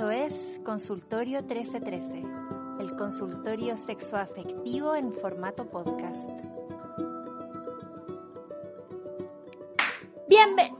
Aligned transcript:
Esto 0.00 0.12
es 0.12 0.32
Consultorio 0.64 1.42
1313, 1.42 2.24
el 2.80 2.96
consultorio 2.96 3.76
sexoafectivo 3.76 4.96
en 4.96 5.12
formato 5.12 5.68
podcast. 5.68 6.26
Bienvenido. 10.26 10.78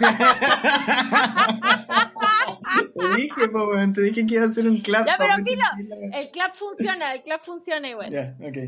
Te 2.94 3.16
dije, 3.16 3.48
po, 3.48 3.70
te 3.94 4.02
dije 4.02 4.26
que 4.26 4.34
iba 4.34 4.44
a 4.44 4.48
hacer 4.48 4.68
un 4.68 4.82
clap. 4.82 5.06
Ya, 5.06 5.16
pero 5.16 5.42
filo, 5.42 5.64
el 6.12 6.30
clap 6.30 6.54
funciona, 6.54 7.14
el 7.14 7.22
clap 7.22 7.40
funciona 7.40 7.88
igual. 7.88 8.10
Ya, 8.10 8.36
ok. 8.38 8.58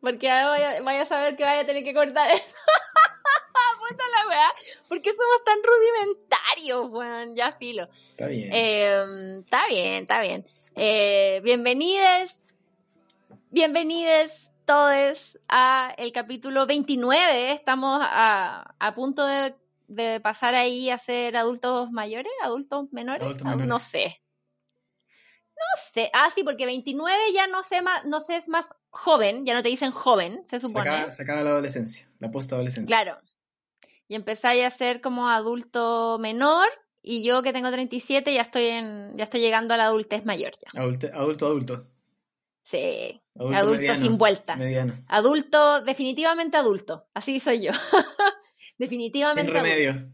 Porque 0.00 0.30
ahora 0.30 0.80
vaya, 0.82 1.02
a 1.02 1.06
saber 1.06 1.36
que 1.36 1.44
vaya 1.44 1.60
a 1.60 1.66
tener 1.66 1.84
que 1.84 1.92
cortar 1.94 2.30
eso. 2.34 2.44
Puta 3.88 4.04
la 4.20 4.28
weá. 4.28 4.52
¿Por 4.88 5.02
qué 5.02 5.10
somos 5.10 5.44
tan 5.44 5.58
rudimentarios, 5.62 6.90
weón? 6.90 7.34
Ya 7.36 7.52
filo. 7.52 7.88
Está 8.10 8.26
bien. 8.26 8.50
Eh, 8.52 9.38
está 9.40 9.66
bien, 9.68 10.02
está 10.02 10.20
bien. 10.20 10.46
Eh, 10.76 11.40
bienvenides, 11.42 12.40
bienvenides 13.50 14.48
todos 14.64 15.38
a 15.48 15.92
el 15.98 16.12
capítulo 16.12 16.66
29. 16.66 17.52
Estamos 17.52 18.00
a, 18.02 18.74
a 18.78 18.94
punto 18.94 19.26
de, 19.26 19.54
de 19.88 20.20
pasar 20.20 20.54
ahí 20.54 20.90
a 20.90 20.98
ser 20.98 21.36
adultos 21.36 21.90
mayores, 21.90 22.32
adultos 22.42 22.92
menores, 22.92 23.22
Adultos 23.22 23.42
Adu- 23.42 23.56
menores. 23.56 23.66
no 23.68 23.80
sé. 23.80 24.19
No 25.60 25.82
sé. 25.92 26.10
Ah, 26.14 26.28
sí, 26.34 26.42
porque 26.42 26.64
29 26.66 27.14
ya 27.34 27.46
no 27.46 27.62
sé 27.62 27.82
más, 27.82 28.04
no 28.06 28.20
sé, 28.20 28.36
es 28.36 28.48
más 28.48 28.74
joven, 28.88 29.44
ya 29.44 29.54
no 29.54 29.62
te 29.62 29.68
dicen 29.68 29.90
joven, 29.90 30.42
se 30.46 30.58
se, 30.58 30.66
supone. 30.66 30.88
acaba, 30.88 31.10
se 31.12 31.22
acaba 31.22 31.42
la 31.42 31.50
adolescencia, 31.50 32.08
la 32.18 32.30
post-adolescencia. 32.30 32.94
Claro. 32.96 33.20
Y 34.08 34.14
empezáis 34.14 34.64
a 34.64 34.70
ser 34.70 35.00
como 35.00 35.28
adulto 35.28 36.18
menor 36.18 36.66
y 37.02 37.22
yo 37.22 37.42
que 37.42 37.52
tengo 37.52 37.70
37 37.70 38.34
ya 38.34 38.42
estoy 38.42 38.64
en 38.66 39.16
ya 39.16 39.24
estoy 39.24 39.40
llegando 39.40 39.74
a 39.74 39.76
la 39.76 39.84
adultez 39.84 40.24
mayor 40.24 40.52
ya. 40.52 40.80
Adulto, 40.80 41.08
adulto, 41.12 41.46
adulto. 41.46 41.86
Sí. 42.64 43.20
Adulto, 43.34 43.56
Adulto 43.58 43.78
mediano, 43.78 44.00
sin 44.00 44.18
vuelta. 44.18 44.56
Mediano. 44.56 44.94
Adulto, 45.08 45.82
definitivamente 45.82 46.56
adulto. 46.56 47.06
Así 47.14 47.40
soy 47.40 47.62
yo. 47.62 47.72
Sin 48.60 48.74
definitivamente 48.78 49.50
adulto. 49.50 49.62
remedio. 49.62 50.12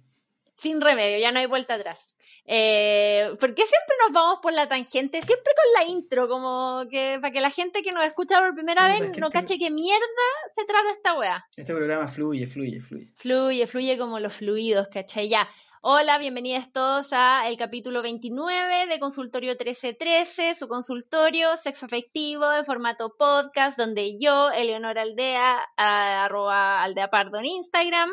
Sin 0.56 0.80
remedio, 0.80 1.18
ya 1.18 1.32
no 1.32 1.38
hay 1.40 1.46
vuelta 1.46 1.74
atrás. 1.74 2.15
Eh, 2.48 3.30
¿Por 3.40 3.54
qué 3.54 3.62
siempre 3.66 3.94
nos 4.04 4.12
vamos 4.12 4.38
por 4.40 4.52
la 4.52 4.68
tangente? 4.68 5.20
Siempre 5.22 5.52
con 5.54 5.72
la 5.74 5.90
intro, 5.90 6.28
como 6.28 6.84
que 6.88 7.18
para 7.20 7.32
que 7.32 7.40
la 7.40 7.50
gente 7.50 7.82
que 7.82 7.90
nos 7.92 8.04
escucha 8.04 8.40
por 8.40 8.54
primera 8.54 8.86
vez 8.88 9.10
que 9.12 9.20
no 9.20 9.26
este- 9.28 9.38
cache 9.40 9.58
qué 9.58 9.70
mierda 9.70 10.06
se 10.54 10.64
trata 10.64 10.90
esta 10.90 11.18
weá. 11.18 11.44
Este 11.56 11.74
programa 11.74 12.06
fluye, 12.08 12.46
fluye, 12.46 12.80
fluye. 12.80 13.12
Fluye, 13.16 13.66
fluye 13.66 13.98
como 13.98 14.20
los 14.20 14.32
fluidos, 14.34 14.86
¿cachai? 14.88 15.28
Ya. 15.28 15.48
Hola, 15.88 16.18
bienvenidos 16.18 16.72
todos 16.72 17.08
a 17.12 17.48
el 17.48 17.56
capítulo 17.56 18.02
29 18.02 18.86
de 18.88 18.98
Consultorio 18.98 19.50
1313, 19.52 20.54
su 20.56 20.66
consultorio 20.66 21.56
sexo 21.56 21.86
afectivo 21.86 22.52
en 22.52 22.64
formato 22.64 23.14
podcast, 23.16 23.78
donde 23.78 24.18
yo, 24.18 24.50
Eleonora 24.50 25.02
Aldea, 25.02 25.64
a- 25.76 26.24
arroba 26.24 26.82
Aldea 26.82 27.08
Pardo 27.08 27.38
en 27.38 27.44
Instagram, 27.46 28.10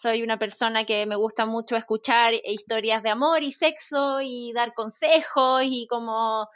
soy 0.00 0.22
una 0.22 0.38
persona 0.38 0.84
que 0.84 1.04
me 1.06 1.16
gusta 1.16 1.46
mucho 1.46 1.76
escuchar 1.76 2.32
historias 2.44 3.02
de 3.02 3.10
amor 3.10 3.42
y 3.42 3.52
sexo 3.52 4.20
y 4.22 4.52
dar 4.52 4.72
consejos 4.74 5.62
y 5.64 5.86
como 5.88 6.48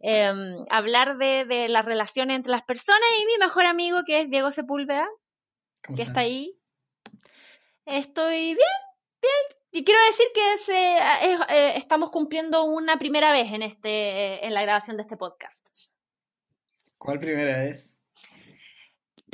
em, 0.00 0.56
hablar 0.70 1.16
de, 1.18 1.44
de 1.44 1.68
las 1.68 1.84
relaciones 1.84 2.36
entre 2.36 2.52
las 2.52 2.62
personas 2.62 3.08
y 3.20 3.26
mi 3.26 3.38
mejor 3.38 3.66
amigo 3.66 3.98
que 4.06 4.20
es 4.20 4.30
Diego 4.30 4.52
Sepúlveda, 4.52 5.08
¿Cómo 5.84 5.96
que 5.96 6.02
estás? 6.02 6.12
está 6.12 6.20
ahí. 6.20 6.58
Estoy 7.86 8.54
bien, 8.54 8.56
bien. 9.20 9.58
Y 9.72 9.84
quiero 9.84 10.00
decir 10.06 10.26
que 10.34 10.58
se- 10.58 10.96
eh, 10.96 11.38
eh, 11.48 11.72
estamos 11.76 12.10
cumpliendo 12.10 12.64
una 12.64 12.96
primera 12.98 13.32
vez 13.32 13.52
en 13.52 13.62
este 13.62 14.46
en 14.46 14.54
la 14.54 14.62
grabación 14.62 14.96
de 14.96 15.02
este 15.02 15.16
podcast. 15.16 15.66
¿Cuál 16.96 17.18
primera 17.18 17.58
vez? 17.58 17.98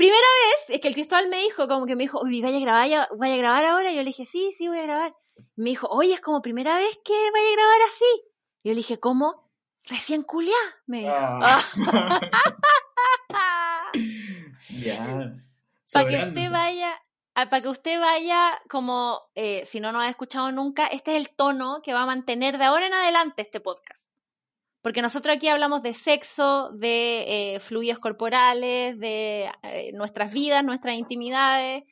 Primera 0.01 0.17
vez 0.17 0.77
es 0.77 0.81
que 0.81 0.89
el 0.89 0.95
Cristóbal 0.95 1.29
me 1.29 1.43
dijo, 1.43 1.69
como 1.69 1.85
que 1.85 1.95
me 1.95 2.05
dijo, 2.05 2.23
uy, 2.23 2.41
vaya 2.41 2.57
a 2.57 2.61
grabar, 2.61 2.89
ya- 2.89 3.09
vaya 3.19 3.35
a 3.35 3.37
grabar 3.37 3.65
ahora. 3.67 3.93
Y 3.93 3.97
yo 3.97 4.01
le 4.01 4.07
dije, 4.07 4.25
sí, 4.25 4.51
sí, 4.57 4.67
voy 4.67 4.79
a 4.79 4.83
grabar. 4.85 5.15
Me 5.57 5.69
dijo, 5.71 5.89
oye, 5.89 6.15
es 6.15 6.21
como 6.23 6.41
primera 6.41 6.77
vez 6.79 6.99
que 7.05 7.13
vaya 7.33 7.49
a 7.49 7.53
grabar 7.57 7.81
así. 7.87 8.23
Y 8.63 8.69
yo 8.71 8.73
le 8.73 8.77
dije, 8.77 8.99
¿cómo? 8.99 9.51
Recién 9.87 10.23
culiá, 10.23 10.57
me 10.87 11.01
dijo. 11.01 11.13
Ah. 11.15 11.63
Ah. 13.33 13.91
para 15.93 16.07
que 16.09 16.17
usted 16.29 16.51
vaya, 16.51 17.03
para 17.35 17.61
que 17.63 17.69
usted 17.69 18.01
vaya 18.01 18.59
como, 18.71 19.21
eh, 19.35 19.65
si 19.67 19.81
no 19.81 19.93
nos 19.93 20.03
ha 20.03 20.09
escuchado 20.09 20.51
nunca, 20.53 20.87
este 20.87 21.15
es 21.15 21.21
el 21.21 21.31
tono 21.37 21.81
que 21.83 21.93
va 21.93 22.03
a 22.03 22.07
mantener 22.07 22.57
de 22.59 22.65
ahora 22.65 22.87
en 22.87 22.95
adelante 22.95 23.43
este 23.43 23.61
podcast. 23.61 24.09
Porque 24.83 25.03
nosotros 25.03 25.37
aquí 25.37 25.49
hablamos 25.49 25.83
de 25.83 25.95
sexo, 25.95 26.71
de 26.73 27.55
eh, 27.55 27.61
fluidos 27.61 27.99
corporales, 27.99 28.99
de 28.99 29.51
eh, 29.63 29.93
nuestras 29.93 30.33
vidas, 30.33 30.65
nuestras 30.65 30.97
intimidades. 30.97 31.85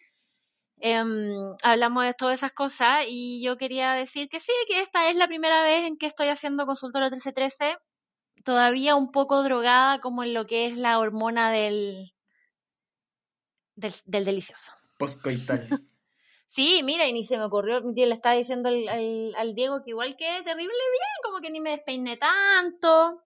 em, 0.81 1.33
hablamos 1.63 2.05
de 2.05 2.15
todas 2.15 2.35
esas 2.37 2.53
cosas 2.53 3.05
y 3.09 3.43
yo 3.45 3.57
quería 3.59 3.93
decir 3.93 4.29
que 4.29 4.41
sí, 4.41 4.53
que 4.69 4.81
esta 4.81 5.11
es 5.11 5.17
la 5.17 5.27
primera 5.27 5.63
vez 5.63 5.85
en 5.85 5.97
que 5.99 6.07
estoy 6.07 6.29
haciendo 6.29 6.67
consultorio 6.67 7.11
1313, 7.11 7.77
todavía 8.45 8.95
un 8.97 9.11
poco 9.11 9.43
drogada 9.43 9.99
como 10.01 10.23
en 10.23 10.35
lo 10.35 10.47
que 10.47 10.67
es 10.67 10.79
la 10.79 10.99
hormona 10.99 11.51
del, 11.51 12.13
del, 13.75 13.93
del 14.07 14.25
delicioso. 14.25 14.73
Postcoital. 14.99 15.69
Sí, 16.51 16.81
mira, 16.83 17.07
y 17.07 17.13
ni 17.13 17.25
se 17.25 17.37
me 17.37 17.45
ocurrió, 17.45 17.81
yo 17.95 18.07
le 18.07 18.15
estaba 18.15 18.35
diciendo 18.35 18.71
al, 18.71 18.89
al- 18.89 19.35
al 19.37 19.55
Diego 19.55 19.83
que 19.85 19.91
igual 19.91 20.17
que 20.17 20.25
terrible 20.45 20.73
bien, 20.73 21.17
como 21.23 21.41
que 21.43 21.51
ni 21.51 21.61
me 21.61 21.71
despeiné 21.73 22.17
tanto. 22.17 23.23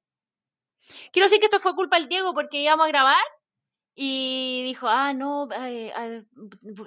Quiero 1.13 1.27
decir 1.27 1.39
que 1.39 1.45
esto 1.47 1.61
fue 1.61 1.77
culpa 1.77 1.99
del 2.01 2.09
Diego 2.09 2.35
porque 2.35 2.59
íbamos 2.61 2.85
a 2.85 2.89
grabar 2.89 3.23
y 3.95 4.63
dijo, 4.65 4.89
ah, 4.89 5.13
no, 5.15 5.47
ay, 5.53 5.91
ay, 5.95 6.27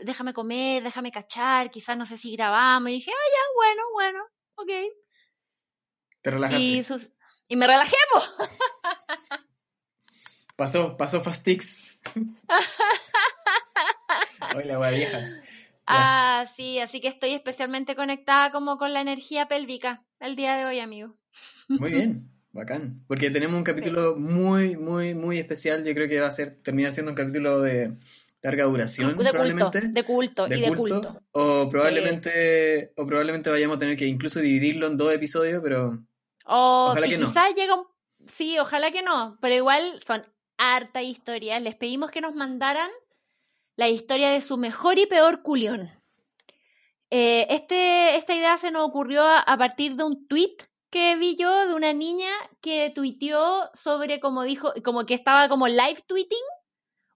déjame 0.03 0.33
comer, 0.33 0.83
déjame 0.83 1.09
cachar, 1.09 1.71
quizás 1.71 1.95
no 1.97 2.05
sé 2.05 2.17
si 2.17 2.35
grabamos. 2.35 2.89
Y 2.89 2.95
dije, 2.95 3.11
ah, 3.11 3.29
ya, 3.31 3.39
bueno, 3.55 3.83
bueno, 3.93 4.25
ok. 4.55 4.71
Te 6.21 6.31
relajaste. 6.31 6.63
Y, 6.65 6.83
sus, 6.83 7.11
y 7.47 7.55
me 7.55 7.65
relajé. 7.65 7.95
Pasó, 10.57 10.95
pasó 10.97 11.21
Fastix. 11.21 11.81
Hoy 14.55 14.63
la 14.65 14.89
vieja. 14.89 15.19
Ah, 15.87 16.45
sí, 16.55 16.79
así 16.79 16.99
que 17.01 17.07
estoy 17.07 17.31
especialmente 17.33 17.95
conectada 17.95 18.51
como 18.51 18.77
con 18.77 18.93
la 18.93 19.01
energía 19.01 19.47
pélvica 19.47 20.03
el 20.19 20.35
día 20.35 20.55
de 20.57 20.65
hoy, 20.65 20.79
amigo. 20.79 21.15
Muy 21.67 21.91
bien, 21.91 22.29
bacán. 22.51 23.03
Porque 23.07 23.29
tenemos 23.29 23.55
un 23.57 23.63
capítulo 23.63 24.15
muy, 24.17 24.77
muy, 24.77 25.13
muy 25.13 25.37
especial. 25.39 25.83
Yo 25.83 25.93
creo 25.93 26.07
que 26.07 26.19
va 26.19 26.27
a 26.27 26.31
ser 26.31 26.61
terminar 26.63 26.91
siendo 26.91 27.11
un 27.11 27.15
capítulo 27.15 27.61
de 27.61 27.93
larga 28.41 28.65
duración, 28.65 29.09
De 29.09 29.15
culto, 29.15 29.31
probablemente. 29.31 29.81
de 29.87 30.03
culto 30.03 30.47
y 30.47 30.61
de 30.61 30.75
culto. 30.75 31.21
O 31.31 31.67
probablemente, 31.69 32.93
o 32.95 33.05
probablemente 33.05 33.49
vayamos 33.49 33.77
a 33.77 33.79
tener 33.79 33.97
que 33.97 34.05
incluso 34.05 34.39
dividirlo 34.39 34.87
en 34.87 34.97
dos 34.97 35.11
episodios, 35.13 35.61
pero 35.63 35.99
O 36.45 36.89
Ojalá 36.91 37.05
si 37.07 37.13
que 37.13 37.17
no. 37.17 37.27
quizás 37.27 37.55
llega 37.55 37.75
un... 37.75 37.85
Sí, 38.27 38.57
ojalá 38.59 38.91
que 38.91 39.01
no, 39.01 39.37
pero 39.41 39.55
igual 39.55 39.81
son 40.05 40.23
harta 40.57 41.01
historias. 41.01 41.61
Les 41.61 41.75
pedimos 41.75 42.11
que 42.11 42.21
nos 42.21 42.33
mandaran 42.35 42.89
la 43.75 43.89
historia 43.89 44.29
de 44.31 44.41
su 44.41 44.57
mejor 44.57 44.99
y 44.99 45.05
peor 45.05 45.41
culión. 45.41 45.91
Eh, 47.09 47.47
este, 47.49 48.15
esta 48.15 48.33
idea 48.35 48.57
se 48.57 48.71
nos 48.71 48.83
ocurrió 48.83 49.21
a, 49.23 49.39
a 49.39 49.57
partir 49.57 49.95
de 49.95 50.03
un 50.03 50.27
tweet 50.27 50.57
que 50.89 51.15
vi 51.17 51.35
yo 51.35 51.67
de 51.67 51.73
una 51.73 51.93
niña 51.93 52.29
que 52.61 52.89
tuiteó 52.89 53.69
sobre 53.73 54.19
como 54.19 54.43
dijo, 54.43 54.71
como 54.83 55.05
que 55.05 55.13
estaba 55.13 55.49
como 55.49 55.67
live 55.67 56.01
tweeting 56.07 56.43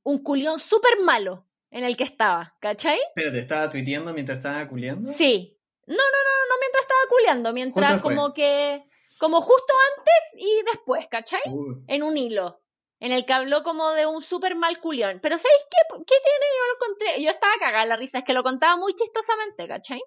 un 0.03 0.23
culión 0.23 0.59
súper 0.59 0.99
malo 0.99 1.45
en 1.71 1.83
el 1.83 1.95
que 1.95 2.03
estaba, 2.03 2.55
¿cachai? 2.59 2.99
Pero 3.15 3.31
te 3.31 3.39
estaba 3.39 3.69
tuiteando 3.69 4.13
mientras 4.13 4.39
estaba 4.39 4.67
culiando. 4.67 5.13
Sí. 5.13 5.57
No, 5.85 5.95
no, 5.95 6.01
no, 6.01 6.49
no 6.49 6.55
mientras 6.59 6.81
estaba 6.81 7.01
culeando, 7.09 7.53
mientras 7.53 8.01
como 8.01 8.33
que, 8.33 8.83
como 9.17 9.41
justo 9.41 9.73
antes 9.97 10.43
y 10.43 10.61
después, 10.71 11.07
¿cachai? 11.07 11.41
Uh, 11.47 11.83
En 11.87 12.03
un 12.03 12.17
hilo. 12.17 12.61
En 12.99 13.11
el 13.11 13.25
que 13.25 13.33
habló 13.33 13.63
como 13.63 13.89
de 13.91 14.05
un 14.05 14.21
súper 14.21 14.55
mal 14.55 14.79
culión. 14.79 15.19
Pero 15.21 15.37
¿sabéis 15.37 15.61
qué, 15.69 15.77
qué 16.05 16.15
tiene? 16.23 16.45
Yo 16.57 16.67
lo 16.67 16.73
encontré, 16.75 17.23
yo 17.23 17.29
estaba 17.31 17.53
cagada 17.59 17.85
la 17.85 17.95
risa, 17.95 18.19
es 18.19 18.23
que 18.23 18.33
lo 18.33 18.43
contaba 18.43 18.75
muy 18.77 18.93
chistosamente, 18.95 19.67
¿cachai? 19.67 20.01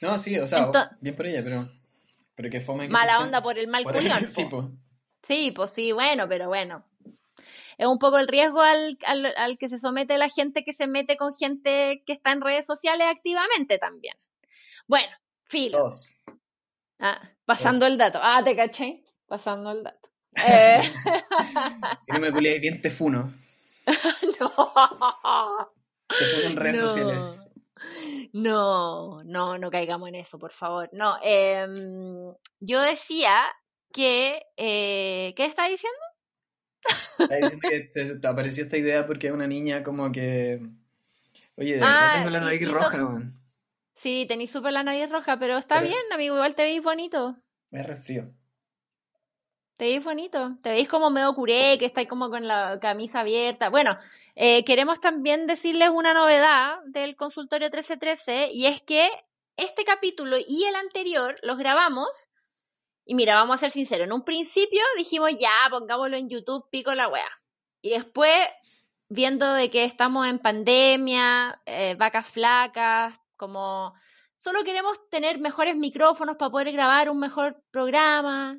No, 0.00 0.18
sí, 0.18 0.38
o 0.38 0.46
sea, 0.46 0.70
bien 1.00 1.16
por 1.16 1.26
ella, 1.26 1.42
pero. 1.42 1.68
Pero 2.34 2.50
que 2.50 2.60
fome. 2.60 2.88
Mala 2.88 3.20
onda 3.20 3.42
por 3.42 3.58
el 3.58 3.66
mal 3.68 3.82
por 3.82 3.96
el- 3.96 4.02
culión. 4.02 4.26
Sí, 4.34 4.44
po. 4.44 4.70
Sí, 5.22 5.50
pues 5.50 5.70
sí, 5.72 5.92
bueno, 5.92 6.28
pero 6.28 6.46
bueno. 6.48 6.84
Es 7.76 7.86
un 7.86 7.98
poco 7.98 8.18
el 8.18 8.26
riesgo 8.28 8.60
al, 8.60 8.98
al, 9.06 9.26
al 9.36 9.58
que 9.58 9.68
se 9.68 9.78
somete 9.78 10.18
la 10.18 10.28
gente 10.28 10.64
que 10.64 10.72
se 10.72 10.86
mete 10.88 11.16
con 11.16 11.32
gente 11.34 12.02
que 12.06 12.12
está 12.12 12.32
en 12.32 12.40
redes 12.40 12.66
sociales 12.66 13.06
activamente 13.08 13.78
también. 13.78 14.16
Bueno, 14.86 15.08
filo. 15.44 15.78
Dos. 15.84 16.16
Ah, 16.98 17.20
pasando 17.44 17.86
el 17.86 17.96
dato. 17.98 18.18
Ah, 18.22 18.42
te 18.44 18.56
caché. 18.56 19.04
Pasando 19.26 19.70
el 19.72 19.82
dato. 19.84 19.97
Eh, 20.36 20.80
no 22.08 22.20
me 22.20 22.32
culé 22.32 22.58
bien 22.58 22.80
te 22.80 22.90
funo. 22.90 23.32
no. 24.40 25.72
Te 26.08 26.24
funo 26.24 26.46
en 26.50 26.56
redes 26.56 26.80
No. 26.80 26.88
sociales. 26.88 27.44
No, 28.32 29.18
no, 29.24 29.56
no 29.58 29.70
caigamos 29.70 30.08
en 30.08 30.16
eso, 30.16 30.38
por 30.38 30.52
favor. 30.52 30.88
No, 30.92 31.16
em, 31.22 32.34
yo 32.60 32.80
decía 32.82 33.40
que, 33.92 34.42
eh, 34.56 35.32
¿qué 35.36 35.44
está 35.44 35.68
diciendo? 35.68 35.98
Estaba 37.18 37.36
diciendo 37.40 37.68
que 37.68 37.80
te, 37.92 38.18
te 38.18 38.26
apareció 38.26 38.64
esta 38.64 38.76
idea 38.76 39.06
porque 39.06 39.32
una 39.32 39.46
niña 39.46 39.82
como 39.82 40.10
que. 40.12 40.60
Oye, 41.56 41.80
Ah, 41.82 42.14
tengo 42.16 42.30
la 42.30 42.40
nariz 42.40 42.68
roja, 42.70 42.96
weón. 43.04 43.40
Sí, 43.96 44.26
tenéis 44.28 44.52
súper 44.52 44.72
la 44.72 44.82
nariz 44.84 45.10
roja, 45.10 45.38
pero 45.38 45.56
está 45.58 45.76
Pero- 45.76 45.88
bien, 45.88 46.00
amigo, 46.12 46.34
igual 46.36 46.54
te 46.54 46.62
veis 46.62 46.82
bonito. 46.82 47.36
Me 47.70 47.82
resfrío. 47.82 48.30
Te 49.78 49.84
veis 49.84 50.02
bonito. 50.02 50.58
Te 50.60 50.70
veis 50.70 50.88
como 50.88 51.08
medio 51.08 51.32
curé, 51.34 51.78
que 51.78 51.86
estáis 51.86 52.08
como 52.08 52.30
con 52.30 52.48
la 52.48 52.80
camisa 52.80 53.20
abierta. 53.20 53.70
Bueno, 53.70 53.96
eh, 54.34 54.64
queremos 54.64 55.00
también 55.00 55.46
decirles 55.46 55.90
una 55.90 56.12
novedad 56.12 56.80
del 56.86 57.14
consultorio 57.14 57.68
1313 57.68 58.50
y 58.52 58.66
es 58.66 58.82
que 58.82 59.08
este 59.56 59.84
capítulo 59.84 60.36
y 60.36 60.64
el 60.64 60.74
anterior 60.74 61.38
los 61.44 61.58
grabamos. 61.58 62.08
Y 63.04 63.14
mira, 63.14 63.36
vamos 63.36 63.54
a 63.54 63.58
ser 63.58 63.70
sinceros. 63.70 64.08
En 64.08 64.12
un 64.12 64.24
principio 64.24 64.82
dijimos 64.96 65.30
ya, 65.38 65.54
pongámoslo 65.70 66.16
en 66.16 66.28
YouTube, 66.28 66.68
pico 66.72 66.92
la 66.94 67.06
wea. 67.06 67.30
Y 67.80 67.90
después, 67.90 68.36
viendo 69.08 69.52
de 69.54 69.70
que 69.70 69.84
estamos 69.84 70.26
en 70.26 70.40
pandemia, 70.40 71.62
eh, 71.66 71.94
vacas 71.96 72.26
flacas, 72.26 73.14
como 73.36 73.94
solo 74.38 74.64
queremos 74.64 75.08
tener 75.08 75.38
mejores 75.38 75.76
micrófonos 75.76 76.34
para 76.36 76.50
poder 76.50 76.72
grabar 76.72 77.10
un 77.10 77.20
mejor 77.20 77.62
programa, 77.70 78.58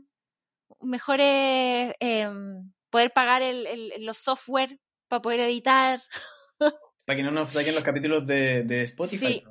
mejores 0.82 1.94
em, 2.00 2.72
poder 2.90 3.12
pagar 3.12 3.42
el, 3.42 3.66
el- 3.68 4.06
los 4.06 4.18
software 4.18 4.80
para 5.08 5.22
poder 5.22 5.40
editar. 5.42 6.02
Para 7.06 7.18
que 7.18 7.24
no 7.24 7.32
nos 7.32 7.50
saquen 7.52 7.74
los 7.74 7.84
capítulos 7.84 8.28
de, 8.28 8.64
de 8.64 8.84
Spotify. 8.84 9.42
Sí. 9.42 9.44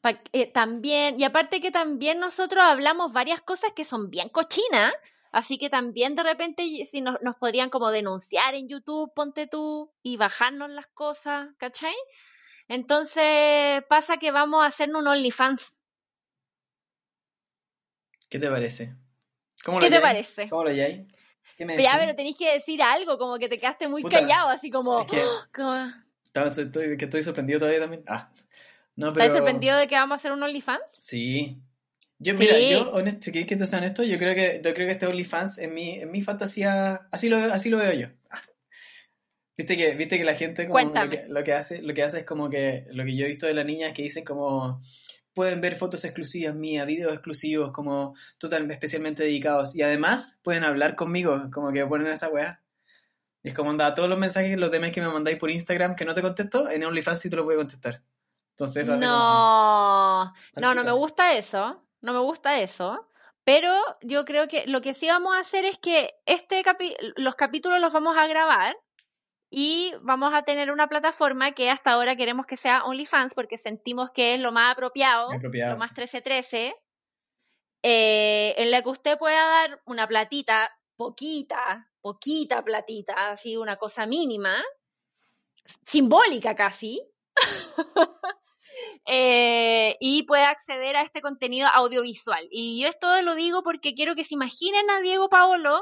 Pa- 0.00 0.20
eh, 0.32 0.50
también, 0.50 1.20
y 1.20 1.24
aparte 1.24 1.60
que 1.60 1.70
también 1.70 2.18
nosotros 2.18 2.64
hablamos 2.64 3.12
varias 3.12 3.40
cosas 3.42 3.72
que 3.76 3.84
son 3.84 4.10
bien 4.10 4.28
cochinas, 4.30 4.92
así 5.30 5.56
que 5.58 5.68
también 5.68 6.16
de 6.16 6.22
repente 6.24 6.62
si 6.86 7.00
nos, 7.00 7.20
nos 7.22 7.36
podrían 7.36 7.70
como 7.70 7.90
denunciar 7.90 8.54
en 8.54 8.68
YouTube, 8.68 9.12
ponte 9.14 9.46
tú, 9.46 9.92
y 10.02 10.16
bajarnos 10.16 10.70
las 10.70 10.86
cosas, 10.88 11.50
¿cachai? 11.58 11.94
Entonces 12.66 13.84
pasa 13.88 14.16
que 14.16 14.32
vamos 14.32 14.64
a 14.64 14.66
hacernos 14.68 15.02
un 15.02 15.08
OnlyFans. 15.08 15.76
¿Qué 18.28 18.38
te 18.38 18.48
parece? 18.48 18.96
¿Cómo 19.64 19.78
¿Qué 19.78 19.90
te 19.90 20.00
parece? 20.00 20.48
¿Cómo 20.48 20.64
lo 20.64 20.70
halláis? 20.70 21.06
¿Qué 21.56 21.64
me 21.66 21.80
Ya, 21.82 21.96
pero 21.98 22.14
tenéis 22.14 22.36
que 22.36 22.52
decir 22.54 22.80
algo, 22.82 23.18
como 23.18 23.38
que 23.38 23.48
te 23.48 23.58
quedaste 23.58 23.88
muy 23.88 24.02
Puta, 24.02 24.20
callado, 24.20 24.48
así 24.48 24.70
como... 24.70 25.02
es 25.02 25.06
que- 25.08 25.24
como- 25.54 25.86
Estaba- 26.24 26.48
estoy, 26.48 26.96
que 26.96 27.04
estoy 27.06 27.22
sorprendido 27.22 27.58
todavía 27.58 27.80
también. 27.80 28.02
Ah. 28.06 28.30
No, 28.96 29.08
¿Estás 29.08 29.24
pero... 29.24 29.34
sorprendido 29.38 29.76
de 29.78 29.86
que 29.88 29.94
vamos 29.96 30.14
a 30.14 30.16
hacer 30.16 30.32
un 30.32 30.42
OnlyFans? 30.42 30.82
Sí. 31.02 31.58
Yo, 32.18 32.34
mira, 32.34 32.54
Sí. 32.54 32.70
yo, 32.72 32.90
honesto, 32.92 33.22
si 33.24 33.32
queréis 33.32 33.48
que 33.48 33.56
te 33.56 33.66
sea 33.66 33.78
honesto, 33.78 34.02
yo 34.02 34.18
creo 34.18 34.34
que, 34.34 34.60
yo 34.64 34.74
creo 34.74 34.86
que 34.86 34.92
este 34.92 35.06
OnlyFans 35.06 35.58
en 35.58 35.74
mi, 35.74 36.00
en 36.00 36.10
mi 36.10 36.22
fantasía, 36.22 37.08
así 37.10 37.28
lo, 37.28 37.36
así 37.52 37.68
lo 37.70 37.78
veo 37.78 37.92
yo. 37.94 38.08
Viste 39.56 39.76
que, 39.76 39.90
viste 39.94 40.16
que 40.18 40.24
la 40.24 40.34
gente 40.34 40.66
como 40.68 40.78
lo 40.80 41.10
que, 41.10 41.24
lo 41.28 41.44
que 41.44 41.52
hace, 41.52 41.82
lo 41.82 41.92
que 41.92 42.02
hace 42.02 42.20
es 42.20 42.24
como 42.24 42.48
que, 42.48 42.86
lo 42.92 43.04
que 43.04 43.14
yo 43.14 43.26
he 43.26 43.28
visto 43.28 43.46
de 43.46 43.52
las 43.52 43.66
niñas 43.66 43.92
que 43.92 44.02
dicen 44.02 44.24
como, 44.24 44.80
pueden 45.34 45.60
ver 45.60 45.76
fotos 45.76 46.04
exclusivas 46.04 46.54
mías, 46.54 46.86
videos 46.86 47.12
exclusivos, 47.12 47.72
como 47.72 48.14
totalmente, 48.38 48.74
especialmente 48.74 49.22
dedicados, 49.22 49.74
y 49.76 49.82
además 49.82 50.40
pueden 50.42 50.64
hablar 50.64 50.96
conmigo, 50.96 51.48
como 51.52 51.72
que 51.72 51.86
ponen 51.86 52.08
esa 52.08 52.28
weá. 52.28 52.60
Y 53.42 53.48
es 53.50 53.54
como, 53.54 53.70
anda, 53.70 53.94
todos 53.94 54.08
los 54.08 54.18
mensajes, 54.18 54.58
los 54.58 54.70
demás 54.70 54.90
que 54.92 55.00
me 55.00 55.08
mandáis 55.08 55.38
por 55.38 55.50
Instagram 55.50 55.94
que 55.96 56.04
no 56.04 56.14
te 56.14 56.20
contesto, 56.22 56.68
en 56.68 56.84
OnlyFans 56.84 57.20
sí 57.20 57.30
te 57.30 57.36
lo 57.36 57.44
puedo 57.44 57.58
contestar. 57.58 58.02
Entonces, 58.50 58.86
hace 58.88 59.00
como- 59.00 59.06
No, 59.06 60.24
no, 60.60 60.74
no 60.74 60.84
me 60.84 60.90
gusta 60.98 61.32
eso, 61.34 61.82
no 62.02 62.12
me 62.12 62.18
gusta 62.20 62.60
eso, 62.60 63.08
pero 63.44 63.72
yo 64.02 64.24
creo 64.26 64.46
que 64.48 64.66
lo 64.66 64.82
que 64.82 64.92
sí 64.92 65.06
vamos 65.06 65.34
a 65.34 65.40
hacer 65.40 65.64
es 65.64 65.78
que 65.78 66.14
este 66.26 66.62
capi- 66.62 66.96
los 67.16 67.34
capítulos 67.36 67.80
los 67.80 67.92
vamos 67.92 68.16
a 68.18 68.26
grabar 68.26 68.76
y 69.50 69.92
vamos 70.02 70.32
a 70.32 70.44
tener 70.44 70.70
una 70.70 70.88
plataforma 70.88 71.50
que 71.52 71.70
hasta 71.70 71.90
ahora 71.90 72.14
queremos 72.14 72.46
que 72.46 72.56
sea 72.56 72.84
OnlyFans 72.84 73.34
porque 73.34 73.58
sentimos 73.58 74.12
que 74.12 74.34
es 74.34 74.40
lo 74.40 74.52
más 74.52 74.72
apropiado, 74.72 75.32
lo 75.32 75.76
más 75.76 75.88
sí. 75.88 75.94
1313, 75.96 76.76
eh, 77.82 78.54
en 78.56 78.70
la 78.70 78.82
que 78.82 78.88
usted 78.88 79.18
pueda 79.18 79.44
dar 79.44 79.82
una 79.86 80.06
platita, 80.06 80.70
poquita, 80.96 81.90
poquita 82.00 82.62
platita, 82.62 83.32
así 83.32 83.56
una 83.56 83.76
cosa 83.76 84.06
mínima, 84.06 84.62
simbólica 85.84 86.54
casi, 86.54 87.02
eh, 89.06 89.96
y 89.98 90.22
puede 90.22 90.44
acceder 90.44 90.94
a 90.94 91.02
este 91.02 91.22
contenido 91.22 91.66
audiovisual. 91.74 92.46
Y 92.52 92.80
yo 92.80 92.88
esto 92.88 93.20
lo 93.22 93.34
digo 93.34 93.64
porque 93.64 93.94
quiero 93.94 94.14
que 94.14 94.22
se 94.22 94.34
imaginen 94.34 94.88
a 94.90 95.00
Diego 95.00 95.28
Paolo 95.28 95.80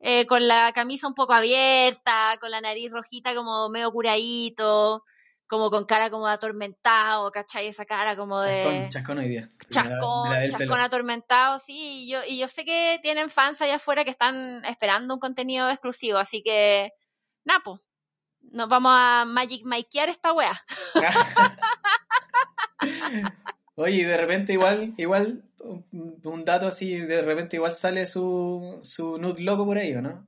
eh, 0.00 0.26
con 0.26 0.46
la 0.48 0.72
camisa 0.72 1.06
un 1.08 1.14
poco 1.14 1.32
abierta, 1.34 2.36
con 2.40 2.50
la 2.50 2.60
nariz 2.60 2.90
rojita 2.90 3.34
como 3.34 3.68
medio 3.68 3.90
curadito, 3.92 5.04
como 5.46 5.70
con 5.70 5.84
cara 5.86 6.10
como 6.10 6.26
de 6.26 6.32
atormentado, 6.34 7.30
¿cachai? 7.32 7.68
Esa 7.68 7.84
cara 7.86 8.16
como 8.16 8.40
de 8.40 8.62
Chascón, 8.62 8.88
chascón 8.90 9.18
hoy 9.18 9.28
día. 9.28 9.50
La- 9.70 9.82
la 9.84 9.90
chascón, 9.90 10.48
chascón 10.48 10.80
atormentado, 10.80 11.58
sí, 11.58 12.04
y 12.04 12.08
yo, 12.10 12.20
y 12.26 12.38
yo 12.38 12.48
sé 12.48 12.64
que 12.64 12.98
tienen 13.02 13.30
fans 13.30 13.60
allá 13.62 13.76
afuera 13.76 14.04
que 14.04 14.10
están 14.10 14.64
esperando 14.66 15.14
un 15.14 15.20
contenido 15.20 15.68
exclusivo, 15.70 16.18
así 16.18 16.42
que, 16.42 16.92
napo, 17.44 17.80
nos 18.52 18.68
vamos 18.68 18.92
a 18.94 19.24
Magic 19.26 19.62
Mikear 19.64 20.08
esta 20.10 20.32
wea. 20.32 20.60
Oye, 23.74 23.96
y 23.96 24.02
de 24.02 24.16
repente 24.16 24.52
igual, 24.52 24.94
igual, 24.96 25.44
un 25.68 26.20
un 26.24 26.44
dato 26.44 26.66
así, 26.66 26.98
de 26.98 27.22
repente 27.22 27.56
igual 27.56 27.72
sale 27.72 28.06
su, 28.06 28.78
su 28.82 29.18
nude 29.18 29.42
loco 29.42 29.64
por 29.64 29.78
ahí, 29.78 29.94
¿o 29.94 30.02
no? 30.02 30.26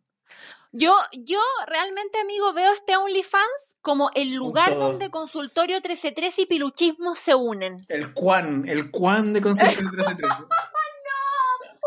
Yo, 0.73 0.95
yo 1.13 1.41
realmente, 1.67 2.21
amigo, 2.21 2.53
veo 2.53 2.73
este 2.73 2.97
OnlyFans 2.97 3.73
como 3.83 4.11
el 4.15 4.35
lugar 4.35 4.79
donde 4.79 5.11
consultorio 5.11 5.77
1313 5.77 6.43
y 6.43 6.47
piluchismo 6.47 7.17
se 7.17 7.35
unen. 7.35 7.85
El 7.89 8.13
Juan, 8.15 8.69
el 8.69 8.91
Juan 8.93 9.33
de 9.33 9.41
del 9.41 9.53
1313. 9.55 10.23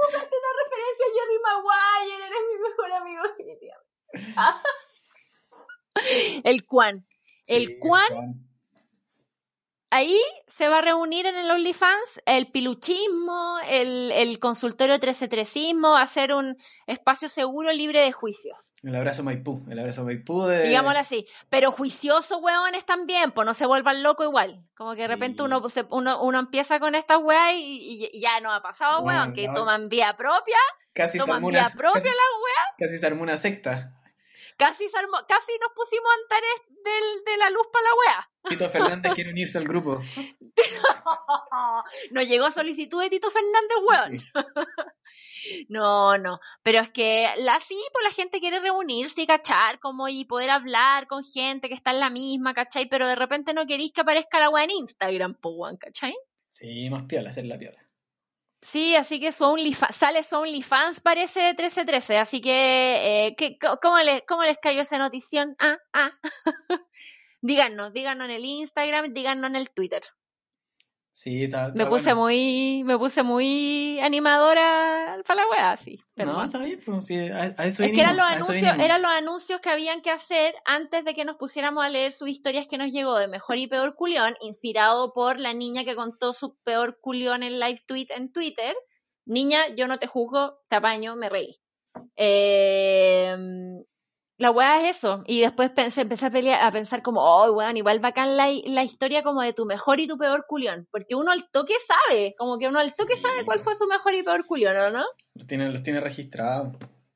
Usaste 0.06 0.36
una 0.36 0.52
referencia 0.64 1.06
a 1.06 1.14
Jerry 1.16 1.40
Maguire, 1.46 2.26
eres 2.28 2.44
mi 2.52 2.58
mejor 2.62 2.92
amigo 2.92 3.22
definitivamente. 3.38 3.84
el 6.50 6.66
Juan. 6.68 7.06
El 7.48 7.66
Sí, 7.68 7.78
Juan 7.82 8.53
ahí 9.94 10.20
se 10.48 10.70
va 10.70 10.80
a 10.80 10.82
reunir 10.82 11.26
en 11.26 11.36
el 11.36 11.50
OnlyFans 11.50 12.22
el 12.26 12.52
piluchismo, 12.52 13.58
el, 13.70 14.12
el 14.12 14.40
consultorio 14.40 14.94
1313 14.96 15.74
va 15.82 16.02
a 16.02 16.08
ser 16.08 16.34
un 16.34 16.58
espacio 16.88 17.30
seguro 17.30 17.72
libre 17.72 18.02
de 18.02 18.12
juicios. 18.12 18.70
El 18.84 18.96
abrazo 18.96 19.24
Maipú, 19.24 19.64
el 19.70 19.80
abrazo 19.80 20.04
Maipú 20.04 20.44
de... 20.46 20.64
Digámoslo 20.68 21.00
así. 21.00 21.26
Pero 21.50 21.72
juiciosos, 21.72 22.40
hueones, 22.42 22.86
también, 22.86 23.32
pues 23.32 23.46
no 23.46 23.54
se 23.54 23.66
vuelvan 23.66 24.04
locos 24.04 24.26
igual. 24.28 24.62
Como 24.76 24.94
que 24.96 25.04
de 25.04 25.08
repente 25.08 25.38
Sí. 25.38 25.44
uno, 25.46 25.70
se- 25.70 25.86
uno, 25.90 26.22
uno 26.22 26.40
empieza 26.40 26.80
con 26.80 26.94
estas 26.96 27.20
weas 27.22 27.54
y, 27.56 28.10
ya 28.20 28.40
no 28.42 28.52
ha 28.52 28.62
pasado, 28.62 29.02
Bueno, 29.04 29.22
weón, 29.22 29.34
que 29.34 29.48
no. 29.48 29.54
toman 29.54 29.88
vía 29.90 30.16
propia, 30.16 30.58
Casi 30.94 31.14
se 31.14 31.20
toman 31.20 31.38
armó 31.38 31.48
vía 31.50 31.60
una, 31.62 31.70
propia 31.70 31.94
casi, 31.94 32.08
las 32.10 32.18
weas. 32.44 32.68
casi 32.78 32.98
se 33.00 33.06
armó 33.06 33.24
una 33.24 33.38
secta. 33.38 33.94
Casi, 34.58 34.88
se 34.90 34.98
armó- 34.98 35.26
casi 35.28 35.52
nos 35.60 35.72
pusimos 35.76 36.10
antares 36.24 36.62
del, 36.84 37.24
de 37.26 37.38
la 37.38 37.50
luz 37.50 37.68
para 37.72 37.84
la 37.84 37.96
wea. 37.96 38.30
Tito 38.50 38.70
Fernández 38.70 39.14
quiere 39.14 39.30
unirse 39.32 39.58
al 39.58 39.68
grupo. 39.68 40.02
Nos 42.12 42.28
llegó 42.28 42.52
solicitud 42.52 43.02
de 43.02 43.10
Tito 43.10 43.30
Fernández, 43.32 43.78
weón. 43.88 44.20
No, 45.68 46.18
no, 46.18 46.40
pero 46.64 46.80
es 46.80 46.90
que 46.90 47.28
la 47.40 47.60
sí, 47.60 47.78
pues 47.92 48.04
la 48.06 48.12
gente 48.14 48.40
quiere 48.40 48.62
reunirse 48.62 49.24
y 49.24 49.28
cachar, 49.28 49.78
como 49.80 50.08
y 50.08 50.24
poder 50.24 50.50
hablar 50.50 51.06
con 51.08 51.22
gente 51.24 51.68
que 51.68 51.76
está 51.76 51.92
en 51.92 52.00
la 52.00 52.10
misma, 52.10 52.54
¿cachai? 52.54 52.88
Pero 52.88 53.08
de 53.08 53.16
repente 53.16 53.54
no 53.54 53.66
queréis 53.68 53.92
que 53.92 54.02
aparezca 54.02 54.40
la 54.40 54.50
weá 54.50 54.64
en 54.64 54.72
Instagram, 54.72 55.36
pues 55.36 55.54
weón, 55.58 55.78
¿cachai? 55.78 56.16
Sí, 56.50 56.90
más 56.90 57.04
piola, 57.08 57.32
hacer 57.32 57.46
la 57.46 57.58
piola. 57.58 57.78
Sí, 58.64 58.96
así 58.96 59.20
que 59.20 59.32
su 59.32 59.44
OnlyFans, 59.46 59.96
sale 59.96 60.24
su 60.24 60.38
OnlyFans 60.38 61.02
parece 61.02 61.40
de 61.42 61.48
1313, 61.50 62.18
así 62.18 62.40
que, 62.42 63.28
eh, 63.28 63.36
¿qué- 63.38 63.58
co- 63.60 63.78
¿cómo, 63.82 63.98
les, 64.00 64.24
¿cómo 64.28 64.44
les 64.44 64.58
cayó 64.58 64.82
esa 64.82 64.98
notición? 64.98 65.56
Ah, 65.60 65.78
ah. 65.94 66.12
díganos, 67.42 67.94
díganos 67.94 68.26
en 68.26 68.32
el 68.32 68.46
Instagram, 68.46 69.14
díganos 69.14 69.50
en 69.50 69.56
el 69.58 69.70
Twitter. 69.72 70.02
Sí, 71.16 71.44
está, 71.44 71.68
está 71.68 71.78
Me 71.78 71.86
puse 71.86 72.14
bueno. 72.14 72.22
muy, 72.22 72.84
me 72.86 72.98
puse 72.98 73.22
muy 73.22 74.00
animadora 74.00 75.22
para 75.28 75.44
la 75.44 75.50
wea, 75.50 75.78
sí. 75.78 76.00
No, 76.16 76.44
está 76.44 76.58
bien, 76.58 76.82
pues 76.84 77.06
sí, 77.06 77.16
a, 77.16 77.54
a 77.56 77.66
eso 77.68 77.84
Es 77.84 77.92
que 77.92 78.02
eran 78.02 78.18
los 78.18 78.26
anuncios, 78.26 78.76
eran 78.80 79.04
los 79.04 79.12
anuncios 79.12 79.62
que 79.62 79.70
habían 79.70 80.02
que 80.02 80.10
hacer 80.10 80.56
antes 80.66 81.06
de 81.06 81.14
que 81.14 81.24
nos 81.24 81.36
pusiéramos 81.36 81.86
a 81.86 81.90
leer 81.90 82.14
sus 82.14 82.30
historias 82.30 82.68
que 82.68 82.80
nos 82.80 82.92
llegó 82.92 83.16
de 83.20 83.28
mejor 83.28 83.60
y 83.60 83.68
peor 83.68 83.96
culión, 83.96 84.34
inspirado 84.42 85.14
por 85.14 85.40
la 85.40 85.54
niña 85.54 85.84
que 85.86 85.96
contó 85.96 86.34
su 86.34 86.56
peor 86.64 87.00
culión 87.00 87.44
en 87.44 87.60
live 87.60 87.84
tweet 87.86 88.08
en 88.10 88.32
Twitter. 88.32 88.76
Niña, 89.26 89.68
yo 89.76 89.88
no 89.88 90.00
te 90.00 90.08
juzgo, 90.08 90.62
te 90.68 90.78
apaño, 90.78 91.16
me 91.16 91.30
reí. 91.30 91.60
Eh, 92.16 93.38
la 94.38 94.52
weá 94.52 94.82
es 94.90 94.98
eso. 94.98 95.24
Y 95.28 95.42
después 95.42 95.70
pensé, 95.72 96.02
empecé 96.02 96.26
a, 96.26 96.30
pelear, 96.32 96.62
a 96.64 96.72
pensar 96.72 97.02
como, 97.02 97.22
oh, 97.22 97.52
weón, 97.52 97.78
igual 97.78 98.00
bacán 98.00 98.36
la, 98.36 98.48
la 98.66 98.84
historia 98.84 99.24
como 99.24 99.42
de 99.42 99.54
tu 99.54 99.66
mejor 99.66 100.00
y 100.00 100.08
tu 100.08 100.18
peor 100.18 100.46
culión. 100.48 100.88
Porque 100.92 101.16
uno 101.16 101.32
al 101.32 101.50
toque 101.52 101.76
sabe, 101.88 102.36
como 102.38 102.58
que 102.58 102.68
uno 102.68 102.80
al 102.80 102.94
toque 102.96 103.16
Sí. 103.16 103.22
sabe 103.22 103.46
cuál 103.46 103.60
fue 103.60 103.76
su 103.76 103.88
mejor 103.88 104.14
y 104.16 104.24
peor 104.24 104.46
culión, 104.46 104.76
¿o 104.78 104.90
no? 104.90 105.06
Los 105.36 105.48
tiene, 105.48 105.70
los 105.70 105.84
tiene 105.84 106.00
registrados. 106.02 106.76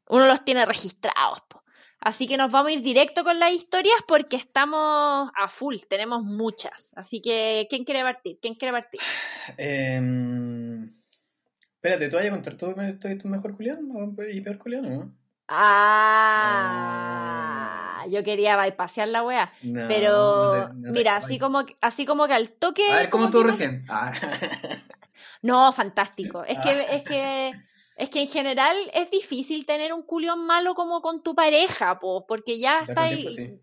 uno 0.10 0.26
los 0.26 0.46
tiene 0.46 0.66
registrados. 0.66 1.42
po. 1.50 1.64
Así 2.00 2.28
que 2.28 2.38
nos 2.38 2.52
vamos 2.52 2.70
a 2.70 2.74
ir 2.74 2.82
directo 2.84 3.24
con 3.24 3.40
las 3.40 3.52
historias 3.52 3.98
porque 4.08 4.36
estamos 4.36 5.30
a 5.36 5.50
full, 5.50 5.78
tenemos 5.90 6.22
muchas. 6.24 6.92
Así 6.96 7.22
que, 7.22 7.66
¿quién 7.72 7.84
quiere 7.84 8.04
partir? 8.04 8.38
¿Quién 8.40 8.54
quiere 8.54 8.72
partir? 8.72 9.02
Em, 9.58 10.94
espérate, 11.76 12.10
¿tú 12.10 12.16
vas 12.18 12.26
a 12.26 12.30
contar 12.30 12.56
tu, 12.56 12.74
tu, 13.00 13.18
tu 13.18 13.28
mejor 13.28 13.56
culión 13.56 14.16
y 14.32 14.42
peor 14.42 14.58
culión 14.60 14.86
o 14.86 14.90
no? 14.90 15.16
Ah, 16.38 18.06
yo 18.10 18.24
quería 18.24 18.56
bypasear 18.58 19.08
la 19.10 19.24
wea. 19.24 19.52
No, 19.64 19.88
Pero, 19.88 20.68
no 20.70 20.74
no 20.74 20.92
mira, 20.92 21.16
así 21.18 21.40
como, 21.40 21.66
que- 21.66 21.78
así 21.82 22.06
como 22.06 22.28
que 22.28 22.34
al 22.34 22.50
toque. 22.52 22.90
A 22.92 22.96
ver, 22.98 23.10
¿cómo 23.10 23.26
estuvo 23.26 23.44
recién? 23.44 23.84
Ah. 23.90 24.12
No, 25.44 25.72
fantástico. 25.72 26.44
Es 26.44 26.58
que, 26.60 26.70
Ah. 26.70 26.82
es 26.82 27.04
que, 27.04 27.54
es 27.96 28.10
que 28.10 28.22
en 28.22 28.28
general 28.28 28.76
es 28.94 29.10
difícil 29.12 29.68
tener 29.68 29.94
un 29.94 30.02
culión 30.02 30.46
malo 30.48 30.74
como 30.74 31.00
con 31.02 31.22
tu 31.22 31.36
pareja, 31.36 32.00
po, 32.00 32.26
porque 32.26 32.60
ya 32.60 32.80
Ya 32.80 32.86
está 32.92 33.04
ahí. 33.04 33.32
sí. 33.32 33.62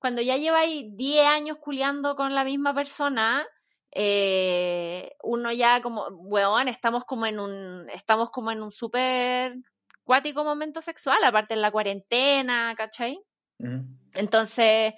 cuando 0.00 0.22
ya 0.22 0.36
lleváis 0.36 0.96
10 0.96 1.24
años 1.26 1.58
culiando 1.60 2.14
con 2.16 2.34
la 2.34 2.42
misma 2.44 2.74
persona, 2.74 3.44
eh, 3.92 5.12
uno 5.22 5.52
ya 5.52 5.82
como, 5.82 6.06
weón, 6.08 6.66
estamos 6.68 7.04
como 7.04 7.26
en 7.26 7.38
un, 7.40 7.88
estamos 7.90 8.30
como 8.30 8.50
en 8.50 8.60
un 8.62 8.70
súper 8.72 9.56
cuático 10.08 10.42
momento 10.42 10.80
sexual, 10.80 11.22
aparte 11.22 11.52
en 11.52 11.60
la 11.60 11.70
cuarentena, 11.70 12.74
¿cachai? 12.74 13.20
Entonces, 14.14 14.94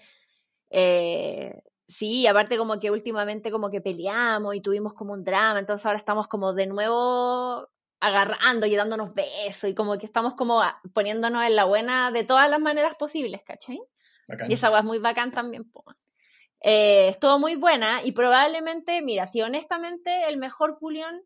eh, 0.70 1.62
sí, 1.88 2.28
aparte 2.28 2.56
como 2.56 2.78
que 2.78 2.92
últimamente 2.92 3.50
como 3.50 3.70
que 3.70 3.80
peleamos 3.80 4.54
y 4.54 4.60
tuvimos 4.60 4.94
como 4.94 5.12
un 5.12 5.24
drama, 5.24 5.58
entonces 5.58 5.84
ahora 5.84 5.98
estamos 5.98 6.28
como 6.28 6.52
de 6.52 6.68
nuevo 6.68 7.68
agarrando 7.98 8.68
y 8.68 8.76
dándonos 8.76 9.12
besos 9.12 9.70
y 9.70 9.74
como 9.74 9.98
que 9.98 10.06
estamos 10.06 10.34
como 10.34 10.62
poniéndonos 10.94 11.42
en 11.42 11.56
la 11.56 11.64
buena 11.64 12.12
de 12.12 12.22
todas 12.22 12.48
las 12.48 12.60
maneras 12.60 12.94
posibles, 12.96 13.42
¿cachai? 13.44 13.80
Bacán. 14.28 14.48
Y 14.48 14.54
esa 14.54 14.70
weá 14.70 14.78
es 14.78 14.86
muy 14.86 15.00
bacán 15.00 15.32
también. 15.32 15.68
Eh, 16.60 17.08
estuvo 17.08 17.40
muy 17.40 17.56
buena 17.56 18.04
y 18.04 18.12
probablemente, 18.12 19.02
mira, 19.02 19.26
si 19.26 19.42
honestamente 19.42 20.28
el 20.28 20.36
mejor 20.36 20.78
culión 20.78 21.20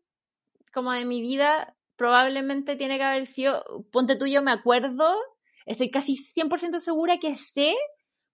como 0.73 0.91
de 0.91 1.05
mi 1.05 1.21
vida 1.21 1.74
probablemente 1.95 2.75
tiene 2.75 2.97
que 2.97 3.03
haber 3.03 3.27
sido, 3.27 3.63
ponte 3.91 4.15
tú, 4.15 4.25
yo 4.27 4.41
me 4.41 4.51
acuerdo, 4.51 5.15
estoy 5.65 5.89
casi 5.91 6.15
100% 6.15 6.79
segura 6.79 7.17
que 7.17 7.35
sé 7.35 7.75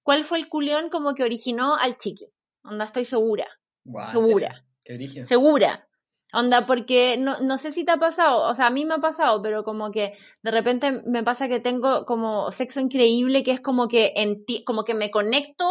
cuál 0.04 0.24
fue 0.24 0.40
el 0.40 0.50
culión 0.50 0.90
como 0.90 1.14
que 1.14 1.24
originó 1.24 1.76
al 1.76 1.98
chicle. 1.98 2.28
Onda, 2.64 2.86
estoy 2.86 3.06
segura, 3.06 3.48
Guau, 3.84 4.06
¿en 4.06 4.12
segura. 4.12 4.66
Qué 4.84 4.94
brígido. 4.96 5.26
segura. 5.26 5.88
Onda, 6.34 6.66
porque 6.66 7.18
no, 7.18 7.42
no 7.42 7.58
sé 7.58 7.74
si 7.74 7.84
te 7.84 7.92
ha 7.92 7.98
pasado, 7.98 8.48
o 8.50 8.54
sea, 8.54 8.68
a 8.68 8.70
mí 8.70 8.86
me 8.86 8.94
ha 8.94 9.00
pasado, 9.00 9.42
pero 9.42 9.66
como 9.66 9.92
que 9.92 10.18
de 10.44 10.52
repente 10.52 11.02
me 11.06 11.24
pasa 11.24 11.50
que 11.50 11.60
tengo 11.60 12.06
como 12.06 12.52
sexo 12.52 12.80
increíble, 12.80 13.44
que 13.44 13.52
es 13.52 13.60
como 13.60 13.90
que, 13.90 14.14
enti- 14.16 14.64
como 14.64 14.86
que 14.86 14.94
me 14.94 15.12
conecto 15.12 15.66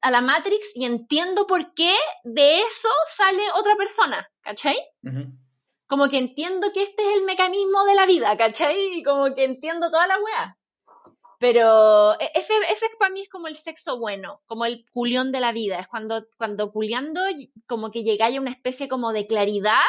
a 0.00 0.10
la 0.10 0.22
Matrix 0.22 0.70
y 0.74 0.86
entiendo 0.86 1.46
por 1.46 1.74
qué 1.74 1.94
de 2.24 2.60
eso 2.60 2.88
sale 3.14 3.42
otra 3.56 3.76
persona, 3.76 4.26
¿cachai? 4.40 4.76
Como 5.90 6.08
que 6.08 6.18
entiendo 6.18 6.72
que 6.72 6.82
este 6.84 7.02
es 7.06 7.16
el 7.18 7.24
mecanismo 7.24 7.84
de 7.84 7.94
la 7.94 8.06
vida, 8.06 8.36
¿cachai? 8.38 9.02
Como 9.02 9.34
que 9.34 9.44
entiendo 9.44 9.90
toda 9.90 10.06
la 10.06 10.18
weá. 10.18 10.56
Pero 11.38 12.14
e- 12.20 12.30
ese, 12.34 12.54
ese 12.70 12.86
para 12.98 13.12
mí 13.12 13.22
es 13.22 13.28
como 13.28 13.48
el 13.48 13.56
sexo 13.56 13.98
bueno, 13.98 14.40
como 14.46 14.64
el 14.66 14.84
culión 14.92 15.32
de 15.32 15.40
la 15.40 15.52
vida. 15.52 15.80
Es 15.80 15.88
cuando, 15.88 16.26
cuando 16.38 16.70
culiando 16.72 17.20
como 17.66 17.90
que 17.90 18.04
llegáis 18.04 18.38
a 18.38 18.40
una 18.40 18.52
especie 18.52 18.88
como 18.88 19.12
de 19.12 19.26
claridad, 19.26 19.82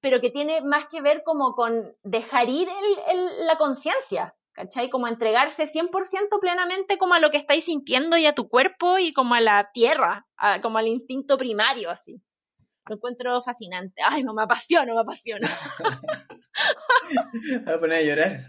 pero 0.00 0.20
que 0.20 0.30
tiene 0.30 0.60
más 0.62 0.86
que 0.88 1.02
ver 1.02 1.22
como 1.24 1.54
con 1.54 1.94
dejar 2.02 2.48
ir 2.48 2.68
el- 3.08 3.46
la 3.46 3.56
conciencia, 3.58 4.34
¿cachai? 4.52 4.90
Como 4.90 5.08
entregarse 5.08 5.66
100% 5.66 6.38
plenamente 6.40 6.98
como 6.98 7.14
a 7.14 7.18
lo 7.20 7.30
que 7.30 7.36
estáis 7.38 7.64
sintiendo 7.64 8.16
y 8.16 8.26
a 8.26 8.34
tu 8.34 8.48
cuerpo 8.48 8.98
y 8.98 9.12
como 9.12 9.34
a 9.34 9.40
la 9.40 9.70
tierra, 9.74 10.26
como 10.62 10.78
al 10.78 10.86
instinto 10.86 11.36
primario, 11.36 11.90
así. 11.90 12.22
Lo 12.90 12.96
encuentro 12.96 13.40
fascinante. 13.40 14.02
Ay, 14.04 14.24
no, 14.24 14.34
me 14.34 14.42
apasiona, 14.42 14.92
me 14.92 14.98
apasiona. 14.98 15.48
Voy 17.64 17.72
a 17.72 17.78
poner 17.78 17.98
a 17.98 18.02
llorar. 18.02 18.48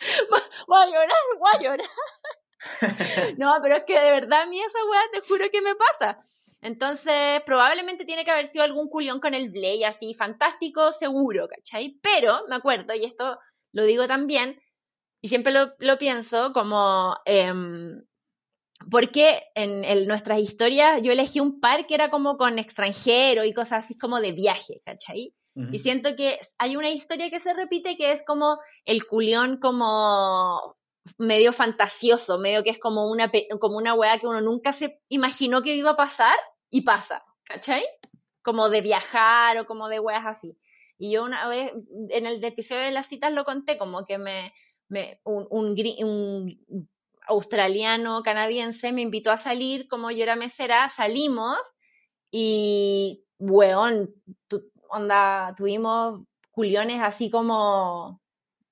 voy 0.66 0.80
a 0.80 0.86
llorar, 0.86 1.10
voy 1.38 1.50
a 1.52 1.60
llorar. 1.62 1.86
No, 3.38 3.58
pero 3.60 3.76
es 3.76 3.84
que 3.84 4.00
de 4.00 4.10
verdad 4.10 4.42
a 4.42 4.46
mí 4.46 4.62
esa 4.62 4.78
weá 4.86 5.02
te 5.12 5.20
juro 5.28 5.50
que 5.50 5.60
me 5.60 5.74
pasa. 5.74 6.24
Entonces, 6.62 7.42
probablemente 7.44 8.06
tiene 8.06 8.24
que 8.24 8.30
haber 8.30 8.48
sido 8.48 8.64
algún 8.64 8.88
culión 8.88 9.20
con 9.20 9.34
el 9.34 9.50
Blade 9.50 9.84
así, 9.84 10.14
fantástico, 10.14 10.90
seguro, 10.92 11.46
¿cachai? 11.48 11.98
Pero, 12.02 12.46
me 12.48 12.54
acuerdo, 12.54 12.94
y 12.94 13.04
esto 13.04 13.38
lo 13.72 13.82
digo 13.82 14.08
también, 14.08 14.58
y 15.20 15.28
siempre 15.28 15.52
lo, 15.52 15.74
lo 15.80 15.98
pienso 15.98 16.54
como, 16.54 17.18
em, 17.26 18.02
porque 18.90 19.40
en, 19.54 20.06
nuestras 20.06 20.38
historias 20.40 21.02
yo 21.02 21.12
elegí 21.12 21.40
un 21.40 21.60
par 21.60 21.86
que 21.86 21.94
era 21.94 22.10
como 22.10 22.36
con 22.36 22.58
extranjero 22.58 23.44
y 23.44 23.52
cosas 23.52 23.84
así 23.84 23.96
como 23.96 24.20
de 24.20 24.32
viaje, 24.32 24.80
¿cachai? 24.84 25.34
Ujú. 25.54 25.68
Y 25.72 25.78
siento 25.78 26.16
que 26.16 26.38
hay 26.58 26.76
una 26.76 26.90
historia 26.90 27.30
que 27.30 27.40
se 27.40 27.52
repite 27.52 27.96
que 27.96 28.12
es 28.12 28.24
como 28.24 28.58
el 28.84 29.06
culión 29.06 29.58
como 29.58 30.76
medio 31.18 31.52
fantasioso, 31.52 32.38
medio 32.38 32.62
que 32.62 32.70
es 32.70 32.78
como 32.78 33.10
una, 33.10 33.30
como 33.60 33.76
una 33.76 33.94
weá 33.94 34.18
que 34.18 34.26
uno 34.26 34.40
nunca 34.40 34.72
se 34.72 35.00
imaginó 35.08 35.62
que 35.62 35.74
iba 35.74 35.90
a 35.90 35.96
pasar 35.96 36.36
y 36.70 36.82
pasa, 36.82 37.22
¿cachai? 37.44 37.84
Como 38.42 38.70
de 38.70 38.80
viajar 38.80 39.58
o 39.58 39.66
como 39.66 39.88
de 39.88 40.00
weas 40.00 40.24
así. 40.26 40.58
Y 40.98 41.12
yo 41.12 41.24
una 41.24 41.48
vez, 41.48 41.72
en 42.10 42.26
el 42.26 42.42
episodio 42.44 42.82
de 42.82 42.92
las 42.92 43.06
citas 43.06 43.32
lo 43.32 43.44
conté, 43.44 43.76
como 43.76 44.04
que 44.06 44.18
me, 44.18 44.52
me 44.88 45.20
un, 45.24 45.46
un 45.50 45.74
australiano 47.26 48.22
canadiense 48.22 48.92
me 48.92 49.02
invitó 49.02 49.30
a 49.30 49.36
salir, 49.36 49.88
como 49.88 50.10
yo 50.10 50.22
era 50.22 50.36
mesera, 50.36 50.88
salimos 50.88 51.58
y, 52.30 53.24
weón, 53.38 54.14
onda, 54.88 55.54
tuvimos 55.56 56.22
culiones 56.50 57.00
así 57.02 57.30
como, 57.30 58.20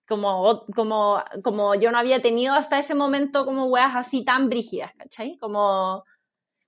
como, 0.09 0.67
como, 0.75 1.23
como 1.43 1.75
yo 1.77 1.93
no 1.93 1.99
había 1.99 2.23
tenido 2.23 2.55
hasta 2.55 2.79
ese 2.79 2.95
momento 2.95 3.45
como 3.45 3.67
weas 3.67 3.97
así 3.97 4.25
tan 4.25 4.49
brígidas, 4.49 4.93
¿cachai? 4.97 5.39
Como 5.39 6.05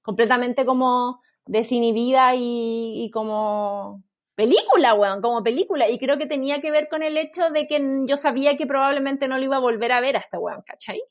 completamente 0.03 0.65
como 0.67 1.21
desinhibida 1.47 2.35
y, 2.35 3.05
y 3.05 3.11
como 3.11 4.03
película, 4.35 4.95
weón, 4.95 5.21
como 5.23 5.43
película. 5.43 5.89
Y 5.89 5.99
creo 5.99 6.19
que 6.19 6.27
tenía 6.27 6.61
que 6.61 6.71
ver 6.71 6.89
con 6.89 7.03
el 7.03 7.17
hecho 7.17 7.51
de 7.51 7.67
que 7.67 7.81
yo 8.07 8.17
sabía 8.17 8.57
que 8.57 8.67
probablemente 8.67 9.29
no 9.29 9.39
lo 9.39 9.45
iba 9.45 9.57
a 9.57 9.61
volver 9.61 9.93
a 9.93 10.01
ver 10.01 10.17
a 10.17 10.21
este 10.21 10.39
weón, 10.39 10.63
¿cachai? 10.67 11.03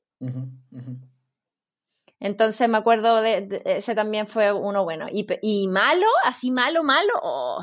Entonces 2.20 2.70
me 2.70 2.78
acuerdo 2.78 3.22
de, 3.22 3.42
de- 3.42 3.62
ese 3.66 3.96
también 3.96 4.28
fue 4.28 4.54
uno 4.54 4.84
bueno. 4.84 5.08
Y, 5.12 5.26
y 5.42 5.68
malo, 5.68 6.06
así 6.24 6.52
malo, 6.52 6.84
malo, 6.84 7.14
oh, 7.22 7.62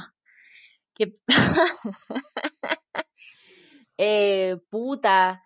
que 0.94 1.12
eh, 3.98 4.56
puta, 4.70 5.44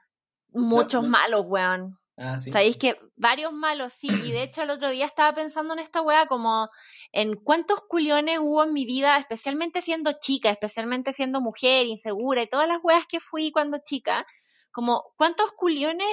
muchos 0.49 1.03
no. 1.03 1.09
malos, 1.11 1.45
weón. 1.47 1.99
Ah, 2.17 2.39
sí. 2.39 2.53
Sabéis 2.53 2.77
que 2.77 2.99
varios 3.17 3.53
malos, 3.53 3.95
sí, 3.95 4.09
y 4.09 4.33
de 4.33 4.43
hecho 4.43 4.63
el 4.63 4.71
otro 4.71 4.91
día 4.91 5.07
estaba 5.07 5.35
pensando 5.35 5.73
en 5.73 5.81
esta 5.81 6.03
wea 6.03 6.27
como 6.27 6.69
en 7.11 7.35
cuántos 7.37 7.81
culiones 7.89 8.39
hubo 8.39 8.63
en 8.65 8.73
mi 8.75 8.85
vida, 8.85 9.17
especialmente 9.17 9.81
siendo 9.83 10.13
chica, 10.21 10.51
especialmente 10.51 11.13
siendo 11.15 11.41
mujer, 11.41 11.87
insegura 11.87 12.43
y 12.43 12.47
todas 12.47 12.69
las 12.69 12.79
weas 12.83 13.07
que 13.07 13.19
fui 13.19 13.51
cuando 13.51 13.79
chica, 13.85 14.27
como 14.71 15.13
cuántos 15.17 15.53
culiones 15.53 16.07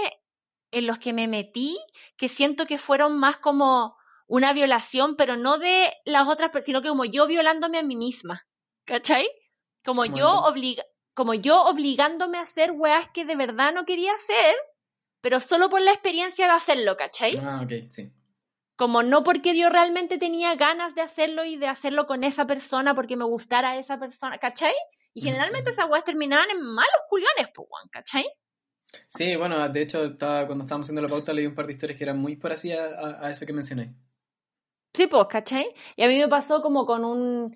en 0.71 0.87
los 0.87 0.99
que 0.99 1.13
me 1.13 1.27
metí 1.27 1.77
que 2.17 2.29
siento 2.29 2.65
que 2.65 2.77
fueron 2.77 3.17
más 3.17 3.37
como 3.37 3.97
una 4.27 4.53
violación, 4.53 5.15
pero 5.15 5.37
no 5.37 5.57
de 5.57 5.91
las 6.05 6.27
otras 6.27 6.49
personas, 6.51 6.65
sino 6.65 6.81
que 6.81 6.89
como 6.89 7.05
yo 7.05 7.27
violándome 7.27 7.79
a 7.79 7.83
mí 7.83 7.95
misma, 7.95 8.47
¿cachai? 8.85 9.27
Como 9.83 10.03
¿Cómo 10.03 10.17
yo, 10.17 10.29
obliga 10.43 10.83
como 11.15 11.33
yo 11.33 11.63
obligándome 11.63 12.37
a 12.37 12.41
hacer 12.43 12.71
weas 12.71 13.09
que 13.09 13.25
de 13.25 13.35
verdad 13.35 13.73
no 13.73 13.85
quería 13.85 14.13
hacer, 14.13 14.55
pero 15.21 15.39
solo 15.39 15.69
por 15.69 15.81
la 15.81 15.91
experiencia 15.91 16.45
de 16.47 16.53
hacerlo, 16.53 16.95
¿cachai? 16.97 17.35
Ah, 17.41 17.61
ok, 17.63 17.87
sí. 17.89 18.11
Como 18.75 19.03
no 19.03 19.23
porque 19.23 19.55
yo 19.57 19.69
realmente 19.69 20.17
tenía 20.17 20.55
ganas 20.55 20.95
de 20.95 21.01
hacerlo 21.01 21.43
y 21.43 21.57
de 21.57 21.67
hacerlo 21.67 22.07
con 22.07 22.23
esa 22.23 22.47
persona 22.47 22.95
porque 22.95 23.17
me 23.17 23.25
gustara 23.25 23.77
esa 23.77 23.99
persona, 23.99 24.37
¿cachai? 24.37 24.73
Y 25.13 25.21
Ujú, 25.21 25.27
generalmente 25.29 25.69
ujú. 25.69 25.73
esas 25.73 25.89
weas 25.89 26.03
terminaban 26.05 26.49
en 26.49 26.61
malos 26.61 27.01
culones, 27.09 27.49
pues, 27.53 27.67
¿cachai? 27.91 28.25
Sí, 29.09 29.35
bueno, 29.35 29.67
de 29.69 29.81
hecho, 29.81 30.05
estaba, 30.05 30.45
cuando 30.47 30.63
estábamos 30.63 30.85
haciendo 30.87 31.01
la 31.03 31.09
pauta 31.09 31.33
leí 31.33 31.45
un 31.45 31.53
par 31.55 31.65
de 31.67 31.73
historias 31.73 31.97
que 31.97 32.03
eran 32.05 32.17
muy 32.19 32.35
parecidas 32.37 32.91
a, 32.93 33.25
a 33.25 33.29
eso 33.31 33.45
que 33.45 33.53
mencioné. 33.53 33.93
Sí, 34.93 35.07
pues, 35.07 35.27
¿cachai? 35.29 35.67
Y 35.95 36.03
a 36.03 36.07
mí 36.07 36.17
me 36.17 36.27
pasó 36.27 36.61
como 36.61 36.85
con 36.85 37.05
un, 37.05 37.55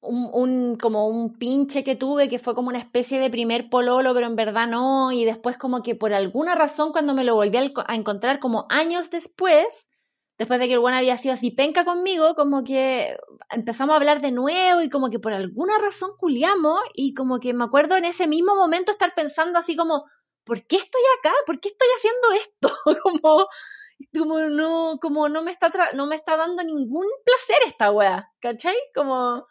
un, 0.00 0.30
un- 0.32 0.76
como 0.76 1.08
un 1.08 1.34
pinche 1.38 1.84
que 1.84 1.96
tuve 1.96 2.28
que 2.28 2.38
fue 2.38 2.54
como 2.54 2.68
una 2.68 2.78
especie 2.78 3.20
de 3.20 3.30
primer 3.30 3.68
pololo, 3.70 4.12
pero 4.14 4.26
en 4.26 4.36
verdad 4.36 4.66
no, 4.68 5.12
y 5.12 5.24
después 5.24 5.56
como 5.58 5.82
que 5.82 5.94
por 5.94 6.12
alguna 6.14 6.54
razón 6.54 6.92
cuando 6.92 7.14
me 7.14 7.24
lo 7.24 7.34
volví 7.34 7.56
a, 7.58 7.64
enco- 7.64 7.84
a 7.86 7.94
encontrar 7.94 8.40
como 8.40 8.66
años 8.70 9.10
después, 9.10 9.88
después 10.38 10.60
de 10.60 10.66
que 10.68 10.74
el 10.74 10.80
buen 10.80 10.94
había 10.94 11.16
sido 11.18 11.34
así 11.34 11.50
penca 11.52 11.84
conmigo, 11.84 12.34
como 12.34 12.64
que 12.64 13.16
empezamos 13.50 13.94
a 13.94 13.96
hablar 13.96 14.20
de 14.20 14.32
nuevo 14.32 14.82
y 14.82 14.90
como 14.90 15.10
que 15.10 15.20
por 15.20 15.32
alguna 15.32 15.78
razón 15.78 16.10
culiamos 16.18 16.80
y 16.94 17.14
como 17.14 17.40
que 17.40 17.54
me 17.54 17.64
acuerdo 17.64 17.96
en 17.96 18.04
ese 18.06 18.26
mismo 18.28 18.54
momento 18.56 18.92
estar 18.92 19.14
pensando 19.14 19.58
así 19.58 19.76
como, 19.76 20.04
¿por 20.44 20.66
qué 20.66 20.76
estoy 20.76 21.02
acá? 21.18 21.32
¿Por 21.46 21.60
qué 21.60 21.68
estoy 21.70 21.88
haciendo 21.96 22.32
esto? 22.32 22.68
como 24.18 24.40
no, 24.50 24.98
como 25.00 25.28
no 25.28 25.42
me 25.42 25.50
está 25.52 25.70
no 25.94 26.06
me 26.06 26.16
está 26.16 26.36
dando 26.36 26.62
ningún 26.64 27.06
placer 27.24 27.56
esta 27.66 27.90
wea, 27.92 28.30
¿cachai? 28.40 28.76
Como, 28.94 29.46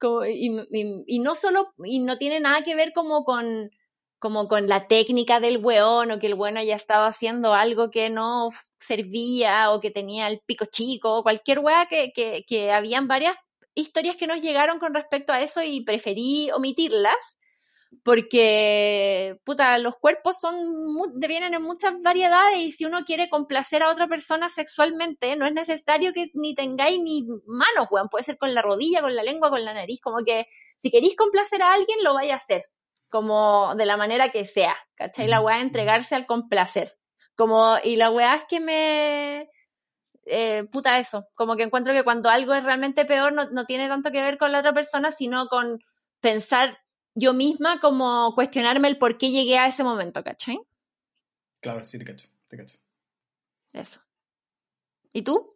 como 0.00 0.24
y, 0.26 0.48
y- 0.72 1.04
y 1.06 1.18
no 1.20 1.34
solo, 1.34 1.74
y 1.84 2.00
no 2.00 2.18
tiene 2.18 2.40
nada 2.40 2.62
que 2.64 2.74
ver 2.74 2.92
como 2.92 3.24
con, 3.24 3.70
como 4.18 4.48
con 4.48 4.66
la 4.68 4.86
técnica 4.88 5.40
del 5.40 5.58
weón, 5.58 6.10
o 6.12 6.18
que 6.18 6.28
el 6.28 6.34
weón 6.34 6.56
haya 6.58 6.76
estado 6.76 7.06
haciendo 7.06 7.54
algo 7.54 7.90
que 7.90 8.10
no 8.10 8.50
servía, 8.80 9.70
o 9.72 9.80
que 9.80 9.90
tenía 9.90 10.28
el 10.28 10.40
pico 10.46 10.66
chico, 10.66 11.16
o 11.18 11.22
cualquier 11.22 11.60
wea 11.60 11.86
que, 11.86 12.12
que, 12.14 12.44
que 12.46 12.72
habían 12.72 13.08
varias 13.08 13.36
historias 13.74 14.16
que 14.16 14.26
nos 14.26 14.42
llegaron 14.42 14.78
con 14.78 14.94
respecto 14.94 15.32
a 15.32 15.40
eso 15.42 15.62
y 15.62 15.84
preferí 15.84 16.50
omitirlas 16.52 17.16
porque, 18.04 19.38
puta, 19.44 19.78
los 19.78 19.96
cuerpos 19.96 20.40
son 20.40 20.56
vienen 21.14 21.54
en 21.54 21.62
muchas 21.62 21.94
variedades 22.02 22.58
y 22.58 22.72
si 22.72 22.84
uno 22.84 23.04
quiere 23.04 23.28
complacer 23.28 23.82
a 23.82 23.90
otra 23.90 24.08
persona 24.08 24.48
sexualmente, 24.48 25.36
no 25.36 25.46
es 25.46 25.52
necesario 25.52 26.12
que 26.12 26.30
ni 26.34 26.54
tengáis 26.54 27.00
ni 27.00 27.24
manos, 27.46 27.86
weón, 27.90 28.08
puede 28.08 28.24
ser 28.24 28.38
con 28.38 28.54
la 28.54 28.62
rodilla, 28.62 29.02
con 29.02 29.14
la 29.14 29.22
lengua, 29.22 29.50
con 29.50 29.64
la 29.64 29.74
nariz, 29.74 30.00
como 30.00 30.24
que 30.24 30.46
si 30.78 30.90
queréis 30.90 31.16
complacer 31.16 31.62
a 31.62 31.74
alguien, 31.74 32.02
lo 32.02 32.14
vais 32.14 32.32
a 32.32 32.36
hacer, 32.36 32.62
como 33.08 33.74
de 33.76 33.86
la 33.86 33.96
manera 33.96 34.30
que 34.30 34.46
sea, 34.46 34.76
¿cachai? 34.94 35.28
La 35.28 35.40
weá 35.40 35.60
entregarse 35.60 36.14
al 36.14 36.26
complacer, 36.26 36.96
como, 37.36 37.76
y 37.84 37.96
la 37.96 38.10
weá 38.10 38.34
es 38.36 38.44
que 38.48 38.60
me... 38.60 39.48
eh, 40.26 40.64
puta 40.72 40.98
eso, 40.98 41.26
como 41.34 41.56
que 41.56 41.64
encuentro 41.64 41.92
que 41.94 42.04
cuando 42.04 42.30
algo 42.30 42.54
es 42.54 42.64
realmente 42.64 43.04
peor 43.04 43.32
no, 43.32 43.44
no 43.50 43.64
tiene 43.64 43.88
tanto 43.88 44.10
que 44.10 44.22
ver 44.22 44.38
con 44.38 44.50
la 44.50 44.60
otra 44.60 44.72
persona, 44.72 45.12
sino 45.12 45.46
con 45.46 45.78
pensar 46.20 46.78
yo 47.14 47.34
misma 47.34 47.80
como 47.80 48.34
cuestionarme 48.34 48.88
el 48.88 48.98
por 48.98 49.18
qué 49.18 49.30
llegué 49.30 49.58
a 49.58 49.68
ese 49.68 49.84
momento, 49.84 50.22
¿cachai? 50.24 50.58
Claro, 51.60 51.84
sí, 51.84 51.98
te 51.98 52.04
cacho, 52.04 52.28
te 52.48 52.56
cacho. 52.56 52.78
Eso. 53.72 54.00
¿Y 55.12 55.22
tú? 55.22 55.51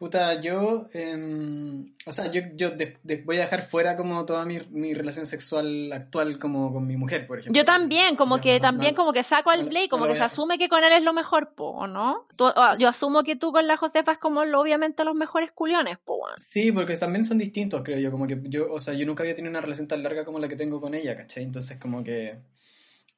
Puta, 0.00 0.40
yo, 0.40 0.88
em, 0.94 1.92
o 2.06 2.10
sea, 2.12 2.32
yo, 2.32 2.40
yo 2.54 2.70
de- 2.70 2.96
de- 3.02 3.18
voy 3.18 3.36
a 3.36 3.40
dejar 3.40 3.68
fuera 3.68 3.98
como 3.98 4.24
toda 4.24 4.46
mi, 4.46 4.58
mi 4.70 4.94
relación 4.94 5.26
sexual 5.26 5.92
actual 5.92 6.38
como 6.38 6.72
con 6.72 6.86
mi 6.86 6.96
mujer, 6.96 7.26
por 7.26 7.38
ejemplo. 7.38 7.60
Yo 7.60 7.66
también, 7.66 8.16
como 8.16 8.40
que 8.40 8.54
no- 8.54 8.60
también 8.62 8.94
no- 8.94 8.96
como 8.96 9.12
que 9.12 9.22
saco 9.22 9.50
al 9.50 9.66
no 9.66 9.70
como 9.90 10.06
que 10.06 10.14
se 10.16 10.22
asume 10.22 10.56
que 10.56 10.70
con 10.70 10.82
él 10.82 10.92
es 10.94 11.02
lo 11.04 11.12
mejor, 11.12 11.52
po, 11.54 11.66
¿o 11.72 11.86
no? 11.86 12.26
Tú- 12.38 12.50
yo 12.78 12.88
asumo 12.88 13.22
que 13.24 13.36
tú 13.36 13.52
con 13.52 13.66
la 13.66 13.76
Josefa 13.76 14.12
es 14.12 14.18
como 14.18 14.46
lo- 14.46 14.60
obviamente 14.62 15.04
los 15.04 15.14
mejores 15.14 15.52
culiones, 15.52 15.98
po. 16.02 16.18
Sí, 16.38 16.72
porque 16.72 16.96
también 16.96 17.26
son 17.26 17.36
distintos, 17.36 17.82
creo 17.84 17.98
yo, 17.98 18.10
como 18.10 18.26
que 18.26 18.40
yo, 18.44 18.72
o 18.72 18.80
sea, 18.80 18.94
yo 18.94 19.04
nunca 19.04 19.22
había 19.22 19.34
tenido 19.34 19.50
una 19.50 19.60
relación 19.60 19.86
tan 19.86 20.02
larga 20.02 20.24
como 20.24 20.38
la 20.38 20.48
que 20.48 20.56
tengo 20.56 20.80
con 20.80 20.94
ella, 20.94 21.14
¿cachai? 21.14 21.42
Entonces 21.42 21.78
como 21.78 22.02
que 22.02 22.38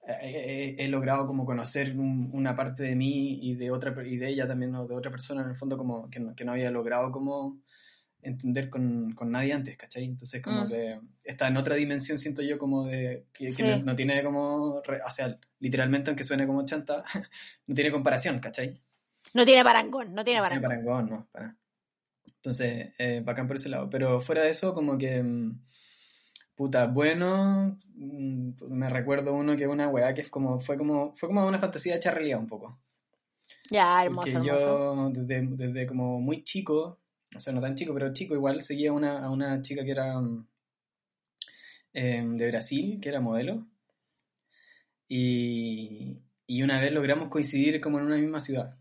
he, 0.06 0.74
he- 0.78 0.84
he 0.84 0.88
logrado 0.88 1.26
como 1.26 1.44
conocer 1.44 1.96
un- 1.98 2.30
una 2.32 2.54
parte 2.56 2.82
de 2.82 2.96
mí 2.96 3.38
y 3.42 3.54
de 3.54 3.70
otra 3.70 3.94
y 4.04 4.16
de 4.16 4.28
ella 4.28 4.46
también, 4.48 4.74
o 4.74 4.86
de 4.86 4.94
otra 4.94 5.10
persona 5.10 5.42
en 5.42 5.48
el 5.50 5.56
fondo 5.56 5.76
como 5.78 6.08
que 6.10 6.20
no, 6.20 6.34
que 6.34 6.44
no 6.44 6.52
había 6.52 6.70
logrado 6.70 7.10
como 7.12 7.60
entender 8.20 8.70
con, 8.70 9.12
con 9.14 9.32
nadie 9.32 9.52
antes, 9.52 9.76
¿cachai? 9.76 10.04
Entonces 10.04 10.40
como 10.40 10.64
Mm. 10.64 10.68
que 10.68 11.00
está 11.24 11.48
en 11.48 11.56
otra 11.56 11.74
dimensión, 11.74 12.18
siento 12.18 12.40
yo, 12.42 12.56
como 12.58 12.84
de 12.86 13.26
que, 13.32 13.46
que 13.46 13.52
Sí. 13.52 13.62
no, 13.64 13.78
no 13.82 13.96
tiene 13.96 14.22
como, 14.22 14.76
o 14.76 15.10
sea, 15.10 15.38
literalmente, 15.58 16.10
aunque 16.10 16.22
suene 16.24 16.46
como 16.46 16.64
chanta, 16.64 17.02
no 17.66 17.74
tiene 17.74 17.90
comparación, 17.90 18.38
¿cachai? 18.38 18.80
No 19.34 19.44
tiene 19.44 19.64
parangón, 19.64 20.12
no 20.14 20.22
tiene 20.24 20.40
No 20.40 20.46
tiene 20.48 20.60
parangón. 20.62 20.62
parangón, 20.62 21.10
no, 21.10 21.28
para. 21.32 21.56
Entonces, 22.36 22.92
eh, 22.98 23.22
bacán 23.24 23.46
por 23.46 23.56
ese 23.56 23.68
lado. 23.68 23.88
Pero 23.90 24.20
fuera 24.20 24.42
de 24.42 24.50
eso, 24.50 24.74
como 24.74 24.98
que. 24.98 25.22
mm, 25.22 25.60
Puta, 26.56 26.86
bueno. 26.86 27.76
mm, 27.94 28.52
Me 28.70 28.88
recuerdo 28.90 29.34
uno 29.34 29.56
que 29.56 29.66
una 29.66 29.88
weá 29.88 30.14
que 30.14 30.22
es 30.22 30.30
como, 30.30 30.60
fue 30.60 30.76
como. 30.76 31.14
Fue 31.16 31.28
como 31.28 31.46
una 31.46 31.58
fantasía 31.58 31.96
hecha 31.96 32.10
realidad 32.10 32.38
un 32.40 32.46
poco. 32.46 32.78
Ya, 33.70 34.04
hermoso, 34.04 34.38
Porque 34.38 34.50
hermoso. 34.50 34.66
yo, 34.66 35.10
desde, 35.10 35.56
desde 35.56 35.86
como 35.86 36.20
muy 36.20 36.44
chico, 36.44 37.00
o 37.34 37.40
sea, 37.40 37.52
no 37.52 37.60
tan 37.60 37.74
chico, 37.74 37.94
pero 37.94 38.12
chico 38.12 38.34
igual, 38.34 38.62
seguía 38.62 38.90
a 38.90 38.92
una, 38.92 39.24
a 39.24 39.30
una 39.30 39.60
chica 39.62 39.84
que 39.84 39.90
era 39.92 40.20
mm, 40.20 40.46
em, 41.94 42.36
de 42.36 42.48
Brasil, 42.48 42.98
que 43.00 43.08
era 43.08 43.20
modelo. 43.20 43.66
Y, 45.08 46.18
y 46.46 46.62
una 46.62 46.80
vez 46.80 46.92
logramos 46.92 47.28
coincidir 47.28 47.80
como 47.80 47.98
en 48.00 48.06
una 48.06 48.16
misma 48.16 48.40
ciudad. 48.40 48.76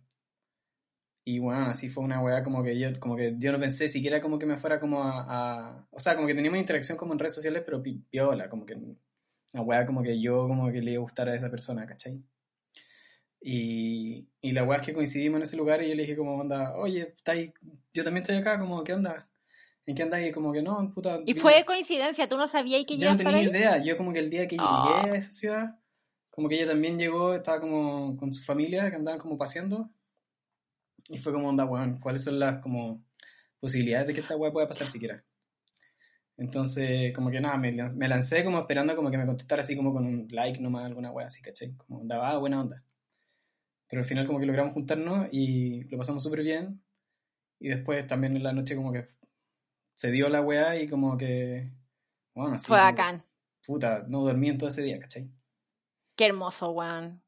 Y 1.24 1.38
bueno, 1.40 1.66
así 1.68 1.90
fue 1.90 2.04
una 2.04 2.22
weá 2.22 2.44
como 2.44 2.64
que 2.64 2.78
yo, 2.80 3.00
como 3.00 3.16
que 3.16 3.36
yo 3.38 3.52
no 3.52 3.60
pensé 3.60 3.88
siquiera 3.90 4.22
como 4.22 4.40
que 4.40 4.46
me 4.48 4.58
fuera 4.58 4.80
como 4.80 5.04
a, 5.04 5.26
a- 5.28 5.88
O 5.92 6.00
sea, 6.00 6.16
como 6.16 6.28
que 6.28 6.34
teníamos 6.34 6.60
interacción 6.60 6.98
como 6.98 7.14
en 7.14 7.20
redes 7.20 7.36
sociales, 7.36 7.62
pero 7.66 7.82
pi- 7.84 8.04
piola, 8.10 8.50
como 8.50 8.66
que 8.66 8.74
una 8.74 9.62
weá 9.64 9.86
como 9.86 10.02
que 10.02 10.20
yo 10.20 10.48
como 10.48 10.72
que 10.72 10.82
le 10.82 10.92
iba 10.94 11.00
a 11.00 11.04
gustar 11.04 11.30
a 11.30 11.36
esa 11.36 11.52
persona, 11.52 11.86
¿cachai? 11.86 12.24
Y, 13.44 14.28
y 14.42 14.52
la 14.52 14.64
weá 14.64 14.80
es 14.80 14.86
que 14.86 14.94
coincidimos 14.94 15.38
en 15.38 15.44
ese 15.44 15.58
lugar 15.58 15.82
y 15.82 15.90
yo 15.90 15.96
le 15.96 16.04
dije 16.04 16.16
como, 16.16 16.36
onda, 16.38 16.76
oye, 16.76 17.16
¿estáis- 17.18 17.54
yo 17.94 18.04
también 18.04 18.22
estoy 18.24 18.38
acá, 18.38 18.60
como, 18.60 18.84
¿qué 18.84 18.94
onda? 18.94 19.28
¿En 19.86 19.96
qué 19.96 20.04
andáis? 20.04 20.30
Y 20.30 20.32
como 20.32 20.54
que 20.54 20.62
no, 20.62 20.92
puta... 20.94 21.20
Y 21.26 21.34
vine- 21.34 21.40
fue 21.42 21.64
coincidencia, 21.66 22.30
tú 22.30 22.38
no 22.38 22.48
sabías 22.48 22.84
que 22.86 22.98
yo 23.00 23.10
a 23.10 23.12
no 23.14 23.18
tenía 23.18 23.38
ahí. 23.38 23.48
idea, 23.48 23.84
yo 23.84 23.98
como 23.98 24.14
que 24.14 24.20
el 24.20 24.30
día 24.30 24.48
que 24.48 24.58
Ah. 24.60 24.84
llegué 25.04 25.10
a 25.12 25.16
esa 25.18 25.32
ciudad, 25.32 25.80
como 26.30 26.50
que 26.50 26.56
ella 26.56 26.68
también 26.68 27.00
llegó, 27.00 27.34
estaba 27.34 27.60
como 27.60 28.16
con 28.16 28.32
su 28.34 28.44
familia, 28.44 28.90
que 28.92 28.96
andaban 28.98 29.20
como 29.20 29.38
paseando, 29.40 29.90
y 31.10 31.18
fue 31.18 31.34
como, 31.34 31.50
onda, 31.50 31.66
weón, 31.66 32.00
¿cuáles 32.00 32.24
son 32.24 32.40
las 32.40 32.62
como 32.62 33.04
posibilidades 33.60 34.08
de 34.08 34.14
que 34.14 34.22
esta 34.22 34.36
weá 34.36 34.52
pueda 34.52 34.68
pasar 34.68 34.90
siquiera? 34.90 35.24
Entonces, 36.38 37.14
como 37.14 37.30
que 37.30 37.40
nada, 37.40 37.58
me, 37.58 37.72
me 37.72 38.08
lancé 38.08 38.44
como 38.44 38.60
esperando 38.60 38.96
como 38.96 39.12
que 39.12 39.18
me 39.18 39.26
contestara 39.26 39.62
así 39.62 39.76
como 39.76 39.94
con 39.94 40.06
un 40.06 40.28
like 40.32 40.60
nomás, 40.60 40.86
alguna 40.86 41.12
weá 41.12 41.28
así, 41.28 41.42
¿cachai? 41.42 41.76
Como 41.76 42.00
onda, 42.00 42.20
ah, 42.28 42.38
buena 42.38 42.62
onda. 42.62 42.84
Pero 43.88 44.02
al 44.02 44.08
final 44.08 44.26
como 44.26 44.40
que 44.40 44.46
logramos 44.46 44.74
juntarnos 44.74 45.28
y 45.32 45.84
lo 45.84 45.98
pasamos 45.98 46.24
súper 46.24 46.42
bien, 46.42 46.82
y 47.60 47.68
después 47.70 48.08
también 48.08 48.36
en 48.36 48.44
la 48.44 48.54
noche 48.54 48.76
como 48.76 48.92
que 48.92 49.06
se 49.94 50.10
dio 50.10 50.30
la 50.30 50.42
weá 50.42 50.82
y 50.82 50.88
como 50.88 51.16
que, 51.16 51.72
bueno, 52.34 52.56
así 52.56 52.66
Fue 52.66 52.78
bacán. 52.78 53.24
puta, 53.64 54.04
no 54.08 54.22
dormí 54.22 54.50
en 54.50 54.58
todo 54.58 54.70
ese 54.70 54.82
día, 54.82 55.00
¿cachai? 55.00 55.30
Qué 56.16 56.26
hermoso, 56.26 56.72
weón. 56.72 57.22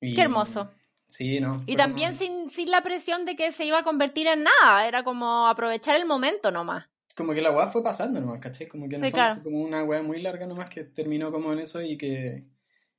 Qué 0.00 0.20
hermoso. 0.20 0.70
Sí, 1.10 1.40
no. 1.40 1.62
Y 1.66 1.76
también 1.76 2.14
sin, 2.14 2.50
sin 2.50 2.70
la 2.70 2.82
presión 2.82 3.24
de 3.26 3.34
que 3.36 3.52
se 3.52 3.64
iba 3.64 3.78
a 3.80 3.82
convertir 3.84 4.26
en 4.28 4.44
nada, 4.44 4.86
era 4.86 5.02
como 5.02 5.46
aprovechar 5.48 5.96
el 5.96 6.06
momento 6.06 6.50
nomás. 6.50 6.86
como 7.16 7.34
que 7.34 7.42
la 7.42 7.50
weá 7.50 7.66
fue 7.66 7.82
pasando 7.82 8.20
nomás, 8.20 8.40
¿cachai? 8.40 8.66
Como 8.68 8.88
que 8.88 8.96
en 8.96 9.02
el 9.04 9.08
Sí, 9.08 9.12
fondo 9.12 9.16
claro. 9.26 9.34
fue 9.42 9.44
como 9.50 9.62
una 9.62 9.84
weá 9.84 10.02
muy 10.02 10.22
larga 10.22 10.46
nomás 10.46 10.70
que 10.70 10.84
terminó 10.84 11.30
como 11.32 11.52
en 11.52 11.58
eso 11.58 11.82
y 11.82 11.98
que, 11.98 12.46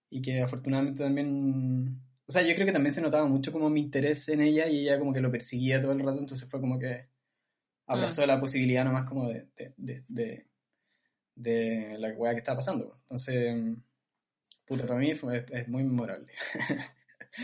y 0.09 0.21
que 0.21 0.41
afortunadamente 0.43 1.03
también... 1.03 1.99
O 2.27 2.31
sea, 2.31 2.41
yo 2.43 2.53
creo 2.53 2.65
que 2.67 2.71
también 2.73 2.93
se 2.93 3.01
notaba 3.01 3.25
mucho 3.27 3.51
como 3.51 3.69
mi 3.69 3.79
interés 3.81 4.29
en 4.29 4.41
ella 4.41 4.67
y 4.67 4.81
ella 4.87 4.99
como 4.99 5.11
que 5.13 5.21
lo 5.21 5.31
perseguía 5.31 5.81
todo 5.81 5.93
el 5.93 5.99
rato, 5.99 6.19
entonces 6.19 6.47
fue 6.49 6.59
como 6.61 6.77
que 6.77 7.09
Mm. 7.87 7.93
abrazó 7.93 8.25
la 8.25 8.39
posibilidad 8.39 8.85
nomás 8.85 9.03
como 9.09 9.27
de, 9.27 9.47
de, 9.55 9.73
de, 9.77 10.03
de, 10.07 10.47
de 11.35 11.97
la 11.97 12.09
weá 12.13 12.31
que 12.33 12.37
estaba 12.39 12.57
pasando. 12.57 12.95
Entonces, 13.01 13.75
puta, 14.65 14.85
para 14.87 14.99
mí 14.99 15.13
fue, 15.15 15.45
es 15.51 15.67
muy 15.67 15.83
memorable. 15.83 16.31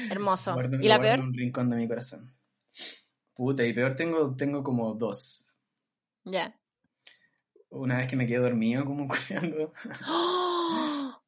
Hermoso. 0.10 0.54
Guardo- 0.54 0.80
¿Y 0.82 0.88
la 0.88 1.00
peor? 1.00 1.20
en 1.20 1.26
un 1.26 1.34
rincón 1.34 1.70
de 1.70 1.76
mi 1.78 1.88
corazón. 1.88 2.30
Puta, 3.34 3.64
y 3.64 3.74
peor 3.74 3.96
tengo, 3.96 4.36
tengo 4.36 4.64
como 4.64 4.94
dos. 4.96 5.54
Ya. 6.24 6.60
Una 7.70 7.98
vez 7.98 8.08
que 8.08 8.16
me 8.16 8.26
quedé 8.28 8.40
dormido, 8.40 8.86
como 8.86 9.08
cuidando. 9.30 9.74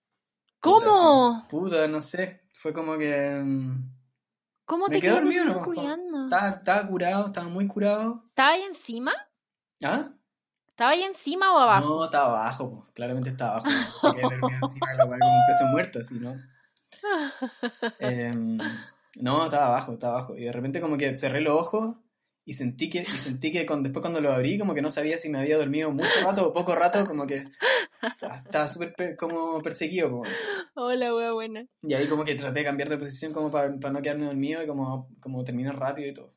¿Cómo? 0.60 1.48
Puta, 1.50 1.88
no 1.88 2.02
sé. 2.02 2.42
Fue 2.54 2.74
como 2.74 2.98
que. 2.98 3.42
mm, 3.44 3.92
¿Cómo 4.66 4.88
Me 4.88 4.94
te 4.96 5.02
quedé 5.02 5.12
dormido, 5.14 5.46
dormido 5.46 5.60
¿no? 5.60 5.66
culiando? 5.66 6.24
Estaba, 6.26 6.50
estaba 6.50 6.88
curado, 6.88 7.26
estaba 7.28 7.48
muy 7.48 7.68
curado. 7.68 8.24
¿Estaba 8.30 8.50
ahí 8.52 8.62
encima? 8.64 9.14
¿Ah? 9.84 10.10
¿Estaba 10.68 10.92
ahí 10.92 11.04
encima 11.04 11.54
o 11.54 11.58
abajo? 11.58 11.88
No, 11.88 12.06
estaba 12.06 12.40
abajo, 12.40 12.70
po. 12.70 12.88
claramente 12.94 13.30
estaba 13.30 13.58
abajo. 13.58 13.68
Porque 14.02 14.22
dormía 14.22 14.60
encima 14.62 14.92
de 14.92 14.98
la 14.98 15.06
weá 15.06 15.20
como 15.20 15.34
un 15.34 15.42
peso 15.48 15.66
muerto, 15.72 16.00
así, 16.00 16.20
¿no? 16.20 16.36
Em, 18.00 18.58
no, 19.20 19.46
estaba 19.46 19.68
abajo, 19.68 19.94
estaba 19.94 20.20
abajo. 20.20 20.38
Y 20.38 20.46
de 20.46 20.52
repente 20.52 20.82
como 20.82 20.98
que 20.98 21.18
cerré 21.18 21.42
los 21.42 21.60
ojos 21.60 21.96
y 22.46 22.54
sentí 22.54 22.90
que, 22.90 23.02
y 23.02 23.18
sentí 23.22 23.52
que 23.52 23.66
con- 23.66 23.84
después 23.84 24.02
cuando 24.02 24.22
lo 24.22 24.32
abrí 24.32 24.58
como 24.58 24.74
que 24.74 24.82
no 24.82 24.90
sabía 24.90 25.18
si 25.18 25.30
me 25.30 25.40
había 25.40 25.58
dormido 25.58 25.92
mucho 25.92 26.10
rato 26.24 26.48
o 26.48 26.54
poco 26.54 26.76
rato, 26.76 27.06
como 27.06 27.28
que 27.28 27.46
estaba 28.12 28.68
súper 28.68 28.94
per- 28.94 29.16
como 29.18 29.62
perseguido. 29.62 30.22
Hola, 30.76 31.14
wea 31.16 31.34
buena. 31.34 31.66
Y 31.82 31.94
ahí 31.94 32.08
como 32.08 32.24
que 32.26 32.36
traté 32.36 32.60
de 32.60 32.66
cambiar 32.66 32.90
de 32.90 32.98
posición 32.98 33.34
como 33.34 33.52
para, 33.52 33.70
no 33.70 34.02
quedarme 34.02 34.26
dormido 34.26 34.64
y 34.64 34.68
como, 34.68 35.10
como 35.20 35.44
terminar 35.44 35.78
rápido 35.78 36.10
y 36.10 36.14
todo. 36.14 36.34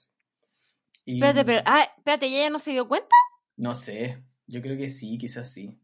Y 1.04 1.14
Espérate, 1.14 1.44
pero, 1.44 1.62
ah, 1.66 1.88
espérate, 1.96 2.26
¿y 2.26 2.36
ella 2.36 2.50
no 2.50 2.58
se 2.58 2.70
dio 2.72 2.86
cuenta? 2.88 3.14
No 3.56 3.74
sé, 3.74 4.22
yo 4.46 4.60
creo 4.62 4.76
que 4.76 4.90
sí, 4.90 5.18
quizás 5.18 5.52
sí. 5.52 5.78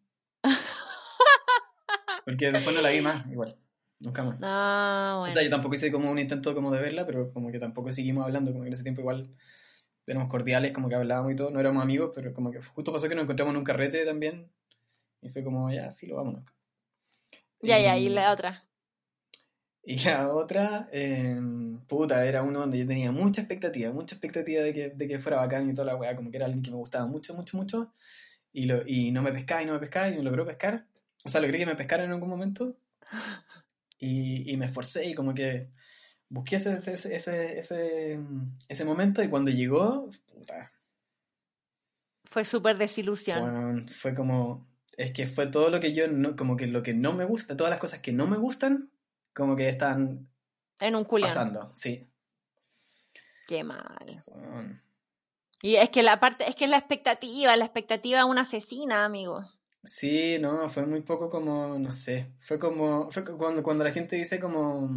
Porque 2.25 2.53
después 2.53 2.75
no 2.77 2.83
la 2.83 2.91
vi 2.91 3.01
más, 3.01 3.27
igual. 3.31 3.57
Nunca 4.01 4.23
más. 4.23 4.39
Ah, 4.43 5.15
O 5.17 5.21
bueno. 5.21 5.35
sea, 5.35 5.43
yo 5.43 5.51
tampoco 5.51 5.75
hice 5.75 5.91
como 5.91 6.11
un 6.11 6.19
intento 6.19 6.55
como 6.55 6.71
de 6.71 6.81
verla, 6.81 7.05
pero 7.07 7.33
como 7.33 7.51
que 7.51 7.59
tampoco 7.59 7.93
seguimos 7.93 8.25
hablando, 8.25 8.53
como 8.53 8.63
que 8.63 8.69
en 8.69 8.75
ese 8.75 8.85
tiempo 8.85 9.01
igual 9.01 9.35
éramos 10.07 10.29
cordiales, 10.29 10.73
como 10.73 10.89
que 10.89 10.95
hablábamos 10.95 11.33
y 11.33 11.37
todo, 11.37 11.51
no 11.51 11.61
éramos 11.61 11.83
amigos, 11.83 12.13
pero 12.15 12.33
como 12.33 12.51
que 12.51 12.63
justo 12.63 12.93
pasó 12.93 13.09
que 13.09 13.15
nos 13.15 13.25
encontramos 13.25 13.53
en 13.53 13.59
un 13.59 13.65
carrete 13.65 14.05
también, 14.05 14.51
y 15.21 15.29
fue 15.29 15.43
como, 15.45 15.71
ya, 15.73 15.93
filo, 15.95 16.17
vámonos. 16.17 16.45
Ya, 17.61 17.79
ya, 17.79 17.99
y 17.99 18.07
Y- 18.07 18.09
la 18.11 18.33
otra. 18.33 18.65
Y 19.83 19.99
la 20.05 20.33
otra, 20.35 20.89
eh, 20.93 21.41
puta, 21.87 22.25
era 22.27 22.43
uno 22.43 22.61
donde 22.61 22.79
yo 22.79 22.87
tenía 22.87 23.11
mucha 23.11 23.41
expectativa, 23.41 23.91
mucha 23.91 24.15
expectativa 24.17 24.63
de 24.63 24.75
que, 24.75 24.89
de 24.91 25.09
que 25.09 25.19
fuera 25.19 25.39
bacán 25.39 25.69
y 25.71 25.73
toda 25.75 25.87
la 25.87 25.97
weá, 25.97 26.15
como 26.15 26.31
que 26.31 26.37
era 26.37 26.45
alguien 26.47 26.63
que 26.63 26.71
me 26.71 26.77
gustaba 26.77 27.07
mucho, 27.07 27.35
mucho, 27.35 27.57
mucho, 27.57 27.93
y, 28.53 28.67
lo, 28.67 28.83
y 28.87 29.11
no 29.13 29.23
me 29.23 29.33
pescaba 29.33 29.63
y 29.63 29.67
no 29.67 29.73
me 29.73 29.79
pescaba 29.79 30.09
y 30.09 30.17
me 30.17 30.23
logró 30.23 30.45
pescar. 30.45 30.87
O 31.25 31.29
sea, 31.31 31.41
logré 31.41 31.59
que 31.59 31.67
me 31.67 31.75
pescara 31.77 32.05
en 32.05 32.13
algún 32.13 32.29
momento 32.29 32.77
y, 33.99 34.51
y 34.53 34.57
me 34.57 34.67
esforcé 34.67 35.07
y 35.07 35.15
como 35.15 35.35
que 35.35 35.71
busqué 36.29 36.57
ese, 36.57 36.75
ese, 36.79 37.15
ese, 37.17 37.59
ese, 37.59 38.19
ese 38.69 38.85
momento 38.85 39.23
y 39.23 39.29
cuando 39.29 39.51
llegó, 39.51 40.11
puta, 40.33 40.71
Fue 42.25 42.45
súper 42.45 42.77
desilusión. 42.79 43.41
bueno, 43.41 43.87
fue 43.89 44.15
como, 44.15 44.69
es 44.97 45.13
que 45.13 45.27
fue 45.27 45.47
todo 45.47 45.71
lo 45.71 45.81
que 45.81 45.93
yo, 45.95 46.09
no, 46.09 46.37
como 46.37 46.57
que 46.57 46.67
lo 46.67 46.83
que 46.83 46.95
no 46.95 47.13
me 47.15 47.25
gusta, 47.25 47.57
todas 47.57 47.71
las 47.71 47.81
cosas 47.81 48.01
que 48.01 48.13
no 48.13 48.27
me 48.27 48.37
gustan, 48.37 48.91
como 49.35 49.57
que 49.57 49.69
están 49.69 50.29
En 50.81 50.95
un 50.95 51.05
culión. 51.05 51.29
pasando, 51.31 51.69
sí. 51.75 52.07
Qué 53.47 53.65
mal. 53.65 54.23
Bueno, 54.27 54.81
Y 55.63 55.77
es 55.77 55.89
que 55.91 56.03
la 56.03 56.21
parte, 56.21 56.49
es 56.49 56.55
que 56.55 56.65
es 56.65 56.71
la 56.71 56.77
expectativa, 56.79 57.57
la 57.57 57.65
expectativa 57.65 58.19
de 58.19 58.25
una 58.27 58.43
asesina, 58.43 59.05
amigo. 59.07 59.49
Sí, 59.85 60.39
no, 60.41 60.69
fue 60.69 60.85
muy 60.87 61.01
poco 61.03 61.31
como, 61.31 61.79
no 61.79 61.93
sé, 61.93 62.33
fue 62.41 62.59
como, 62.59 63.11
fue 63.11 63.25
cu- 63.25 63.39
cuando, 63.39 63.63
cuando 63.63 63.85
la 63.85 63.93
gente 63.93 64.17
dice 64.17 64.39
como 64.41 64.89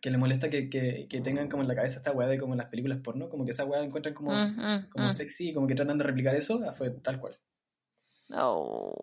que 0.00 0.10
le 0.10 0.18
molesta 0.18 0.50
que, 0.50 0.68
que, 0.70 1.06
que 1.08 1.20
tengan 1.20 1.48
como 1.48 1.62
en 1.62 1.68
la 1.68 1.74
cabeza 1.74 1.98
esta 1.98 2.12
weá 2.12 2.26
de 2.26 2.38
como 2.38 2.54
las 2.56 2.66
películas 2.66 2.98
porno, 2.98 3.28
como 3.28 3.44
que 3.44 3.50
esa 3.52 3.64
weá 3.64 3.82
encuentran 3.84 4.14
como, 4.14 4.32
Mm, 4.32 4.60
mm, 4.60 4.88
como 4.90 5.06
mm. 5.08 5.10
sexy 5.12 5.50
y 5.50 5.54
como 5.54 5.66
que 5.66 5.74
tratan 5.74 5.98
de 5.98 6.04
replicar 6.04 6.34
eso, 6.34 6.60
ah, 6.66 6.72
fue 6.72 6.90
tal 6.90 7.20
cual. 7.20 7.38
Oh. 8.34 8.94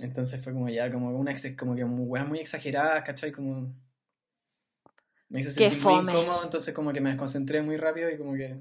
Entonces 0.00 0.42
fue 0.42 0.52
como 0.52 0.68
ya, 0.68 0.90
como 0.90 1.08
una 1.10 1.34
como 1.56 1.74
que 1.76 1.84
weas 1.84 2.26
muy 2.26 2.38
exageradas, 2.38 3.04
¿cachai? 3.04 3.30
Como 3.32 3.74
me 5.28 5.40
hice 5.40 5.50
sentir 5.50 5.82
muy 5.82 5.94
incómodo, 5.94 6.44
entonces 6.44 6.72
como 6.74 6.92
que 6.92 7.00
me 7.00 7.10
desconcentré 7.10 7.62
muy 7.62 7.76
rápido 7.76 8.10
y 8.10 8.16
como 8.16 8.34
que 8.34 8.60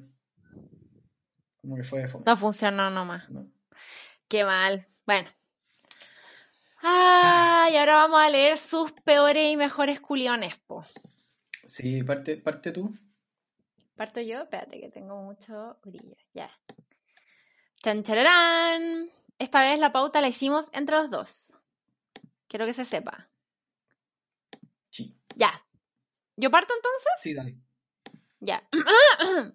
como 1.61 1.75
que 1.75 1.83
fue 1.83 2.07
fome, 2.07 2.25
No 2.25 2.35
funcionó 2.35 2.89
nomás. 2.89 3.29
¿no? 3.29 3.47
Qué 4.27 4.43
mal. 4.43 4.85
Bueno. 5.05 5.29
Ah, 6.85 7.69
y 7.71 7.77
ahora 7.77 7.95
vamos 7.95 8.21
a 8.21 8.29
leer 8.29 8.57
sus 8.57 8.91
peores 8.91 9.51
y 9.51 9.55
mejores 9.55 10.01
culiones, 10.01 10.57
po. 10.67 10.85
Sí, 11.65 12.03
parte, 12.03 12.37
parte 12.37 12.71
tú. 12.73 12.93
¿Parto 13.95 14.19
yo? 14.19 14.41
Espérate, 14.41 14.79
que 14.81 14.89
tengo 14.89 15.15
mucho 15.21 15.77
brillo. 15.83 16.15
Ya. 16.33 16.51
Chararán. 17.81 19.09
Esta 19.39 19.61
vez 19.61 19.79
la 19.79 19.91
pauta 19.91 20.19
la 20.19 20.27
hicimos 20.27 20.69
entre 20.73 20.97
los 20.97 21.09
dos. 21.09 21.55
Quiero 22.47 22.65
que 22.65 22.73
se 22.73 22.85
sepa. 22.85 23.29
Sí. 24.89 25.15
Ya. 25.35 25.65
¿Yo 26.35 26.51
parto 26.51 26.73
entonces? 26.75 27.13
Sí, 27.21 27.33
dale. 27.33 27.57
Ya. 28.39 28.67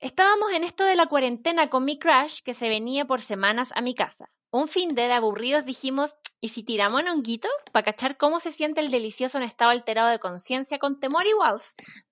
Estábamos 0.00 0.52
en 0.52 0.64
esto 0.64 0.84
de 0.84 0.96
la 0.96 1.06
cuarentena 1.06 1.70
con 1.70 1.84
mi 1.84 1.98
crush 1.98 2.40
que 2.42 2.54
se 2.54 2.68
venía 2.68 3.04
por 3.04 3.20
semanas 3.20 3.70
a 3.74 3.80
mi 3.80 3.94
casa. 3.94 4.30
Un 4.50 4.68
fin 4.68 4.94
de, 4.94 5.02
de 5.02 5.12
aburridos 5.12 5.64
dijimos, 5.64 6.16
¿y 6.44 6.50
si 6.50 6.62
tiramos 6.62 7.00
un 7.00 7.08
honguito? 7.08 7.48
Para 7.72 7.84
cachar 7.84 8.18
cómo 8.18 8.38
se 8.38 8.52
siente 8.52 8.82
el 8.82 8.90
delicioso 8.90 9.38
en 9.38 9.44
estado 9.44 9.70
alterado 9.70 10.10
de 10.10 10.18
conciencia 10.18 10.78
con 10.78 11.00
temor 11.00 11.26
igual. 11.26 11.58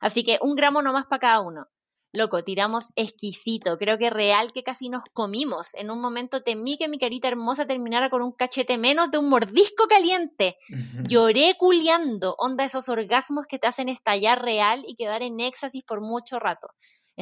Así 0.01 0.25
que 0.25 0.39
un 0.41 0.55
gramo 0.55 0.81
nomás 0.81 1.05
para 1.05 1.21
cada 1.21 1.41
uno. 1.43 1.67
Loco, 2.15 2.43
tiramos 2.43 2.87
exquisito, 2.97 3.77
creo 3.77 3.99
que 3.99 4.09
real 4.09 4.53
que 4.53 4.63
casi 4.63 4.89
nos 4.89 5.03
comimos. 5.13 5.75
En 5.75 5.91
un 5.91 6.01
momento 6.01 6.43
temí 6.43 6.79
que 6.79 6.89
mi 6.89 6.97
carita 6.97 7.29
hermosa 7.29 7.67
terminara 7.67 8.09
con 8.09 8.23
un 8.23 8.33
cachete 8.33 8.79
menos 8.79 9.11
de 9.11 9.19
un 9.19 9.29
mordisco 9.29 9.87
caliente. 9.87 10.57
Lloré 11.11 11.55
culiando, 11.59 12.35
onda 12.39 12.65
esos 12.65 12.89
orgasmos 12.89 13.47
que 13.47 13.59
te 13.59 13.67
hacen 13.67 13.91
estallar 13.91 14.43
real 14.43 14.83
y 14.87 14.97
quedar 14.97 15.23
en 15.23 15.41
éxtasis 15.41 15.85
por 15.85 16.01
mucho 16.01 16.39
rato. 16.39 16.69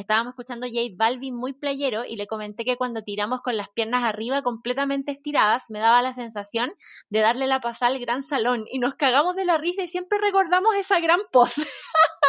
Estábamos 0.01 0.31
escuchando 0.31 0.65
J 0.65 0.79
Balvin 0.95 1.35
muy 1.35 1.53
playero 1.53 2.05
y 2.05 2.15
le 2.15 2.25
comenté 2.25 2.65
que 2.65 2.75
cuando 2.75 3.03
tiramos 3.03 3.41
con 3.41 3.55
las 3.55 3.69
piernas 3.69 4.03
arriba 4.03 4.41
completamente 4.41 5.11
estiradas 5.11 5.69
me 5.69 5.77
daba 5.77 6.01
la 6.01 6.15
sensación 6.15 6.73
de 7.09 7.19
darle 7.19 7.45
la 7.45 7.59
pasada 7.59 7.91
al 7.91 7.99
gran 7.99 8.23
salón 8.23 8.65
y 8.67 8.79
nos 8.79 8.95
cagamos 8.95 9.35
de 9.35 9.45
la 9.45 9.59
risa 9.59 9.83
y 9.83 9.87
siempre 9.87 10.17
recordamos 10.17 10.73
esa 10.75 10.99
gran 10.99 11.19
pose. 11.31 11.67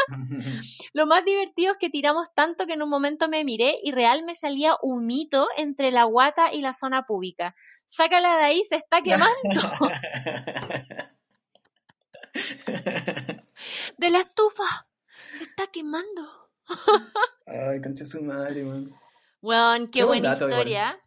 Lo 0.93 1.07
más 1.07 1.25
divertido 1.25 1.73
es 1.73 1.79
que 1.79 1.89
tiramos 1.89 2.35
tanto 2.35 2.67
que 2.67 2.75
en 2.75 2.83
un 2.83 2.91
momento 2.91 3.31
me 3.31 3.43
miré 3.43 3.79
y 3.83 3.93
real 3.93 4.23
me 4.23 4.35
salía 4.35 4.77
un 4.83 5.07
mito 5.07 5.49
entre 5.57 5.93
la 5.93 6.05
guata 6.05 6.53
y 6.53 6.61
la 6.61 6.75
zona 6.75 7.07
pública. 7.07 7.57
Sácala 7.87 8.37
de 8.37 8.45
ahí, 8.45 8.63
se 8.69 8.77
está 8.77 9.01
quemando. 9.01 9.35
De 13.97 14.11
la 14.11 14.19
estufa. 14.19 14.87
Se 15.35 15.45
está 15.45 15.69
quemando. 15.69 16.52
Ay, 17.46 17.81
concha 17.81 18.05
su 18.05 18.22
madre, 18.22 18.64
weón. 18.64 18.94
Weón, 19.40 19.87
qué, 19.87 20.01
Qué 20.01 20.05
buen 20.05 20.22
buena 20.22 20.37
igual. 20.37 20.51
historia. 20.51 21.01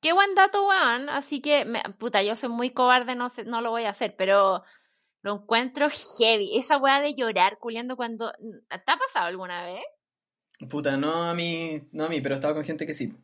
Qué 0.00 0.12
buen 0.12 0.34
dato, 0.34 0.66
weón. 0.68 1.08
Así 1.08 1.40
que, 1.40 1.64
me- 1.64 1.82
puta, 1.98 2.22
yo 2.22 2.36
soy 2.36 2.50
muy 2.50 2.70
cobarde, 2.70 3.14
no, 3.14 3.28
sé, 3.30 3.44
no 3.44 3.60
lo 3.60 3.70
voy 3.70 3.84
a 3.84 3.90
hacer, 3.90 4.14
pero 4.16 4.62
lo 5.22 5.34
encuentro 5.36 5.88
heavy. 6.18 6.58
Esa 6.58 6.76
weá 6.78 7.00
de 7.00 7.14
llorar 7.14 7.58
culiando 7.58 7.96
cuando... 7.96 8.32
¿Te 8.68 8.92
ha 8.92 8.96
pasado 8.96 9.26
alguna 9.26 9.64
vez? 9.64 9.82
Puta, 10.70 10.96
no 10.96 11.24
a 11.24 11.34
mí, 11.34 11.82
no 11.92 12.04
a 12.04 12.08
mí, 12.08 12.20
pero 12.20 12.36
estaba 12.36 12.54
con 12.54 12.64
gente 12.64 12.86
que 12.86 12.94
sí. 12.94 13.14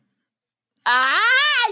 ¡Ah! 0.85 1.17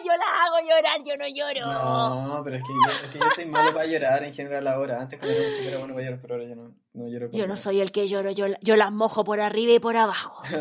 Yo 0.05 0.11
la 0.15 0.43
hago 0.43 0.67
llorar, 0.67 1.03
yo 1.03 1.17
no 1.17 1.27
lloro. 1.27 2.27
No, 2.27 2.43
pero 2.43 2.55
es 2.57 2.63
que, 2.63 2.69
yo, 2.73 3.05
es 3.05 3.11
que 3.11 3.19
yo 3.19 3.29
soy 3.35 3.45
malo 3.47 3.73
para 3.73 3.85
llorar 3.85 4.23
en 4.23 4.33
general 4.33 4.67
ahora. 4.67 5.01
Antes 5.01 5.19
cuando 5.19 5.37
era 5.37 5.55
chico 5.57 5.67
era 5.67 5.77
bueno 5.79 5.93
para 5.93 6.05
llorar, 6.05 6.21
pero 6.21 6.33
ahora 6.35 6.47
yo 6.47 6.55
no, 6.55 6.75
no 6.93 7.07
lloro. 7.07 7.29
Yo 7.31 7.41
no 7.41 7.47
nada. 7.47 7.57
soy 7.57 7.81
el 7.81 7.91
que 7.91 8.07
lloro, 8.07 8.31
yo, 8.31 8.47
yo 8.61 8.75
las 8.75 8.91
mojo 8.91 9.23
por 9.23 9.39
arriba 9.39 9.73
y 9.73 9.79
por 9.79 9.95
abajo. 9.95 10.43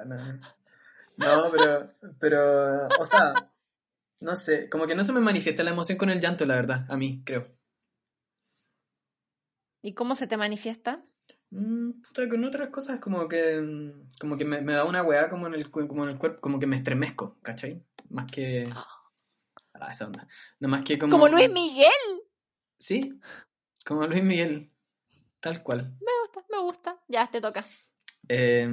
Ah, 0.00 0.04
no. 0.06 0.16
No, 1.18 1.50
pero, 1.50 1.92
pero, 2.18 2.88
o 2.98 3.04
sea, 3.04 3.50
no 4.20 4.34
sé, 4.34 4.70
como 4.70 4.86
que 4.86 4.94
no 4.94 5.04
se 5.04 5.12
me 5.12 5.20
manifiesta 5.20 5.62
la 5.62 5.72
emoción 5.72 5.98
con 5.98 6.08
el 6.08 6.22
llanto, 6.22 6.46
la 6.46 6.54
verdad, 6.54 6.86
a 6.88 6.96
mí, 6.96 7.22
creo. 7.22 7.48
¿Y 9.82 9.92
cómo 9.92 10.14
se 10.14 10.26
te 10.26 10.38
manifiesta? 10.38 11.02
Mm, 11.50 12.00
puta, 12.02 12.28
con 12.28 12.44
otras 12.44 12.70
cosas 12.70 13.00
como 13.00 13.28
que, 13.28 13.60
mm, 13.60 14.10
como 14.20 14.36
que 14.36 14.44
me, 14.44 14.60
me 14.60 14.72
da 14.72 14.84
una 14.84 15.02
weá 15.02 15.28
como 15.28 15.46
en 15.48 15.54
el, 15.54 15.70
como 15.70 16.04
en 16.04 16.10
el 16.10 16.18
cuerpo, 16.18 16.40
como 16.40 16.60
que 16.60 16.66
me 16.66 16.76
estremezco, 16.76 17.38
¿cachai? 17.42 17.84
Más 18.08 18.30
que... 18.30 18.68
Ah, 18.74 19.90
esa 19.90 20.06
onda. 20.06 20.28
No 20.58 20.68
más 20.68 20.82
que 20.82 20.98
como... 20.98 21.12
Como 21.12 21.28
Luis 21.28 21.50
Miguel. 21.50 21.90
Sí, 22.78 23.18
como 23.84 24.06
Luis 24.06 24.22
Miguel, 24.22 24.72
tal 25.40 25.62
cual. 25.62 25.96
Me 26.00 26.12
gusta, 26.22 26.44
me 26.50 26.58
gusta. 26.58 27.00
Ya, 27.08 27.30
te 27.30 27.40
toca. 27.40 27.66
Eh, 28.28 28.68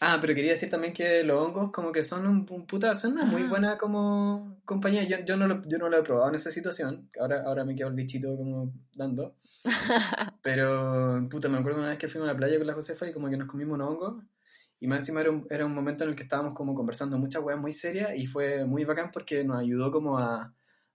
ah, 0.00 0.18
pero 0.20 0.34
quería 0.34 0.52
decir 0.52 0.70
también 0.70 0.92
que 0.92 1.24
los 1.24 1.40
hongos 1.40 1.72
como 1.72 1.90
que 1.90 2.04
son 2.04 2.26
un, 2.26 2.46
un 2.48 2.66
puta, 2.66 2.96
son 2.96 3.12
una 3.14 3.24
muy 3.24 3.42
Ah. 3.42 3.48
buena 3.48 3.78
como 3.78 4.58
compañía. 4.64 5.02
Yo, 5.04 5.18
yo, 5.24 5.36
no 5.36 5.48
lo, 5.48 5.62
yo 5.66 5.78
no 5.78 5.88
lo 5.88 5.98
he 5.98 6.02
probado 6.02 6.28
en 6.28 6.36
esa 6.36 6.50
situación. 6.50 7.08
Ahora, 7.18 7.42
ahora 7.44 7.64
me 7.64 7.74
quedo 7.74 7.88
el 7.88 7.94
bichito 7.94 8.36
como 8.36 8.72
dando. 8.94 9.34
Pero, 10.42 11.26
puta, 11.30 11.48
me 11.48 11.58
acuerdo 11.58 11.78
una 11.80 11.88
vez 11.88 11.98
que 11.98 12.08
fuimos 12.08 12.28
a 12.28 12.32
la 12.32 12.38
playa 12.38 12.58
con 12.58 12.66
la 12.66 12.74
Josefa 12.74 13.08
y 13.08 13.12
como 13.12 13.28
que 13.30 13.36
nos 13.36 13.48
comimos 13.48 13.74
unos 13.74 13.90
hongos. 13.90 14.22
Y 14.80 14.86
más 14.86 15.00
encima 15.00 15.22
era 15.22 15.30
un, 15.30 15.46
era 15.50 15.64
un 15.64 15.74
momento 15.74 16.04
en 16.04 16.10
el 16.10 16.16
que 16.16 16.24
estábamos 16.24 16.54
como 16.54 16.74
conversando 16.74 17.16
muchas 17.18 17.42
weas 17.42 17.58
muy 17.58 17.72
serias 17.72 18.10
y 18.16 18.26
fue 18.26 18.64
muy 18.66 18.84
bacán 18.84 19.10
porque 19.12 19.42
nos 19.42 19.58
ayudó 19.60 19.90
como 19.90 20.18
a, 20.18 20.42
a 20.42 20.52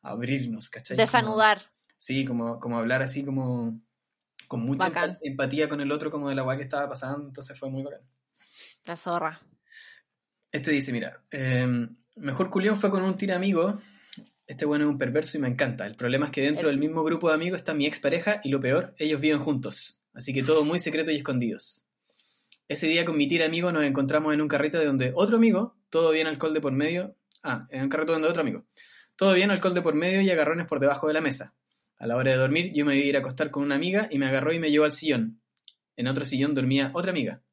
abrirnos, 0.09 0.69
¿cachai? 0.69 0.95
Como- 0.95 1.05
Desanudar. 1.05 1.59
Sí, 1.97 2.23
como, 2.23 2.59
como 2.59 2.77
hablar 2.77 3.01
así 3.01 3.25
como 3.25 3.79
con 4.47 4.61
mucha 4.61 4.87
Bacán. 4.87 5.17
empatía 5.21 5.69
con 5.69 5.81
el 5.81 5.91
otro 5.91 6.09
como 6.11 6.29
de 6.29 6.35
la 6.35 6.43
weá 6.43 6.57
que 6.57 6.63
estaba 6.63 6.89
pasando, 6.89 7.27
entonces 7.27 7.57
fue 7.57 7.69
muy 7.69 7.83
bacán. 7.83 8.01
La 8.85 8.95
zorra. 8.95 9.39
Este 10.51 10.71
dice, 10.71 10.91
mira, 10.91 11.21
eh, 11.31 11.67
mejor 12.15 12.49
culión 12.49 12.79
fue 12.79 12.89
con 12.89 13.03
un 13.03 13.15
tira 13.17 13.35
amigo. 13.35 13.79
Este 14.47 14.65
bueno 14.65 14.85
es 14.85 14.89
un 14.89 14.97
perverso 14.97 15.37
y 15.37 15.41
me 15.41 15.47
encanta. 15.47 15.85
El 15.85 15.95
problema 15.95 16.25
es 16.25 16.31
que 16.31 16.41
dentro 16.41 16.69
El- 16.69 16.75
del 16.75 16.79
mismo 16.79 17.03
grupo 17.03 17.29
de 17.29 17.35
amigos 17.35 17.59
está 17.59 17.73
mi 17.75 17.85
expareja 17.85 18.41
y 18.43 18.49
lo 18.49 18.59
peor, 18.59 18.95
ellos 18.97 19.21
viven 19.21 19.39
juntos. 19.39 20.01
Así 20.13 20.33
que 20.33 20.41
todo 20.41 20.65
muy 20.65 20.79
secreto 20.79 21.11
y 21.11 21.17
escondidos. 21.17 21.85
Ese 22.67 22.87
día 22.87 23.05
con 23.05 23.15
mi 23.17 23.27
tira 23.27 23.45
amigo 23.45 23.71
nos 23.71 23.83
encontramos 23.83 24.33
en 24.33 24.41
un 24.41 24.47
carrito 24.47 24.79
de 24.79 24.85
donde 24.85 25.11
otro 25.15 25.37
amigo, 25.37 25.75
todo 25.89 26.11
bien 26.11 26.25
alcohol 26.27 26.53
de 26.53 26.61
por 26.61 26.71
medio. 26.71 27.15
Ah, 27.43 27.67
en 27.69 27.83
un 27.83 27.89
carrito 27.89 28.13
donde 28.13 28.27
otro 28.27 28.41
amigo. 28.41 28.65
Todo 29.15 29.33
bien 29.33 29.51
alcohol 29.51 29.73
de 29.75 29.81
por 29.83 29.93
medio 29.93 30.21
y 30.21 30.29
agarrones 30.31 30.65
por 30.67 30.79
debajo 30.79 31.07
de 31.07 31.13
la 31.13 31.21
mesa. 31.21 31.53
A 31.99 32.07
la 32.07 32.15
hora 32.15 32.31
de 32.31 32.37
dormir 32.37 32.71
yo 32.73 32.85
me 32.85 32.95
iba 32.95 33.03
a 33.03 33.07
ir 33.07 33.15
a 33.17 33.19
acostar 33.19 33.51
con 33.51 33.63
una 33.63 33.75
amiga 33.75 34.07
y 34.09 34.17
me 34.17 34.25
agarró 34.25 34.53
y 34.53 34.59
me 34.59 34.71
llevó 34.71 34.85
al 34.85 34.93
sillón. 34.93 35.41
En 35.97 36.07
otro 36.07 36.23
sillón 36.23 36.55
dormía 36.55 36.91
otra 36.93 37.11
amiga. 37.11 37.43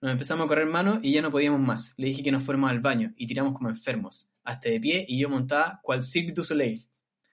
Nos 0.00 0.12
empezamos 0.12 0.46
a 0.46 0.48
correr 0.48 0.66
manos 0.66 1.00
y 1.02 1.12
ya 1.12 1.20
no 1.20 1.30
podíamos 1.30 1.60
más. 1.60 1.94
Le 1.98 2.06
dije 2.06 2.22
que 2.22 2.32
nos 2.32 2.42
fuéramos 2.42 2.70
al 2.70 2.80
baño 2.80 3.12
y 3.16 3.26
tiramos 3.26 3.52
como 3.52 3.68
enfermos, 3.68 4.30
hasta 4.44 4.70
de 4.70 4.80
pie 4.80 5.04
y 5.06 5.20
yo 5.20 5.28
montada 5.28 5.80
cual 5.82 6.02
Cirque 6.04 6.32
du 6.32 6.44
Soleil. 6.44 6.86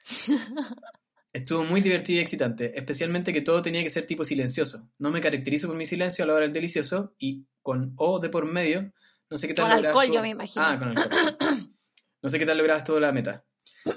Estuvo 1.32 1.64
muy 1.64 1.82
divertido 1.82 2.20
y 2.20 2.22
excitante, 2.24 2.78
especialmente 2.78 3.32
que 3.32 3.42
todo 3.42 3.62
tenía 3.62 3.84
que 3.84 3.92
ser 3.92 4.08
tipo 4.08 4.26
silencioso. 4.26 4.90
No 4.98 5.12
me 5.12 5.22
caracterizo 5.22 5.68
por 5.68 5.78
mi 5.78 5.86
silencio 5.86 6.24
a 6.24 6.28
la 6.28 6.34
hora 6.34 6.46
del 6.46 6.54
delicioso 6.54 7.14
y 7.20 7.46
con 7.62 7.94
O 7.96 8.20
de 8.20 8.30
por 8.30 8.52
medio, 8.52 8.92
no 9.30 9.38
sé 9.38 9.48
qué 9.48 9.54
tal 9.54 9.66
Con 9.66 9.86
alcohol, 9.86 10.12
yo 10.12 10.22
me 10.22 10.30
imagino. 10.30 10.66
Ah, 10.66 10.80
con 10.80 10.98
alcohol. 10.98 11.70
No 12.20 12.30
sé 12.30 12.40
qué 12.40 12.48
tal 12.48 12.58
lograbas 12.58 12.84
toda 12.84 13.00
la 13.00 13.12
meta. 13.12 13.46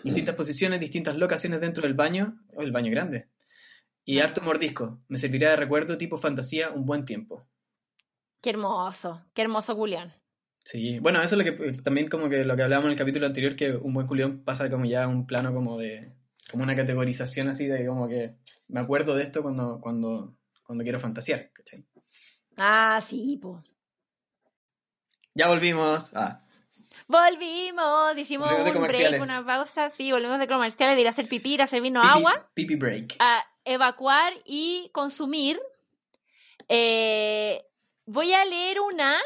Distintas 0.03 0.35
posiciones, 0.35 0.81
distintas 0.81 1.17
locaciones 1.17 1.61
dentro 1.61 1.83
del 1.83 1.95
baño, 1.95 2.43
o 2.55 2.63
el 2.63 2.73
baño 2.73 2.91
grande. 2.91 3.29
Y 4.05 4.21
harto 4.21 4.41
mordisco. 4.41 5.01
Me 5.09 5.19
servirá 5.19 5.51
de 5.51 5.57
recuerdo 5.57 5.99
tipo 5.99 6.17
fantasía 6.17 6.71
un 6.71 6.87
buen 6.87 7.05
tiempo. 7.05 7.47
Qué 8.41 8.51
hermoso, 8.51 9.23
qué 9.35 9.43
hermoso 9.43 9.75
Julián. 9.75 10.13
Sí, 10.65 10.99
bueno, 10.99 11.23
eso 11.23 11.39
es 11.39 11.45
lo 11.47 11.57
que 11.57 11.69
eh, 11.69 11.73
también 11.83 12.09
como 12.09 12.29
que 12.29 12.45
lo 12.45 12.57
que 12.57 12.63
hablábamos 12.63 12.87
en 12.87 12.93
el 12.93 12.99
capítulo 12.99 13.27
anterior, 13.27 13.57
que 13.57 13.73
un 13.73 13.93
buen 13.95 14.07
culión 14.07 14.45
pasa 14.45 14.71
como 14.71 14.85
ya 14.85 15.05
a 15.05 15.09
un 15.09 15.27
plano 15.27 15.55
como 15.55 15.79
de, 15.79 16.13
como 16.51 16.63
una 16.63 16.77
categorización 16.77 17.49
así 17.49 17.67
de 17.67 17.87
como 17.87 18.09
que 18.09 18.37
me 18.69 18.81
acuerdo 18.81 19.15
de 19.15 19.23
esto 19.23 19.43
cuando, 19.43 19.81
cuando, 19.81 20.37
cuando 20.65 20.85
quiero 20.85 21.01
fantasear, 21.01 21.51
¿cachai? 21.53 21.85
Ah, 22.57 23.01
sí, 23.07 23.39
po. 23.41 23.63
Ya 25.35 25.49
volvimos. 25.49 26.13
Ah, 26.15 26.45
Volvimos, 27.11 28.17
hicimos 28.17 28.49
un 28.53 28.83
break, 28.87 29.21
una 29.21 29.45
pausa, 29.45 29.91
sí, 29.91 30.13
volvimos 30.13 30.39
de 30.39 30.47
comerciales, 30.47 30.95
de 30.95 31.01
ir 31.01 31.09
a 31.09 31.11
hacer 31.11 31.27
pipí, 31.27 31.55
ir 31.55 31.63
a 31.63 31.67
servirnos 31.67 32.05
pipi, 32.05 32.15
agua, 32.17 32.51
pipi 32.55 32.77
break. 32.77 33.17
a 33.19 33.45
evacuar 33.65 34.33
y 34.45 34.91
consumir. 34.93 35.61
Eh, 36.69 37.67
voy 38.07 38.33
a 38.33 38.45
leer 38.45 38.81
una 38.81 39.19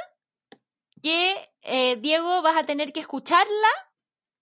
que, 1.02 1.36
eh, 1.60 1.96
Diego, 1.96 2.40
vas 2.40 2.56
a 2.56 2.64
tener 2.64 2.90
que 2.94 3.00
escucharla 3.00 3.68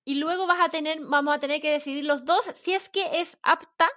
y 0.05 0.15
luego 0.21 0.47
vas 0.47 0.61
a 0.61 0.69
tener, 0.69 1.01
vamos 1.01 1.35
a 1.35 1.41
tener 1.41 1.61
que 1.61 1.73
decidir 1.73 2.05
los 2.05 2.25
dos 2.25 2.49
si 2.63 2.75
es 2.75 2.89
que 2.91 3.23
es 3.23 3.37
apta 3.43 3.91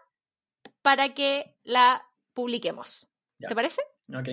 para 0.82 1.14
que 1.14 1.56
la 1.64 2.04
publiquemos. 2.34 3.08
Ya. 3.38 3.50
¿Te 3.50 3.54
parece? 3.54 3.84
Ok. 4.10 4.30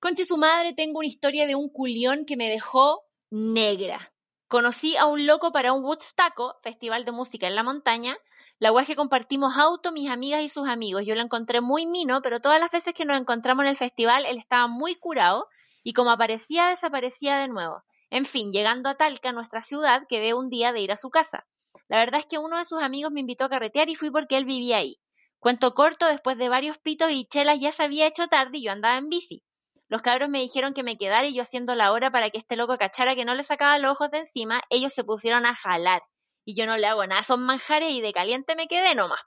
Conche 0.00 0.24
su 0.24 0.38
madre, 0.38 0.72
tengo 0.72 1.00
una 1.00 1.08
historia 1.08 1.46
de 1.46 1.56
un 1.56 1.68
culión 1.68 2.24
que 2.24 2.38
me 2.38 2.48
dejó 2.48 3.04
negra. 3.34 4.12
Conocí 4.46 4.96
a 4.96 5.06
un 5.06 5.26
loco 5.26 5.50
para 5.50 5.72
un 5.72 5.82
Woodstocko, 5.82 6.54
festival 6.62 7.04
de 7.04 7.10
música 7.10 7.48
en 7.48 7.56
la 7.56 7.64
montaña. 7.64 8.16
La 8.60 8.70
es 8.80 8.86
que 8.86 8.94
compartimos 8.94 9.56
auto, 9.56 9.90
mis 9.90 10.08
amigas 10.08 10.42
y 10.42 10.48
sus 10.48 10.68
amigos. 10.68 11.02
Yo 11.04 11.16
lo 11.16 11.22
encontré 11.22 11.60
muy 11.60 11.84
mino, 11.84 12.22
pero 12.22 12.38
todas 12.38 12.60
las 12.60 12.70
veces 12.70 12.94
que 12.94 13.04
nos 13.04 13.20
encontramos 13.20 13.64
en 13.64 13.70
el 13.70 13.76
festival, 13.76 14.24
él 14.26 14.38
estaba 14.38 14.68
muy 14.68 14.94
curado 14.94 15.48
y 15.82 15.94
como 15.94 16.12
aparecía, 16.12 16.68
desaparecía 16.68 17.36
de 17.38 17.48
nuevo. 17.48 17.82
En 18.08 18.24
fin, 18.24 18.52
llegando 18.52 18.88
a 18.88 18.94
Talca, 18.94 19.32
nuestra 19.32 19.62
ciudad, 19.62 20.04
quedé 20.08 20.32
un 20.32 20.48
día 20.48 20.72
de 20.72 20.82
ir 20.82 20.92
a 20.92 20.96
su 20.96 21.10
casa. 21.10 21.44
La 21.88 21.98
verdad 21.98 22.20
es 22.20 22.26
que 22.26 22.38
uno 22.38 22.56
de 22.56 22.64
sus 22.64 22.80
amigos 22.80 23.10
me 23.10 23.18
invitó 23.18 23.46
a 23.46 23.50
carretear 23.50 23.88
y 23.88 23.96
fui 23.96 24.12
porque 24.12 24.36
él 24.36 24.44
vivía 24.44 24.76
ahí. 24.76 25.00
Cuento 25.40 25.74
corto, 25.74 26.06
después 26.06 26.38
de 26.38 26.48
varios 26.48 26.78
pitos 26.78 27.10
y 27.10 27.26
chelas 27.26 27.58
ya 27.58 27.72
se 27.72 27.82
había 27.82 28.06
hecho 28.06 28.28
tarde 28.28 28.58
y 28.58 28.64
yo 28.66 28.70
andaba 28.70 28.96
en 28.96 29.08
bici. 29.08 29.42
Los 29.88 30.02
cabros 30.02 30.28
me 30.28 30.40
dijeron 30.40 30.74
que 30.74 30.82
me 30.82 30.96
quedara 30.96 31.26
y 31.26 31.34
yo 31.34 31.42
haciendo 31.42 31.74
la 31.74 31.92
hora 31.92 32.10
para 32.10 32.30
que 32.30 32.38
este 32.38 32.56
loco 32.56 32.78
cachara 32.78 33.14
que 33.14 33.24
no 33.24 33.34
le 33.34 33.44
sacaba 33.44 33.78
los 33.78 33.92
ojos 33.92 34.10
de 34.10 34.18
encima, 34.18 34.62
ellos 34.70 34.92
se 34.92 35.04
pusieron 35.04 35.46
a 35.46 35.54
jalar. 35.54 36.02
Y 36.44 36.54
yo 36.54 36.66
no 36.66 36.76
le 36.76 36.86
hago 36.86 37.06
nada 37.06 37.20
esos 37.20 37.38
manjares 37.38 37.90
y 37.90 38.00
de 38.00 38.12
caliente 38.12 38.56
me 38.56 38.66
quedé 38.66 38.94
nomás. 38.94 39.20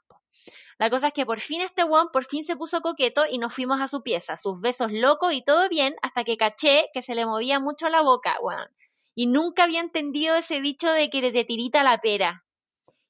La 0.79 0.89
cosa 0.91 1.07
es 1.07 1.13
que 1.13 1.25
por 1.25 1.39
fin 1.39 1.61
este 1.61 1.83
weón 1.83 2.09
por 2.11 2.25
fin 2.25 2.43
se 2.43 2.55
puso 2.55 2.81
coqueto 2.81 3.25
y 3.29 3.39
nos 3.39 3.53
fuimos 3.53 3.81
a 3.81 3.87
su 3.87 4.03
pieza, 4.03 4.37
sus 4.37 4.61
besos 4.61 4.91
locos 4.91 5.33
y 5.33 5.43
todo 5.43 5.69
bien, 5.69 5.95
hasta 6.01 6.23
que 6.23 6.37
caché 6.37 6.89
que 6.93 7.01
se 7.01 7.15
le 7.15 7.25
movía 7.25 7.59
mucho 7.59 7.89
la 7.89 8.01
boca, 8.01 8.37
weón. 8.41 8.67
Y 9.15 9.25
nunca 9.25 9.63
había 9.63 9.79
entendido 9.79 10.35
ese 10.35 10.61
dicho 10.61 10.91
de 10.91 11.09
que 11.09 11.31
te 11.31 11.45
tirita 11.45 11.83
la 11.83 11.97
pera. 11.97 12.45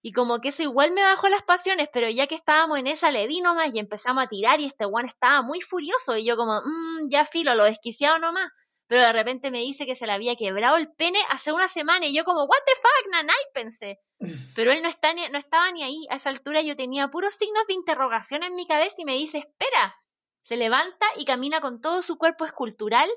Y 0.02 0.12
como 0.14 0.40
que 0.40 0.50
eso 0.50 0.64
igual 0.64 0.92
me 0.92 1.02
bajó 1.04 1.28
las 1.28 1.44
pasiones, 1.44 1.90
pero 1.92 2.10
ya 2.10 2.28
que 2.28 2.36
estábamos 2.36 2.78
en 2.80 2.88
esa 2.88 3.12
le 3.12 3.28
di 3.28 3.42
nomás 3.42 3.74
y 3.74 3.80
empezamos 3.80 4.24
a 4.24 4.28
tirar 4.28 4.60
y 4.62 4.66
este 4.66 4.86
weón 4.86 5.08
estaba 5.08 5.42
muy 5.42 5.60
furioso 5.62 6.16
y 6.18 6.26
yo 6.26 6.38
como, 6.38 6.62
mmm, 6.64 7.10
ya 7.10 7.26
filo, 7.26 7.56
lo 7.56 7.66
desquiciado 7.66 8.20
nomás. 8.20 8.50
Pero 8.90 9.02
de 9.02 9.12
repente 9.12 9.52
me 9.52 9.60
dice 9.60 9.86
que 9.86 9.96
se 9.98 10.06
le 10.08 10.14
había 10.14 10.38
quebrado 10.38 10.78
el 10.78 10.90
pene 10.94 11.20
hace 11.30 11.52
una 11.52 11.68
semana 11.68 12.06
y 12.06 12.16
yo 12.16 12.24
como, 12.24 12.46
what 12.46 12.60
the 12.66 12.74
fuck, 12.76 13.12
nanay, 13.12 13.36
pensé. 13.54 14.00
Pero 14.56 14.72
él 14.72 14.82
no, 14.82 14.88
está 14.88 15.14
ni- 15.14 15.28
no 15.28 15.38
estaba 15.38 15.70
ni 15.74 15.84
ahí. 15.84 16.06
A 16.10 16.16
esa 16.16 16.30
altura 16.30 16.62
yo 16.62 16.76
tenía 16.78 17.10
puros 17.10 17.34
signos 17.34 17.68
de 17.68 17.74
interrogación 17.74 18.44
en 18.44 18.56
mi 18.56 18.66
cabeza 18.66 18.96
y 19.00 19.06
me 19.06 19.16
dice, 19.16 19.40
espera. 19.40 19.96
Se 20.44 20.56
levanta 20.56 21.06
y 21.18 21.26
camina 21.26 21.60
con 21.60 21.82
todo 21.82 22.02
su 22.02 22.18
cuerpo 22.18 22.46
escultural 22.46 23.10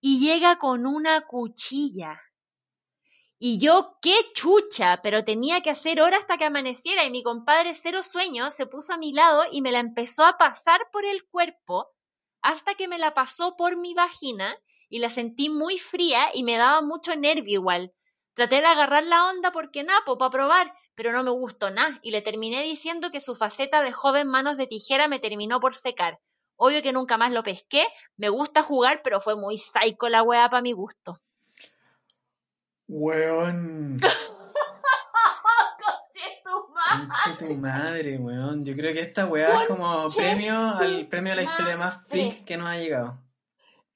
y 0.00 0.18
llega 0.18 0.56
con 0.58 0.86
una 0.86 1.20
cuchilla. 1.26 2.20
Y 3.44 3.58
yo, 3.58 3.98
qué 4.00 4.14
chucha, 4.34 5.00
pero 5.02 5.24
tenía 5.24 5.62
que 5.62 5.70
hacer 5.70 6.00
hora 6.00 6.16
hasta 6.16 6.38
que 6.38 6.44
amaneciera 6.44 7.04
y 7.04 7.10
mi 7.10 7.24
compadre 7.24 7.74
cero 7.74 8.04
sueño 8.04 8.52
se 8.52 8.68
puso 8.68 8.92
a 8.92 8.98
mi 8.98 9.12
lado 9.12 9.42
y 9.50 9.62
me 9.62 9.72
la 9.72 9.80
empezó 9.80 10.24
a 10.24 10.38
pasar 10.38 10.80
por 10.92 11.04
el 11.04 11.26
cuerpo 11.28 11.88
hasta 12.40 12.76
que 12.76 12.86
me 12.86 12.98
la 12.98 13.14
pasó 13.14 13.56
por 13.56 13.76
mi 13.76 13.94
vagina 13.94 14.56
y 14.88 15.00
la 15.00 15.10
sentí 15.10 15.50
muy 15.50 15.76
fría 15.78 16.30
y 16.32 16.44
me 16.44 16.56
daba 16.56 16.82
mucho 16.82 17.16
nervio 17.16 17.54
igual. 17.54 17.92
Traté 18.34 18.60
de 18.60 18.66
agarrar 18.66 19.02
la 19.02 19.28
onda 19.30 19.50
porque 19.50 19.82
napo, 19.82 20.16
para 20.18 20.30
probar, 20.30 20.72
pero 20.94 21.10
no 21.10 21.24
me 21.24 21.32
gustó 21.32 21.72
nada 21.72 21.98
y 22.00 22.12
le 22.12 22.22
terminé 22.22 22.62
diciendo 22.62 23.10
que 23.10 23.20
su 23.20 23.34
faceta 23.34 23.82
de 23.82 23.90
joven 23.90 24.28
manos 24.28 24.56
de 24.56 24.68
tijera 24.68 25.08
me 25.08 25.18
terminó 25.18 25.58
por 25.58 25.74
secar. 25.74 26.20
Obvio 26.54 26.80
que 26.80 26.92
nunca 26.92 27.18
más 27.18 27.32
lo 27.32 27.42
pesqué, 27.42 27.84
me 28.16 28.28
gusta 28.28 28.62
jugar, 28.62 29.00
pero 29.02 29.20
fue 29.20 29.34
muy 29.34 29.58
psycho 29.58 30.08
la 30.08 30.22
weá 30.22 30.48
para 30.48 30.62
mi 30.62 30.70
gusto. 30.70 31.18
Weón. 32.94 33.96
Conche 35.82 36.42
tu 36.44 36.68
madre. 36.74 37.08
Conche 37.08 37.46
tu 37.46 37.54
madre, 37.54 38.18
weón. 38.18 38.64
Yo 38.66 38.74
creo 38.76 38.92
que 38.92 39.00
esta 39.00 39.24
weá 39.26 39.62
es 39.62 39.68
como 39.68 40.08
premio 40.14 40.58
al 40.76 41.08
premio 41.08 41.32
a 41.32 41.36
la 41.36 41.42
historia 41.42 41.76
más 41.78 42.06
freak 42.06 42.44
que 42.44 42.56
nos 42.58 42.68
ha 42.68 42.76
llegado. 42.76 43.18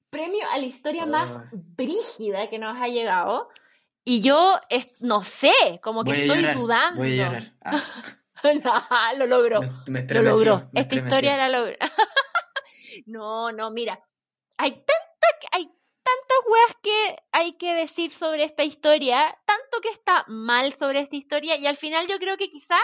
Premio 0.09 0.49
a 0.51 0.57
la 0.57 0.65
historia 0.65 1.05
más 1.05 1.31
brígida 1.51 2.49
que 2.49 2.57
nos 2.57 2.75
ha 2.81 2.87
llegado. 2.87 3.49
Y 4.03 4.21
yo 4.21 4.55
es- 4.69 4.89
no 4.99 5.21
sé, 5.21 5.79
como 5.83 6.03
que 6.03 6.11
estoy 6.23 6.39
llorar, 6.41 6.55
dudando. 6.55 6.99
Voy 7.01 7.19
a 7.19 7.25
llorar. 7.25 7.53
Ah, 7.61 7.83
No, 8.43 8.83
lo 9.17 9.25
logró. 9.27 9.61
me, 9.87 10.03
me 10.03 10.13
Lo 10.13 10.21
logró. 10.21 10.69
me 10.71 10.81
Esta 10.81 10.95
historia 10.95 11.35
la 11.37 11.49
logró. 11.49 11.75
no, 13.05 13.51
no, 13.51 13.69
mira. 13.71 13.99
Hay 14.57 14.71
tanta, 14.71 15.27
hay 15.51 15.69
tantas 16.09 16.37
weas 16.51 16.75
que 16.81 17.15
hay 17.31 17.57
que 17.57 17.73
decir 17.73 18.11
sobre 18.11 18.43
esta 18.43 18.63
historia, 18.63 19.17
tanto 19.45 19.81
que 19.81 19.89
está 19.89 20.23
mal 20.27 20.73
sobre 20.73 20.99
esta 21.01 21.15
historia, 21.15 21.55
y 21.57 21.67
al 21.67 21.77
final 21.77 22.07
yo 22.07 22.17
creo 22.19 22.37
que 22.37 22.49
quizá 22.49 22.77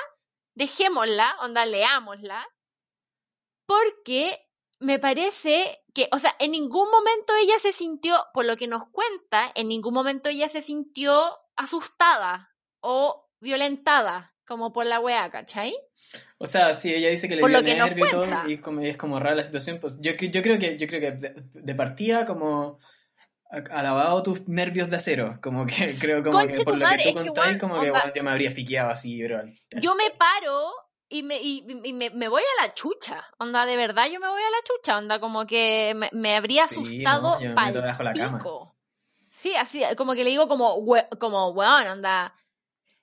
dejémosla, 0.55 1.35
onda, 1.41 1.65
leámosla, 1.65 2.45
porque 3.65 4.37
me 4.79 4.99
parece 4.99 5.81
que, 5.93 6.09
o 6.11 6.19
sea, 6.19 6.35
en 6.39 6.51
ningún 6.51 6.89
momento 6.91 7.33
ella 7.41 7.57
se 7.59 7.71
sintió, 7.71 8.15
por 8.33 8.45
lo 8.45 8.57
que 8.57 8.67
nos 8.67 8.83
cuenta, 8.91 9.51
en 9.55 9.67
ningún 9.69 9.93
momento 9.93 10.29
ella 10.29 10.49
se 10.49 10.61
sintió 10.61 11.13
asustada 11.55 12.49
o 12.81 13.29
violentada, 13.39 14.35
como 14.45 14.73
por 14.73 14.85
la 14.85 14.99
wea, 14.99 15.31
¿cachai? 15.31 15.73
O 16.37 16.47
sea, 16.47 16.75
sí, 16.77 16.93
ella 16.93 17.09
dice 17.09 17.29
que 17.29 17.35
le 17.37 17.41
dio 17.41 17.61
nervio 17.85 18.05
y 18.05 18.09
todo, 18.09 18.25
y 18.49 18.57
como, 18.57 18.81
es 18.81 18.97
como 18.97 19.19
rara 19.19 19.37
la 19.37 19.43
situación, 19.43 19.79
pues 19.79 19.97
yo, 20.01 20.11
cre- 20.13 20.31
yo 20.31 20.41
creo 20.41 20.59
que, 20.59 20.77
yo 20.77 20.87
creo 20.87 20.99
que 20.99 21.11
de, 21.11 21.33
de 21.53 21.75
partida 21.75 22.25
como 22.25 22.79
alabado 23.71 24.23
tus 24.23 24.47
nervios 24.47 24.89
de 24.89 24.95
acero, 24.97 25.39
como 25.41 25.65
que 25.65 25.95
creo 25.99 26.23
como 26.23 26.39
Conche 26.39 26.55
que 26.57 26.63
por 26.63 26.77
lo 26.77 26.85
madre, 26.85 27.03
que 27.03 27.13
tú 27.13 27.19
que, 27.19 27.25
contáis, 27.29 27.47
weón, 27.47 27.59
como 27.59 27.79
que 27.81 27.91
bueno, 27.91 28.13
yo 28.15 28.23
me 28.23 28.31
habría 28.31 28.51
fiqueado 28.51 28.89
así, 28.89 29.23
al- 29.23 29.53
yo 29.81 29.95
me 29.95 30.09
paro 30.11 30.59
y 31.09 31.21
me, 31.23 31.39
y, 31.41 31.65
y 31.83 31.93
me, 31.93 32.09
me 32.09 32.27
voy 32.27 32.41
a 32.41 32.65
la 32.65 32.73
chucha. 32.73 33.23
Onda, 33.37 33.65
de 33.65 33.77
verdad 33.77 34.07
yo 34.11 34.19
me 34.19 34.27
voy 34.27 34.41
a 34.41 34.49
la 34.49 34.63
chucha. 34.63 34.97
Onda, 34.97 35.19
como 35.19 35.45
que 35.45 35.93
me, 35.95 36.09
me 36.11 36.35
habría 36.35 36.67
Sí, 36.67 36.75
asustado 36.79 37.39
no, 37.39 37.49
me 37.49 37.55
pal 37.55 37.73
la 37.73 38.13
cama. 38.13 38.37
pico. 38.39 38.75
Sí, 39.29 39.55
así, 39.55 39.81
como 39.97 40.13
que 40.13 40.23
le 40.23 40.29
digo 40.31 40.47
como, 40.47 40.75
we- 40.77 41.07
como, 41.19 41.49
weón, 41.51 41.87
onda. 41.87 42.33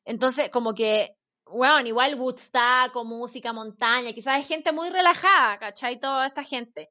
Entonces, 0.05 0.51
como 0.51 0.75
que, 0.75 1.15
weón, 1.47 1.87
igual 1.87 2.15
Woodstock, 2.17 2.93
con 2.93 3.07
música, 3.07 3.53
montaña, 3.53 4.13
quizás 4.13 4.35
hay 4.37 4.45
gente 4.45 4.73
muy 4.73 4.91
relajada, 4.91 5.59
¿cachai? 5.59 6.01
Toda 6.01 6.27
esta 6.27 6.43
gente. 6.43 6.91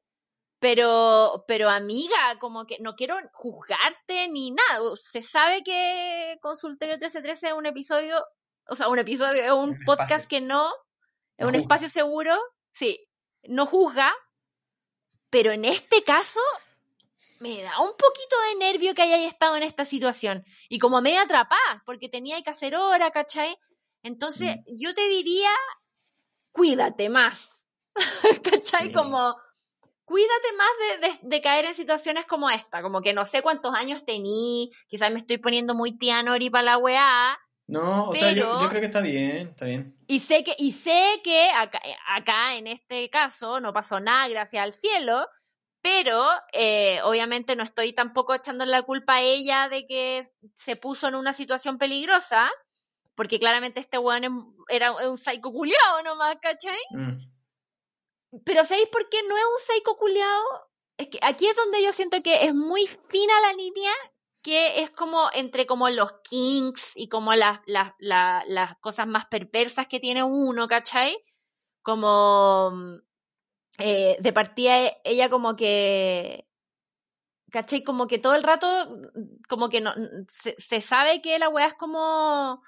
Pero, 0.60 1.44
pero 1.48 1.70
amiga, 1.70 2.38
como 2.38 2.66
que 2.66 2.76
no 2.80 2.94
quiero 2.94 3.16
juzgarte 3.32 4.28
ni 4.28 4.50
nada. 4.50 4.94
Se 5.00 5.22
sabe 5.22 5.62
que 5.62 6.38
Consultorio 6.42 6.96
1313 6.96 7.48
es 7.48 7.52
un 7.54 7.66
episodio, 7.66 8.16
o 8.68 8.76
sea, 8.76 8.88
un 8.88 8.98
episodio, 8.98 9.42
es 9.42 9.50
un, 9.50 9.78
podcast 9.86 10.28
que 10.28 10.42
no, 10.42 10.70
es 11.38 11.46
un 11.46 11.54
espacio 11.54 11.88
seguro, 11.88 12.36
sí, 12.72 13.08
no 13.44 13.64
juzga, 13.64 14.12
pero 15.30 15.50
en 15.50 15.64
este 15.64 16.04
caso 16.04 16.40
me 17.38 17.62
da 17.62 17.80
un 17.80 17.92
poquito 17.92 18.36
de 18.48 18.66
nervio 18.66 18.94
que 18.94 19.02
hayáis 19.02 19.28
estado 19.28 19.56
en 19.56 19.62
esta 19.62 19.86
situación. 19.86 20.44
Y 20.68 20.78
como 20.78 21.00
medio 21.00 21.22
atrapada, 21.22 21.82
porque 21.86 22.10
tenía 22.10 22.42
que 22.42 22.50
hacer 22.50 22.76
hora, 22.76 23.10
¿cachai? 23.12 23.56
Entonces, 24.02 24.56
mm. 24.56 24.76
yo 24.76 24.94
te 24.94 25.08
diría, 25.08 25.50
cuídate 26.52 27.08
más. 27.08 27.64
¿Cachai? 28.44 28.92
Como 28.92 29.36
cuídate 30.10 30.52
más 30.58 31.20
de, 31.22 31.40
caer 31.40 31.66
en 31.66 31.74
situaciones 31.76 32.26
como 32.26 32.50
esta, 32.50 32.82
como 32.82 33.00
que 33.00 33.12
no 33.12 33.24
sé 33.24 33.42
cuántos 33.42 33.72
años 33.76 34.04
tení, 34.04 34.72
quizás 34.88 35.12
me 35.12 35.18
estoy 35.18 35.38
poniendo 35.38 35.76
muy 35.76 35.96
tía 35.96 36.20
Nori 36.24 36.50
para 36.50 36.64
la 36.64 36.78
weá. 36.78 37.38
No, 37.68 38.08
o 38.08 38.14
sea, 38.16 38.32
yo, 38.32 38.68
creo 38.68 38.80
que 38.80 38.88
está 38.88 39.02
bien, 39.02 39.50
está 39.50 39.66
bien. 39.66 39.96
Y 40.08 40.18
sé 40.18 40.42
que, 40.42 40.56
y 40.58 40.72
sé 40.72 41.20
que 41.22 41.48
acá, 42.08 42.56
en 42.56 42.66
este 42.66 43.08
caso 43.08 43.60
no 43.60 43.72
pasó 43.72 44.00
nada, 44.00 44.26
gracias 44.26 44.64
al 44.64 44.72
cielo, 44.72 45.28
pero 45.80 46.20
eh, 46.54 46.98
obviamente 47.04 47.54
no 47.54 47.62
estoy 47.62 47.92
tampoco 47.92 48.34
echando 48.34 48.66
la 48.66 48.82
culpa 48.82 49.14
a 49.14 49.20
ella 49.20 49.68
de 49.68 49.86
que 49.86 50.26
se 50.56 50.74
puso 50.74 51.06
en 51.06 51.14
una 51.14 51.34
situación 51.34 51.78
peligrosa, 51.78 52.50
porque 53.14 53.38
claramente 53.38 53.78
este 53.78 53.98
weón 53.98 54.56
era 54.68 54.90
un 54.90 55.16
psycho 55.16 55.52
culiao 55.52 56.02
nomás, 56.02 56.34
¿cachai? 56.42 56.80
Mm. 56.90 57.39
Pero 58.44 58.64
¿sabéis 58.64 58.88
por 58.88 59.08
qué 59.08 59.22
no 59.28 59.36
es 59.36 59.44
un 59.44 59.74
psycho 59.74 59.96
culiado? 59.96 60.44
Es 60.96 61.08
que 61.08 61.18
aquí 61.22 61.46
es 61.46 61.56
donde 61.56 61.82
yo 61.82 61.92
siento 61.92 62.22
que 62.22 62.44
es 62.44 62.54
muy 62.54 62.86
fina 62.86 63.40
la 63.40 63.52
línea, 63.54 63.92
que 64.42 64.82
es 64.82 64.90
como 64.90 65.28
entre 65.34 65.66
como 65.66 65.88
los 65.90 66.12
kinks 66.28 66.92
y 66.94 67.08
como 67.08 67.34
las, 67.34 67.60
las, 67.66 67.92
las, 67.98 68.78
cosas 68.80 69.06
más 69.06 69.26
perversas 69.26 69.86
que 69.86 70.00
tiene 70.00 70.22
uno, 70.22 70.68
¿cachai? 70.68 71.16
Como 71.82 72.72
eh, 73.78 74.16
de 74.20 74.32
partida 74.32 74.76
ella 75.04 75.30
como 75.30 75.56
que 75.56 76.46
¿cachai? 77.50 77.82
Como 77.82 78.06
que 78.06 78.18
todo 78.18 78.34
el 78.34 78.42
rato, 78.42 78.66
como 79.48 79.68
que 79.68 79.80
no, 79.80 79.92
se, 80.28 80.54
se 80.58 80.80
sabe 80.80 81.20
que 81.20 81.38
la 81.38 81.48
weá 81.48 81.66
es 81.66 81.74
como, 81.74 82.62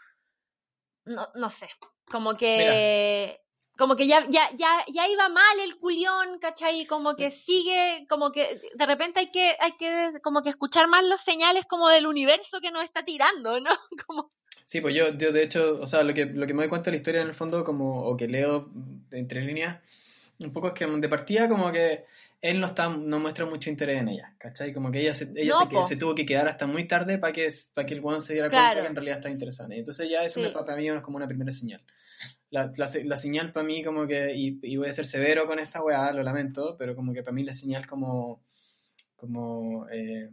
no, 1.04 1.28
no 1.34 1.50
sé, 1.50 1.68
como 2.10 2.34
que 2.34 3.40
como 3.82 3.96
que 3.96 4.06
ya, 4.06 4.22
ya, 4.30 4.48
ya, 4.56 4.84
ya 4.94 5.08
iba 5.08 5.28
mal 5.28 5.58
el 5.64 5.76
culión, 5.76 6.38
¿cachai? 6.40 6.86
Como 6.86 7.16
que 7.16 7.32
sigue, 7.32 8.06
como 8.08 8.30
que 8.30 8.60
de 8.76 8.86
repente 8.86 9.18
hay 9.18 9.32
que, 9.32 9.56
hay 9.58 9.72
que 9.72 10.20
como 10.22 10.40
que 10.40 10.50
escuchar 10.50 10.86
más 10.86 11.04
los 11.04 11.20
señales 11.20 11.64
como 11.66 11.88
del 11.88 12.06
universo 12.06 12.60
que 12.60 12.70
nos 12.70 12.84
está 12.84 13.04
tirando, 13.04 13.58
¿no? 13.58 13.70
Como... 14.06 14.30
Sí, 14.66 14.80
pues 14.80 14.94
yo, 14.94 15.12
yo 15.18 15.32
de 15.32 15.42
hecho, 15.42 15.80
o 15.80 15.86
sea, 15.88 16.04
lo 16.04 16.14
que, 16.14 16.26
lo 16.26 16.46
que 16.46 16.54
me 16.54 16.62
doy 16.62 16.68
cuenta 16.68 16.84
de 16.84 16.90
la 16.92 16.96
historia 16.98 17.22
en 17.22 17.26
el 17.26 17.34
fondo, 17.34 17.64
como, 17.64 18.04
o 18.04 18.16
que 18.16 18.28
leo 18.28 18.70
entre 19.10 19.40
líneas, 19.40 19.80
un 20.38 20.52
poco 20.52 20.68
es 20.68 20.74
que 20.74 20.86
de 20.86 21.08
partida 21.08 21.48
como 21.48 21.72
que 21.72 22.04
él 22.40 22.60
no 22.60 22.68
está 22.68 22.88
no 22.88 23.18
muestra 23.18 23.46
mucho 23.46 23.68
interés 23.68 24.00
en 24.00 24.10
ella, 24.10 24.32
¿cachai? 24.38 24.72
Como 24.72 24.92
que 24.92 25.00
ella 25.00 25.12
se, 25.12 25.28
ella 25.34 25.54
se, 25.88 25.96
tuvo 25.96 26.14
que 26.14 26.24
quedar 26.24 26.46
hasta 26.46 26.68
muy 26.68 26.86
tarde 26.86 27.18
para 27.18 27.32
que, 27.32 27.48
para 27.74 27.84
que 27.84 27.94
el 27.94 28.00
guan 28.00 28.22
se 28.22 28.34
diera 28.34 28.48
cuenta 28.48 28.80
que 28.80 28.86
en 28.86 28.94
realidad 28.94 29.16
está 29.16 29.28
interesada. 29.28 29.74
Entonces 29.74 30.08
ya 30.08 30.22
eso 30.22 30.38
me, 30.38 30.50
para 30.50 30.76
mí 30.76 30.88
es 30.88 31.02
como 31.02 31.16
una 31.16 31.26
primera 31.26 31.50
señal 31.50 31.82
la, 32.52 32.70
la, 32.76 33.16
señal 33.16 33.50
para 33.50 33.64
mí 33.64 33.82
como 33.82 34.06
que, 34.06 34.34
y, 34.34 34.76
voy 34.76 34.86
a 34.86 34.92
ser 34.92 35.06
severo 35.06 35.46
con 35.46 35.58
esta 35.58 35.82
weá, 35.82 36.12
lo 36.12 36.22
lamento, 36.22 36.76
pero 36.78 36.94
como 36.94 37.14
que 37.14 37.22
para 37.22 37.32
mí 37.32 37.44
la 37.44 37.54
señal 37.54 37.86
como, 37.86 38.44
como 39.16 39.86
eh, 39.90 40.28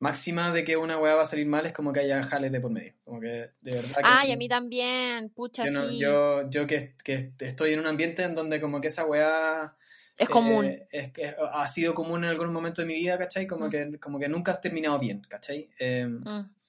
máxima 0.00 0.52
de 0.52 0.64
que 0.64 0.76
una 0.76 0.98
weá 0.98 1.14
va 1.14 1.22
a 1.22 1.26
salir 1.26 1.46
mal 1.46 1.64
es 1.64 1.72
como 1.72 1.94
que 1.94 2.00
haya 2.00 2.22
jales 2.24 2.52
de 2.52 2.60
por 2.60 2.70
medio. 2.70 2.92
Como 3.04 3.20
que 3.20 3.52
de 3.62 3.72
verdad. 3.72 4.02
Ay, 4.04 4.32
a 4.32 4.36
mí 4.36 4.48
también, 4.48 5.30
pucha, 5.30 5.64
yo, 5.66 5.88
sí. 5.88 5.98
yo, 5.98 6.50
yo 6.50 6.66
que, 6.66 6.94
que, 7.02 7.32
estoy 7.38 7.72
en 7.72 7.80
un 7.80 7.86
ambiente 7.86 8.22
en 8.24 8.34
donde 8.34 8.60
como 8.60 8.80
que 8.82 8.88
esa 8.88 9.06
weá... 9.06 9.74
Es 10.18 10.28
común. 10.28 10.66
Eh, 10.66 10.88
es, 10.90 11.10
que 11.10 11.34
ha 11.54 11.66
sido 11.68 11.94
común 11.94 12.22
en 12.24 12.30
algún 12.30 12.52
momento 12.52 12.82
de 12.82 12.88
mi 12.88 12.94
vida, 12.96 13.16
¿cachai? 13.16 13.46
Como, 13.46 13.68
mm. 13.68 13.70
que, 13.70 13.98
como 13.98 14.18
que 14.18 14.28
nunca 14.28 14.52
has 14.52 14.60
terminado 14.60 14.98
bien, 14.98 15.22
¿cachai? 15.26 15.70
Eh, 15.78 16.06
mm 16.06 16.61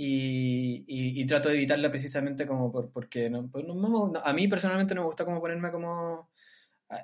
y, 0.00 0.84
y, 1.20 1.26
trato 1.26 1.48
de 1.48 1.56
evitarla 1.56 1.90
precisamente 1.90 2.46
como 2.46 2.70
por, 2.70 2.92
porque 2.92 3.28
no, 3.28 3.50
pues 3.50 3.64
a 4.22 4.32
mí 4.32 4.46
personalmente 4.46 4.94
no 4.94 5.00
me 5.00 5.06
gusta 5.08 5.24
como 5.24 5.40
ponerme 5.40 5.72
como 5.72 6.30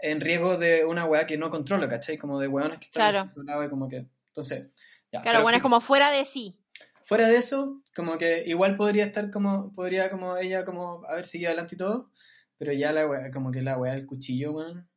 en 0.01 0.21
riesgo 0.21 0.57
de 0.59 0.85
una 0.85 1.05
weá 1.05 1.27
que 1.27 1.37
no 1.37 1.51
controlo, 1.51 1.89
¿cachai? 1.89 2.17
Como 2.19 2.39
de 2.39 2.47
weones 2.47 2.79
que 2.79 2.85
están 2.85 3.33
claro. 3.35 3.65
y 3.65 3.69
como 3.69 3.89
que, 3.89 4.07
entonces, 4.29 4.69
ya. 5.11 5.23
Claro, 5.23 5.43
bueno, 5.43 5.57
es 5.57 5.63
como 5.63 5.81
fuera 5.81 6.13
de 6.13 6.25
sí. 6.25 6.57
Fuera 7.05 7.27
de 7.27 7.35
eso, 7.35 7.83
como 7.97 8.17
que 8.17 8.45
igual 8.47 8.77
podría 8.77 9.07
estar 9.07 9.29
como, 9.33 9.73
podría 9.75 10.09
como 10.09 10.37
ella 10.37 10.65
como 10.65 11.05
haber 11.09 11.27
seguido 11.27 11.49
adelante 11.49 11.75
y 11.75 11.79
todo, 11.79 12.13
pero 12.59 12.73
ya 12.73 12.93
la 12.93 13.09
weá, 13.09 13.33
como 13.33 13.51
que 13.51 13.63
la 13.63 13.77
weá 13.77 13.95
del 13.95 14.07
cuchillo, 14.07 14.53
weón. 14.53 14.89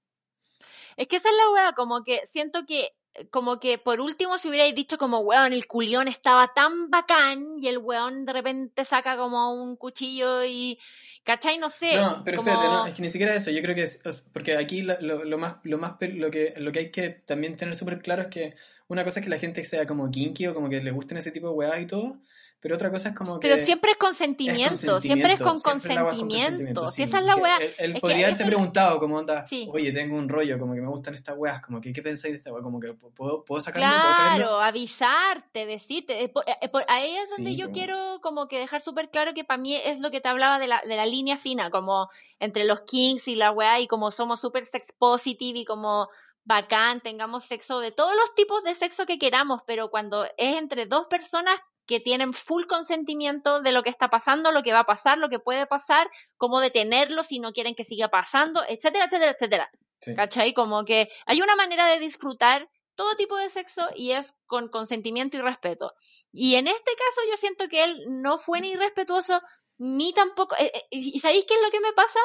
Es 0.98 1.08
que 1.08 1.16
esa 1.16 1.30
es 1.30 1.36
la 1.36 1.52
weá, 1.52 1.74
como 1.74 2.04
que 2.04 2.24
siento 2.28 2.64
que 2.68 2.90
como 3.30 3.60
que 3.60 3.78
por 3.78 4.00
último 4.00 4.38
si 4.38 4.50
hubierais 4.50 4.76
dicho 4.76 4.98
como, 4.98 5.20
weón, 5.20 5.54
el 5.54 5.68
culión 5.68 6.08
estaba 6.08 6.54
tan 6.54 6.90
bacán 6.90 7.58
y 7.62 7.68
el 7.68 7.78
weón 7.78 8.26
de 8.26 8.34
repente 8.34 8.86
saca 8.86 9.18
como 9.18 9.54
un 9.54 9.76
cuchillo 9.76 10.44
y, 10.44 10.80
¿cachai? 11.24 11.58
No 11.58 11.70
sé. 11.70 11.98
No, 11.98 12.22
pero 12.24 12.40
espérate, 12.40 12.68
no, 12.68 12.86
es 12.86 12.94
que 12.94 13.02
ni 13.02 13.10
siquiera 13.10 13.36
eso, 13.36 13.52
yo 13.52 13.62
creo 13.62 13.76
que 13.76 13.84
es, 13.84 14.30
porque 14.34 14.56
aquí 14.56 14.82
lo, 14.82 15.00
lo, 15.02 15.38
más, 15.38 15.58
lo 15.64 15.78
más, 15.78 15.94
lo 16.00 16.32
que, 16.32 16.54
lo 16.58 16.72
que 16.72 16.80
hay 16.80 16.92
que 16.92 17.10
también 17.10 17.58
tener 17.58 17.76
súper 17.76 18.02
claro 18.02 18.24
es 18.24 18.28
que 18.30 18.56
una 18.88 19.04
cosa 19.04 19.20
es 19.20 19.24
que 19.24 19.30
la 19.30 19.40
gente 19.40 19.64
sea 19.66 19.86
como 19.86 20.10
kinky 20.10 20.48
o 20.48 20.54
como 20.54 20.70
que 20.70 20.82
le 20.82 20.92
gusten 20.92 21.18
ese 21.18 21.32
tipo 21.32 21.48
de 21.50 21.54
weas 21.54 21.82
y 21.82 21.88
todo, 21.88 22.20
pero 22.60 22.74
otra 22.74 22.90
cosa 22.90 23.10
es 23.10 23.16
como 23.16 23.40
que. 23.40 23.48
Pero 23.48 23.62
siempre 23.62 23.92
es 23.92 23.98
consentimiento, 23.98 25.00
siempre 25.00 25.34
es 25.34 25.42
con 25.42 25.60
consentimiento. 25.60 26.88
Si 26.88 27.04
esa 27.04 27.20
es 27.20 27.26
la 27.26 27.36
weá. 27.36 27.58
Él, 27.78 28.00
podría 28.02 28.28
haberte 28.28 28.46
preguntado, 28.46 29.00
como 29.00 29.18
onda, 29.18 29.46
oye, 29.72 29.92
tengo 29.92 30.18
un 30.18 30.28
rollo, 30.28 30.58
como 30.58 30.74
que 30.74 30.82
me 30.82 30.88
gustan 30.88 31.14
estas 31.14 31.38
weas, 31.38 31.62
como 31.62 31.80
que, 31.80 31.94
¿qué 31.94 32.02
pensáis 32.02 32.34
de 32.34 32.38
esta 32.40 32.52
wea? 32.52 32.64
Como 32.64 32.80
que, 32.80 32.94
¿puedo, 32.94 33.46
puedo 33.46 33.62
sacarlo? 33.62 33.88
Claro, 33.88 34.60
avisarte, 34.60 35.68
decirte. 35.68 36.24
Eh, 36.24 36.32
eh, 36.62 36.70
ahí 36.90 37.16
es 37.16 37.30
donde 37.36 37.56
yo 37.56 37.72
quiero, 37.72 38.20
como 38.22 38.48
que 38.48 38.58
dejar 38.58 38.82
súper 38.82 39.12
claro 39.12 39.34
que 39.36 39.44
para 39.44 39.62
mí 39.62 39.76
es 39.76 40.00
lo 40.00 40.10
que 40.10 40.20
te 40.20 40.28
hablaba 40.28 40.58
de 40.58 40.66
la, 40.66 40.82
de 40.82 40.96
la 40.96 41.06
línea 41.06 41.38
fina, 41.38 41.70
como 41.70 42.10
entre 42.40 42.66
los 42.66 42.82
kings 42.82 43.28
y 43.28 43.36
la 43.36 43.52
weá, 43.52 43.80
y 43.80 43.88
como 43.88 44.10
somos 44.10 44.42
súper 44.42 44.66
sex 44.66 44.92
positive 44.98 45.60
y 45.60 45.66
como 45.66 46.10
bacán, 46.48 47.02
tengamos 47.02 47.44
sexo 47.44 47.80
de 47.80 47.92
todos 47.92 48.16
los 48.16 48.34
tipos 48.34 48.64
de 48.64 48.74
sexo 48.74 49.06
que 49.06 49.20
queramos, 49.20 49.62
pero 49.68 49.90
cuando 49.90 50.24
es 50.38 50.56
entre 50.56 50.86
dos 50.86 51.08
personas 51.08 51.60
que 51.86 52.00
tienen 52.00 52.34
full 52.34 52.66
consentimiento 52.68 53.62
de 53.62 53.74
lo 53.74 53.84
que 53.84 53.90
está 53.90 54.10
pasando, 54.10 54.52
lo 54.54 54.64
que 54.64 54.72
va 54.72 54.80
a 54.80 54.86
pasar, 54.86 55.18
lo 55.18 55.30
que 55.30 55.40
puede 55.40 55.68
pasar, 55.68 56.10
cómo 56.38 56.62
detenerlo 56.62 57.24
si 57.24 57.40
no 57.40 57.52
quieren 57.52 57.76
que 57.76 57.84
siga 57.84 58.08
pasando, 58.08 58.64
etcétera, 58.68 59.06
etcétera, 59.06 59.32
etcétera. 59.32 59.72
¿Cachai? 60.16 60.54
Como 60.54 60.86
que 60.86 61.10
hay 61.26 61.42
una 61.42 61.56
manera 61.56 61.88
de 61.88 62.00
disfrutar 62.00 62.70
todo 62.96 63.16
tipo 63.16 63.36
de 63.36 63.50
sexo 63.50 63.86
y 63.96 64.12
es 64.12 64.34
con 64.46 64.70
consentimiento 64.70 65.36
y 65.36 65.42
respeto. 65.42 65.94
Y 66.32 66.56
en 66.56 66.68
este 66.68 66.92
caso 66.92 67.22
yo 67.30 67.36
siento 67.36 67.68
que 67.68 67.84
él 67.84 68.06
no 68.08 68.38
fue 68.38 68.62
ni 68.62 68.76
respetuoso 68.76 69.42
ni 69.78 70.14
tampoco... 70.14 70.56
Eh, 70.58 70.72
eh, 70.74 70.88
¿Y 70.92 71.20
sabéis 71.20 71.46
qué 71.46 71.56
es 71.56 71.62
lo 71.62 71.72
que 71.72 71.82
me 71.82 71.92
pasa? 71.92 72.20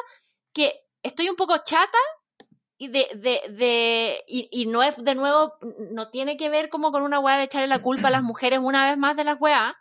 Que 0.52 0.80
estoy 1.02 1.28
un 1.28 1.36
poco 1.36 1.58
chata 1.64 1.98
y 2.82 2.88
de, 2.88 3.08
de, 3.14 3.42
de 3.52 4.24
y, 4.26 4.48
y, 4.50 4.66
no 4.66 4.82
es 4.82 4.96
de 4.96 5.14
nuevo, 5.14 5.54
no 5.92 6.10
tiene 6.10 6.36
que 6.36 6.48
ver 6.48 6.68
como 6.68 6.90
con 6.90 7.04
una 7.04 7.20
weá 7.20 7.36
de 7.36 7.44
echarle 7.44 7.68
la 7.68 7.80
culpa 7.80 8.08
a 8.08 8.10
las 8.10 8.22
mujeres 8.24 8.58
una 8.60 8.90
vez 8.90 8.98
más 8.98 9.14
de 9.14 9.22
las 9.22 9.40
weas, 9.40 9.72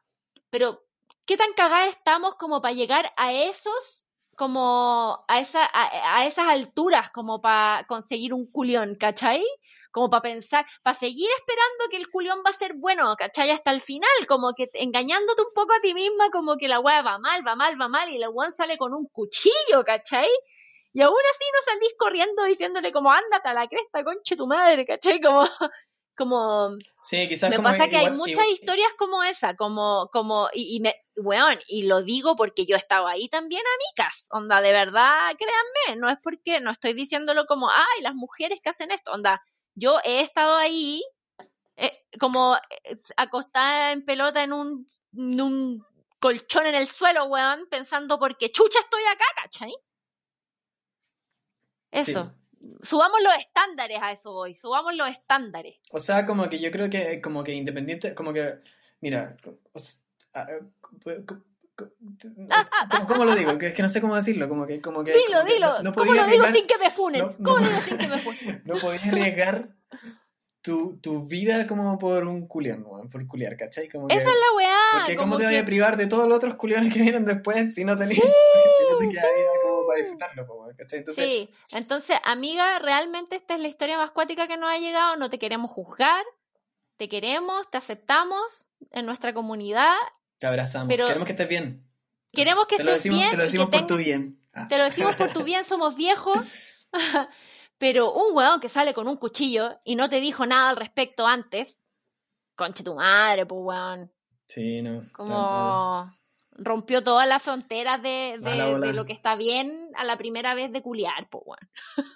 pero 0.52 0.84
¿qué 1.26 1.36
tan 1.36 1.52
cagadas 1.54 1.90
estamos 1.90 2.36
como 2.36 2.62
para 2.62 2.76
llegar 2.76 3.12
a 3.18 3.34
esos, 3.34 4.06
como 4.36 5.26
a, 5.28 5.40
esa, 5.40 5.68
a, 5.74 6.28
esas 6.28 6.46
alturas, 6.46 7.10
como 7.10 7.42
para 7.42 7.88
conseguir 7.88 8.36
un 8.36 8.46
culión, 8.46 8.94
¿cachai? 8.94 9.44
Como 9.92 10.12
para 10.12 10.22
pensar, 10.22 10.64
para 10.84 10.94
seguir 10.94 11.30
esperando 11.40 11.86
que 11.90 11.98
el 11.98 12.08
culión 12.08 12.44
va 12.46 12.52
a 12.52 12.54
ser 12.54 12.76
bueno, 12.76 13.16
¿cachai? 13.16 13.50
Hasta 13.50 13.72
el 13.72 13.82
final, 13.82 14.28
como 14.28 14.54
que 14.54 14.70
engañándote 14.76 15.42
un 15.42 15.54
poco 15.56 15.74
a 15.74 15.82
ti 15.82 15.96
misma, 15.96 16.30
como 16.30 16.56
que 16.56 16.68
la 16.68 16.80
weá 16.80 17.02
va 17.02 17.18
mal, 17.18 17.42
va 17.48 17.56
mal, 17.56 17.82
va 17.82 17.88
mal, 17.88 18.12
y 18.12 18.22
el 18.22 18.30
weón 18.30 18.52
sale 18.52 18.78
con 18.78 18.94
un 18.94 19.08
cuchillo, 19.08 19.84
¿cachai? 19.84 20.30
Y 20.93 21.01
aún 21.01 21.15
así 21.30 21.45
no 21.54 21.61
salís 21.74 21.95
corriendo 21.97 22.43
diciéndole 22.43 22.91
como, 22.91 23.11
ándate 23.11 23.49
a 23.49 23.53
la 23.53 23.68
cresta, 23.68 24.03
conche 24.03 24.36
tu 24.36 24.47
madre, 24.47 24.86
¿cachai? 24.86 25.22
Como, 25.22 25.43
como... 26.18 26.76
Sí, 27.03 27.28
quizás 27.28 27.49
Me 27.49 27.59
pasa 27.59 27.88
que 27.88 27.97
hay 27.97 28.09
muchas 28.09 28.47
historias 28.47 28.91
como 28.97 29.24
esa, 29.24 29.55
como, 29.55 30.09
como, 30.11 30.49
y, 30.53 30.76
y 30.76 30.80
me, 30.82 30.95
weón, 31.16 31.57
y 31.68 31.84
lo 31.84 32.01
digo 32.01 32.36
porque 32.36 32.66
yo 32.66 32.76
he 32.76 32.80
estado 32.80 33.07
ahí 33.07 33.30
también, 33.30 33.61
amicas, 33.61 34.28
onda, 34.32 34.61
de 34.61 34.72
verdad, 34.72 35.32
créanme, 35.38 35.99
no 35.99 36.09
es 36.09 36.18
porque, 36.22 36.59
no 36.59 36.72
estoy 36.72 36.93
diciéndolo 36.93 37.45
como, 37.45 37.70
ay, 37.70 38.01
las 38.01 38.13
mujeres 38.13 38.59
que 38.61 38.70
hacen 38.70 38.91
esto, 38.91 39.11
onda, 39.11 39.41
yo 39.76 39.97
he 40.03 40.22
estado 40.22 40.57
ahí, 40.57 41.03
eh, 41.78 42.03
como 42.20 42.57
acostada 43.16 43.93
en 43.93 44.03
pelota 44.03 44.43
en 44.43 44.53
un, 44.53 44.88
en 45.13 45.41
un 45.41 45.86
colchón 46.20 46.68
en 46.68 46.76
el 46.76 46.88
suelo, 46.88 47.26
weón, 47.26 47.68
pensando 47.70 48.20
porque 48.20 48.51
chucha 48.51 48.80
estoy 48.80 49.03
acá, 49.05 49.26
¿cachai? 49.36 49.74
Eso. 51.92 52.34
subamos 52.84 53.20
los 53.22 53.34
estándares 53.38 54.00
a 54.02 54.12
eso 54.12 54.32
hoy, 54.34 54.56
subamos 54.56 54.96
los 54.96 55.10
estándares. 55.10 55.78
O 55.92 56.00
sea, 56.00 56.26
como 56.26 56.48
que 56.50 56.60
yo 56.60 56.72
creo 56.72 56.89
que, 56.89 57.20
como 57.22 57.44
que 57.44 57.54
independiente, 57.54 58.14
como 58.16 58.32
que, 58.34 58.56
mira, 59.02 59.36
o 59.74 59.80
sea, 59.80 60.02
ah, 60.34 60.48
¿cómo, 62.89 63.08
cómo 63.08 63.26
lo 63.26 63.36
digo? 63.36 63.58
Que 63.58 63.68
es 63.68 63.74
que 63.74 63.82
no 63.82 63.89
sé 63.89 64.02
cómo 64.02 64.16
decirlo, 64.16 64.48
como 64.48 64.66
que, 64.68 64.80
como 64.82 65.04
que. 65.04 65.12
Dilo, 65.14 65.26
como 65.39 65.46
que 65.48 65.54
dilo. 65.54 65.68
no- 65.68 65.84
no 65.84 65.94
¿Cómo 65.94 66.14
lo 66.14 66.28
digo 66.28 66.48
sin 66.48 66.68
que 66.68 66.78
me 66.78 66.89
funen? 66.89 67.22
no- 67.22 67.36
¿Cómo 67.38 67.58
lo 67.60 67.68
digo 67.68 67.82
sin 67.88 67.98
que 67.98 68.08
me 68.08 68.18
funen? 68.20 68.62
No 68.66 68.76
podías 68.76 69.06
arriesgar 69.08 69.70
tu, 70.62 70.98
tu 71.00 71.24
vida 71.28 71.66
como 71.66 71.98
por 71.98 72.26
un 72.28 72.48
culión, 72.48 72.86
por 73.12 73.26
culiar, 73.28 73.58
¿cachai? 73.58 73.89
Como 73.89 74.08
que, 74.08 74.14
Esa 74.16 74.30
es 74.30 74.36
la 74.36 74.56
weá. 74.56 74.76
porque 75.00 75.16
como 75.16 75.26
¿cómo 75.32 75.38
te 75.38 75.44
que- 75.44 75.48
voy 75.48 75.56
a 75.58 75.66
privar 75.66 75.98
de 75.98 76.06
todos 76.08 76.28
los 76.28 76.38
otros 76.38 76.56
culiones 76.56 76.94
que 76.94 77.02
vienen 77.02 77.26
después 77.26 77.74
si 77.74 77.84
no 77.84 77.94
si 77.98 78.00
no 78.00 78.98
te 79.00 79.10
queda 79.10 79.24
vida 79.24 79.50
como 79.82 79.88
para 79.88 79.99
disfrutarlo, 80.01 80.47
po, 80.47 80.53
weón, 80.55 80.75
¿cachai? 80.75 80.99
Entonces, 80.99 81.25
Sí, 81.25 81.49
entonces, 81.71 82.17
amiga, 82.23 82.79
realmente 82.79 83.36
esta 83.36 83.55
es 83.55 83.59
la 83.61 83.67
historia 83.67 83.97
más 83.97 84.11
cuática 84.11 84.47
que 84.47 84.57
nos 84.57 84.69
ha 84.71 84.77
llegado. 84.77 85.15
No 85.17 85.29
te 85.29 85.39
queremos 85.39 85.69
juzgar, 85.71 86.23
te 86.97 87.09
queremos, 87.09 87.69
te 87.69 87.77
aceptamos 87.77 88.67
en 88.91 89.05
nuestra 89.05 89.34
comunidad. 89.34 89.95
te 90.39 90.47
abrazamos. 90.47 90.88
pero- 90.89 91.07
Queremos 91.07 91.25
que 91.25 91.34
estés 91.34 91.47
bien. 91.49 91.88
Queremos 92.34 92.65
que 92.65 92.77
te 92.77 92.84
estés 92.84 92.95
decimos, 92.95 93.19
bien 93.19 93.32
te 93.32 93.38
lo 93.38 93.43
decimos 93.43 93.69
por 93.69 93.88
tu 93.88 93.97
bien. 93.97 94.39
Ah. 94.53 94.67
Te 94.69 94.77
lo 94.77 94.84
decimos 94.86 95.15
por 95.15 95.32
tu 95.34 95.43
bien, 95.43 95.63
somos 95.65 95.95
viejos. 95.95 96.38
Pero 97.77 98.11
un 98.13 98.36
weón 98.36 98.59
que 98.59 98.69
sale 98.69 98.93
con 98.93 99.07
un 99.07 99.17
cuchillo 99.17 99.79
y 99.84 99.95
no 99.95 100.09
te 100.09 100.19
dijo 100.21 100.45
nada 100.45 100.69
al 100.69 100.77
respecto 100.77 101.25
antes, 101.25 101.79
conche 102.55 102.84
tu 102.84 102.93
madre, 102.95 103.45
pues 103.45 103.59
weón. 103.63 104.11
Sí, 104.47 104.82
no. 104.82 105.03
Como 105.13 106.13
rompió 106.54 107.04
todas 107.04 107.28
las 107.28 107.41
fronteras 107.41 108.02
de, 108.02 108.38
de- 108.39 108.93
lo 108.93 109.06
que 109.06 109.14
está 109.14 109.36
bien 109.36 109.89
a 109.95 110.04
la 110.04 110.18
primera 110.18 110.54
vez 110.54 110.72
de 110.72 110.82
culiar, 110.82 111.28
pues 111.30 111.43
weón. 111.45 111.70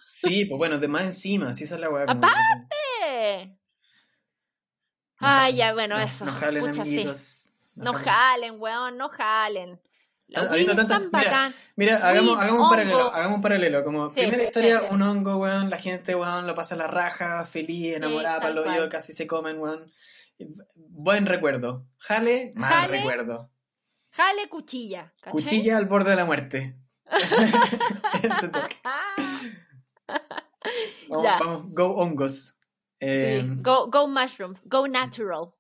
Sí, 0.10 0.46
pues 0.46 0.58
bueno, 0.58 0.78
de 0.80 0.88
más 0.88 1.04
encima, 1.04 1.54
sí, 1.54 1.64
esa 1.66 1.76
es 1.76 1.82
la 1.82 1.90
weá. 1.90 2.04
Aparte. 2.04 2.36
no 5.22 5.28
Ah, 5.28 5.40
jalen, 5.42 5.56
ya, 5.56 5.74
bueno, 5.74 5.98
no- 5.98 6.04
eso. 6.04 6.26
No 6.26 6.32
jalen, 6.34 6.62
Pucha, 6.64 6.74
sí. 6.86 6.94
amiguitos. 6.94 7.46
No 7.76 7.94
jalen. 7.94 8.06
jalen, 8.06 8.56
weón, 8.62 8.98
no 8.98 9.10
jalen. 9.10 9.82
Los 10.28 10.50
habiendo 10.50 10.74
están 10.82 11.04
mira, 11.14 11.24
bacán. 11.24 11.56
Mira, 11.76 11.96
hagamos, 11.98 12.32
Weed, 12.32 12.40
hagamos 12.44 12.64
un 12.64 12.70
paralelo, 12.70 13.14
hagamos 13.14 13.36
un 13.36 13.42
paralelo, 13.44 13.84
como 13.84 14.10
Sí, 14.10 14.22
primera 14.22 14.40
sí, 14.42 14.48
historia, 14.48 14.80
sí. 14.80 14.86
un 14.90 15.02
hongo, 15.04 15.38
weón, 15.38 15.70
la 15.70 15.78
gente, 15.78 16.16
weón, 16.16 16.48
lo 16.48 16.56
pasa 16.56 16.74
a 16.76 16.78
la 16.80 16.88
raja, 16.88 17.46
feliz, 17.46 17.96
enamorada, 17.96 18.40
tal 18.40 18.42
para 18.42 18.54
lo 18.56 18.64
cual. 18.64 18.90
casi 18.90 19.14
se 19.14 19.28
comen, 19.28 19.60
weón. 19.60 19.92
Buen 20.76 21.26
recuerdo. 21.28 21.86
Jale, 22.00 22.52
mal 22.56 22.74
Jale, 22.74 22.98
recuerdo. 22.98 23.52
Jale 24.16 24.47
cuchilla. 24.49 25.13
¿cachai? 25.20 25.32
Cuchilla 25.32 25.78
al 25.78 25.86
borde 25.86 26.11
de 26.11 26.16
la 26.16 26.26
muerte. 26.26 26.76
Vamos, 31.09 31.39
vamos, 31.39 31.74
go 31.74 31.95
hongos. 31.95 32.57
Eh, 32.99 33.41
Sí, 33.43 33.61
Go, 33.61 33.89
go 33.89 34.07
mushrooms, 34.07 34.66
go 34.68 34.88
natural. 34.88 35.53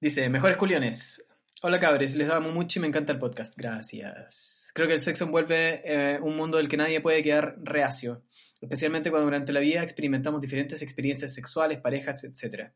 Dice, 0.00 0.28
mejores 0.28 0.56
culiones. 0.56 1.24
Hola 1.62 1.78
cabres, 1.78 2.14
les 2.14 2.30
amo 2.30 2.50
mucho 2.50 2.78
y 2.78 2.82
me 2.82 2.88
encanta 2.88 3.12
el 3.12 3.18
podcast. 3.18 3.54
Gracias. 3.56 4.70
Creo 4.74 4.86
que 4.86 4.94
el 4.94 5.00
sexo 5.00 5.24
envuelve 5.24 5.82
eh, 5.84 6.20
un 6.20 6.36
mundo 6.36 6.56
del 6.56 6.68
que 6.68 6.76
nadie 6.76 7.00
puede 7.00 7.22
quedar 7.22 7.56
reacio, 7.62 8.22
especialmente 8.60 9.10
cuando 9.10 9.26
durante 9.26 9.52
la 9.52 9.60
vida 9.60 9.82
experimentamos 9.82 10.40
diferentes 10.40 10.82
experiencias 10.82 11.34
sexuales, 11.34 11.80
parejas, 11.80 12.24
etc. 12.24 12.70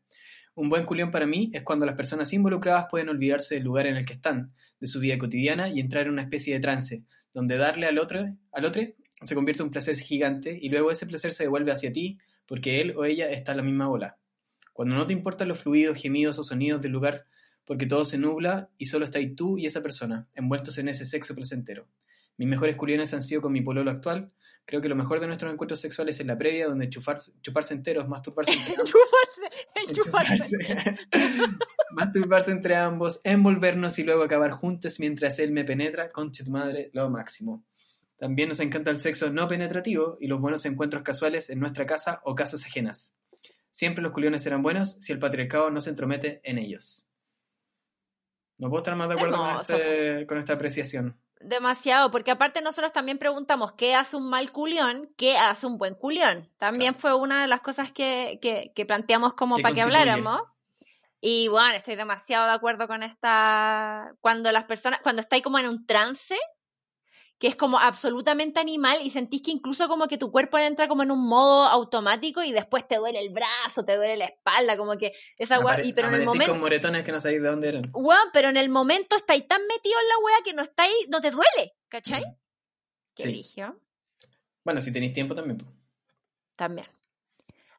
Un 0.55 0.69
buen 0.69 0.85
culión 0.85 1.09
para 1.09 1.25
mí 1.25 1.49
es 1.53 1.63
cuando 1.63 1.85
las 1.85 1.95
personas 1.95 2.31
involucradas 2.31 2.85
pueden 2.89 3.09
olvidarse 3.09 3.55
del 3.55 3.63
lugar 3.63 3.87
en 3.87 3.97
el 3.97 4.05
que 4.05 4.13
están, 4.13 4.53
de 4.79 4.87
su 4.87 4.99
vida 4.99 5.17
cotidiana 5.17 5.69
y 5.69 5.79
entrar 5.79 6.05
en 6.05 6.13
una 6.13 6.21
especie 6.21 6.53
de 6.53 6.59
trance, 6.59 7.03
donde 7.33 7.57
darle 7.57 7.87
al 7.87 7.97
otro, 7.97 8.25
al 8.51 8.65
otro 8.65 8.81
se 9.23 9.35
convierte 9.35 9.63
en 9.63 9.67
un 9.67 9.71
placer 9.71 9.97
gigante 9.97 10.57
y 10.61 10.69
luego 10.69 10.91
ese 10.91 11.07
placer 11.07 11.31
se 11.31 11.43
devuelve 11.43 11.71
hacia 11.71 11.91
ti 11.91 12.19
porque 12.45 12.81
él 12.81 12.93
o 12.95 13.05
ella 13.05 13.31
está 13.31 13.53
en 13.53 13.57
la 13.57 13.63
misma 13.63 13.89
ola. 13.89 14.17
Cuando 14.73 14.95
no 14.95 15.07
te 15.07 15.13
importan 15.13 15.47
los 15.47 15.59
fluidos, 15.59 15.97
gemidos 15.97 16.37
o 16.39 16.43
sonidos 16.43 16.81
del 16.81 16.91
lugar, 16.91 17.25
porque 17.65 17.85
todo 17.85 18.05
se 18.05 18.17
nubla 18.17 18.69
y 18.77 18.87
solo 18.87 19.05
está 19.05 19.19
ahí 19.19 19.33
tú 19.33 19.57
y 19.57 19.65
esa 19.65 19.81
persona, 19.81 20.27
envueltos 20.33 20.77
en 20.77 20.89
ese 20.89 21.05
sexo 21.05 21.33
placentero. 21.33 21.87
Mis 22.37 22.47
mejores 22.47 22.75
culiones 22.75 23.13
han 23.13 23.21
sido 23.21 23.41
con 23.41 23.53
mi 23.53 23.61
pololo 23.61 23.91
actual. 23.91 24.31
Creo 24.65 24.81
que 24.81 24.87
lo 24.89 24.95
mejor 24.95 25.19
de 25.19 25.27
nuestros 25.27 25.51
encuentros 25.51 25.81
sexuales 25.81 26.19
es 26.19 26.25
la 26.25 26.37
previa, 26.37 26.67
donde 26.67 26.89
chuparse, 26.89 27.33
chuparse 27.41 27.73
enteros, 27.73 28.07
masturbarse 28.07 28.53
entre 28.53 28.73
ambos. 28.77 28.93
Enchufarse, 29.87 30.55
enchufarse. 30.55 30.97
masturbarse 31.91 32.51
entre 32.51 32.75
ambos, 32.75 33.19
envolvernos 33.23 33.99
y 33.99 34.03
luego 34.03 34.23
acabar 34.23 34.51
juntos 34.51 34.99
mientras 34.99 35.37
él 35.39 35.51
me 35.51 35.65
penetra, 35.65 36.11
conche 36.11 36.43
tu 36.45 36.51
madre, 36.51 36.89
lo 36.93 37.09
máximo. 37.09 37.65
También 38.17 38.47
nos 38.49 38.61
encanta 38.61 38.89
el 38.89 38.99
sexo 38.99 39.29
no 39.31 39.47
penetrativo 39.49 40.17
y 40.21 40.27
los 40.27 40.39
buenos 40.39 40.65
encuentros 40.65 41.03
casuales 41.03 41.49
en 41.49 41.59
nuestra 41.59 41.85
casa 41.85 42.21
o 42.23 42.33
casas 42.35 42.65
ajenas. 42.65 43.17
Siempre 43.69 44.01
los 44.01 44.13
culiones 44.13 44.43
serán 44.43 44.61
buenos 44.63 44.93
si 44.93 45.11
el 45.11 45.19
patriarcado 45.19 45.69
no 45.71 45.81
se 45.81 45.89
entromete 45.89 46.39
en 46.43 46.57
ellos. 46.57 47.09
No 48.59 48.69
puedo 48.69 48.81
estar 48.81 48.95
más 48.95 49.09
de 49.09 49.15
acuerdo 49.15 49.37
con, 49.37 49.61
este- 49.61 50.25
con 50.27 50.37
esta 50.37 50.53
apreciación. 50.53 51.17
Demasiado, 51.43 52.09
porque 52.09 52.31
aparte 52.31 52.61
nosotros 52.61 52.93
también 52.93 53.17
preguntamos 53.17 53.73
qué 53.73 53.95
hace 53.95 54.15
un 54.15 54.29
mal 54.29 54.51
culión, 54.51 55.09
qué 55.17 55.37
hace 55.37 55.67
un 55.67 55.77
buen 55.77 55.93
culión. 55.95 56.49
También 56.57 56.93
Claro. 56.93 57.01
fue 57.01 57.15
una 57.15 57.41
de 57.41 57.47
las 57.47 57.61
cosas 57.61 57.91
que, 57.91 58.39
que, 58.41 58.71
que 58.75 58.85
planteamos 58.85 59.33
como 59.33 59.57
para 59.59 59.75
que 59.75 59.81
habláramos. 59.81 60.41
Y 61.19 61.47
bueno, 61.47 61.75
estoy 61.75 61.95
demasiado 61.95 62.47
de 62.47 62.53
acuerdo 62.53 62.87
con 62.87 63.03
esta. 63.03 64.13
Cuando 64.21 64.51
las 64.51 64.65
personas, 64.65 64.99
cuando 65.03 65.21
estáis 65.21 65.43
como 65.43 65.57
en 65.59 65.67
un 65.67 65.85
trance, 65.85 66.37
que 67.43 67.49
es 67.49 67.57
como 67.57 67.77
absolutamente 67.77 68.61
animal 68.61 68.99
y 69.03 69.09
sentís 69.09 69.41
que 69.41 69.51
incluso 69.51 69.89
como 69.89 70.07
que 70.07 70.17
tu 70.17 70.31
cuerpo 70.31 70.57
entra 70.57 70.87
como 70.87 71.03
en 71.03 71.11
un 71.11 71.27
modo 71.27 71.63
automático 71.67 72.41
y 72.41 72.53
después 72.53 72.87
te 72.87 72.95
duele 72.95 73.19
el 73.19 73.33
brazo, 73.33 73.83
te 73.83 73.97
duele 73.97 74.15
la 74.15 74.23
espalda, 74.23 74.77
como 74.77 74.97
que 74.97 75.11
esa 75.37 75.59
weá. 75.59 75.73
Apare- 75.75 75.85
Y 75.85 75.91
pero 75.91 76.07
en 76.07 76.13
el 76.13 76.23
momento. 76.23 76.53
con 76.53 76.61
moretones 76.61 77.03
que 77.03 77.11
no 77.11 77.19
sabéis 77.19 77.41
de 77.41 77.49
dónde 77.49 77.67
eran. 77.67 77.89
Weón, 77.93 78.29
pero 78.31 78.47
en 78.47 78.55
el 78.55 78.69
momento 78.69 79.17
estáis 79.17 79.45
tan 79.45 79.61
metido 79.67 79.99
en 80.01 80.07
la 80.07 80.17
wea 80.25 80.37
que 80.45 80.53
no 80.53 80.61
estáis, 80.61 80.93
no 81.09 81.19
te 81.19 81.31
duele, 81.31 81.73
¿cachai? 81.89 82.23
Qué 83.13 83.23
Sí. 83.23 83.29
brillo. 83.29 83.77
Bueno, 84.63 84.79
si 84.79 84.93
tenéis 84.93 85.11
tiempo 85.11 85.35
también. 85.35 85.57
También. 86.55 86.87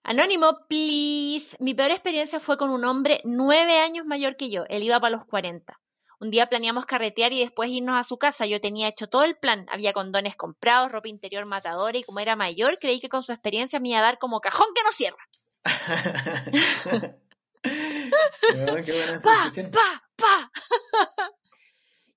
Anónimo, 0.03 0.67
please. 0.69 1.57
Mi 1.59 1.73
peor 1.73 1.91
experiencia 1.93 2.39
fue 2.39 2.59
con 2.59 2.69
un 2.69 2.85
hombre 2.85 3.23
nueve 3.25 3.79
años 3.79 4.05
mayor 4.05 4.37
que 4.37 4.51
yo. 4.51 4.65
Él 4.69 4.83
iba 4.83 5.01
para 5.01 5.17
los 5.17 5.25
40. 5.25 5.81
Un 6.21 6.31
día 6.31 6.49
planeamos 6.49 6.87
carretear 6.87 7.33
y 7.33 7.41
después 7.41 7.71
irnos 7.71 7.97
a 7.97 8.05
su 8.05 8.19
casa. 8.19 8.47
Yo 8.47 8.61
tenía 8.61 8.89
hecho 8.89 9.09
todo 9.09 9.25
el 9.25 9.37
plan. 9.37 9.67
Había 9.71 9.93
condones 9.93 10.37
comprados, 10.37 10.93
ropa 10.93 11.09
interior 11.09 11.45
matadora 11.47 11.99
y 11.99 12.05
como 12.05 12.21
era 12.21 12.37
mayor, 12.37 12.79
creí 12.79 13.01
que 13.01 13.09
con 13.09 13.23
su 13.23 13.33
experiencia 13.33 13.81
me 13.81 13.91
iba 13.91 13.99
a 13.99 14.03
dar 14.03 14.19
como 14.19 14.41
cajón 14.41 14.69
que 14.75 14.83
no 14.83 14.93
cierra. 14.93 15.29
Qué 17.65 18.93
buena 18.93 19.21
¡Pa! 19.23 19.51
¡Pa! 19.73 20.05
¡Pa! 20.17 20.51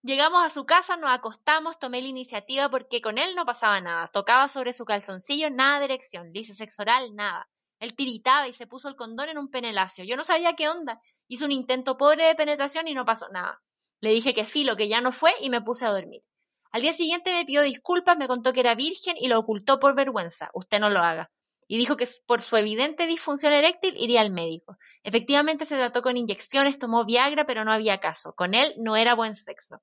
Llegamos 0.03 0.45
a 0.45 0.49
su 0.49 0.65
casa, 0.65 0.95
nos 0.95 1.09
acostamos, 1.09 1.79
tomé 1.79 2.01
la 2.01 2.07
iniciativa 2.07 2.69
porque 2.69 3.01
con 3.01 3.17
él 3.17 3.35
no 3.35 3.45
pasaba 3.45 3.81
nada. 3.81 4.07
Tocaba 4.07 4.47
sobre 4.47 4.73
su 4.73 4.85
calzoncillo, 4.85 5.49
nada 5.49 5.79
de 5.79 5.85
erección. 5.85 6.31
Le 6.33 6.41
hice 6.41 6.53
sexo 6.53 6.83
oral, 6.83 7.15
nada. 7.15 7.49
Él 7.79 7.95
tiritaba 7.95 8.47
y 8.47 8.53
se 8.53 8.67
puso 8.67 8.87
el 8.89 8.95
condón 8.95 9.29
en 9.29 9.37
un 9.37 9.49
penelacio. 9.49 10.03
Yo 10.03 10.15
no 10.15 10.23
sabía 10.23 10.55
qué 10.55 10.69
onda. 10.69 11.01
Hizo 11.27 11.45
un 11.45 11.51
intento 11.51 11.97
pobre 11.97 12.25
de 12.25 12.35
penetración 12.35 12.87
y 12.87 12.93
no 12.93 13.05
pasó 13.05 13.27
nada. 13.29 13.61
Le 13.99 14.11
dije 14.11 14.33
que 14.33 14.45
filo, 14.45 14.75
que 14.75 14.87
ya 14.87 15.01
no 15.01 15.11
fue 15.11 15.33
y 15.41 15.49
me 15.49 15.61
puse 15.61 15.85
a 15.85 15.89
dormir. 15.89 16.23
Al 16.71 16.81
día 16.81 16.93
siguiente 16.93 17.33
me 17.33 17.45
pidió 17.45 17.61
disculpas, 17.63 18.17
me 18.17 18.27
contó 18.27 18.53
que 18.53 18.59
era 18.59 18.75
virgen 18.75 19.15
y 19.17 19.27
lo 19.27 19.39
ocultó 19.39 19.79
por 19.79 19.95
vergüenza. 19.95 20.49
Usted 20.53 20.79
no 20.79 20.89
lo 20.89 20.99
haga. 20.99 21.31
Y 21.67 21.77
dijo 21.77 21.97
que 21.97 22.07
por 22.25 22.41
su 22.41 22.55
evidente 22.55 23.07
disfunción 23.07 23.53
eréctil 23.53 23.95
iría 23.97 24.21
al 24.21 24.31
médico. 24.31 24.77
Efectivamente 25.03 25.65
se 25.65 25.75
trató 25.75 26.01
con 26.01 26.15
inyecciones, 26.15 26.77
tomó 26.77 27.05
Viagra, 27.05 27.45
pero 27.45 27.65
no 27.65 27.71
había 27.71 27.99
caso. 27.99 28.33
Con 28.33 28.53
él 28.53 28.73
no 28.77 28.95
era 28.95 29.15
buen 29.15 29.33
sexo. 29.33 29.81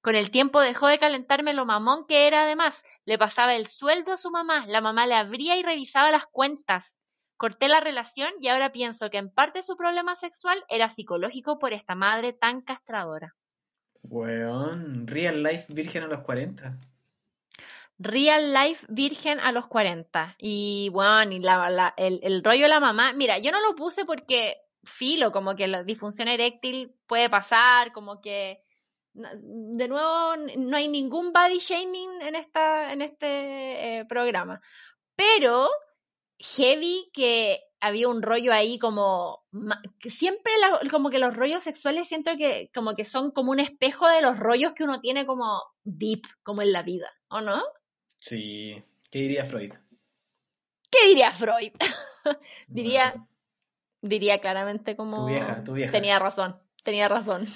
Con 0.00 0.14
el 0.14 0.30
tiempo 0.30 0.60
dejó 0.60 0.86
de 0.86 1.00
calentarme 1.00 1.52
lo 1.52 1.66
mamón 1.66 2.06
que 2.06 2.28
era 2.28 2.44
además. 2.44 2.84
Le 3.04 3.18
pasaba 3.18 3.56
el 3.56 3.66
sueldo 3.66 4.12
a 4.12 4.16
su 4.16 4.30
mamá, 4.30 4.64
la 4.66 4.80
mamá 4.80 5.06
le 5.08 5.14
abría 5.14 5.56
y 5.56 5.64
revisaba 5.64 6.12
las 6.12 6.26
cuentas. 6.26 6.96
Corté 7.36 7.68
la 7.68 7.80
relación 7.80 8.32
y 8.40 8.48
ahora 8.48 8.70
pienso 8.70 9.10
que 9.10 9.18
en 9.18 9.30
parte 9.30 9.64
su 9.64 9.76
problema 9.76 10.14
sexual 10.14 10.64
era 10.68 10.88
psicológico 10.88 11.58
por 11.58 11.72
esta 11.72 11.96
madre 11.96 12.32
tan 12.32 12.62
castradora. 12.62 13.34
Weón, 14.08 15.06
real 15.06 15.42
life 15.42 15.72
virgen 15.72 16.04
a 16.04 16.06
los 16.06 16.20
40. 16.20 16.78
Real 17.98 18.52
life 18.52 18.86
virgen 18.88 19.40
a 19.40 19.52
los 19.52 19.66
40. 19.68 20.36
Y 20.38 20.90
bueno, 20.92 21.32
y 21.32 21.38
la- 21.40 21.94
el, 21.96 22.42
rollo 22.44 22.62
de 22.62 22.68
la 22.68 22.80
mamá, 22.80 23.12
mira, 23.14 23.38
yo 23.38 23.52
no 23.52 23.60
lo 23.60 23.74
puse 23.74 24.04
porque 24.04 24.56
filo, 24.84 25.32
como 25.32 25.56
que 25.56 25.66
la 25.66 25.82
disfunción 25.82 26.28
eréctil 26.28 26.94
puede 27.06 27.30
pasar, 27.30 27.92
como 27.92 28.20
que 28.20 28.62
de 29.14 29.88
nuevo 29.88 30.36
no 30.58 30.76
hay 30.76 30.88
ningún 30.88 31.32
body 31.32 31.58
shaming 31.58 32.20
en 32.20 32.34
esta 32.34 32.92
en 32.92 33.00
este 33.00 34.00
eh, 34.00 34.04
programa. 34.04 34.60
Pero 35.16 35.70
heavy 36.38 37.10
que 37.14 37.65
había 37.80 38.08
un 38.08 38.22
rollo 38.22 38.52
ahí 38.52 38.78
como 38.78 39.44
siempre 40.08 40.52
la- 40.60 40.88
como 40.90 41.10
que 41.10 41.18
los 41.18 41.36
rollos 41.36 41.62
sexuales 41.62 42.08
siento 42.08 42.36
que 42.36 42.70
como 42.74 42.94
que 42.96 43.04
son 43.04 43.30
como 43.30 43.50
un 43.52 43.60
espejo 43.60 44.08
de 44.08 44.22
los 44.22 44.38
rollos 44.38 44.72
que 44.72 44.84
uno 44.84 45.00
tiene 45.00 45.26
como 45.26 45.62
deep 45.84 46.22
como 46.42 46.62
en 46.62 46.72
la 46.72 46.82
vida, 46.82 47.08
¿o 47.28 47.40
no? 47.40 47.62
Sí. 48.18 48.82
¿Qué 49.10 49.20
diría 49.20 49.44
Freud? 49.44 49.72
¿Qué 50.90 51.08
diría 51.08 51.30
Freud? 51.30 51.72
diría, 52.68 53.14
diría 54.00 54.40
claramente 54.40 54.96
como... 54.96 55.26
Tu 55.26 55.32
vieja, 55.32 55.60
tu 55.60 55.72
vieja. 55.74 55.92
Tenía 55.92 56.18
razón, 56.18 56.58
tenía 56.82 57.08
razón. 57.08 57.46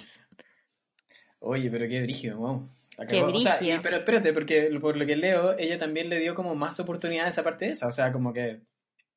Oye, 1.41 1.71
pero 1.71 1.89
qué 1.89 2.03
brígido, 2.03 2.39
wow. 2.39 2.69
Qué. 3.09 3.23
O 3.23 3.41
sea, 3.41 3.63
y- 3.63 3.79
pero 3.79 3.97
espérate, 3.97 4.33
porque 4.35 4.71
por 4.81 4.97
lo 4.97 5.07
que 5.07 5.17
leo, 5.17 5.57
ella 5.59 5.79
también 5.79 6.11
le 6.11 6.19
dio 6.19 6.35
como 6.35 6.55
más 6.55 6.79
oportunidades 6.81 7.39
aparte 7.39 7.65
de 7.65 7.73
esa. 7.73 7.87
O 7.87 7.93
sea, 7.93 8.13
como 8.13 8.33
que. 8.35 8.61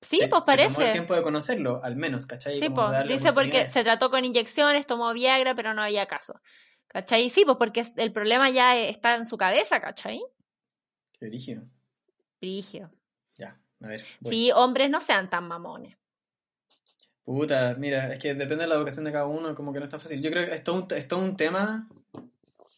Sí, 0.03 0.19
se- 0.19 0.27
pues 0.27 0.41
se 0.45 0.51
tomó 0.57 0.67
el 0.67 0.67
parece. 0.67 0.91
tiempo 0.91 1.15
de 1.15 1.23
conocerlo, 1.23 1.81
al 1.83 1.95
menos, 1.95 2.25
¿cachai? 2.25 2.59
Sí, 2.59 2.69
pues, 2.69 3.07
dice 3.07 3.33
porque 3.33 3.69
se 3.69 3.83
trató 3.83 4.09
con 4.09 4.23
inyecciones, 4.25 4.85
tomó 4.85 5.11
Viagra, 5.13 5.55
pero 5.55 5.73
no 5.73 5.81
había 5.81 6.05
caso. 6.05 6.39
¿Cachai? 6.87 7.29
Sí, 7.29 7.43
pues 7.45 7.57
porque 7.57 7.83
el 7.97 8.11
problema 8.13 8.49
ya 8.51 8.77
está 8.77 9.15
en 9.15 9.25
su 9.25 9.35
cabeza, 9.37 9.79
¿cachai? 9.79 10.21
Qué 11.19 11.27
brígido. 11.27 11.63
Brigio. 12.39 12.91
Ya, 13.37 13.59
a 13.81 13.87
ver. 13.87 14.03
voy. 14.19 14.31
Sí, 14.33 14.51
hombres 14.53 14.89
no 14.89 14.99
sean 15.01 15.29
tan 15.29 15.47
mamones. 15.47 15.97
Puta, 17.23 17.73
mira, 17.79 18.11
es 18.13 18.19
que 18.19 18.33
depende 18.35 18.63
de 18.63 18.67
la 18.67 18.75
educación 18.75 19.05
de 19.05 19.11
cada 19.13 19.25
uno, 19.25 19.55
como 19.55 19.71
que 19.71 19.79
no 19.79 19.85
es 19.85 19.91
tan 19.91 19.99
fácil. 20.01 20.21
Yo 20.21 20.29
creo 20.29 20.45
que 20.45 20.53
es 20.55 20.63
todo 20.63 20.75
un, 20.75 20.87
es 20.93 21.07
todo 21.07 21.21
un 21.21 21.37
tema, 21.37 21.87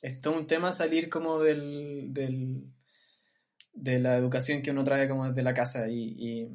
es 0.01 0.21
todo 0.21 0.37
un 0.37 0.45
tema 0.45 0.71
salir 0.71 1.09
como 1.09 1.39
del, 1.39 2.13
del, 2.13 2.63
de 3.73 3.99
la 3.99 4.15
educación 4.17 4.61
que 4.61 4.69
uno 4.69 4.83
trae 4.83 5.09
como 5.09 5.27
desde 5.27 5.41
la 5.41 5.53
casa 5.55 5.89
y, 5.89 6.15
y, 6.15 6.47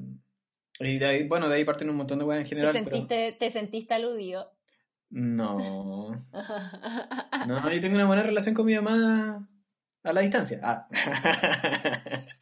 y 0.81 0.99
de 0.99 1.07
ahí, 1.07 1.28
bueno, 1.28 1.49
de 1.49 1.57
ahí 1.57 1.64
parten 1.64 1.91
un 1.91 1.97
montón 1.97 2.18
de 2.18 2.24
weas 2.24 2.41
en 2.41 2.45
¿Te 2.45 2.57
general, 2.57 2.85
pero 2.85 3.07
te 3.07 3.51
sentiste 3.51 3.95
aludido? 3.95 4.53
no, 5.11 5.59
no, 7.47 7.72
yo 7.72 7.81
tengo 7.81 7.97
una 7.97 8.07
buena 8.07 8.22
relación 8.22 8.55
con 8.55 8.66
mi 8.66 8.74
mamá 8.74 9.49
a 10.03 10.12
la 10.12 10.20
distancia. 10.20 10.61
Ah. 10.62 10.89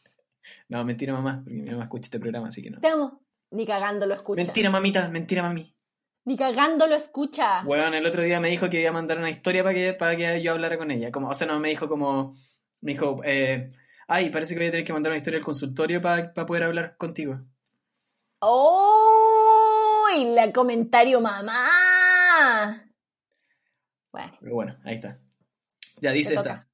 No, 0.68 0.84
mentira 0.84 1.14
mamá, 1.14 1.40
porque 1.42 1.62
mi 1.62 1.70
mamá 1.70 1.84
escucha 1.84 2.06
este 2.06 2.20
programa, 2.20 2.48
así 2.48 2.62
que 2.62 2.70
no. 2.70 2.80
Te 2.80 2.88
amo. 2.88 3.22
Ni 3.50 3.66
cagando 3.66 4.06
lo 4.06 4.14
escucha. 4.14 4.42
Mentira 4.42 4.70
mamita, 4.70 5.08
mentira 5.08 5.42
mami. 5.42 5.74
Ni 6.26 6.36
cagando 6.36 6.86
lo 6.86 6.94
escucha. 6.94 7.62
Weón, 7.64 7.94
el 7.94 8.04
otro 8.04 8.22
día 8.22 8.38
me 8.38 8.50
dijo 8.50 8.68
que 8.68 8.80
iba 8.82 8.90
a 8.90 8.92
mandar 8.92 9.16
una 9.16 9.30
historia 9.30 9.62
para 9.62 9.74
que, 9.74 9.94
para 9.94 10.16
que 10.16 10.42
yo 10.42 10.52
hablara 10.52 10.76
con 10.76 10.90
ella. 10.90 11.10
Como, 11.10 11.28
o 11.28 11.34
sea, 11.34 11.46
no, 11.46 11.58
me 11.58 11.70
dijo 11.70 11.88
como. 11.88 12.36
Me 12.82 12.92
dijo, 12.92 13.22
eh, 13.24 13.70
ay, 14.06 14.28
parece 14.28 14.54
que 14.54 14.60
voy 14.60 14.68
a 14.68 14.70
tener 14.70 14.86
que 14.86 14.92
mandar 14.92 15.10
una 15.10 15.16
historia 15.16 15.38
al 15.38 15.44
consultorio 15.44 16.02
para 16.02 16.34
poder 16.34 16.64
hablar 16.64 16.96
contigo. 16.98 17.40
¡Oh! 18.40 20.06
La 20.34 20.52
comentario 20.52 21.20
mamá. 21.20 22.84
Bueno, 24.12 24.32
Pero 24.40 24.54
bueno, 24.54 24.76
ahí 24.84 24.94
está. 24.96 25.18
Ya 26.00 26.12
dice 26.12 26.34
esta. 26.34 26.66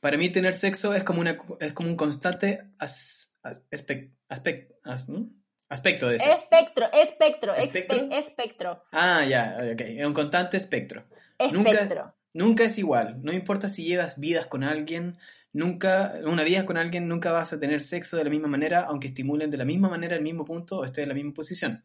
Para 0.00 0.16
mí 0.16 0.30
tener 0.30 0.54
sexo 0.54 0.94
es 0.94 1.02
como 1.04 1.20
una 1.20 1.38
es 1.60 1.72
como 1.72 1.88
un 1.88 1.96
constante 1.96 2.70
as- 2.78 3.34
as- 3.42 3.62
aspec- 3.70 4.12
aspec- 4.28 4.68
as- 4.84 5.08
¿mm? 5.08 5.24
aspecto 5.68 6.08
de 6.08 6.16
eso. 6.16 6.30
espectro, 6.30 6.86
espectro, 6.92 7.54
¿Espectro? 7.54 7.98
espe- 7.98 8.16
espectro, 8.18 8.84
Ah, 8.92 9.24
ya, 9.24 9.56
ok. 9.60 9.80
Es 9.80 10.06
un 10.06 10.14
constante 10.14 10.56
espectro. 10.56 11.04
Nunca- 11.52 11.70
espectro. 11.72 12.14
Nunca 12.32 12.64
es 12.64 12.78
igual. 12.78 13.20
No 13.22 13.32
importa 13.32 13.66
si 13.68 13.84
llevas 13.84 14.20
vidas 14.20 14.46
con 14.46 14.62
alguien, 14.62 15.18
nunca, 15.56 16.14
una 16.24 16.44
vida 16.44 16.66
con 16.66 16.76
alguien, 16.76 17.08
nunca 17.08 17.32
vas 17.32 17.52
a 17.52 17.58
tener 17.58 17.82
sexo 17.82 18.16
de 18.16 18.24
la 18.24 18.30
misma 18.30 18.48
manera, 18.48 18.82
aunque 18.82 19.08
estimulen 19.08 19.50
de 19.50 19.56
la 19.56 19.64
misma 19.64 19.88
manera 19.88 20.14
el 20.14 20.22
mismo 20.22 20.44
punto 20.44 20.78
o 20.78 20.84
esté 20.84 21.02
en 21.02 21.08
la 21.08 21.14
misma 21.14 21.32
posición. 21.32 21.82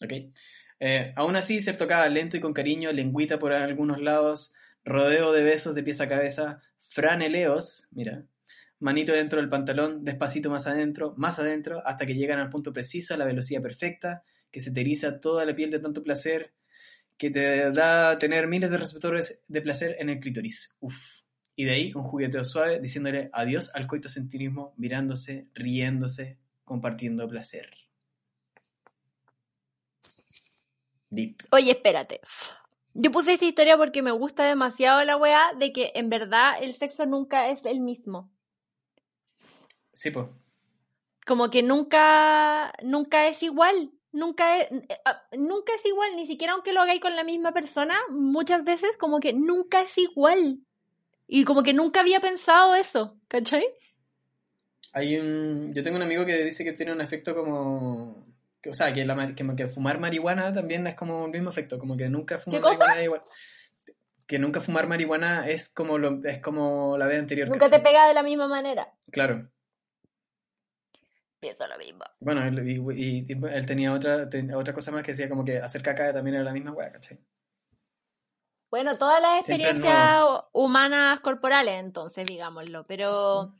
¿Ok? 0.00 0.12
Eh, 0.80 1.12
aún 1.16 1.36
así, 1.36 1.60
ser 1.60 1.76
tocada 1.76 2.08
lento 2.08 2.38
y 2.38 2.40
con 2.40 2.54
cariño, 2.54 2.90
lengüita 2.92 3.38
por 3.38 3.52
algunos 3.52 4.00
lados, 4.00 4.54
rodeo 4.84 5.32
de 5.32 5.44
besos 5.44 5.74
de 5.74 5.82
pies 5.82 6.00
a 6.00 6.08
cabeza, 6.08 6.62
franeleos, 6.80 7.88
mira, 7.90 8.24
manito 8.78 9.12
dentro 9.12 9.38
del 9.38 9.50
pantalón, 9.50 10.02
despacito 10.02 10.48
más 10.48 10.66
adentro, 10.66 11.12
más 11.18 11.38
adentro, 11.38 11.82
hasta 11.86 12.06
que 12.06 12.14
llegan 12.14 12.38
al 12.38 12.48
punto 12.48 12.72
preciso, 12.72 13.12
a 13.12 13.18
la 13.18 13.26
velocidad 13.26 13.60
perfecta, 13.60 14.24
que 14.50 14.60
se 14.60 14.72
te 14.72 14.84
toda 15.20 15.44
la 15.44 15.54
piel 15.54 15.70
de 15.70 15.80
tanto 15.80 16.02
placer, 16.02 16.52
que 17.18 17.30
te 17.30 17.70
da 17.70 18.16
tener 18.16 18.46
miles 18.46 18.70
de 18.70 18.78
receptores 18.78 19.44
de 19.46 19.60
placer 19.60 19.96
en 19.98 20.08
el 20.08 20.20
clítoris. 20.20 20.74
Uf. 20.80 21.19
Y 21.60 21.64
de 21.64 21.72
ahí 21.72 21.92
un 21.94 22.04
jugueteo 22.04 22.42
suave 22.42 22.80
diciéndole 22.80 23.28
adiós 23.34 23.70
al 23.74 23.86
coitocentrismo, 23.86 24.72
mirándose, 24.78 25.46
riéndose, 25.52 26.38
compartiendo 26.64 27.28
placer. 27.28 27.68
Deep. 31.10 31.36
Oye, 31.50 31.72
espérate. 31.72 32.22
Yo 32.94 33.10
puse 33.10 33.34
esta 33.34 33.44
historia 33.44 33.76
porque 33.76 34.00
me 34.00 34.10
gusta 34.10 34.44
demasiado 34.44 35.04
la 35.04 35.18
weá 35.18 35.52
de 35.58 35.70
que 35.74 35.92
en 35.96 36.08
verdad 36.08 36.54
el 36.62 36.72
sexo 36.72 37.04
nunca 37.04 37.50
es 37.50 37.62
el 37.66 37.80
mismo. 37.80 38.32
Sí, 39.92 40.10
pues. 40.10 40.28
Como 41.26 41.50
que 41.50 41.62
nunca, 41.62 42.72
nunca 42.82 43.26
es 43.26 43.42
igual. 43.42 43.92
Nunca 44.12 44.62
es, 44.62 44.72
eh, 44.72 44.98
ah, 45.04 45.22
nunca 45.36 45.74
es 45.74 45.84
igual, 45.84 46.16
ni 46.16 46.24
siquiera 46.24 46.54
aunque 46.54 46.72
lo 46.72 46.80
hagáis 46.80 47.02
con 47.02 47.14
la 47.14 47.22
misma 47.22 47.52
persona, 47.52 47.94
muchas 48.08 48.64
veces 48.64 48.96
como 48.96 49.20
que 49.20 49.34
nunca 49.34 49.82
es 49.82 49.98
igual. 49.98 50.64
Y 51.32 51.44
como 51.44 51.62
que 51.62 51.72
nunca 51.72 52.00
había 52.00 52.18
pensado 52.18 52.74
eso, 52.74 53.16
¿cachai? 53.28 53.64
Hay 54.92 55.16
un... 55.16 55.72
Yo 55.72 55.84
tengo 55.84 55.96
un 55.96 56.02
amigo 56.02 56.26
que 56.26 56.42
dice 56.44 56.64
que 56.64 56.72
tiene 56.72 56.90
un 56.90 57.00
efecto 57.00 57.36
como... 57.36 58.26
que- 58.60 58.70
O 58.70 58.74
sea, 58.74 58.92
que, 58.92 59.04
la, 59.04 59.14
mar- 59.14 59.36
que, 59.36 59.46
que 59.54 59.68
fumar 59.68 60.00
marihuana 60.00 60.52
también 60.52 60.88
es 60.88 60.96
como 60.96 61.26
el 61.26 61.30
mismo 61.30 61.50
efecto, 61.50 61.78
como 61.78 61.96
que 61.96 62.08
nunca 62.08 62.38
fumar 62.40 62.58
¿Qué 62.60 62.62
cosa? 62.62 62.78
marihuana 62.78 63.04
igual. 63.04 63.22
Que 64.26 64.40
nunca 64.40 64.60
fumar 64.60 64.88
marihuana 64.88 65.48
es 65.48 65.68
como, 65.72 65.98
lo, 65.98 66.20
es 66.24 66.40
como 66.40 66.98
la 66.98 67.06
vez 67.06 67.20
anterior. 67.20 67.48
Nunca 67.48 67.70
te 67.70 67.78
pega 67.78 68.08
de 68.08 68.14
la 68.14 68.24
misma 68.24 68.48
manera. 68.48 68.92
Claro. 69.12 69.48
Pienso 71.38 71.66
lo 71.68 71.78
mismo. 71.78 72.04
Bueno, 72.18 72.42
y, 72.96 73.26
él 73.30 73.66
tenía 73.66 73.92
otra, 73.92 74.28
ten- 74.28 74.52
otra 74.52 74.74
cosa 74.74 74.90
más 74.90 75.04
que 75.04 75.12
decía 75.12 75.28
como 75.28 75.44
que 75.44 75.58
hacer 75.58 75.80
caca 75.80 76.12
también 76.12 76.34
era 76.34 76.44
la 76.44 76.52
misma 76.52 76.72
weá, 76.72 76.90
¿cachai? 76.90 77.18
Bueno, 78.70 78.98
todas 78.98 79.20
las 79.20 79.40
experiencias 79.40 80.24
humanas 80.52 81.20
corporales, 81.20 81.80
entonces, 81.80 82.24
digámoslo, 82.24 82.86
pero, 82.86 83.52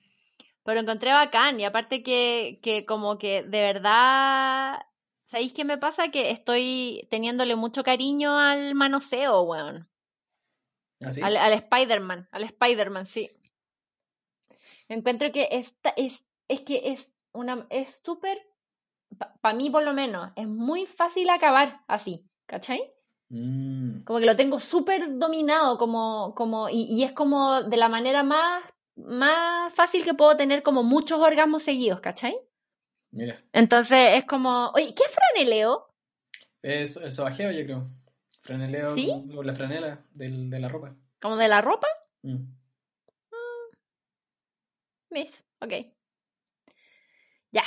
pero 0.62 0.76
lo 0.76 0.80
encontré 0.82 1.12
bacán 1.12 1.58
y 1.58 1.64
aparte 1.64 2.04
que, 2.04 2.60
que 2.62 2.86
como 2.86 3.18
que 3.18 3.42
de 3.42 3.60
verdad, 3.60 4.80
¿sabéis 5.24 5.52
qué 5.52 5.64
me 5.64 5.78
pasa? 5.78 6.12
Que 6.12 6.30
estoy 6.30 7.08
teniéndole 7.10 7.56
mucho 7.56 7.82
cariño 7.82 8.38
al 8.38 8.76
manoseo, 8.76 9.42
weón. 9.42 9.90
Así. 11.00 11.20
Al, 11.22 11.36
al 11.36 11.54
Spider-Man, 11.54 12.28
al 12.30 12.44
Spider-Man, 12.44 13.06
sí. 13.06 13.30
Encuentro 14.86 15.32
que 15.32 15.48
esta 15.50 15.90
es, 15.96 16.24
es 16.46 16.60
que 16.60 16.92
es 16.92 17.10
una, 17.32 17.66
es 17.70 18.00
súper, 18.04 18.38
para 19.40 19.56
mí 19.56 19.70
por 19.70 19.82
lo 19.82 19.92
menos, 19.92 20.30
es 20.36 20.46
muy 20.46 20.86
fácil 20.86 21.30
acabar 21.30 21.82
así, 21.88 22.28
¿cachai? 22.46 22.92
Mm, 23.32 24.02
Como 24.04 24.18
que 24.18 24.26
lo 24.26 24.34
tengo 24.36 24.58
súper 24.60 25.18
dominado, 25.18 25.78
como, 25.78 26.34
como, 26.34 26.68
y, 26.68 26.82
y 26.90 27.04
es 27.04 27.12
como 27.12 27.62
de 27.62 27.76
la 27.76 27.88
manera 27.88 28.22
más, 28.24 28.64
más 28.96 29.72
fácil 29.72 30.04
que 30.04 30.14
puedo 30.14 30.36
tener 30.36 30.62
como 30.64 30.82
muchos 30.82 31.20
orgasmos 31.20 31.62
seguidos, 31.62 32.00
¿cachai? 32.00 32.36
mira. 33.12 33.40
Entonces 33.52 34.18
es 34.18 34.24
como, 34.24 34.70
oye, 34.74 34.94
¿qué 34.94 35.04
es 35.04 35.12
franeleo? 35.12 35.86
Es 36.62 36.96
el 36.96 37.12
sobajeo, 37.12 37.50
yo 37.52 37.64
creo. 37.64 37.88
Franeleo 38.42 38.94
con 39.36 39.46
la 39.46 39.54
franela 39.54 40.04
del- 40.12 40.50
de 40.50 40.58
la 40.58 40.68
ropa. 40.68 40.94
¿Como 41.20 41.36
de 41.36 41.48
la 41.48 41.60
ropa? 41.60 41.86
Mm. 42.22 42.46
Miss, 45.10 45.44
ok. 45.60 45.72
Ya. 47.52 47.64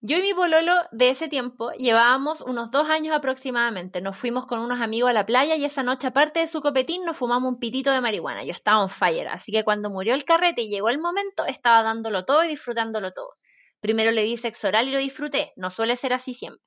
Yo 0.00 0.16
y 0.16 0.22
mi 0.22 0.32
pololo 0.32 0.74
de 0.92 1.10
ese 1.10 1.26
tiempo 1.26 1.72
llevábamos 1.72 2.40
unos 2.40 2.70
dos 2.70 2.88
años 2.88 3.16
aproximadamente. 3.16 4.00
Nos 4.00 4.16
fuimos 4.16 4.46
con 4.46 4.60
unos 4.60 4.80
amigos 4.80 5.10
a 5.10 5.12
la 5.12 5.26
playa 5.26 5.56
y 5.56 5.64
esa 5.64 5.82
noche, 5.82 6.06
aparte 6.06 6.38
de 6.38 6.46
su 6.46 6.60
copetín, 6.60 7.04
nos 7.04 7.16
fumamos 7.16 7.52
un 7.52 7.58
pitito 7.58 7.90
de 7.90 8.00
marihuana. 8.00 8.44
Yo 8.44 8.52
estaba 8.52 8.80
on 8.80 8.90
fire, 8.90 9.26
así 9.26 9.50
que 9.50 9.64
cuando 9.64 9.90
murió 9.90 10.14
el 10.14 10.24
carrete 10.24 10.62
y 10.62 10.70
llegó 10.70 10.88
el 10.88 11.00
momento, 11.00 11.44
estaba 11.46 11.82
dándolo 11.82 12.24
todo 12.24 12.44
y 12.44 12.48
disfrutándolo 12.48 13.10
todo. 13.10 13.34
Primero 13.80 14.12
le 14.12 14.22
di 14.22 14.36
sexo 14.36 14.68
oral 14.68 14.86
y 14.86 14.92
lo 14.92 15.00
disfruté. 15.00 15.52
No 15.56 15.68
suele 15.68 15.96
ser 15.96 16.12
así 16.12 16.32
siempre. 16.32 16.62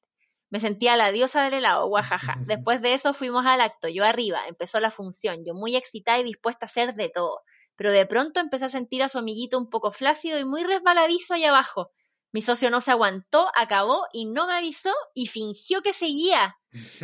Me 0.49 0.59
sentía 0.59 0.97
la 0.97 1.13
diosa 1.13 1.41
del 1.43 1.53
helado, 1.53 1.87
guajaja. 1.87 2.35
Después 2.45 2.81
de 2.81 2.95
eso 2.95 3.13
fuimos 3.13 3.45
al 3.45 3.61
acto, 3.61 3.87
yo 3.87 4.03
arriba, 4.03 4.41
empezó 4.49 4.81
la 4.81 4.91
función, 4.91 5.37
yo 5.45 5.53
muy 5.53 5.77
excitada 5.77 6.19
y 6.19 6.25
dispuesta 6.25 6.65
a 6.65 6.69
hacer 6.69 6.95
de 6.95 7.07
todo. 7.07 7.39
Pero 7.77 7.93
de 7.93 8.05
pronto 8.05 8.41
empecé 8.41 8.65
a 8.65 8.69
sentir 8.69 9.01
a 9.03 9.07
su 9.07 9.19
amiguito 9.19 9.57
un 9.57 9.69
poco 9.69 9.93
flácido 9.93 10.37
y 10.37 10.43
muy 10.43 10.65
resbaladizo 10.65 11.35
ahí 11.35 11.45
abajo. 11.45 11.93
Mi 12.31 12.41
socio 12.41 12.69
no 12.69 12.79
se 12.81 12.91
aguantó, 12.91 13.49
acabó 13.55 14.05
y 14.13 14.25
no 14.25 14.47
me 14.47 14.53
avisó 14.53 14.91
y 15.13 15.27
fingió 15.27 15.81
que 15.81 15.93
seguía. 15.93 16.57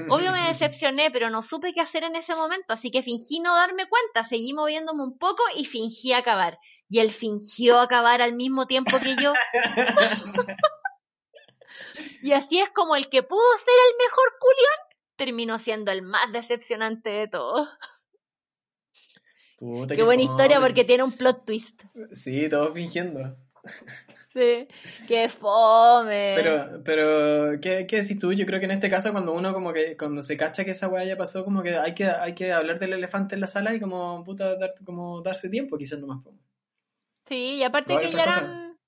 Obvio 0.10 0.32
me 0.32 0.40
decepcioné, 0.48 1.12
pero 1.12 1.30
no 1.30 1.44
supe 1.44 1.74
qué 1.74 1.82
hacer 1.82 2.04
en 2.04 2.16
ese 2.16 2.36
momento, 2.36 2.74
así 2.74 2.92
que 2.92 3.04
fingí 3.04 3.40
no 3.40 3.54
darme 3.56 3.88
cuenta, 3.90 4.24
seguí 4.24 4.54
moviéndome 4.54 5.04
un 5.04 5.18
poco 5.18 5.44
y 5.56 5.66
fingí 5.66 6.14
acabar. 6.14 6.58
Y 6.90 7.00
él 7.00 7.12
fingió 7.12 7.80
acabar 7.80 8.22
al 8.22 8.34
mismo 8.34 8.66
tiempo 8.66 8.98
que 9.00 9.16
yo. 9.22 9.34
Y 12.22 12.34
así 12.34 12.60
es 12.60 12.70
como 12.70 12.96
el 12.96 13.10
que 13.10 13.24
pudo 13.24 13.58
ser 13.58 13.74
el 13.90 13.98
mejor 13.98 14.40
culión 14.40 14.98
terminó 15.16 15.60
siendo 15.60 15.92
el 15.92 16.02
más 16.02 16.32
decepcionante 16.32 17.10
de 17.10 17.28
todos. 17.28 17.70
Puta, 19.58 19.96
Qué 19.96 20.04
buena 20.04 20.24
fome. 20.24 20.32
historia 20.32 20.62
porque 20.62 20.84
tiene 20.84 21.04
un 21.04 21.12
plot 21.12 21.46
twist. 21.46 21.84
Sí, 22.14 22.50
todos 22.50 22.74
fingiendo. 22.74 23.38
Sí, 24.34 24.68
qué 25.06 25.28
fome. 25.30 26.18
Pero, 26.32 26.84
pero, 26.86 27.60
¿qué, 27.62 27.86
¿qué 27.88 28.02
decís 28.02 28.20
tú? 28.20 28.32
Yo 28.34 28.46
creo 28.46 28.60
que 28.60 28.66
en 28.66 28.72
este 28.72 28.90
caso, 28.90 29.12
cuando 29.12 29.34
uno 29.34 29.54
como 29.54 29.74
que, 29.74 29.98
cuando 29.98 30.22
se 30.22 30.38
cacha 30.38 30.64
que 30.66 30.72
esa 30.72 30.88
weá 30.88 31.04
ya 31.06 31.18
pasó, 31.18 31.44
como 31.44 31.64
que 31.64 31.76
hay 31.78 31.96
que, 31.96 32.06
hay 32.06 32.36
que 32.36 32.54
hablar 32.54 32.80
del 32.80 32.94
elefante 32.94 33.36
en 33.36 33.42
la 33.42 33.48
sala 33.48 33.74
y 33.74 33.80
como, 33.80 34.24
puta, 34.24 34.56
dar- 34.58 34.76
como 34.86 35.22
darse 35.22 35.50
tiempo, 35.50 35.78
quizás 35.78 36.00
nomás. 36.00 36.20
Sí, 37.28 37.58
y 37.58 37.64
aparte 37.64 37.94
No, 37.94 38.00
que 38.00 38.12
ya 38.16 38.24
eran... 38.24 38.80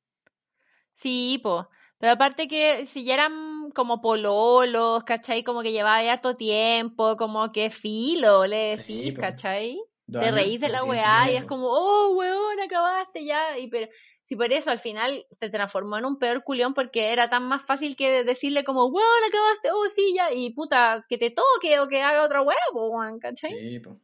Sí, 0.91 1.39
po. 1.43 1.69
Pero 1.97 2.13
aparte 2.13 2.47
que 2.47 2.85
si 2.85 3.03
ya 3.05 3.15
eran 3.15 3.71
como 3.71 4.01
pololos, 4.01 5.03
¿cachai? 5.03 5.43
Como 5.43 5.61
que 5.63 5.71
llevaba 5.71 6.03
ya 6.03 6.13
harto 6.13 6.35
tiempo, 6.35 7.17
como 7.17 7.51
que 7.51 7.69
filo, 7.69 8.45
le 8.47 8.77
Sí, 8.77 9.11
decís, 9.11 9.13
po. 9.13 9.25
¿cachai? 9.25 9.79
Te 10.11 10.31
reís 10.31 10.61
de 10.61 10.69
la 10.69 10.83
weá 10.83 11.31
y 11.31 11.35
es 11.35 11.45
como, 11.45 11.67
oh, 11.67 12.15
weón, 12.15 12.59
acabaste 12.59 13.25
ya. 13.25 13.57
Y 13.57 13.69
pero 13.69 13.87
si 14.23 14.35
por 14.35 14.51
eso 14.51 14.71
al 14.71 14.79
final 14.79 15.25
se 15.39 15.49
transformó 15.49 15.97
en 15.97 16.05
un 16.05 16.19
peor 16.19 16.43
culión 16.43 16.73
porque 16.73 17.11
era 17.11 17.29
tan 17.29 17.43
más 17.43 17.63
fácil 17.63 17.95
que 17.95 18.23
decirle 18.23 18.63
como, 18.63 18.85
weón, 18.85 19.23
acabaste, 19.27 19.71
oh, 19.71 19.87
sí, 19.87 20.13
ya. 20.15 20.31
Y 20.31 20.53
puta, 20.53 21.05
que 21.09 21.17
te 21.17 21.31
toque 21.31 21.79
o 21.79 21.87
que 21.87 22.01
haga 22.01 22.23
otra 22.23 22.41
weá, 22.41 22.57
weón, 22.73 23.19
¿cachai? 23.19 23.51
Sí, 23.51 23.79
po. 23.79 23.99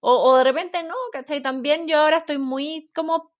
O, 0.00 0.30
o 0.30 0.36
de 0.38 0.44
repente 0.44 0.82
no, 0.82 0.94
¿cachai? 1.12 1.40
También 1.40 1.86
yo 1.86 1.98
ahora 1.98 2.18
estoy 2.18 2.38
muy 2.38 2.90
como, 2.94 3.32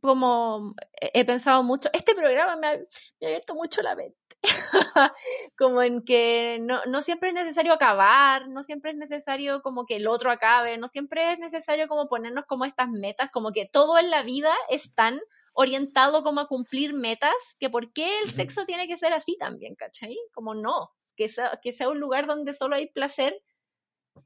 como 0.00 0.74
he 1.00 1.20
he 1.20 1.24
pensado 1.24 1.62
mucho, 1.62 1.88
este 1.92 2.14
programa 2.14 2.56
me 2.56 2.66
ha, 2.68 2.76
me 2.76 3.26
ha 3.26 3.28
abierto 3.30 3.54
mucho 3.54 3.82
la 3.82 3.96
mente. 3.96 4.16
como 5.58 5.82
en 5.82 6.02
que 6.04 6.58
no, 6.60 6.80
no 6.86 7.02
siempre 7.02 7.30
es 7.30 7.34
necesario 7.34 7.72
acabar, 7.72 8.48
no 8.48 8.62
siempre 8.62 8.90
es 8.90 8.96
necesario 8.96 9.62
como 9.62 9.86
que 9.86 9.96
el 9.96 10.06
otro 10.06 10.30
acabe, 10.30 10.78
no 10.78 10.88
siempre 10.88 11.32
es 11.32 11.38
necesario 11.38 11.88
como 11.88 12.08
ponernos 12.08 12.44
como 12.46 12.64
estas 12.64 12.88
metas, 12.88 13.30
como 13.30 13.52
que 13.52 13.66
todo 13.66 13.98
en 13.98 14.10
la 14.10 14.22
vida 14.22 14.52
es 14.68 14.94
tan 14.94 15.20
orientado 15.52 16.22
como 16.22 16.40
a 16.40 16.48
cumplir 16.48 16.94
metas, 16.94 17.34
que 17.58 17.70
por 17.70 17.92
qué 17.92 18.20
el 18.24 18.30
sexo 18.30 18.66
tiene 18.66 18.88
que 18.88 18.96
ser 18.96 19.12
así 19.12 19.36
también, 19.38 19.76
¿cachai? 19.76 20.16
Como 20.32 20.54
no, 20.54 20.90
que 21.16 21.28
sea, 21.28 21.58
que 21.62 21.72
sea 21.72 21.88
un 21.88 22.00
lugar 22.00 22.26
donde 22.26 22.52
solo 22.52 22.76
hay 22.76 22.88
placer 22.88 23.40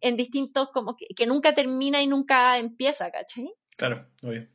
en 0.00 0.16
distintos, 0.16 0.70
como 0.70 0.96
que, 0.96 1.06
que 1.14 1.26
nunca 1.26 1.54
termina 1.54 2.02
y 2.02 2.06
nunca 2.06 2.58
empieza, 2.58 3.10
¿cachai? 3.10 3.52
Claro, 3.76 4.06
obvio. 4.22 4.48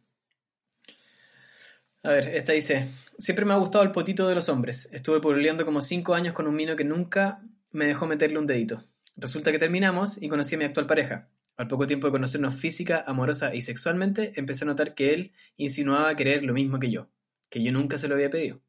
A 2.03 2.09
ver, 2.09 2.27
esta 2.35 2.51
dice, 2.51 2.89
siempre 3.17 3.45
me 3.45 3.53
ha 3.53 3.57
gustado 3.57 3.83
el 3.83 3.91
potito 3.91 4.27
de 4.27 4.35
los 4.35 4.49
hombres. 4.49 4.89
Estuve 4.91 5.21
pololeando 5.21 5.65
como 5.65 5.81
cinco 5.81 6.13
años 6.13 6.33
con 6.33 6.47
un 6.47 6.55
mino 6.55 6.75
que 6.75 6.83
nunca 6.83 7.41
me 7.71 7.85
dejó 7.85 8.07
meterle 8.07 8.37
un 8.39 8.45
dedito. 8.45 8.81
Resulta 9.15 9.53
que 9.53 9.59
terminamos 9.59 10.21
y 10.21 10.27
conocí 10.27 10.55
a 10.55 10.57
mi 10.57 10.65
actual 10.65 10.85
pareja. 10.85 11.29
Al 11.55 11.69
poco 11.69 11.87
tiempo 11.87 12.07
de 12.07 12.11
conocernos 12.11 12.55
física, 12.55 13.05
amorosa 13.07 13.55
y 13.55 13.61
sexualmente, 13.61 14.33
empecé 14.35 14.65
a 14.65 14.67
notar 14.67 14.95
que 14.95 15.13
él 15.13 15.31
insinuaba 15.55 16.13
querer 16.17 16.43
lo 16.43 16.53
mismo 16.53 16.77
que 16.77 16.91
yo, 16.91 17.07
que 17.49 17.63
yo 17.63 17.71
nunca 17.71 17.97
se 17.97 18.09
lo 18.09 18.15
había 18.15 18.29
pedido. 18.29 18.59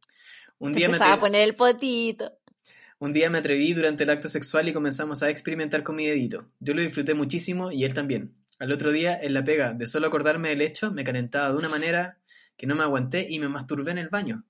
Un 0.59 0.73
día, 0.73 0.87
me 0.87 0.95
empezaba 0.95 1.11
a 1.11 1.15
atreví, 1.15 1.33
poner 1.33 1.49
el 1.49 1.57
potito. 1.57 2.33
un 3.01 3.13
día 3.13 3.31
me 3.31 3.39
atreví 3.39 3.73
durante 3.73 4.05
el 4.05 4.11
acto 4.11 4.29
sexual 4.29 4.69
y 4.69 4.73
comenzamos 4.73 5.25
a 5.25 5.31
experimentar 5.31 5.83
con 5.83 5.97
mi 5.97 6.07
dedito. 6.07 6.47
Yo 6.61 6.73
lo 6.73 6.83
disfruté 6.83 7.15
muchísimo 7.15 7.73
y 7.73 7.85
él 7.85 7.95
también. 7.95 8.37
Al 8.61 8.71
otro 8.71 8.93
día, 8.93 9.19
en 9.21 9.35
la 9.35 9.43
pega, 9.43 9.73
de 9.73 9.89
solo 9.89 10.07
acordarme 10.07 10.51
del 10.51 10.61
hecho, 10.61 10.93
me 10.93 11.03
calentaba 11.03 11.49
de 11.49 11.57
una 11.57 11.69
manera 11.69 12.19
que 12.57 12.67
no 12.67 12.75
me 12.75 12.83
aguanté 12.85 13.27
y 13.29 13.39
me 13.39 13.49
masturbé 13.49 13.91
en 13.93 13.99
el 13.99 14.09
baño. 14.09 14.45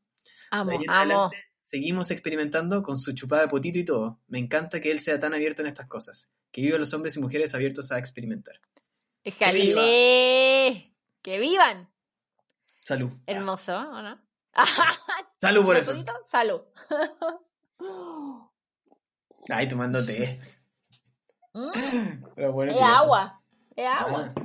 Amo, 0.51 0.73
amo. 0.73 0.85
adelante, 0.89 1.37
seguimos 1.63 2.11
experimentando 2.11 2.83
con 2.83 2.97
su 2.99 3.13
chupada 3.15 3.43
de 3.43 3.49
potito 3.49 3.79
y 3.79 3.85
todo. 3.85 4.21
Me 4.29 4.39
encanta 4.39 4.81
que 4.81 4.91
él 4.91 5.01
sea 5.01 5.19
tan 5.19 5.35
abierto 5.35 5.63
en 5.63 5.69
estas 5.69 5.87
cosas. 5.89 6.33
Que 6.53 6.61
vivan 6.61 6.81
los 6.81 6.93
hombres 6.95 7.17
y 7.17 7.21
mujeres 7.21 7.55
abiertos 7.55 7.91
a 7.91 7.99
experimentar. 7.99 8.61
¡Jale! 9.39 10.95
¡Que 11.23 11.39
vivan! 11.39 11.91
Salud. 12.85 13.11
Hermoso, 13.27 13.75
¿o 13.77 14.03
no? 14.03 14.21
Salud 15.41 15.65
por 15.65 15.75
¿Un 15.77 15.81
eso. 15.81 15.93
potito? 15.93 16.13
Salud. 16.27 16.61
Ay, 19.49 19.69
tomando 19.69 20.05
té. 20.05 20.41
Mm, 21.53 22.25
bueno, 22.53 22.73
es 22.73 22.81
agua. 22.81 23.41
Es 23.77 23.87
agua. 23.87 24.33
Ah, 24.37 24.43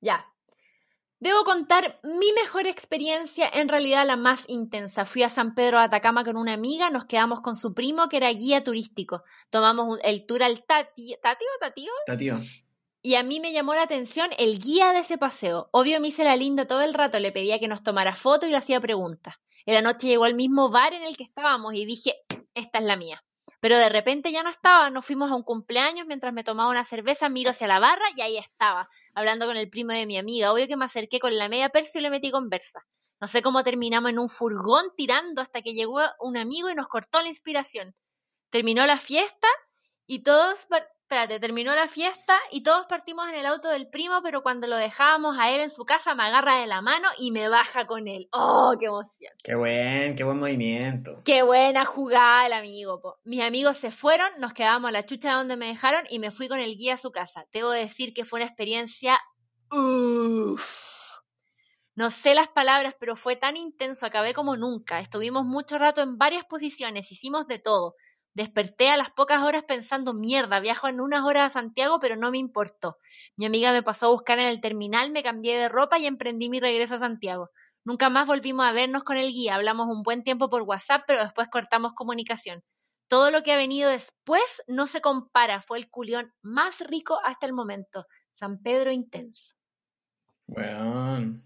Ya. 0.00 0.31
Debo 1.22 1.44
contar 1.44 2.00
mi 2.02 2.32
mejor 2.32 2.66
experiencia, 2.66 3.48
en 3.48 3.68
realidad 3.68 4.04
la 4.04 4.16
más 4.16 4.42
intensa. 4.48 5.04
Fui 5.04 5.22
a 5.22 5.28
San 5.28 5.54
Pedro 5.54 5.78
de 5.78 5.84
Atacama 5.84 6.24
con 6.24 6.36
una 6.36 6.52
amiga, 6.52 6.90
nos 6.90 7.04
quedamos 7.04 7.42
con 7.42 7.54
su 7.54 7.74
primo 7.74 8.08
que 8.08 8.16
era 8.16 8.28
guía 8.32 8.64
turístico. 8.64 9.22
Tomamos 9.48 10.00
el 10.02 10.26
tour 10.26 10.42
al 10.42 10.64
Tati, 10.64 11.14
¿Tati 11.22 11.44
o 11.44 11.60
Tatío? 11.60 11.92
está 12.04 12.16
tío. 12.16 12.34
Y 13.02 13.14
a 13.14 13.22
mí 13.22 13.38
me 13.38 13.52
llamó 13.52 13.76
la 13.76 13.82
atención 13.82 14.30
el 14.36 14.58
guía 14.58 14.92
de 14.92 14.98
ese 14.98 15.16
paseo. 15.16 15.68
Obvio 15.70 16.00
me 16.00 16.08
hice 16.08 16.24
la 16.24 16.34
linda 16.34 16.66
todo 16.66 16.80
el 16.80 16.92
rato, 16.92 17.20
le 17.20 17.30
pedía 17.30 17.60
que 17.60 17.68
nos 17.68 17.84
tomara 17.84 18.16
fotos 18.16 18.48
y 18.48 18.50
le 18.50 18.58
hacía 18.58 18.80
preguntas. 18.80 19.36
En 19.64 19.74
la 19.74 19.82
noche 19.82 20.08
llegó 20.08 20.24
al 20.24 20.34
mismo 20.34 20.70
bar 20.70 20.92
en 20.92 21.04
el 21.04 21.16
que 21.16 21.22
estábamos 21.22 21.74
y 21.74 21.84
dije, 21.84 22.16
esta 22.54 22.80
es 22.80 22.84
la 22.84 22.96
mía. 22.96 23.22
Pero 23.62 23.78
de 23.78 23.88
repente 23.88 24.32
ya 24.32 24.42
no 24.42 24.50
estaba, 24.50 24.90
nos 24.90 25.06
fuimos 25.06 25.30
a 25.30 25.36
un 25.36 25.44
cumpleaños 25.44 26.04
mientras 26.04 26.32
me 26.32 26.42
tomaba 26.42 26.68
una 26.68 26.84
cerveza, 26.84 27.28
miro 27.28 27.52
hacia 27.52 27.68
la 27.68 27.78
barra 27.78 28.04
y 28.16 28.20
ahí 28.20 28.36
estaba, 28.36 28.88
hablando 29.14 29.46
con 29.46 29.56
el 29.56 29.70
primo 29.70 29.92
de 29.92 30.04
mi 30.04 30.18
amiga. 30.18 30.52
Obvio 30.52 30.66
que 30.66 30.76
me 30.76 30.84
acerqué 30.84 31.20
con 31.20 31.38
la 31.38 31.48
media 31.48 31.68
persa 31.68 32.00
y 32.00 32.02
le 32.02 32.10
metí 32.10 32.32
conversa. 32.32 32.84
No 33.20 33.28
sé 33.28 33.40
cómo 33.40 33.62
terminamos 33.62 34.10
en 34.10 34.18
un 34.18 34.28
furgón 34.28 34.86
tirando 34.96 35.42
hasta 35.42 35.62
que 35.62 35.74
llegó 35.74 36.00
un 36.18 36.36
amigo 36.36 36.70
y 36.70 36.74
nos 36.74 36.88
cortó 36.88 37.22
la 37.22 37.28
inspiración. 37.28 37.94
Terminó 38.50 38.84
la 38.84 38.96
fiesta 38.96 39.46
y 40.06 40.24
todos, 40.24 40.66
espérate, 41.12 41.40
terminó 41.40 41.74
la 41.74 41.88
fiesta 41.88 42.34
y 42.50 42.62
todos 42.62 42.86
partimos 42.86 43.28
en 43.28 43.34
el 43.34 43.44
auto 43.44 43.68
del 43.68 43.86
primo, 43.86 44.22
pero 44.22 44.42
cuando 44.42 44.66
lo 44.66 44.78
dejábamos 44.78 45.36
a 45.38 45.50
él 45.50 45.60
en 45.60 45.68
su 45.68 45.84
casa 45.84 46.14
me 46.14 46.22
agarra 46.22 46.60
de 46.60 46.66
la 46.66 46.80
mano 46.80 47.06
y 47.18 47.32
me 47.32 47.50
baja 47.50 47.86
con 47.86 48.08
él. 48.08 48.28
¡Oh, 48.32 48.74
qué 48.80 48.86
emoción! 48.86 49.30
Qué 49.44 49.54
buen, 49.54 50.16
qué 50.16 50.24
buen 50.24 50.38
movimiento. 50.38 51.18
¡Qué 51.22 51.42
buena 51.42 51.84
jugada 51.84 52.46
el 52.46 52.54
amigo! 52.54 53.02
po. 53.02 53.18
Mis 53.24 53.42
amigos 53.42 53.76
se 53.76 53.90
fueron, 53.90 54.26
nos 54.38 54.54
quedamos 54.54 54.88
a 54.88 54.92
la 54.92 55.04
chucha 55.04 55.34
donde 55.34 55.58
me 55.58 55.66
dejaron 55.66 56.02
y 56.08 56.18
me 56.18 56.30
fui 56.30 56.48
con 56.48 56.60
el 56.60 56.76
guía 56.78 56.94
a 56.94 56.96
su 56.96 57.12
casa. 57.12 57.44
Debo 57.52 57.70
decir 57.70 58.14
que 58.14 58.24
fue 58.24 58.38
una 58.38 58.46
experiencia... 58.46 59.20
Uff. 59.70 61.02
No 61.94 62.10
sé 62.10 62.34
las 62.34 62.48
palabras, 62.48 62.94
pero 62.98 63.16
fue 63.16 63.36
tan 63.36 63.58
intenso, 63.58 64.06
acabé 64.06 64.32
como 64.32 64.56
nunca. 64.56 64.98
Estuvimos 65.00 65.44
mucho 65.44 65.76
rato 65.76 66.00
en 66.00 66.16
varias 66.16 66.46
posiciones, 66.46 67.12
hicimos 67.12 67.48
de 67.48 67.58
todo. 67.58 67.96
Desperté 68.34 68.88
a 68.90 68.96
las 68.96 69.10
pocas 69.10 69.42
horas 69.42 69.64
pensando, 69.68 70.14
mierda, 70.14 70.58
viajo 70.60 70.88
en 70.88 71.00
unas 71.00 71.24
horas 71.24 71.46
a 71.46 71.60
Santiago, 71.60 71.98
pero 72.00 72.16
no 72.16 72.30
me 72.30 72.38
importó. 72.38 72.98
Mi 73.36 73.44
amiga 73.44 73.72
me 73.72 73.82
pasó 73.82 74.06
a 74.06 74.10
buscar 74.10 74.38
en 74.38 74.46
el 74.46 74.60
terminal, 74.60 75.10
me 75.10 75.22
cambié 75.22 75.58
de 75.58 75.68
ropa 75.68 75.98
y 75.98 76.06
emprendí 76.06 76.48
mi 76.48 76.58
regreso 76.58 76.94
a 76.94 76.98
Santiago. 76.98 77.50
Nunca 77.84 78.08
más 78.10 78.26
volvimos 78.26 78.64
a 78.64 78.72
vernos 78.72 79.02
con 79.04 79.16
el 79.18 79.32
guía, 79.32 79.56
hablamos 79.56 79.88
un 79.88 80.02
buen 80.02 80.22
tiempo 80.22 80.48
por 80.48 80.62
WhatsApp, 80.62 81.02
pero 81.06 81.22
después 81.22 81.48
cortamos 81.48 81.92
comunicación. 81.94 82.62
Todo 83.08 83.30
lo 83.30 83.42
que 83.42 83.52
ha 83.52 83.56
venido 83.58 83.90
después 83.90 84.62
no 84.66 84.86
se 84.86 85.02
compara, 85.02 85.60
fue 85.60 85.78
el 85.78 85.90
culión 85.90 86.32
más 86.40 86.80
rico 86.80 87.18
hasta 87.24 87.44
el 87.44 87.52
momento. 87.52 88.06
San 88.32 88.62
Pedro 88.62 88.90
Intenso. 88.92 89.56
Weón, 90.46 91.44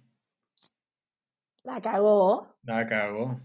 La 1.65 1.81
cagó. 1.81 2.55
la 2.63 2.87
cagó. 2.87 3.41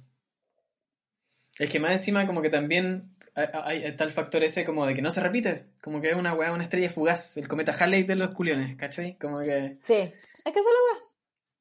Es 1.57 1.69
que 1.69 1.79
más 1.79 1.93
encima 1.93 2.27
como 2.27 2.41
que 2.41 2.49
también 2.49 3.15
hay, 3.35 3.83
está 3.85 4.03
el 4.03 4.11
factor 4.11 4.43
ese 4.43 4.65
como 4.65 4.85
de 4.85 4.93
que 4.93 5.01
no 5.01 5.11
se 5.11 5.21
repite. 5.21 5.67
Como 5.81 6.01
que 6.01 6.09
es 6.09 6.15
una 6.15 6.33
weá, 6.33 6.51
una 6.51 6.63
estrella 6.63 6.89
fugaz. 6.89 7.37
El 7.37 7.47
cometa 7.47 7.71
Halley 7.73 8.03
de 8.03 8.15
los 8.15 8.33
culiones, 8.35 8.75
¿cachai? 8.75 9.17
Como 9.17 9.39
que, 9.39 9.77
Sí. 9.81 9.93
Es 9.93 10.53
que 10.53 10.59
eso 10.59 10.59
es 10.59 10.65
la 10.65 10.99
weá. 10.99 11.03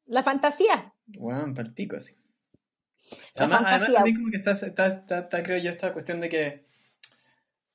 La 0.06 0.22
fantasía. 0.22 0.92
weón, 1.16 1.54
palpico 1.54 1.96
así. 1.96 2.14
La 3.34 3.44
Además, 3.44 3.60
además 3.62 3.70
fantasía. 3.70 3.94
también 3.94 4.16
como 4.16 4.30
que 4.30 4.36
está, 4.36 4.50
está, 4.52 4.86
está, 4.86 5.18
está, 5.20 5.42
creo 5.42 5.58
yo, 5.58 5.70
esta 5.70 5.92
cuestión 5.92 6.20
de 6.20 6.28
que 6.28 6.66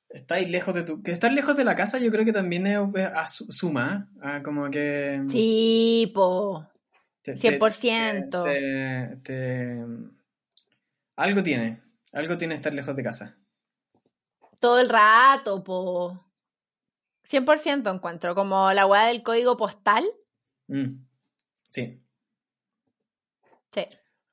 estáis 0.08 0.48
lejos 0.48 0.74
de 0.74 0.82
tu... 0.84 1.02
Que 1.02 1.12
estar 1.12 1.32
lejos 1.32 1.56
de 1.56 1.64
la 1.64 1.74
casa 1.76 1.98
yo 1.98 2.10
creo 2.10 2.24
que 2.24 2.32
también 2.32 2.66
es, 2.66 2.78
su- 3.28 3.50
suma, 3.52 4.10
ah, 4.22 4.40
como 4.42 4.70
que... 4.70 5.22
Sí, 5.28 6.10
po. 6.14 6.66
te- 7.22 7.34
te- 7.34 7.58
100%. 7.58 8.44
te- 8.44 9.16
te- 9.22 9.84
algo 11.16 11.42
tiene, 11.42 11.82
algo 12.12 12.36
tiene 12.38 12.54
estar 12.54 12.72
lejos 12.72 12.94
de 12.96 13.02
casa. 13.02 13.36
Todo 14.66 14.80
el 14.80 14.88
rato, 14.88 15.62
po. 15.62 16.26
100% 17.22 17.88
encuentro. 17.88 18.34
Como 18.34 18.72
la 18.72 18.84
weá 18.84 19.04
del 19.06 19.22
código 19.22 19.56
postal. 19.56 20.04
Mm, 20.66 21.04
Sí, 21.70 22.02
Sí. 23.70 23.86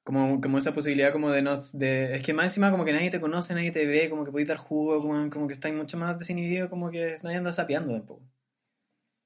como, 0.03 0.41
como 0.41 0.57
esa 0.57 0.73
posibilidad 0.73 1.11
como 1.11 1.29
de 1.29 1.43
no... 1.43 1.55
De, 1.73 2.15
es 2.15 2.23
que 2.23 2.33
más 2.33 2.45
encima 2.45 2.71
como 2.71 2.83
que 2.83 2.93
nadie 2.93 3.11
te 3.11 3.21
conoce, 3.21 3.53
nadie 3.53 3.71
te 3.71 3.85
ve, 3.85 4.09
como 4.09 4.25
que 4.25 4.31
podéis 4.31 4.47
dar 4.47 4.57
jugo, 4.57 4.99
como, 5.03 5.29
como 5.29 5.47
que 5.47 5.53
estáis 5.53 5.75
mucho 5.75 5.97
más 5.97 6.17
desinhibido, 6.17 6.67
como 6.67 6.89
que 6.89 7.17
nadie 7.21 7.37
anda 7.37 7.53
sapeando 7.53 7.93
tampoco. 7.93 8.23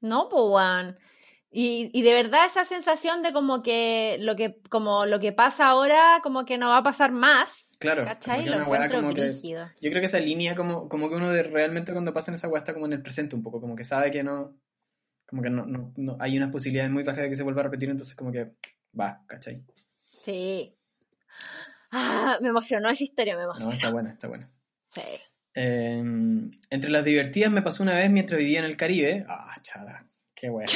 No, 0.01 0.28
pues. 0.28 0.93
Y, 1.50 1.89
y 1.93 2.02
de 2.02 2.14
verdad 2.14 2.45
esa 2.45 2.66
sensación 2.66 3.24
de 3.24 3.32
como 3.34 3.64
que 3.64 4.18
lo 4.20 4.36
que, 4.36 4.60
como 4.70 5.06
lo 5.06 5.20
que 5.20 5.32
pasa 5.32 5.68
ahora, 5.70 6.20
como 6.22 6.45
que 6.45 6.58
no 6.58 6.70
va 6.70 6.78
a 6.78 6.84
pasar 6.84 7.12
más. 7.12 7.70
Claro, 7.80 8.04
¿Cachai? 8.04 8.45
Lo 8.45 8.62
encuentro 8.62 9.02
como 9.02 9.14
que- 9.14 9.22
brígido. 9.22 9.68
Yo 9.82 9.89
creo 9.89 10.02
que 10.02 10.08
esa 10.08 10.20
línea 10.20 10.56
como, 10.56 10.89
como 10.89 11.10
que 11.10 11.16
uno 11.16 11.32
de 11.32 11.43
realmente 11.43 11.91
cuando 11.93 12.14
pasa 12.14 12.32
en 12.32 12.36
esa 12.36 12.48
weá 12.48 12.60
está 12.60 12.74
como 12.74 12.86
en 12.88 12.93
el 12.93 13.02
presente 13.02 13.36
un 13.36 13.43
poco, 13.43 13.62
como 13.62 13.76
que 13.76 13.84
sabe 13.84 14.12
que 14.12 14.24
no, 14.24 14.58
como 15.28 15.41
que 15.41 15.50
no, 15.50 15.66
no, 15.66 15.93
no- 15.95 16.18
hay 16.20 16.38
unas 16.38 16.52
posibilidades 16.52 16.91
muy 16.91 17.04
bajas 17.04 17.22
de 17.24 17.30
que 17.30 17.36
se 17.36 17.43
vuelva 17.43 17.62
a 17.62 17.66
repetir, 17.66 17.89
entonces 17.89 18.16
como 18.16 18.32
que 18.32 18.52
va, 19.00 19.24
¿cachai? 19.28 19.64
Sí. 20.26 20.76
Ah, 21.91 22.38
me 22.41 22.50
emocionó 22.50 22.89
esa 22.89 23.04
historia, 23.04 23.38
me 23.38 23.43
emocionó. 23.43 23.70
No, 23.70 23.76
está 23.76 23.91
buena, 23.91 24.12
está 24.12 24.28
buena. 24.28 24.52
Sí. 24.93 25.02
Eh, 25.54 26.04
entre 26.70 26.89
las 26.89 27.06
divertidas 27.06 27.52
me 27.52 27.62
pasó 27.62 27.84
una 27.84 27.95
vez 27.95 28.10
mientras 28.12 28.38
vivía 28.39 28.60
en 28.60 28.66
el 28.66 28.76
Caribe. 28.78 29.26
Ah, 29.30 29.56
chara, 29.62 30.07
qué 30.40 30.50
bueno. 30.50 30.68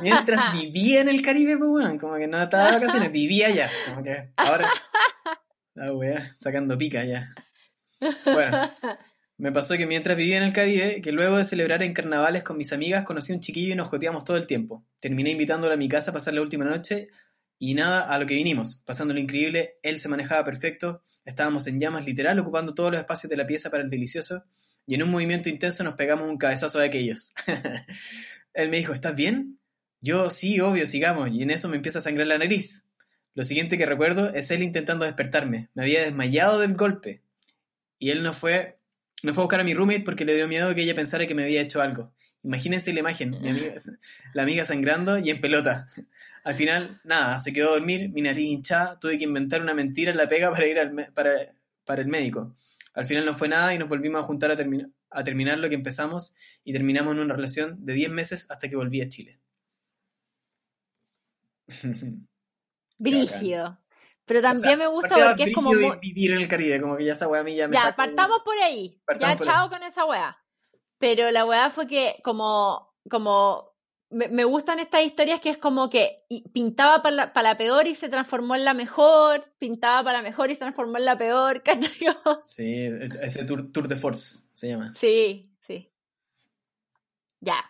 Mientras 0.00 0.52
vivía 0.52 1.00
en 1.00 1.08
el 1.08 1.22
Caribe, 1.22 1.58
pues 1.58 1.70
weón, 1.70 1.98
como 1.98 2.16
que 2.16 2.26
no 2.26 2.42
estaba 2.42 2.66
de 2.66 2.78
vacaciones, 2.78 3.12
vivía 3.12 3.48
allá. 3.48 3.70
Como 3.88 4.02
que 4.02 4.30
ahora. 4.36 4.70
La 5.74 5.92
weá, 5.92 6.32
sacando 6.34 6.76
pica 6.76 7.04
ya. 7.04 7.34
Bueno, 8.24 8.70
me 9.38 9.52
pasó 9.52 9.76
que 9.76 9.86
mientras 9.86 10.16
vivía 10.16 10.36
en 10.36 10.42
el 10.42 10.52
Caribe, 10.52 11.00
que 11.00 11.12
luego 11.12 11.36
de 11.36 11.44
celebrar 11.44 11.82
en 11.82 11.94
carnavales 11.94 12.42
con 12.42 12.56
mis 12.56 12.72
amigas, 12.72 13.04
conocí 13.04 13.32
a 13.32 13.36
un 13.36 13.40
chiquillo 13.40 13.72
y 13.72 13.76
nos 13.76 13.88
joteamos 13.88 14.24
todo 14.24 14.36
el 14.36 14.46
tiempo. 14.46 14.84
Terminé 14.98 15.30
invitándolo 15.30 15.72
a 15.72 15.76
mi 15.76 15.88
casa 15.88 16.10
a 16.10 16.14
pasar 16.14 16.34
la 16.34 16.42
última 16.42 16.64
noche 16.64 17.08
y 17.58 17.74
nada, 17.74 18.02
a 18.02 18.18
lo 18.18 18.26
que 18.26 18.34
vinimos, 18.34 18.82
pasando 18.86 19.12
lo 19.12 19.20
increíble, 19.20 19.78
él 19.82 20.00
se 20.00 20.08
manejaba 20.08 20.44
perfecto, 20.44 21.02
estábamos 21.26 21.66
en 21.66 21.78
llamas 21.78 22.06
literal, 22.06 22.38
ocupando 22.38 22.74
todos 22.74 22.92
los 22.92 23.00
espacios 23.00 23.30
de 23.30 23.36
la 23.36 23.46
pieza 23.46 23.70
para 23.70 23.82
el 23.82 23.90
delicioso, 23.90 24.44
y 24.86 24.94
en 24.94 25.02
un 25.02 25.10
movimiento 25.10 25.50
intenso 25.50 25.84
nos 25.84 25.94
pegamos 25.94 26.26
un 26.26 26.38
cabezazo 26.38 26.78
de 26.78 26.86
aquellos. 26.86 27.34
él 28.54 28.68
me 28.68 28.78
dijo, 28.78 28.92
¿estás 28.92 29.14
bien? 29.14 29.58
Yo, 30.00 30.30
sí, 30.30 30.60
obvio, 30.60 30.86
sigamos, 30.86 31.30
y 31.30 31.42
en 31.42 31.50
eso 31.50 31.68
me 31.68 31.76
empieza 31.76 31.98
a 31.98 32.02
sangrar 32.02 32.26
la 32.26 32.38
nariz. 32.38 32.84
Lo 33.34 33.44
siguiente 33.44 33.78
que 33.78 33.86
recuerdo 33.86 34.32
es 34.32 34.50
él 34.50 34.62
intentando 34.62 35.04
despertarme. 35.04 35.68
Me 35.74 35.82
había 35.82 36.02
desmayado 36.02 36.58
del 36.58 36.74
golpe. 36.74 37.22
Y 37.98 38.10
él 38.10 38.22
no 38.22 38.32
fue, 38.32 38.78
no 39.22 39.34
fue 39.34 39.42
a 39.42 39.44
buscar 39.44 39.60
a 39.60 39.64
mi 39.64 39.74
roommate 39.74 40.00
porque 40.04 40.24
le 40.24 40.34
dio 40.34 40.48
miedo 40.48 40.74
que 40.74 40.82
ella 40.82 40.94
pensara 40.94 41.26
que 41.26 41.34
me 41.34 41.44
había 41.44 41.60
hecho 41.60 41.80
algo. 41.82 42.12
Imagínense 42.42 42.92
la 42.94 43.00
imagen, 43.00 43.30
mi 43.40 43.50
amiga- 43.50 43.74
la 44.34 44.42
amiga 44.42 44.64
sangrando 44.64 45.18
y 45.18 45.30
en 45.30 45.40
pelota. 45.40 45.86
Al 46.42 46.54
final, 46.54 46.98
nada, 47.04 47.38
se 47.38 47.52
quedó 47.52 47.68
a 47.70 47.72
dormir, 47.74 48.08
mi 48.08 48.22
nariz 48.22 48.46
hinchada, 48.48 48.98
tuve 48.98 49.18
que 49.18 49.24
inventar 49.24 49.60
una 49.60 49.74
mentira 49.74 50.10
en 50.10 50.16
la 50.16 50.26
pega 50.26 50.50
para 50.50 50.66
ir 50.66 50.78
al 50.78 50.92
me- 50.92 51.12
para, 51.12 51.32
para 51.84 52.00
el 52.00 52.08
médico. 52.08 52.56
Al 52.94 53.06
final 53.06 53.26
no 53.26 53.34
fue 53.34 53.48
nada 53.48 53.74
y 53.74 53.78
nos 53.78 53.88
volvimos 53.90 54.22
a 54.22 54.24
juntar 54.24 54.50
a, 54.50 54.56
termi- 54.56 54.90
a 55.10 55.24
terminar 55.24 55.58
lo 55.58 55.68
que 55.68 55.74
empezamos 55.74 56.36
y 56.64 56.72
terminamos 56.72 57.14
en 57.14 57.20
una 57.20 57.34
relación 57.34 57.84
de 57.84 57.94
10 57.94 58.10
meses 58.10 58.50
hasta 58.50 58.68
que 58.68 58.76
volví 58.76 59.00
a 59.02 59.08
Chile. 59.08 59.40
Brígido. 62.98 63.78
Pero 64.24 64.42
también 64.42 64.64
O 64.64 64.68
sea, 64.68 64.76
me 64.76 64.86
gusta 64.86 65.16
porque 65.28 65.42
es 65.44 65.54
como... 65.54 65.70
vivir 65.98 66.32
en 66.32 66.38
el 66.38 66.48
Caribe, 66.48 66.80
como 66.80 66.96
que 66.96 67.04
ya 67.04 67.14
esa 67.14 67.26
weá 67.26 67.40
a 67.40 67.44
mí 67.44 67.56
ya 67.56 67.66
me 67.66 67.74
Ya, 67.74 67.96
partamos 67.96 68.42
por 68.44 68.56
ahí. 68.58 69.00
Partamos 69.04 69.34
ya, 69.34 69.38
por 69.38 69.46
chao 69.46 69.70
con 69.70 69.82
esa 69.82 70.04
weá. 70.04 70.38
Pero 70.98 71.30
la 71.30 71.44
weá 71.44 71.70
fue 71.70 71.88
que 71.88 72.14
como, 72.22 72.94
como, 73.08 73.69
me, 74.10 74.28
me 74.28 74.44
gustan 74.44 74.80
estas 74.80 75.02
historias 75.02 75.40
que 75.40 75.50
es 75.50 75.58
como 75.58 75.88
que 75.88 76.24
pintaba 76.52 77.02
para 77.02 77.16
la, 77.16 77.32
la 77.34 77.56
peor 77.56 77.86
y 77.86 77.94
se 77.94 78.08
transformó 78.08 78.56
en 78.56 78.64
la 78.64 78.74
mejor, 78.74 79.52
pintaba 79.58 80.02
para 80.02 80.18
la 80.18 80.22
mejor 80.22 80.50
y 80.50 80.54
se 80.54 80.60
transformó 80.60 80.98
en 80.98 81.04
la 81.04 81.16
peor, 81.16 81.62
¿cachai? 81.64 82.08
Sí, 82.42 82.88
ese 83.22 83.44
tour, 83.44 83.70
tour 83.72 83.88
de 83.88 83.96
Force 83.96 84.48
se 84.52 84.68
llama. 84.68 84.92
Sí, 84.96 85.50
sí. 85.66 85.90
Ya. 87.40 87.64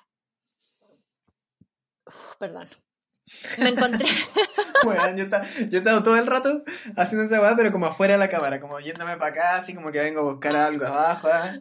Uf, 2.07 2.37
perdón. 2.39 2.69
Me 3.59 3.69
encontré. 3.69 4.07
Weón, 4.85 5.17
yo, 5.17 5.25
he 5.25 5.77
estado 5.77 6.03
todo 6.03 6.17
el 6.17 6.27
rato 6.27 6.65
haciendo 6.97 7.27
esa 7.27 7.41
weá, 7.41 7.55
pero 7.55 7.71
como 7.71 7.87
afuera 7.87 8.15
de 8.15 8.19
la 8.19 8.29
cámara, 8.29 8.61
como 8.61 8.81
yéndome 8.81 9.17
para 9.19 9.31
acá, 9.31 9.57
así 9.57 9.75
como 9.75 9.93
que 9.93 10.01
vengo 10.01 10.21
a 10.21 10.33
buscar 10.33 10.57
algo 10.57 10.87
abajo, 10.87 11.29
¿ah? 11.31 11.53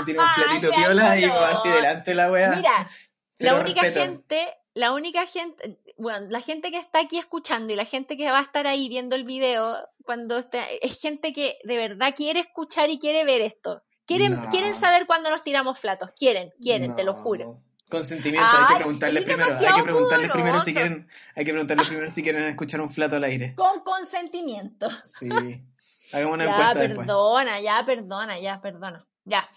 me 0.00 0.04
tiro 0.04 0.22
un 0.22 0.28
platito 0.34 0.72
Ay, 0.74 0.82
piola 0.82 1.18
y 1.18 1.28
como 1.28 1.40
así 1.40 1.68
delante 1.68 2.10
de 2.10 2.14
la 2.14 2.30
weá. 2.30 2.56
Mira, 2.56 2.90
La 3.38 3.60
única 3.60 3.82
respeto. 3.82 4.04
gente, 4.06 4.48
la 4.74 4.92
única 4.92 5.26
gente, 5.26 5.78
bueno, 5.98 6.26
la 6.30 6.40
gente 6.40 6.70
que 6.70 6.78
está 6.78 7.00
aquí 7.00 7.18
escuchando 7.18 7.72
y 7.72 7.76
la 7.76 7.84
gente 7.84 8.16
que 8.16 8.30
va 8.30 8.38
a 8.38 8.42
estar 8.42 8.66
ahí 8.66 8.88
viendo 8.88 9.16
el 9.16 9.24
video, 9.24 9.76
cuando 10.04 10.38
esté- 10.38 10.84
es 10.86 11.00
gente 11.00 11.32
que 11.32 11.58
de 11.64 11.76
verdad 11.76 12.14
quiere 12.16 12.40
escuchar 12.40 12.90
y 12.90 12.98
quiere 12.98 13.24
ver 13.24 13.40
esto. 13.42 13.82
Quieren, 14.06 14.36
No. 14.36 14.48
quieren 14.50 14.74
saber 14.76 15.06
cuándo 15.06 15.30
nos 15.30 15.42
tiramos 15.42 15.78
flatos, 15.80 16.10
quieren, 16.16 16.52
quieren, 16.60 16.94
te 16.94 17.02
lo 17.04 17.14
juro. 17.14 17.60
Consentimiento, 17.88 18.48
hay 18.52 18.66
que 18.68 18.74
preguntarles 18.76 19.24
primero, 19.24 19.54
hay 19.58 19.74
que 19.74 19.82
preguntarles 19.82 20.30
primero 20.32 20.60
si 20.60 20.72
quieren, 20.74 21.08
hay 21.34 21.44
que 21.44 21.50
preguntarles 21.52 21.86
primero 21.88 22.10
si 22.10 22.22
quieren 22.22 22.42
escuchar 22.44 22.80
un 22.80 22.90
flato 22.90 23.16
al 23.16 23.24
aire. 23.24 23.54
Con 23.54 23.80
consentimiento. 23.84 24.88
Sí. 25.04 25.28
Hagamos 26.12 26.34
una 26.34 26.44
ya, 26.44 26.50
encuesta 26.52 26.78
después. 26.80 27.06
perdona, 27.06 27.60
ya, 27.60 27.82
perdona, 27.84 28.38
ya, 28.38 28.60
perdona. 28.60 29.06
Ya. 29.24 29.48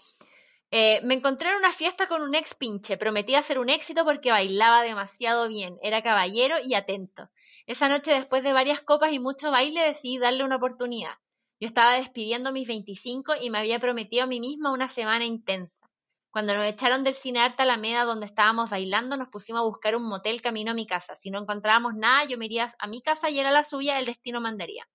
Eh, 0.72 1.00
me 1.02 1.14
encontré 1.14 1.50
en 1.50 1.56
una 1.56 1.72
fiesta 1.72 2.06
con 2.06 2.22
un 2.22 2.34
ex 2.34 2.54
pinche. 2.54 2.96
Prometí 2.96 3.34
hacer 3.34 3.58
un 3.58 3.70
éxito 3.70 4.04
porque 4.04 4.30
bailaba 4.30 4.82
demasiado 4.82 5.48
bien. 5.48 5.78
Era 5.82 6.02
caballero 6.02 6.56
y 6.64 6.74
atento. 6.74 7.28
Esa 7.66 7.88
noche, 7.88 8.12
después 8.12 8.42
de 8.44 8.52
varias 8.52 8.80
copas 8.80 9.12
y 9.12 9.18
mucho 9.18 9.50
baile, 9.50 9.82
decidí 9.82 10.18
darle 10.18 10.44
una 10.44 10.56
oportunidad. 10.56 11.14
Yo 11.58 11.66
estaba 11.66 11.94
despidiendo 11.94 12.52
mis 12.52 12.68
25 12.68 13.34
y 13.40 13.50
me 13.50 13.58
había 13.58 13.80
prometido 13.80 14.24
a 14.24 14.26
mí 14.28 14.38
misma 14.38 14.72
una 14.72 14.88
semana 14.88 15.24
intensa. 15.24 15.90
Cuando 16.30 16.54
nos 16.54 16.64
echaron 16.64 17.02
del 17.02 17.14
cine 17.14 17.40
Arte 17.40 17.64
Alameda 17.64 18.04
donde 18.04 18.26
estábamos 18.26 18.70
bailando, 18.70 19.16
nos 19.16 19.28
pusimos 19.28 19.62
a 19.62 19.64
buscar 19.64 19.96
un 19.96 20.04
motel 20.04 20.40
camino 20.40 20.70
a 20.70 20.74
mi 20.74 20.86
casa. 20.86 21.16
Si 21.16 21.30
no 21.30 21.40
encontrábamos 21.40 21.94
nada, 21.96 22.24
yo 22.24 22.38
me 22.38 22.44
iría 22.44 22.72
a 22.78 22.86
mi 22.86 23.02
casa 23.02 23.28
y 23.28 23.40
era 23.40 23.50
la 23.50 23.64
suya, 23.64 23.98
el 23.98 24.06
destino 24.06 24.40
mandaría. 24.40 24.88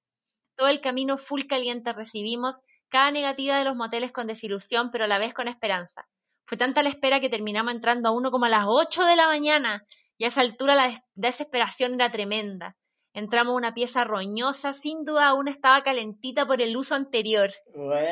Todo 0.55 0.69
el 0.69 0.79
camino 0.79 1.17
full 1.17 1.43
caliente 1.43 1.91
recibimos 1.91 2.61
cada 2.89 3.11
negativa 3.11 3.57
de 3.57 3.65
los 3.65 3.75
moteles 3.75 4.11
con 4.11 4.27
desilusión, 4.27 4.91
pero 4.91 5.05
a 5.05 5.07
la 5.07 5.17
vez 5.19 5.33
con 5.33 5.47
esperanza. 5.47 6.07
Fue 6.45 6.57
tanta 6.57 6.83
la 6.83 6.89
espera 6.89 7.19
que 7.19 7.29
terminamos 7.29 7.73
entrando 7.73 8.09
a 8.09 8.11
uno 8.11 8.31
como 8.31 8.45
a 8.45 8.49
las 8.49 8.65
8 8.67 9.03
de 9.05 9.15
la 9.15 9.27
mañana 9.27 9.83
y 10.17 10.25
a 10.25 10.27
esa 10.27 10.41
altura 10.41 10.75
la 10.75 10.87
des- 10.89 11.01
desesperación 11.15 11.95
era 11.95 12.11
tremenda. 12.11 12.75
Entramos 13.13 13.53
a 13.53 13.57
una 13.57 13.73
pieza 13.73 14.03
roñosa, 14.03 14.73
sin 14.73 15.05
duda 15.05 15.29
aún 15.29 15.47
estaba 15.47 15.83
calentita 15.83 16.45
por 16.45 16.61
el 16.61 16.75
uso 16.75 16.95
anterior. 16.95 17.49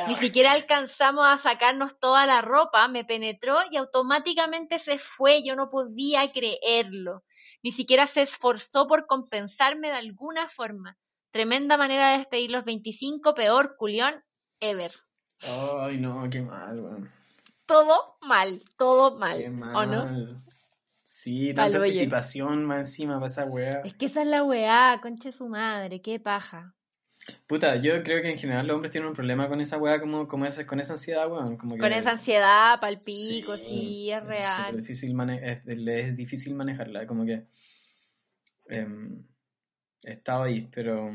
Ni 0.07 0.15
siquiera 0.15 0.53
alcanzamos 0.53 1.25
a 1.27 1.37
sacarnos 1.37 1.99
toda 1.99 2.25
la 2.25 2.41
ropa, 2.41 2.87
me 2.87 3.03
penetró 3.03 3.57
y 3.69 3.75
automáticamente 3.77 4.79
se 4.79 4.97
fue, 4.97 5.43
yo 5.43 5.55
no 5.57 5.69
podía 5.69 6.31
creerlo. 6.31 7.23
Ni 7.61 7.71
siquiera 7.71 8.07
se 8.07 8.21
esforzó 8.21 8.87
por 8.87 9.05
compensarme 9.05 9.89
de 9.89 9.95
alguna 9.95 10.47
forma. 10.47 10.97
Tremenda 11.31 11.77
manera 11.77 12.11
de 12.11 12.17
despedir 12.19 12.51
los 12.51 12.63
25, 12.63 13.33
peor 13.33 13.75
culión 13.77 14.23
ever. 14.71 14.91
Ay, 15.41 15.97
no, 15.99 16.29
qué 16.29 16.41
mal, 16.41 16.79
weón. 16.79 17.11
Todo 17.65 18.17
mal, 18.21 18.61
todo 18.77 19.17
mal, 19.17 19.37
Qué 19.37 19.49
mal. 19.49 19.75
¿o 19.75 19.85
no? 19.85 20.43
Sí, 21.03 21.53
tanta 21.53 21.63
Palo, 21.73 21.81
oye. 21.83 21.91
anticipación 21.91 22.65
más 22.65 22.87
encima 22.87 23.15
para 23.15 23.27
esa 23.27 23.45
weá. 23.45 23.81
Es 23.85 23.95
que 23.95 24.07
esa 24.07 24.21
es 24.21 24.27
la 24.27 24.43
weá, 24.43 24.99
conche 25.01 25.31
su 25.31 25.47
madre, 25.47 26.01
qué 26.01 26.19
paja. 26.19 26.75
Puta, 27.47 27.77
yo 27.77 28.03
creo 28.03 28.21
que 28.21 28.31
en 28.31 28.37
general 28.37 28.67
los 28.67 28.75
hombres 28.75 28.91
tienen 28.91 29.07
un 29.09 29.15
problema 29.15 29.47
con 29.47 29.61
esa 29.61 29.77
weá, 29.77 29.99
como, 29.99 30.27
como 30.27 30.45
esa, 30.45 30.65
con 30.65 30.79
esa 30.79 30.93
ansiedad, 30.93 31.31
weón. 31.31 31.55
Como 31.57 31.75
que, 31.75 31.81
Con 31.81 31.93
esa 31.93 32.11
ansiedad, 32.11 32.79
palpico, 32.81 33.57
sí, 33.57 33.65
Sí, 33.65 34.11
es 34.11 34.23
real. 34.23 34.75
difícil 34.75 35.15
es, 35.41 35.65
le 35.65 35.99
es 36.01 36.15
difícil 36.17 36.55
manejarla, 36.55 37.07
como 37.07 37.25
que 37.25 37.47
em, 38.67 39.25
he 40.03 40.11
estado 40.11 40.43
ahí, 40.43 40.67
pero 40.73 41.09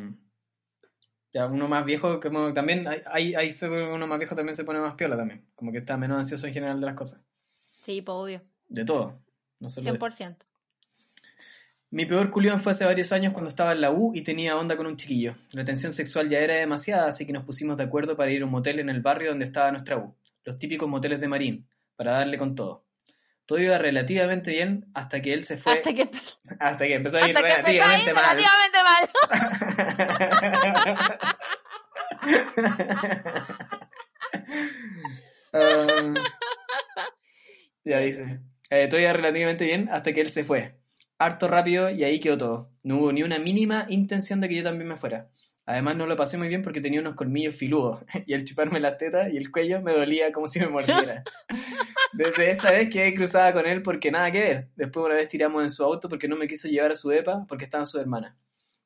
ya 1.32 1.46
uno 1.46 1.68
más 1.68 1.84
viejo, 1.84 2.20
como 2.20 2.52
también 2.52 2.86
hay, 2.88 3.02
hay, 3.06 3.34
hay 3.34 3.52
fe 3.52 3.68
uno 3.68 4.06
más 4.06 4.18
viejo 4.18 4.34
también 4.34 4.56
se 4.56 4.64
pone 4.64 4.80
más 4.80 4.94
piola 4.94 5.16
también, 5.16 5.44
como 5.54 5.72
que 5.72 5.78
está 5.78 5.96
menos 5.96 6.18
ansioso 6.18 6.46
en 6.46 6.54
general 6.54 6.80
de 6.80 6.86
las 6.86 6.94
cosas, 6.94 7.22
Sí, 7.84 8.02
pues 8.02 8.14
obvio, 8.14 8.42
de 8.68 8.84
todo, 8.84 9.20
no 9.60 9.68
esto. 9.68 9.80
100%. 9.80 10.36
Mi 11.90 12.04
peor 12.04 12.30
culión 12.30 12.60
fue 12.60 12.72
hace 12.72 12.84
varios 12.84 13.12
años 13.12 13.32
cuando 13.32 13.48
estaba 13.48 13.72
en 13.72 13.80
la 13.80 13.90
U 13.90 14.12
y 14.14 14.20
tenía 14.20 14.58
onda 14.58 14.76
con 14.76 14.86
un 14.86 14.96
chiquillo. 14.98 15.34
La 15.52 15.64
tensión 15.64 15.94
sexual 15.94 16.28
ya 16.28 16.38
era 16.38 16.56
demasiada, 16.56 17.08
así 17.08 17.24
que 17.24 17.32
nos 17.32 17.44
pusimos 17.44 17.78
de 17.78 17.84
acuerdo 17.84 18.14
para 18.14 18.30
ir 18.30 18.42
a 18.42 18.44
un 18.44 18.50
motel 18.50 18.80
en 18.80 18.90
el 18.90 19.00
barrio 19.00 19.30
donde 19.30 19.46
estaba 19.46 19.70
nuestra 19.70 19.96
U. 19.96 20.14
Los 20.44 20.58
típicos 20.58 20.86
moteles 20.86 21.18
de 21.18 21.28
Marín, 21.28 21.66
para 21.96 22.12
darle 22.12 22.36
con 22.36 22.54
todo. 22.54 22.84
Todo 23.48 23.58
iba 23.60 23.78
relativamente 23.78 24.50
bien 24.50 24.90
hasta 24.92 25.22
que 25.22 25.32
él 25.32 25.42
se 25.42 25.56
fue. 25.56 25.72
Hasta 25.72 25.94
que, 25.94 26.10
hasta 26.60 26.86
que 26.86 26.94
empezó 26.94 27.16
a 27.16 27.26
ir 27.30 27.34
relativamente 27.34 28.12
mal. 28.12 28.36
relativamente 28.36 28.78
mal. 28.84 29.08
Ya 37.84 38.00
dice. 38.00 38.40
Eh, 38.68 38.86
todo 38.88 39.00
iba 39.00 39.14
relativamente 39.14 39.64
bien 39.64 39.88
hasta 39.90 40.12
que 40.12 40.20
él 40.20 40.28
se 40.28 40.44
fue. 40.44 40.78
Harto 41.16 41.48
rápido 41.48 41.88
y 41.88 42.04
ahí 42.04 42.20
quedó 42.20 42.36
todo. 42.36 42.70
No 42.82 42.98
hubo 42.98 43.12
ni 43.12 43.22
una 43.22 43.38
mínima 43.38 43.86
intención 43.88 44.42
de 44.42 44.50
que 44.50 44.56
yo 44.56 44.62
también 44.62 44.88
me 44.88 44.96
fuera. 44.96 45.30
Además 45.70 45.96
no 45.96 46.06
lo 46.06 46.16
pasé 46.16 46.38
muy 46.38 46.48
bien 46.48 46.62
porque 46.62 46.80
tenía 46.80 46.98
unos 47.00 47.14
colmillos 47.14 47.54
filudos 47.54 48.00
y 48.26 48.32
al 48.32 48.42
chuparme 48.44 48.80
las 48.80 48.96
tetas 48.96 49.30
y 49.30 49.36
el 49.36 49.50
cuello 49.50 49.82
me 49.82 49.92
dolía 49.92 50.32
como 50.32 50.48
si 50.48 50.60
me 50.60 50.68
mordiera. 50.68 51.22
Desde 52.14 52.50
esa 52.52 52.70
vez 52.70 52.88
quedé 52.88 53.12
cruzada 53.12 53.52
con 53.52 53.66
él 53.66 53.82
porque 53.82 54.10
nada 54.10 54.32
que 54.32 54.40
ver. 54.40 54.68
Después 54.76 55.04
una 55.04 55.14
vez 55.16 55.28
tiramos 55.28 55.62
en 55.62 55.70
su 55.70 55.84
auto 55.84 56.08
porque 56.08 56.26
no 56.26 56.36
me 56.36 56.48
quiso 56.48 56.68
llevar 56.68 56.92
a 56.92 56.96
su 56.96 57.12
EPA 57.12 57.44
porque 57.46 57.64
estaban 57.66 57.86
su 57.86 57.98
hermana. 57.98 58.34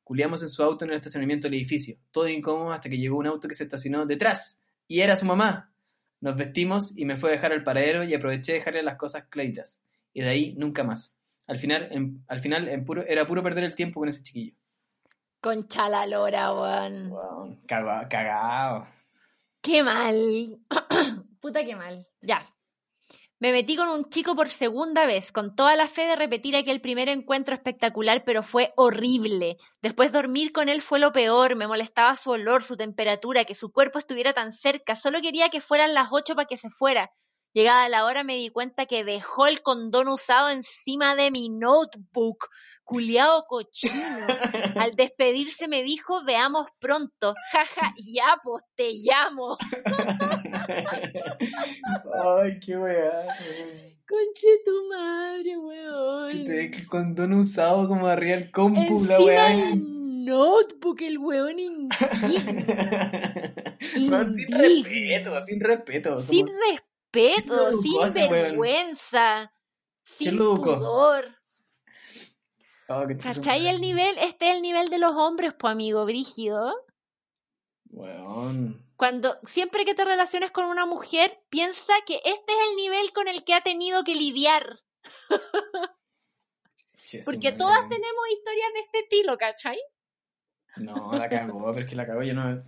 Culiamos 0.03 0.41
en 0.41 0.49
su 0.49 0.61
auto 0.61 0.83
en 0.83 0.91
el 0.91 0.97
estacionamiento 0.97 1.47
del 1.47 1.53
edificio. 1.57 1.95
Todo 2.11 2.27
incómodo 2.27 2.73
hasta 2.73 2.89
que 2.89 2.97
llegó 2.97 3.17
un 3.17 3.27
auto 3.27 3.47
que 3.47 3.55
se 3.55 3.63
estacionó 3.63 4.05
detrás 4.05 4.61
y 4.85 4.99
era 4.99 5.15
su 5.15 5.25
mamá. 5.25 5.73
Nos 6.19 6.35
vestimos 6.35 6.97
y 6.97 7.05
me 7.05 7.15
fue 7.15 7.29
a 7.29 7.31
dejar 7.33 7.53
al 7.53 7.63
paradero 7.63 8.03
y 8.03 8.13
aproveché 8.13 8.51
de 8.51 8.57
dejarle 8.59 8.83
las 8.83 8.97
cosas 8.97 9.23
claritas. 9.29 9.81
Y 10.13 10.21
de 10.21 10.27
ahí 10.29 10.53
nunca 10.57 10.83
más. 10.83 11.17
Al 11.47 11.57
final, 11.57 11.87
en- 11.91 12.23
al 12.27 12.41
final 12.41 12.67
en 12.67 12.83
puro, 12.83 13.05
era 13.07 13.25
puro 13.25 13.41
perder 13.41 13.63
el 13.63 13.73
tiempo 13.75 14.01
con 14.01 14.09
ese 14.09 14.21
chiquillo. 14.23 14.53
Concha 15.43 15.89
la 15.89 16.05
lora, 16.05 16.53
weón. 16.53 17.11
Cagao. 17.67 18.87
Qué 19.61 19.83
mal. 19.83 20.15
Puta 21.41 21.65
qué 21.65 21.75
mal. 21.75 22.07
Ya. 22.21 22.47
Me 23.39 23.51
metí 23.51 23.75
con 23.75 23.89
un 23.89 24.09
chico 24.09 24.37
por 24.37 24.47
segunda 24.47 25.05
vez, 25.05 25.33
con 25.33 25.53
toda 25.53 25.75
la 25.75 25.89
fe 25.89 26.03
de 26.03 26.15
repetir 26.15 26.55
aquel 26.55 26.79
primer 26.79 27.09
encuentro 27.09 27.55
espectacular, 27.55 28.23
pero 28.23 28.41
fue 28.41 28.71
horrible. 28.77 29.57
Después 29.81 30.13
dormir 30.13 30.53
con 30.53 30.69
él 30.69 30.81
fue 30.81 30.99
lo 30.99 31.11
peor, 31.11 31.57
me 31.57 31.67
molestaba 31.67 32.15
su 32.15 32.31
olor, 32.31 32.63
su 32.63 32.77
temperatura, 32.77 33.43
que 33.43 33.53
su 33.53 33.73
cuerpo 33.73 33.99
estuviera 33.99 34.31
tan 34.31 34.53
cerca, 34.53 34.95
solo 34.95 35.19
quería 35.19 35.49
que 35.49 35.59
fueran 35.59 35.93
las 35.93 36.07
ocho 36.13 36.35
para 36.35 36.47
que 36.47 36.55
se 36.55 36.69
fuera. 36.69 37.11
Llegada 37.53 37.87
la 37.87 38.05
hora 38.05 38.23
me 38.23 38.35
di 38.35 38.49
cuenta 38.49 38.87
que 38.87 39.03
dejó 39.03 39.45
el 39.45 39.61
condón 39.61 40.07
usado 40.07 40.49
encima 40.49 41.15
de 41.15 41.29
mi 41.29 41.49
notebook, 41.49 42.49
culiao 42.83 43.45
cochino. 43.47 44.25
Al 44.75 44.91
despedirse 44.95 45.67
me 45.67 45.83
dijo, 45.83 46.23
veamos 46.25 46.67
pronto, 46.79 47.35
jaja, 47.51 47.93
ya 47.97 48.39
pues 48.41 48.63
te 48.75 48.93
llamo. 48.93 49.55
Ay, 52.41 52.59
qué 52.59 52.75
weá. 52.75 53.27
Conche 54.07 54.47
tu 54.65 54.89
madre, 54.89 55.57
weón. 55.57 56.45
te 56.45 56.65
el 56.65 56.87
condón 56.87 57.33
usado 57.33 57.87
como 57.87 58.07
arriba 58.07 58.37
del 58.37 58.51
compu, 58.51 59.05
la 59.05 59.19
weá. 59.19 59.53
Encima 59.53 59.93
notebook, 60.25 61.01
el 61.01 61.17
weón 61.17 61.59
indigno. 61.59 61.99
Sin 63.93 64.11
respeto, 64.51 65.41
sin 65.43 65.59
respeto. 65.59 66.21
Sin 66.21 66.47
como- 66.47 66.57
respeto, 67.13 67.79
¿Quién 67.81 67.93
lo 67.95 68.09
sin 68.09 68.31
vergüenza, 68.31 69.53
¿Quién 70.17 70.31
sin 70.31 70.37
pudor. 70.37 71.25
Oh, 72.89 73.07
chucha 73.07 73.33
¿Cachai 73.35 73.67
el 73.67 73.79
nivel? 73.79 74.17
Este 74.17 74.49
es 74.49 74.55
el 74.55 74.61
nivel 74.61 74.89
de 74.89 74.97
los 74.97 75.15
hombres, 75.15 75.53
pues 75.57 75.71
amigo, 75.71 76.05
brígido. 76.05 76.73
Weón. 77.89 78.85
Cuando 78.97 79.35
siempre 79.43 79.85
que 79.85 79.95
te 79.95 80.05
relaciones 80.05 80.51
con 80.51 80.65
una 80.65 80.85
mujer, 80.85 81.39
piensa 81.49 81.93
que 82.05 82.15
este 82.15 82.51
es 82.51 82.69
el 82.69 82.75
nivel 82.75 83.13
con 83.13 83.27
el 83.27 83.43
que 83.43 83.53
ha 83.53 83.61
tenido 83.61 84.03
que 84.03 84.15
lidiar. 84.15 84.79
Porque 87.25 87.51
todas 87.51 87.87
tenemos 87.89 88.29
historias 88.31 88.73
de 88.73 88.79
este 88.79 88.99
estilo, 88.99 89.37
¿cachai? 89.37 89.77
No, 90.77 91.13
la 91.13 91.29
cagó, 91.29 91.71
pero 91.71 91.85
es 91.85 91.89
que 91.89 91.95
la 91.95 92.07
cagó. 92.07 92.23
Yo 92.23 92.33
no, 92.33 92.63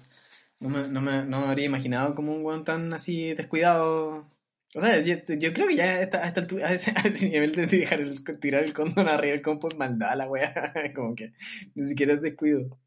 no, 0.59 0.69
me, 0.69 0.87
no, 0.87 1.01
me, 1.01 1.23
no 1.23 1.41
me 1.41 1.47
habría 1.47 1.65
imaginado 1.65 2.13
como 2.13 2.33
un 2.33 2.45
weón 2.45 2.63
tan 2.63 2.93
así 2.93 3.33
descuidado. 3.33 4.27
O 4.73 4.81
sea, 4.81 4.99
yo, 4.99 5.15
yo 5.39 5.53
creo 5.53 5.67
que 5.67 5.75
ya 5.75 6.01
está, 6.01 6.23
a, 6.23 6.27
esta 6.27 6.41
altura- 6.41 6.67
a, 6.67 6.73
ese, 6.73 6.91
a 6.91 7.01
ese 7.01 7.29
nivel 7.29 7.53
de 7.53 7.65
dejar 7.67 8.01
el, 8.01 8.23
tirar 8.39 8.63
el 8.63 8.73
condón 8.73 9.07
arriba 9.07 9.33
del 9.33 9.41
compo 9.41 9.67
es 9.69 9.77
maldad, 9.77 10.17
la 10.17 10.27
wea. 10.27 10.73
como 10.95 11.15
que 11.15 11.33
ni 11.75 11.87
siquiera 11.87 12.13
es 12.13 12.21
descuido. 12.21 12.77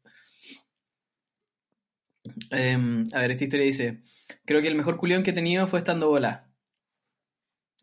Em, 2.51 3.07
a 3.13 3.21
ver, 3.21 3.31
esta 3.31 3.43
historia 3.43 3.65
dice: 3.65 4.01
Creo 4.45 4.61
que 4.61 4.67
el 4.67 4.75
mejor 4.75 4.97
culión 4.97 5.23
que 5.23 5.31
he 5.31 5.33
tenido 5.33 5.67
fue 5.67 5.79
estando 5.79 6.09
bola. 6.09 6.47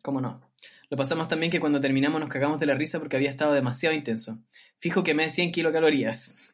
¿Cómo 0.01 0.21
no? 0.21 0.41
Lo 0.89 0.95
pasamos 0.97 1.27
también 1.27 1.51
que 1.51 1.59
cuando 1.59 1.81
terminamos 1.81 2.19
nos 2.21 2.29
cagamos 2.29 2.59
de 2.59 2.65
la 2.65 2.75
risa 2.75 2.99
porque 2.99 3.17
había 3.17 3.29
estado 3.29 3.53
demasiado 3.53 3.93
intenso. 3.95 4.39
Fijo 4.77 5.03
que 5.03 5.13
me 5.13 5.29
100 5.29 5.51
kilocalorías. 5.51 6.53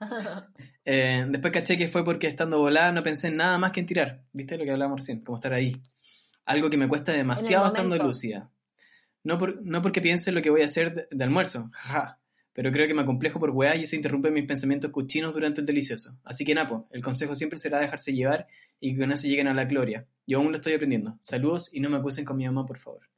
Eh, 0.84 1.24
después 1.28 1.52
caché 1.52 1.78
que 1.78 1.86
fue 1.86 2.04
porque 2.04 2.26
estando 2.26 2.58
volada 2.58 2.90
no 2.90 3.04
pensé 3.04 3.28
en 3.28 3.36
nada 3.36 3.56
más 3.56 3.70
que 3.70 3.78
en 3.78 3.86
tirar. 3.86 4.24
¿Viste 4.32 4.58
lo 4.58 4.64
que 4.64 4.72
hablábamos 4.72 4.98
recién? 4.98 5.20
Como 5.22 5.36
estar 5.38 5.52
ahí. 5.52 5.80
Algo 6.44 6.70
que 6.70 6.76
me 6.76 6.88
cuesta 6.88 7.12
demasiado 7.12 7.66
estando 7.68 7.96
lúcida. 7.98 8.50
No, 9.24 9.38
por- 9.38 9.62
no 9.62 9.80
porque 9.82 10.00
piense 10.00 10.30
en 10.30 10.34
lo 10.36 10.42
que 10.42 10.50
voy 10.50 10.62
a 10.62 10.66
hacer 10.66 10.94
de, 10.94 11.08
de 11.10 11.24
almuerzo, 11.24 11.70
jaja. 11.72 12.18
Pero 12.54 12.70
creo 12.70 12.86
que 12.86 12.92
me 12.94 13.02
acomplejo 13.02 13.40
por 13.40 13.50
weá 13.50 13.76
y 13.76 13.84
eso 13.84 13.96
interrumpe 13.96 14.30
mis 14.30 14.44
pensamientos 14.46 14.90
cochinos 14.90 15.32
durante 15.32 15.60
el 15.62 15.66
delicioso. 15.66 16.18
Así 16.24 16.44
que 16.44 16.54
Napo, 16.54 16.86
el 16.90 17.02
consejo 17.02 17.34
siempre 17.34 17.58
será 17.58 17.78
dejarse 17.78 18.12
llevar 18.12 18.46
y 18.78 18.92
que 18.94 19.00
con 19.00 19.12
eso 19.12 19.26
lleguen 19.26 19.48
a 19.48 19.54
la 19.54 19.64
gloria. 19.64 20.06
Yo 20.26 20.38
aún 20.38 20.50
lo 20.50 20.56
estoy 20.56 20.74
aprendiendo. 20.74 21.16
Saludos 21.22 21.72
y 21.72 21.80
no 21.80 21.88
me 21.88 21.96
acusen 21.96 22.24
con 22.26 22.36
mi 22.36 22.44
mamá, 22.44 22.66
por 22.66 22.76
favor. 22.78 23.08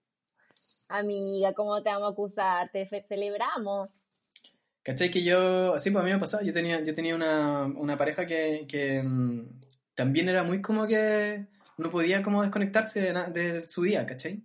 Amiga, 0.89 1.53
¿cómo 1.55 1.83
te 1.83 1.89
vamos 1.91 2.11
a 2.11 2.12
acusar? 2.12 2.70
Te 2.70 2.87
celebramos. 3.09 3.89
¿Cachai 4.83 5.11
que 5.11 5.25
yo, 5.25 5.72
así 5.75 5.91
pues 5.91 6.03
a 6.03 6.05
mí 6.05 6.12
me 6.12 6.18
pasaba, 6.18 6.43
yo 6.45 6.53
tenía, 6.53 6.85
yo 6.85 6.95
tenía 6.95 7.14
una, 7.16 7.64
una 7.64 7.97
pareja 7.97 8.27
que, 8.27 8.66
que 8.68 9.03
mm, 9.03 9.61
también 9.95 10.29
era 10.29 10.43
muy 10.45 10.61
como 10.61 10.87
que 10.87 11.47
no 11.77 11.91
podía 11.91 12.22
como 12.22 12.43
desconectarse 12.43 13.01
de, 13.01 13.12
de 13.31 13.68
su 13.68 13.83
día, 13.83 14.07
¿cachai? 14.07 14.43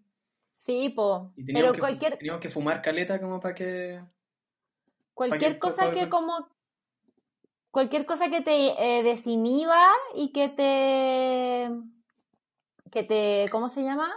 Sí, 0.58 0.90
po. 0.90 1.32
Y 1.36 1.46
teníamos, 1.46 1.72
Pero 1.72 1.74
que, 1.74 1.80
cualquier, 1.80 2.18
teníamos 2.18 2.42
que 2.42 2.50
fumar 2.50 2.82
caleta 2.82 3.20
como 3.22 3.40
para 3.40 3.56
que... 3.56 4.02
cualquier 5.14 5.58
cosa 5.60 5.92
que 5.92 6.10
como 6.10 6.50
cualquier 7.72 8.06
cosa 8.06 8.30
que 8.30 8.42
te 8.42 8.98
eh, 8.98 9.04
desinhiba 9.04 9.92
y 10.16 10.32
que 10.32 10.50
te 10.50 11.70
que 12.92 13.04
te 13.04 13.46
¿cómo 13.52 13.70
se 13.70 13.84
llama? 13.84 14.12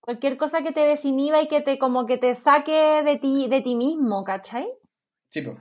Cualquier 0.00 0.36
cosa 0.38 0.62
que 0.62 0.72
te 0.72 0.80
desinhiba 0.80 1.42
y 1.42 1.48
que 1.48 1.60
te 1.60 1.78
como 1.78 2.06
que 2.06 2.16
te 2.18 2.34
saque 2.34 3.02
de 3.02 3.16
ti 3.18 3.48
de 3.48 3.60
ti 3.60 3.76
mismo, 3.76 4.24
¿cachai? 4.24 4.68
Sí, 5.28 5.42
pues. 5.42 5.58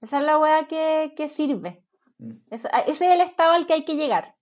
Esa 0.00 0.18
es 0.20 0.26
la 0.26 0.38
weá 0.38 0.66
que, 0.66 1.14
que 1.16 1.28
sirve. 1.28 1.82
Mm. 2.18 2.32
Eso- 2.50 2.68
ese 2.86 3.06
es 3.06 3.12
el 3.14 3.20
estado 3.20 3.52
al 3.52 3.66
que 3.66 3.74
hay 3.74 3.84
que 3.84 3.96
llegar. 3.96 4.34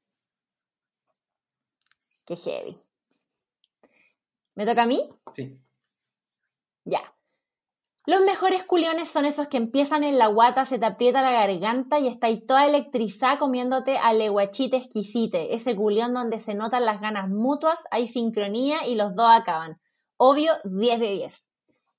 Qué 2.30 2.36
heavy. 2.36 2.78
¿Me 4.54 4.64
toca 4.64 4.84
a 4.84 4.86
mí? 4.86 5.00
Sí. 5.32 5.58
Ya. 6.84 7.12
Los 8.06 8.20
mejores 8.20 8.62
culiones 8.62 9.10
son 9.10 9.24
esos 9.24 9.48
que 9.48 9.56
empiezan 9.56 10.04
en 10.04 10.16
la 10.16 10.28
guata, 10.28 10.64
se 10.64 10.78
te 10.78 10.86
aprieta 10.86 11.22
la 11.22 11.32
garganta 11.32 11.98
y 11.98 12.06
está 12.06 12.28
ahí 12.28 12.46
toda 12.46 12.66
electrizada 12.66 13.40
comiéndote 13.40 13.98
a 13.98 14.12
leguachite 14.12 14.76
exquisite. 14.76 15.56
Ese 15.56 15.74
culión 15.74 16.14
donde 16.14 16.38
se 16.38 16.54
notan 16.54 16.84
las 16.84 17.00
ganas 17.00 17.28
mutuas, 17.28 17.80
hay 17.90 18.06
sincronía 18.06 18.86
y 18.86 18.94
los 18.94 19.16
dos 19.16 19.28
acaban. 19.28 19.80
Obvio, 20.16 20.52
10 20.62 21.00
de 21.00 21.10
10. 21.10 21.46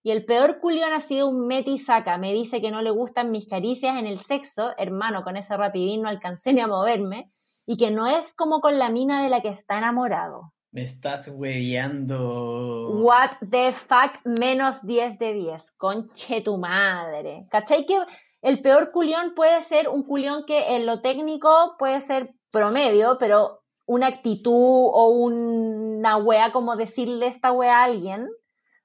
Y 0.04 0.12
el 0.12 0.24
peor 0.24 0.62
culión 0.62 0.94
ha 0.94 1.02
sido 1.02 1.28
un 1.28 1.46
meti 1.46 1.78
saca. 1.78 2.18
Me 2.18 2.32
dice 2.32 2.62
que 2.62 2.72
no 2.72 2.82
le 2.82 2.92
gustan 2.92 3.32
mis 3.32 3.50
caricias 3.50 4.00
en 4.00 4.08
el 4.08 4.18
sexo. 4.18 4.72
Hermano, 4.78 5.26
con 5.26 5.36
ese 5.36 5.58
rapidín 5.58 6.04
no 6.04 6.08
alcancé 6.08 6.54
ni 6.54 6.62
a 6.62 6.68
moverme. 6.68 7.34
Y 7.66 7.78
que 7.78 7.92
no 7.92 8.08
es 8.08 8.34
como 8.34 8.60
con 8.60 8.80
la 8.80 8.90
mina 8.90 9.24
de 9.24 9.30
la 9.30 9.42
que 9.42 9.50
está 9.50 9.78
enamorado. 9.78 10.54
Me 10.72 10.84
estás 10.84 11.28
hueveando. 11.28 13.02
What 13.04 13.32
the 13.50 13.74
fuck, 13.74 14.26
menos 14.26 14.86
10 14.86 15.20
de 15.20 15.34
10. 15.34 15.72
Conche 15.78 16.42
tu 16.42 16.58
madre. 16.58 17.46
¿Cachai 17.52 17.86
que 17.86 17.98
el 18.42 18.62
peor 18.62 18.92
culión 18.92 19.34
puede 19.36 19.62
ser 19.64 19.90
un 19.90 20.04
culión 20.04 20.46
que 20.46 20.76
en 20.76 20.86
lo 20.86 21.02
técnico 21.02 21.76
puede 21.78 22.02
ser 22.02 22.34
promedio, 22.52 23.18
pero 23.20 23.64
una 23.86 24.08
actitud 24.08 24.54
o 24.54 25.10
una 25.10 26.18
wea 26.18 26.52
como 26.52 26.76
decirle 26.76 27.28
esta 27.28 27.52
wea 27.52 27.82
a 27.82 27.84
alguien 27.84 28.30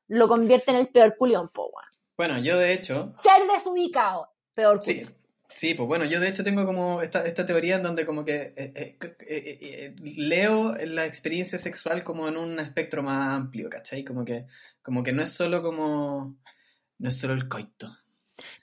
lo 0.08 0.28
convierte 0.28 0.72
en 0.72 0.78
el 0.78 0.88
peor 0.88 1.16
culión, 1.16 1.48
po, 1.48 1.66
weón. 1.66 1.88
Bueno, 2.16 2.38
yo 2.38 2.58
de 2.58 2.72
hecho... 2.72 3.14
Ser 3.20 3.46
desubicado, 3.52 4.28
peor 4.54 4.80
culión. 4.80 5.06
sí, 5.06 5.14
pues 5.58 5.86
bueno, 5.88 6.04
yo 6.04 6.20
de 6.20 6.28
hecho 6.28 6.44
tengo 6.44 6.66
como 6.66 7.00
esta, 7.00 7.24
esta 7.24 7.46
teoría 7.46 7.76
en 7.76 7.82
donde 7.82 8.04
como 8.04 8.24
que 8.24 8.52
eh, 8.56 8.72
eh, 8.74 8.96
eh, 9.20 9.94
leo 10.02 10.74
la 10.76 11.06
experiencia 11.06 11.58
sexual 11.58 12.04
como 12.04 12.28
en 12.28 12.36
un 12.36 12.60
espectro 12.60 13.02
más 13.02 13.28
amplio, 13.36 13.70
¿cachai? 13.70 14.04
Como 14.04 14.24
que, 14.24 14.46
como 14.82 15.02
que 15.02 15.12
no 15.12 15.22
es 15.22 15.30
solo 15.32 15.62
como... 15.62 16.36
No 16.98 17.08
es 17.08 17.16
solo 17.18 17.34
el 17.34 17.48
coito. 17.48 17.90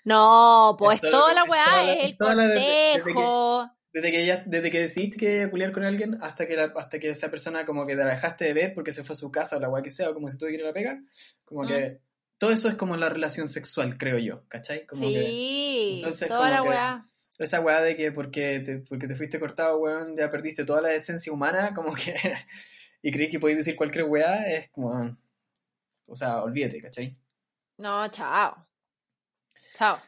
No, 0.03 0.75
pues 0.77 0.95
Es 0.95 1.01
solo- 1.09 1.17
toda 1.19 1.33
la 1.33 1.43
weá 1.45 1.93
es 1.93 1.97
es 2.03 2.09
el 2.11 2.17
toda 2.17 2.35
la- 2.35 2.47
desde- 2.47 2.97
desde 2.97 3.13
que-. 3.13 3.67
Desde 3.93 4.11
que 4.11 4.25
ya, 4.25 4.43
desde 4.47 4.71
que 4.71 4.79
decidiste 4.79 5.17
que 5.17 5.49
culiar 5.51 5.71
con 5.71 5.83
alguien 5.83 6.17
hasta 6.21 6.47
que 6.47 6.55
la- 6.55 6.73
hasta 6.75 6.97
que 6.99 7.09
esa 7.11 7.29
persona 7.29 7.63
como 7.65 7.85
que 7.85 7.95
te 7.95 8.03
la 8.03 8.11
dejaste 8.15 8.45
de 8.45 8.53
ver 8.53 8.73
porque 8.73 8.91
se 8.91 9.03
fue 9.03 9.13
a 9.13 9.17
su 9.17 9.31
casa 9.31 9.57
o 9.57 9.59
la 9.59 9.69
weá 9.69 9.83
que 9.83 9.91
sea, 9.91 10.09
o 10.09 10.13
como 10.15 10.31
si 10.31 10.37
tú 10.39 10.45
quieres 10.47 10.65
la 10.65 10.73
pega, 10.73 10.99
como 11.45 11.63
Mm. 11.63 11.67
que 11.67 11.99
todo 12.43 12.51
eso 12.53 12.67
es 12.69 12.75
como 12.75 12.97
la 12.97 13.09
relación 13.09 13.47
sexual, 13.47 13.97
creo 13.97 14.17
yo, 14.19 14.47
¿cachai? 14.49 14.85
Como 14.85 15.01
que 15.09 15.27
Sí, 15.29 15.91
entonces 15.95 16.27
toda 16.27 16.39
como 16.39 16.51
la 16.51 16.61
que- 16.61 16.67
weá. 16.69 17.09
esa 17.39 17.61
weá 17.61 17.81
de 17.81 17.95
que 17.95 18.11
porque 18.11 18.59
te, 18.59 18.79
porque 18.79 19.07
te 19.07 19.15
fuiste 19.15 19.39
cortado, 19.39 19.77
weón, 19.79 20.15
ya 20.17 20.29
perdiste 20.29 20.65
toda 20.65 20.81
la 20.81 20.93
esencia 20.93 21.31
humana, 21.31 21.73
como 21.75 21.93
que 21.95 22.13
y 23.01 23.11
creí 23.11 23.29
que 23.29 23.39
podéis 23.39 23.59
decir 23.59 23.75
cualquier 23.75 24.05
weá, 24.05 24.45
es 24.51 24.69
como 24.71 25.17
o 26.07 26.15
sea, 26.15 26.43
olvídate, 26.43 26.81
¿cachai? 26.81 27.17
No, 27.77 28.07
chao. 28.09 28.67
Chao. 29.77 29.99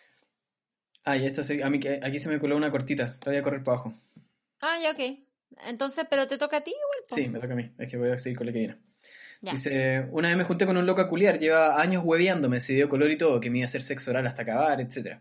Ah, 1.06 1.16
y 1.18 1.26
esta 1.26 1.44
se- 1.44 1.64
a 1.64 1.70
mí 1.70 1.80
que 1.80 2.00
aquí 2.04 2.20
se 2.20 2.30
me 2.30 2.40
coló 2.40 2.58
una 2.58 2.70
cortita, 2.72 3.18
la 3.24 3.32
voy 3.32 3.36
a 3.38 3.44
correr 3.44 3.64
para 3.64 3.78
abajo. 3.78 3.94
Ah, 4.62 4.78
ya, 4.82 4.92
ok. 4.92 5.20
Entonces, 5.68 6.06
¿pero 6.10 6.28
te 6.28 6.38
toca 6.38 6.58
a 6.58 6.62
ti 6.62 6.72
igual? 6.72 7.06
Sí, 7.10 7.28
me 7.30 7.40
toca 7.40 7.54
a 7.54 7.56
mí, 7.56 7.74
es 7.78 7.88
que 7.90 7.98
voy 7.98 8.10
a 8.10 8.20
seguir 8.20 8.38
con 8.38 8.48
la 8.48 8.54
que 8.54 8.60
viene. 8.60 8.78
Ya. 9.46 9.52
Dice, 9.52 10.08
una 10.10 10.30
vez 10.30 10.38
me 10.38 10.44
junté 10.44 10.66
con 10.66 10.76
un 10.76 10.88
loco 10.88 11.02
a 11.02 11.08
culiar, 11.08 11.38
lleva 11.38 11.80
años 11.80 12.02
hueveándome, 12.04 12.60
se 12.62 12.74
dio 12.74 12.90
color 12.90 13.12
y 13.12 13.18
todo, 13.18 13.40
que 13.40 13.52
me 13.52 13.60
iba 13.60 13.66
a 13.66 13.70
hacer 13.70 13.84
sexo 13.84 14.10
oral 14.10 14.26
hasta 14.26 14.42
acabar, 14.42 14.82
etc. 14.82 15.20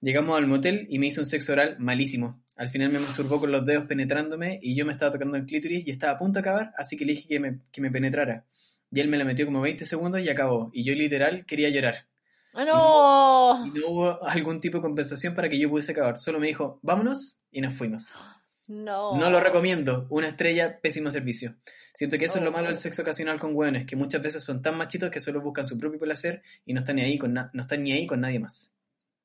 Llegamos 0.00 0.36
al 0.36 0.48
motel 0.48 0.86
y 0.90 0.98
me 0.98 1.06
hizo 1.06 1.20
un 1.20 1.26
sexo 1.26 1.52
oral 1.52 1.76
malísimo. 1.78 2.42
Al 2.56 2.68
final 2.68 2.90
me 2.90 2.98
masturbó 2.98 3.38
con 3.38 3.52
los 3.52 3.64
dedos 3.64 3.84
penetrándome 3.84 4.58
y 4.60 4.74
yo 4.74 4.84
me 4.84 4.92
estaba 4.92 5.12
tocando 5.12 5.36
el 5.36 5.46
clítoris 5.46 5.86
y 5.86 5.90
estaba 5.90 6.14
a 6.14 6.18
punto 6.18 6.34
de 6.34 6.40
acabar, 6.40 6.72
así 6.76 6.96
que 6.96 7.04
le 7.04 7.12
dije 7.12 7.28
que 7.28 7.38
me, 7.38 7.60
que 7.70 7.80
me 7.80 7.92
penetrara. 7.92 8.44
Y 8.90 8.98
él 8.98 9.08
me 9.08 9.16
la 9.16 9.24
metió 9.24 9.46
como 9.46 9.60
20 9.60 9.86
segundos 9.86 10.20
y 10.20 10.28
acabó. 10.28 10.70
Y 10.72 10.82
yo 10.82 10.92
literal 10.94 11.46
quería 11.46 11.68
llorar. 11.68 12.08
No. 12.52 13.64
Y 13.66 13.78
no 13.78 13.86
hubo 13.86 14.24
algún 14.24 14.60
tipo 14.60 14.78
de 14.78 14.82
compensación 14.82 15.34
para 15.34 15.48
que 15.48 15.60
yo 15.60 15.70
pudiese 15.70 15.92
acabar. 15.92 16.18
Solo 16.18 16.40
me 16.40 16.48
dijo, 16.48 16.80
vámonos, 16.82 17.40
y 17.52 17.60
nos 17.60 17.74
fuimos. 17.74 18.14
No. 18.72 19.16
No 19.16 19.30
lo 19.30 19.40
recomiendo. 19.40 20.06
Una 20.10 20.28
estrella, 20.28 20.78
pésimo 20.80 21.10
servicio. 21.10 21.56
Siento 22.00 22.16
que 22.16 22.24
eso 22.24 22.38
es 22.38 22.44
lo 22.44 22.50
malo 22.50 22.68
del 22.68 22.76
Oh. 22.78 22.80
sexo 22.80 23.02
ocasional 23.02 23.38
con 23.38 23.54
hueones, 23.54 23.84
que 23.84 23.94
muchas 23.94 24.22
veces 24.22 24.42
son 24.42 24.62
tan 24.62 24.74
machitos 24.74 25.10
que 25.10 25.20
solo 25.20 25.42
buscan 25.42 25.66
su 25.66 25.76
propio 25.78 25.98
placer 26.00 26.40
y 26.64 26.72
no 26.72 26.80
están 26.80 26.96
ni 26.96 27.02
ahí 27.02 27.18
con, 27.18 27.34
na- 27.34 27.50
no 27.52 27.60
están 27.60 27.82
ni 27.82 27.92
ahí 27.92 28.06
con 28.06 28.22
nadie 28.22 28.38
más. 28.40 28.74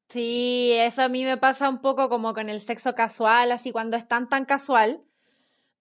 Sí, 0.10 0.74
eso 0.74 1.02
a 1.04 1.08
mí 1.08 1.24
me 1.24 1.38
pasa 1.38 1.70
un 1.70 1.80
poco 1.80 2.10
como 2.10 2.34
con 2.34 2.50
el 2.50 2.60
sexo 2.60 2.94
casual, 2.94 3.54
así 3.54 3.72
cuando 3.72 3.96
es 3.96 4.06
tan 4.10 4.28
tan 4.28 4.44
casual, 4.44 5.02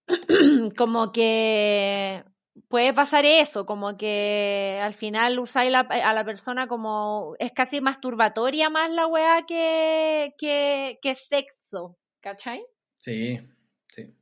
como 0.79 1.11
que 1.11 2.23
puede 2.69 2.95
pasar 2.95 3.25
eso, 3.25 3.67
como 3.67 3.97
que 3.97 4.79
al 4.81 4.93
final 4.95 5.41
usáis 5.41 5.73
la- 5.73 5.81
a 5.81 6.13
la 6.15 6.25
persona 6.25 6.69
como 6.69 7.35
es 7.41 7.51
casi 7.51 7.81
masturbatoria 7.81 8.71
más 8.71 8.91
la 8.93 9.09
weá 9.09 9.43
que, 9.49 10.35
que, 10.39 11.01
que 11.03 11.15
sexo, 11.17 11.99
¿cachai? 12.21 12.65
Sí, 12.99 13.41
sí. 13.89 14.15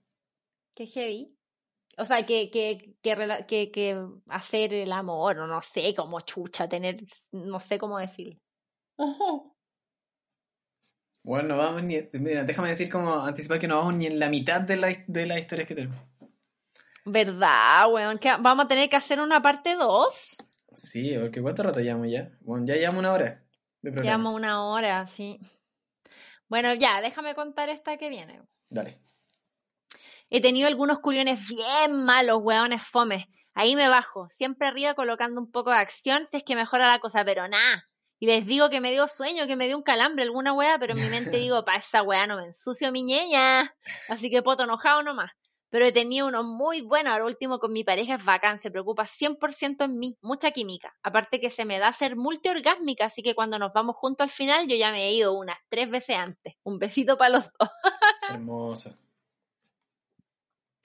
Que 0.75 0.87
heavy. 0.87 1.37
O 1.99 2.05
sea, 2.05 2.25
que, 2.25 2.51
que, 2.51 2.95
que, 3.03 3.17
rela- 3.17 3.45
que, 3.47 3.71
que 3.71 4.03
hacer 4.31 4.73
el 4.75 4.93
amor, 4.93 5.39
o 5.39 5.47
no 5.47 5.61
sé, 5.63 5.95
como 5.95 6.21
chucha, 6.21 6.69
tener, 6.69 7.05
no 7.33 7.61
sé 7.61 7.79
cómo 7.79 7.99
decirlo. 7.99 8.41
Bueno, 11.25 11.49
no 11.51 11.57
vamos 11.59 11.83
ni. 11.85 11.99
Mira, 12.15 12.45
déjame 12.45 12.71
decir 12.71 12.91
como 12.91 13.15
anticipar 13.25 13.59
que 13.61 13.69
no 13.69 13.77
vamos 13.77 13.95
ni 13.95 14.07
en 14.07 14.19
la 14.19 14.29
mitad 14.29 14.61
de, 14.61 14.77
la, 14.77 15.05
de 15.07 15.27
las 15.27 15.39
historias 15.39 15.69
que 15.69 15.75
tenemos. 15.75 15.99
¿Verdad, 17.05 17.93
weón? 17.93 18.19
Que 18.19 18.31
vamos 18.41 18.65
a 18.65 18.69
tener 18.69 18.89
que 18.89 18.97
hacer 18.97 19.21
una 19.21 19.41
parte 19.43 19.75
2. 19.75 20.37
Sí, 20.77 21.15
porque 21.21 21.43
¿cuánto 21.43 21.63
rato 21.63 21.81
llevamos 21.81 22.09
ya? 22.11 22.31
Bueno, 22.41 22.65
ya 22.67 22.75
llevamos 22.75 23.01
una 23.01 23.13
hora 23.13 23.45
de 23.83 23.93
programa. 23.93 24.03
Llevamos 24.05 24.35
una 24.35 24.65
hora, 24.65 25.07
sí. 25.07 25.39
Bueno, 26.49 26.75
ya, 26.75 27.01
déjame 27.01 27.35
contar 27.35 27.69
esta 27.69 27.97
que 27.97 28.09
viene. 28.09 28.41
Dale. 28.69 28.99
He 30.35 30.41
tenido 30.41 30.67
algunos 30.67 31.01
culiones 31.01 31.47
bien 31.47 32.07
malos, 32.07 32.39
weones 32.41 32.83
fomes. 32.83 33.27
Ahí 33.53 33.77
me 33.77 33.89
bajo, 33.89 34.31
siempre 34.31 34.67
arriba 34.67 34.95
colocando 34.95 35.39
un 35.39 35.51
poco 35.51 35.69
de 35.69 35.77
acción 35.77 36.25
si 36.25 36.39
es 36.39 36.43
que 36.43 36.57
mejora 36.57 36.89
la 36.89 37.01
cosa, 37.01 37.23
pero 37.23 37.47
nada. 37.49 37.87
Y 38.19 38.25
les 38.25 38.47
digo 38.47 38.71
que 38.71 38.81
me 38.81 38.93
dio 38.93 39.07
sueño, 39.09 39.47
que 39.47 39.57
me 39.57 39.67
dio 39.67 39.77
un 39.77 39.83
calambre, 39.83 40.23
alguna 40.23 40.55
wea, 40.55 40.79
pero 40.79 40.95
en 40.95 41.01
mi 41.01 41.09
mente 41.11 41.37
digo, 41.37 41.63
pa' 41.67 41.77
esa 41.77 42.03
wea 42.03 42.27
no 42.27 42.39
me 42.39 42.47
ensucio 42.47 42.91
mi 42.91 43.05
ñeña. 43.05 43.77
Así 44.09 44.31
que 44.31 44.41
poto 44.41 44.65
enojado 44.65 45.03
nomás. 45.03 45.33
Pero 45.69 45.85
he 45.85 45.93
tenido 45.93 46.29
uno 46.29 46.45
muy 46.45 46.81
bueno, 46.81 47.11
ahora 47.11 47.27
último 47.27 47.59
con 47.59 47.75
mi 47.75 47.85
pareja 47.85 48.15
es 48.15 48.25
bacán, 48.25 48.59
se 48.59 48.71
preocupa 48.71 49.05
100% 49.05 49.85
en 49.85 49.99
mí, 49.99 50.17
mucha 50.23 50.53
química. 50.53 50.95
Aparte 51.03 51.41
que 51.41 51.51
se 51.51 51.67
me 51.67 51.79
da 51.79 51.93
ser 51.93 52.17
multiorgásmica, 52.17 53.05
así 53.05 53.23
que 53.23 53.35
cuando 53.35 53.59
nos 53.59 53.75
vamos 53.75 53.97
juntos 53.97 54.25
al 54.25 54.31
final, 54.31 54.67
yo 54.67 54.77
ya 54.77 54.93
me 54.93 55.09
he 55.09 55.13
ido 55.13 55.35
unas 55.35 55.59
tres 55.69 55.91
veces 55.91 56.17
antes. 56.17 56.55
Un 56.63 56.79
besito 56.79 57.19
para 57.19 57.35
los 57.35 57.45
dos. 57.59 57.69
Hermoso. 58.31 58.95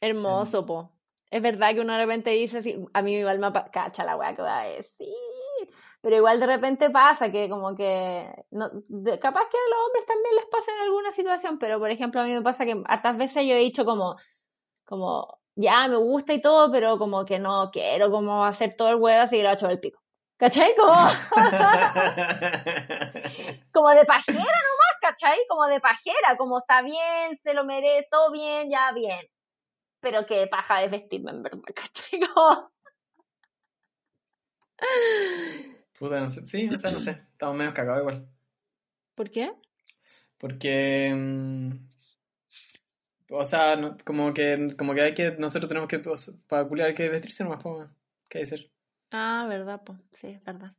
Hermoso, 0.01 0.65
po. 0.65 0.91
Es 1.29 1.41
verdad 1.41 1.73
que 1.73 1.81
uno 1.81 1.91
de 1.93 1.99
repente 2.05 2.29
dice, 2.31 2.59
así, 2.59 2.81
a 2.93 3.01
mí 3.01 3.15
igual 3.15 3.39
me 3.39 3.51
cacha 3.71 4.03
la 4.05 4.15
weá 4.15 4.33
que 4.33 4.41
va 4.41 4.61
a 4.61 4.65
decir, 4.65 5.07
pero 6.01 6.15
igual 6.15 6.39
de 6.39 6.47
repente 6.47 6.89
pasa 6.89 7.29
que 7.31 7.49
como 7.49 7.75
que, 7.75 8.29
no, 8.51 8.69
de- 8.87 9.19
capaz 9.19 9.49
que 9.49 9.57
a 9.57 9.69
los 9.69 9.79
hombres 9.85 10.05
también 10.05 10.35
les 10.35 10.45
pasa 10.45 10.71
en 10.71 10.79
alguna 10.83 11.11
situación, 11.11 11.59
pero 11.59 11.79
por 11.79 11.91
ejemplo 11.91 12.21
a 12.21 12.23
mí 12.23 12.33
me 12.33 12.41
pasa 12.41 12.63
que 12.65 12.81
hartas 12.85 13.17
veces 13.17 13.45
yo 13.45 13.55
he 13.55 13.59
dicho 13.59 13.83
como, 13.83 14.15
como, 14.85 15.39
ya 15.55 15.87
me 15.89 15.97
gusta 15.97 16.31
y 16.33 16.39
todo, 16.41 16.71
pero 16.71 16.97
como 16.97 17.25
que 17.25 17.39
no 17.39 17.71
quiero 17.71 18.09
como 18.09 18.45
hacer 18.45 18.75
todo 18.75 18.89
el 18.91 18.95
huevo 18.95 19.21
así 19.23 19.35
que 19.37 19.43
lo 19.43 19.49
he 19.49 19.53
hecho 19.53 19.67
el 19.67 19.79
pico. 19.81 19.99
¿Cachai? 20.37 20.75
Como, 20.75 20.93
como 23.73 23.89
de 23.89 24.05
pajera 24.05 24.37
nomás, 24.37 24.95
¿cachai? 25.01 25.39
Como 25.49 25.65
de 25.65 25.81
pajera, 25.81 26.37
como 26.37 26.59
está 26.59 26.81
bien, 26.83 27.35
se 27.41 27.53
lo 27.53 27.65
merece, 27.65 28.07
todo 28.11 28.31
bien, 28.31 28.69
ya 28.69 28.91
bien 28.93 29.19
pero 30.09 30.25
qué 30.25 30.47
paja 30.47 30.79
de 30.79 30.87
vestirme 30.87 31.31
en 31.31 31.43
verdad, 31.43 31.59
¿cachai? 31.75 32.21
Puta, 35.99 36.19
no 36.21 36.29
sé. 36.29 36.45
Sí, 36.45 36.69
o 36.73 36.77
sea, 36.77 36.91
no 36.91 36.99
sé. 36.99 37.11
Estamos 37.31 37.55
medio 37.55 37.73
cagados 37.73 38.01
igual. 38.01 38.29
¿Por 39.15 39.29
qué? 39.29 39.51
Porque. 40.37 41.11
mm, 41.13 41.71
o 43.31 43.43
sea, 43.43 43.75
no- 43.75 43.97
como 44.05 44.33
que 44.33 44.69
como 44.77 44.93
que 44.93 45.01
hay 45.01 45.13
que. 45.13 45.31
Nosotros 45.37 45.67
tenemos 45.67 45.89
que. 45.89 45.97
o 45.97 46.15
sea, 46.17 46.33
para 46.47 46.67
culiar 46.67 46.89
hay 46.89 46.95
que 46.95 47.09
vestirse 47.09 47.43
nomás, 47.43 47.61
pues. 47.61 47.89
¿Qué 48.29 48.37
hay 48.37 48.43
que 48.45 48.55
hacer? 48.55 48.71
Ah, 49.11 49.45
verdad, 49.49 49.81
pues, 49.85 49.99
sí, 50.11 50.27
es 50.27 50.43
verdad. 50.43 50.73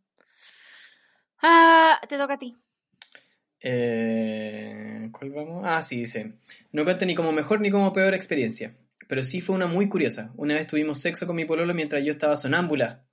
Ah, 1.43 2.01
te 2.09 2.17
toca 2.17 2.35
a 2.35 2.39
ti. 2.39 2.57
Eh, 3.61 5.09
¿Cuál 5.13 5.31
vamos? 5.33 5.65
Ah, 5.67 5.83
sí, 5.83 6.01
dice. 6.01 6.39
No 6.73 6.85
cuenta 6.85 7.05
ni 7.05 7.15
como 7.15 7.33
mejor 7.33 7.61
ni 7.61 7.71
como 7.71 7.93
peor 7.93 8.15
experiencia. 8.15 8.75
Pero 9.09 9.25
sí 9.25 9.41
fue 9.41 9.57
una 9.57 9.67
muy 9.67 9.89
curiosa. 9.89 10.33
Una 10.37 10.55
vez 10.55 10.67
tuvimos 10.69 11.01
sexo 11.01 11.27
con 11.27 11.35
mi 11.35 11.45
pololo 11.45 11.75
mientras 11.75 12.05
yo 12.05 12.13
estaba 12.13 12.37
sonámbula. 12.37 13.05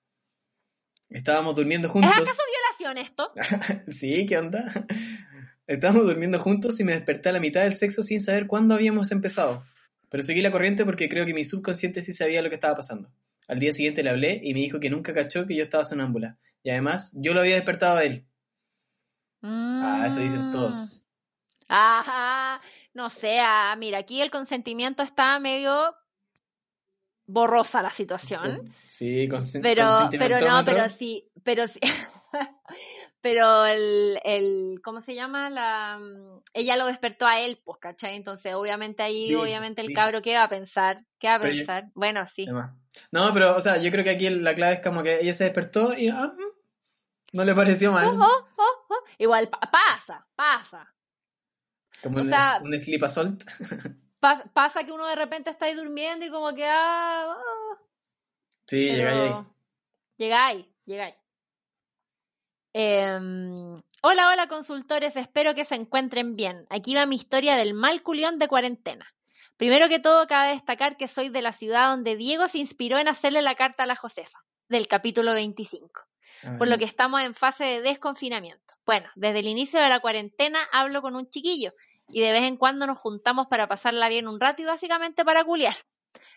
Estábamos 1.09 1.55
durmiendo 1.55 1.87
¿Es 1.87 1.91
juntos. 1.93 2.11
acaso 2.11 2.41
violación 2.79 2.97
esto? 2.99 3.31
Sí, 3.91 4.25
¿qué 4.27 4.37
onda? 4.37 4.85
Estábamos 5.67 6.05
durmiendo 6.05 6.39
juntos 6.39 6.79
y 6.79 6.83
me 6.83 6.93
desperté 6.93 7.29
a 7.29 7.31
la 7.31 7.39
mitad 7.39 7.61
del 7.63 7.75
sexo 7.75 8.03
sin 8.03 8.21
saber 8.21 8.45
cuándo 8.45 8.75
habíamos 8.75 9.11
empezado. 9.11 9.63
Pero 10.09 10.21
seguí 10.21 10.41
la 10.41 10.51
corriente 10.51 10.85
porque 10.85 11.09
creo 11.09 11.25
que 11.25 11.33
mi 11.33 11.43
subconsciente 11.45 12.03
sí 12.03 12.13
sabía 12.13 12.41
lo 12.43 12.49
que 12.49 12.55
estaba 12.55 12.75
pasando. 12.75 13.09
Al 13.47 13.59
día 13.59 13.71
siguiente 13.73 14.03
le 14.03 14.09
hablé 14.11 14.39
y 14.43 14.53
me 14.53 14.59
dijo 14.59 14.79
que 14.79 14.89
nunca 14.89 15.13
cachó 15.13 15.47
que 15.47 15.55
yo 15.55 15.63
estaba 15.63 15.85
sonámbula. 15.85 16.37
Y 16.63 16.69
además, 16.71 17.11
yo 17.15 17.33
lo 17.33 17.39
había 17.39 17.55
despertado 17.55 17.97
a 17.97 18.03
él. 18.03 18.25
Ah, 19.41 20.05
eso 20.09 20.19
dicen 20.21 20.49
Mm. 20.49 20.51
todos. 20.51 21.01
Ajá, 21.67 22.61
no 22.95 23.11
sé, 23.11 23.39
ah, 23.41 23.75
mira, 23.77 23.99
aquí 23.99 24.21
el 24.23 24.31
consentimiento 24.31 25.03
está 25.03 25.37
medio 25.39 25.95
borrosa 27.27 27.81
la 27.81 27.91
situación. 27.91 28.71
Sí, 28.85 29.27
Pero, 29.61 29.83
pero 30.19 30.39
no, 30.39 30.63
pero 30.65 30.89
sí, 30.89 31.29
pero 31.43 31.67
sí. 31.67 31.79
Pero 33.21 33.65
el, 33.65 34.19
el, 34.23 34.81
¿cómo 34.83 35.01
se 35.01 35.15
llama? 35.15 35.49
La, 35.49 35.97
mm, 35.99 36.41
ella 36.53 36.77
lo 36.77 36.85
despertó 36.85 37.25
a 37.25 37.39
él, 37.39 37.59
pues, 37.65 37.79
¿cachai? 37.79 38.15
Entonces, 38.15 38.53
obviamente 38.53 39.01
ahí, 39.01 39.33
obviamente 39.33 39.81
el 39.81 39.87
cabro, 39.95 40.21
¿qué 40.21 40.35
va 40.35 40.43
a 40.43 40.49
pensar? 40.49 41.03
¿Qué 41.17 41.27
va 41.29 41.35
a 41.35 41.39
Pero 41.39 41.53
yo- 41.53 41.57
pensar? 41.61 41.85
Bueno, 41.95 42.23
sí. 42.27 42.45
No, 43.11 43.33
pero, 43.33 43.55
o 43.55 43.61
sea, 43.61 43.77
yo 43.77 43.89
creo 43.89 44.03
que 44.03 44.11
aquí 44.11 44.29
la 44.29 44.53
clave 44.53 44.75
es 44.75 44.81
como 44.81 45.01
que 45.01 45.21
ella 45.21 45.33
se 45.33 45.45
despertó 45.45 45.95
y 45.97 46.09
ah, 46.09 46.33
mm, 46.37 47.35
no 47.37 47.45
le 47.45 47.55
pareció 47.55 47.91
mal. 47.91 48.09
Oh, 48.09 48.13
oh, 48.23 48.47
oh, 48.57 48.85
oh. 48.89 49.03
Igual 49.17 49.49
pa- 49.49 49.71
pasa, 49.71 50.27
pasa. 50.35 50.93
Como 52.03 52.17
o 52.17 52.21
un, 52.21 52.29
sea- 52.29 52.61
un 52.63 52.79
sleep 52.79 53.03
assault. 53.03 53.43
Pas- 54.19 54.49
Pasa 54.53 54.83
que 54.83 54.91
uno 54.91 55.05
de 55.07 55.15
repente 55.15 55.49
está 55.49 55.65
ahí 55.65 55.73
durmiendo 55.75 56.25
y 56.25 56.29
como 56.31 56.53
que, 56.53 56.65
ah, 56.65 57.31
ah, 57.37 57.77
Sí, 58.67 58.85
llega 58.89 59.11
ahí. 59.11 59.45
llegáis, 60.17 60.65
llegáis. 60.85 61.15
Em, 62.73 63.53
hola, 64.01 64.29
hola 64.29 64.47
consultores, 64.47 65.15
espero 65.15 65.55
que 65.55 65.65
se 65.65 65.75
encuentren 65.75 66.35
bien. 66.35 66.65
Aquí 66.69 66.93
va 66.95 67.05
mi 67.05 67.15
historia 67.15 67.55
del 67.55 67.73
mal 67.73 68.01
culión 68.03 68.37
de 68.39 68.47
cuarentena. 68.47 69.05
Primero 69.57 69.87
que 69.87 69.99
todo, 69.99 70.27
cabe 70.27 70.49
destacar 70.49 70.97
que 70.97 71.07
soy 71.07 71.29
de 71.29 71.41
la 71.41 71.53
ciudad 71.53 71.89
donde 71.89 72.17
Diego 72.17 72.47
se 72.49 72.57
inspiró 72.57 72.97
en 72.97 73.07
hacerle 73.07 73.41
la 73.41 73.55
carta 73.55 73.83
a 73.83 73.87
la 73.87 73.95
Josefa, 73.95 74.39
del 74.67 74.87
capítulo 74.87 75.33
25, 75.33 76.01
Ah, 76.45 76.57
por 76.57 76.67
lo 76.67 76.77
que 76.77 76.85
estamos 76.85 77.21
en 77.21 77.33
fase 77.33 77.63
de 77.63 77.81
desconfinamiento. 77.81 78.73
Bueno, 78.85 79.09
desde 79.15 79.39
el 79.39 79.47
inicio 79.47 79.79
de 79.79 79.89
la 79.89 79.99
cuarentena 79.99 80.59
hablo 80.71 81.01
con 81.01 81.15
un 81.15 81.29
chiquillo 81.29 81.73
y 82.07 82.21
de 82.21 82.31
vez 82.31 82.43
en 82.43 82.57
cuando 82.57 82.85
nos 82.85 82.99
juntamos 82.99 83.47
para 83.47 83.67
pasarla 83.67 84.09
bien 84.09 84.27
un 84.27 84.39
rato 84.39 84.61
y 84.61 84.65
básicamente 84.65 85.25
para 85.25 85.43
culiar. 85.43 85.75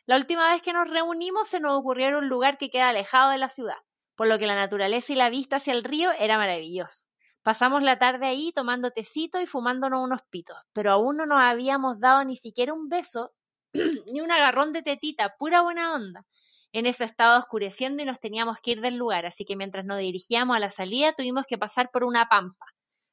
La 0.07 0.17
última 0.17 0.51
vez 0.51 0.63
que 0.63 0.73
nos 0.73 0.89
reunimos 0.89 1.49
se 1.49 1.61
nos 1.61 1.79
ocurrió 1.79 2.09
en 2.09 2.15
un 2.15 2.29
lugar 2.29 2.57
que 2.57 2.71
queda 2.71 2.89
alejado 2.89 3.31
de 3.31 3.39
la 3.39 3.49
ciudad, 3.49 3.77
por 4.17 4.27
lo 4.27 4.39
que 4.39 4.47
la 4.47 4.55
naturaleza 4.55 5.13
y 5.13 5.17
la 5.17 5.29
vista 5.29 5.57
hacia 5.57 5.75
el 5.75 5.85
río 5.85 6.11
era 6.19 6.39
maravilloso. 6.39 7.05
Pasamos 7.43 7.83
la 7.83 7.99
tarde 7.99 8.27
ahí 8.27 8.53
tomando 8.53 8.91
tecito 8.91 9.41
y 9.41 9.47
fumándonos 9.47 10.03
unos 10.03 10.23
pitos, 10.31 10.57
pero 10.73 10.91
aún 10.93 11.19
no 11.19 11.27
nos 11.27 11.39
habíamos 11.39 12.01
dado 12.01 12.25
ni 12.25 12.37
siquiera 12.37 12.73
un 12.73 12.89
beso 12.89 13.33
ni 14.13 14.21
un 14.21 14.31
agarrón 14.31 14.73
de 14.73 14.83
tetita, 14.83 15.37
pura 15.39 15.61
buena 15.61 15.95
onda. 15.95 16.25
En 16.73 16.87
eso 16.87 17.05
estaba 17.05 17.39
oscureciendo 17.39 18.03
y 18.03 18.07
nos 18.07 18.21
teníamos 18.21 18.59
que 18.61 18.73
ir 18.73 18.81
del 18.81 18.97
lugar, 18.97 19.25
así 19.27 19.45
que 19.45 19.57
mientras 19.57 19.85
nos 19.85 19.99
dirigíamos 19.99 20.57
a 20.57 20.61
la 20.61 20.71
salida 20.71 21.13
tuvimos 21.13 21.45
que 21.47 21.57
pasar 21.59 21.91
por 21.91 22.05
una 22.05 22.27
pampa. 22.29 22.67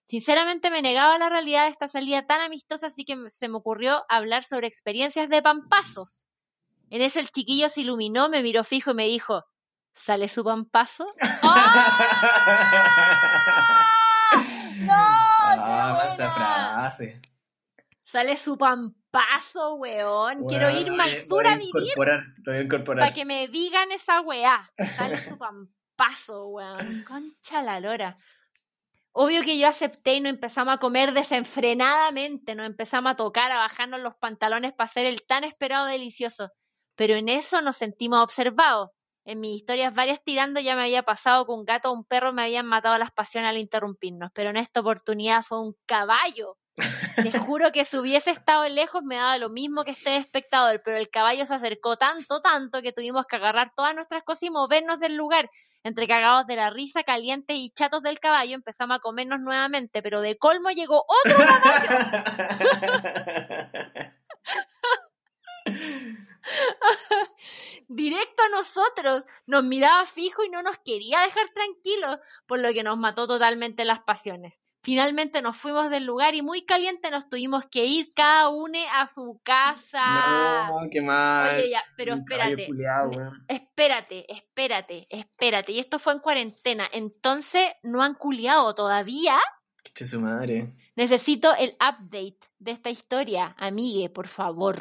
Sinceramente 0.07 0.69
me 0.69 0.81
negaba 0.81 1.17
la 1.17 1.29
realidad 1.29 1.63
de 1.65 1.71
esta 1.71 1.87
salida 1.87 2.27
tan 2.27 2.41
amistosa, 2.41 2.87
así 2.87 3.05
que 3.05 3.15
se 3.29 3.49
me 3.49 3.57
ocurrió 3.57 4.03
hablar 4.09 4.43
sobre 4.43 4.67
experiencias 4.67 5.29
de 5.29 5.41
pampazos. 5.41 6.27
En 6.91 7.01
ese 7.01 7.19
el 7.19 7.29
chiquillo 7.29 7.69
se 7.69 7.81
iluminó, 7.81 8.29
me 8.29 8.43
miró 8.43 8.63
fijo 8.63 8.91
y 8.91 8.95
me 8.95 9.05
dijo, 9.05 9.43
¿sale 9.93 10.27
su 10.27 10.43
pampazo? 10.43 11.05
¡No! 14.77 14.93
Ah, 14.93 15.99
¡Qué 16.03 16.13
esa 16.13 16.27
buena! 16.29 16.33
frase. 16.35 17.21
Sale 18.15 18.37
su 18.37 18.57
pampazo, 18.57 19.73
weón. 19.75 20.45
Quiero 20.47 20.67
Bueno, 20.69 20.79
irme 20.79 20.97
lo 20.97 21.03
al 21.03 21.09
voy- 21.09 21.19
sur 21.19 21.45
a 21.47 21.55
vivir 21.55 21.69
Incorporar, 21.75 22.23
lo 22.43 22.51
voy 22.53 22.55
a 22.55 22.63
incorporar. 22.63 22.99
para 23.03 23.13
que 23.13 23.25
me 23.25 23.47
digan 23.49 23.91
esa 23.91 24.21
weá. 24.21 24.71
Sale 24.95 25.19
su 25.19 25.37
pampazo, 25.97 26.47
weón. 26.47 27.03
Concha 27.05 27.61
la 27.61 27.81
lora. 27.81 28.17
Obvio 29.11 29.41
que 29.41 29.57
yo 29.59 29.67
acepté 29.67 30.13
y 30.15 30.21
nos 30.21 30.29
empezamos 30.31 30.73
a 30.73 30.77
comer 30.77 31.11
desenfrenadamente, 31.13 32.55
nos 32.55 32.65
empezamos 32.67 33.11
a 33.11 33.15
tocar, 33.15 33.51
a 33.51 33.57
bajarnos 33.57 33.99
los 34.01 34.15
pantalones 34.15 34.71
para 34.73 34.85
hacer 34.85 35.05
el 35.05 35.23
tan 35.25 35.43
esperado 35.43 35.85
delicioso. 35.87 36.51
Pero 36.95 37.15
en 37.15 37.27
eso 37.29 37.61
nos 37.61 37.75
sentimos 37.77 38.19
observados. 38.23 38.91
En 39.25 39.39
mis 39.41 39.55
historias 39.57 39.93
varias 39.93 40.23
tirando 40.23 40.59
ya 40.61 40.75
me 40.75 40.83
había 40.83 41.03
pasado 41.03 41.45
que 41.45 41.51
un 41.51 41.65
gato 41.65 41.89
o 41.91 41.93
un 41.93 42.05
perro 42.05 42.31
me 42.31 42.43
habían 42.43 42.65
matado 42.65 42.97
las 42.97 43.11
pasiones 43.11 43.49
al 43.49 43.57
interrumpirnos, 43.57 44.29
pero 44.33 44.51
en 44.51 44.57
esta 44.57 44.79
oportunidad 44.81 45.43
fue 45.43 45.59
un 45.61 45.75
caballo. 45.85 46.57
Te 47.15 47.31
juro 47.39 47.71
que 47.71 47.85
si 47.85 47.97
hubiese 47.97 48.31
estado 48.31 48.67
lejos 48.67 49.01
me 49.03 49.15
daba 49.15 49.37
lo 49.37 49.49
mismo 49.49 49.85
que 49.85 49.91
este 49.91 50.17
espectador, 50.17 50.81
pero 50.83 50.97
el 50.97 51.09
caballo 51.09 51.45
se 51.45 51.53
acercó 51.53 51.95
tanto, 51.97 52.41
tanto 52.41 52.81
que 52.81 52.91
tuvimos 52.91 53.25
que 53.27 53.37
agarrar 53.37 53.71
todas 53.75 53.95
nuestras 53.95 54.23
cosas 54.23 54.43
y 54.43 54.49
movernos 54.49 54.99
del 54.99 55.15
lugar. 55.15 55.49
Entre 55.83 56.07
cagados 56.07 56.47
de 56.47 56.55
la 56.55 56.71
risa, 56.71 57.03
calientes 57.03 57.55
y 57.57 57.69
chatos 57.69 58.01
del 58.01 58.19
caballo, 58.19 58.55
empezamos 58.55 58.97
a 58.97 58.99
comernos 58.99 59.39
nuevamente, 59.39 60.01
pero 60.01 60.19
de 60.19 60.35
colmo 60.37 60.71
llegó 60.71 61.05
otro 61.23 61.37
caballo. 61.37 61.89
Directo 67.87 68.43
a 68.43 68.49
nosotros, 68.49 69.23
nos 69.45 69.63
miraba 69.63 70.05
fijo 70.07 70.43
y 70.43 70.49
no 70.49 70.63
nos 70.63 70.79
quería 70.79 71.19
dejar 71.19 71.47
tranquilos, 71.49 72.17
por 72.47 72.59
lo 72.59 72.73
que 72.73 72.83
nos 72.83 72.97
mató 72.97 73.27
totalmente 73.27 73.85
las 73.85 73.99
pasiones. 73.99 74.59
Finalmente 74.85 75.41
nos 75.41 75.57
fuimos 75.57 75.89
del 75.89 76.05
lugar 76.05 76.35
y 76.35 76.43
muy 76.43 76.63
caliente 76.63 77.09
nos 77.09 77.27
tuvimos 77.27 77.65
que 77.65 77.85
ir 77.85 78.13
cada 78.13 78.49
uno 78.49 78.77
a 78.93 79.07
su 79.07 79.41
casa. 79.43 80.67
No, 80.69 80.87
qué 80.91 81.01
mal. 81.01 81.55
Oye, 81.55 81.71
ya, 81.71 81.83
pero 81.97 82.13
espérate. 82.13 82.67
weón. 82.71 83.43
Espérate, 83.47 84.31
espérate, 84.31 85.07
espérate. 85.09 85.71
Y 85.71 85.79
esto 85.79 85.97
fue 85.97 86.13
en 86.13 86.19
cuarentena. 86.19 86.87
Entonces, 86.93 87.67
¿no 87.81 88.03
han 88.03 88.13
culiado 88.13 88.75
todavía? 88.75 89.37
Qué 89.95 90.05
su 90.05 90.21
madre. 90.21 90.75
Necesito 90.95 91.53
el 91.55 91.71
update 91.81 92.37
de 92.59 92.71
esta 92.71 92.91
historia, 92.91 93.55
amigue, 93.57 94.11
por 94.11 94.27
favor. 94.27 94.77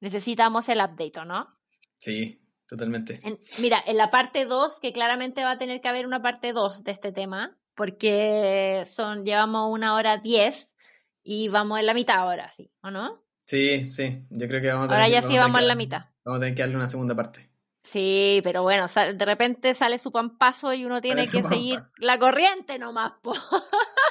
Necesitamos 0.00 0.68
el 0.68 0.78
update, 0.80 1.18
¿o 1.18 1.24
no? 1.24 1.48
Sí, 1.96 2.42
totalmente. 2.68 3.20
En- 3.24 3.38
mira, 3.58 3.82
en 3.86 3.96
la 3.96 4.10
parte 4.10 4.44
2, 4.44 4.78
que 4.80 4.92
claramente 4.92 5.42
va 5.44 5.52
a 5.52 5.58
tener 5.58 5.80
que 5.80 5.88
haber 5.88 6.06
una 6.06 6.20
parte 6.22 6.52
2 6.52 6.84
de 6.84 6.92
este 6.92 7.10
tema, 7.10 7.56
porque 7.74 8.84
son, 8.86 9.24
llevamos 9.24 9.70
una 9.72 9.94
hora 9.94 10.16
diez 10.18 10.74
y 11.22 11.48
vamos 11.48 11.80
en 11.80 11.86
la 11.86 11.94
mitad 11.94 12.16
ahora, 12.16 12.50
¿sí? 12.50 12.70
¿O 12.82 12.90
no? 12.90 13.22
Sí, 13.46 13.84
sí. 13.90 14.24
Yo 14.30 14.46
creo 14.48 14.60
que 14.60 14.68
vamos 14.68 14.84
a 14.86 14.88
tener 14.88 15.02
Ahora 15.02 15.06
que- 15.06 15.12
ya 15.12 15.18
a 15.18 15.22
sí 15.22 15.38
vamos 15.38 15.58
que 15.58 15.62
en 15.62 15.68
la 15.68 15.74
mitad. 15.74 16.04
Vamos 16.24 16.38
a 16.38 16.40
tener 16.40 16.54
que 16.54 16.62
darle 16.62 16.76
una 16.76 16.88
segunda 16.88 17.14
parte. 17.14 17.50
Sí, 17.82 18.40
pero 18.44 18.62
bueno, 18.62 18.86
de 18.88 19.24
repente 19.24 19.72
sale 19.74 19.96
su 19.98 20.12
pampazo 20.12 20.72
y 20.74 20.84
uno 20.84 21.00
tiene 21.00 21.26
que 21.26 21.42
seguir 21.42 21.78
la 21.98 22.18
corriente 22.18 22.78
nomás, 22.78 23.12
po. 23.22 23.32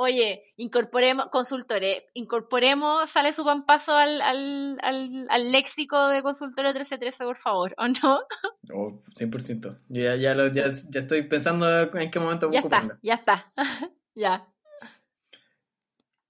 Oye, 0.00 0.44
incorporemos, 0.56 1.26
consultores, 1.26 2.04
incorporemos, 2.14 3.10
sale 3.10 3.32
su 3.32 3.44
pampazo 3.44 3.96
al, 3.96 4.20
al, 4.20 4.78
al, 4.80 5.26
al 5.28 5.50
léxico 5.50 6.06
de 6.06 6.22
consultorio 6.22 6.70
1313, 6.70 7.24
por 7.24 7.36
favor, 7.36 7.74
¿o 7.76 7.88
no? 7.88 8.20
Oh, 8.72 9.02
100%. 9.18 9.78
Yo 9.88 10.02
ya, 10.02 10.14
ya, 10.14 10.34
lo- 10.36 10.52
ya, 10.52 10.66
ya 10.90 11.00
estoy 11.00 11.22
pensando 11.22 11.66
en 11.98 12.10
qué 12.12 12.20
momento 12.20 12.48
Ya 12.52 12.60
está, 12.60 12.98
ya 13.02 13.14
está. 13.14 13.52
ya. 14.14 14.46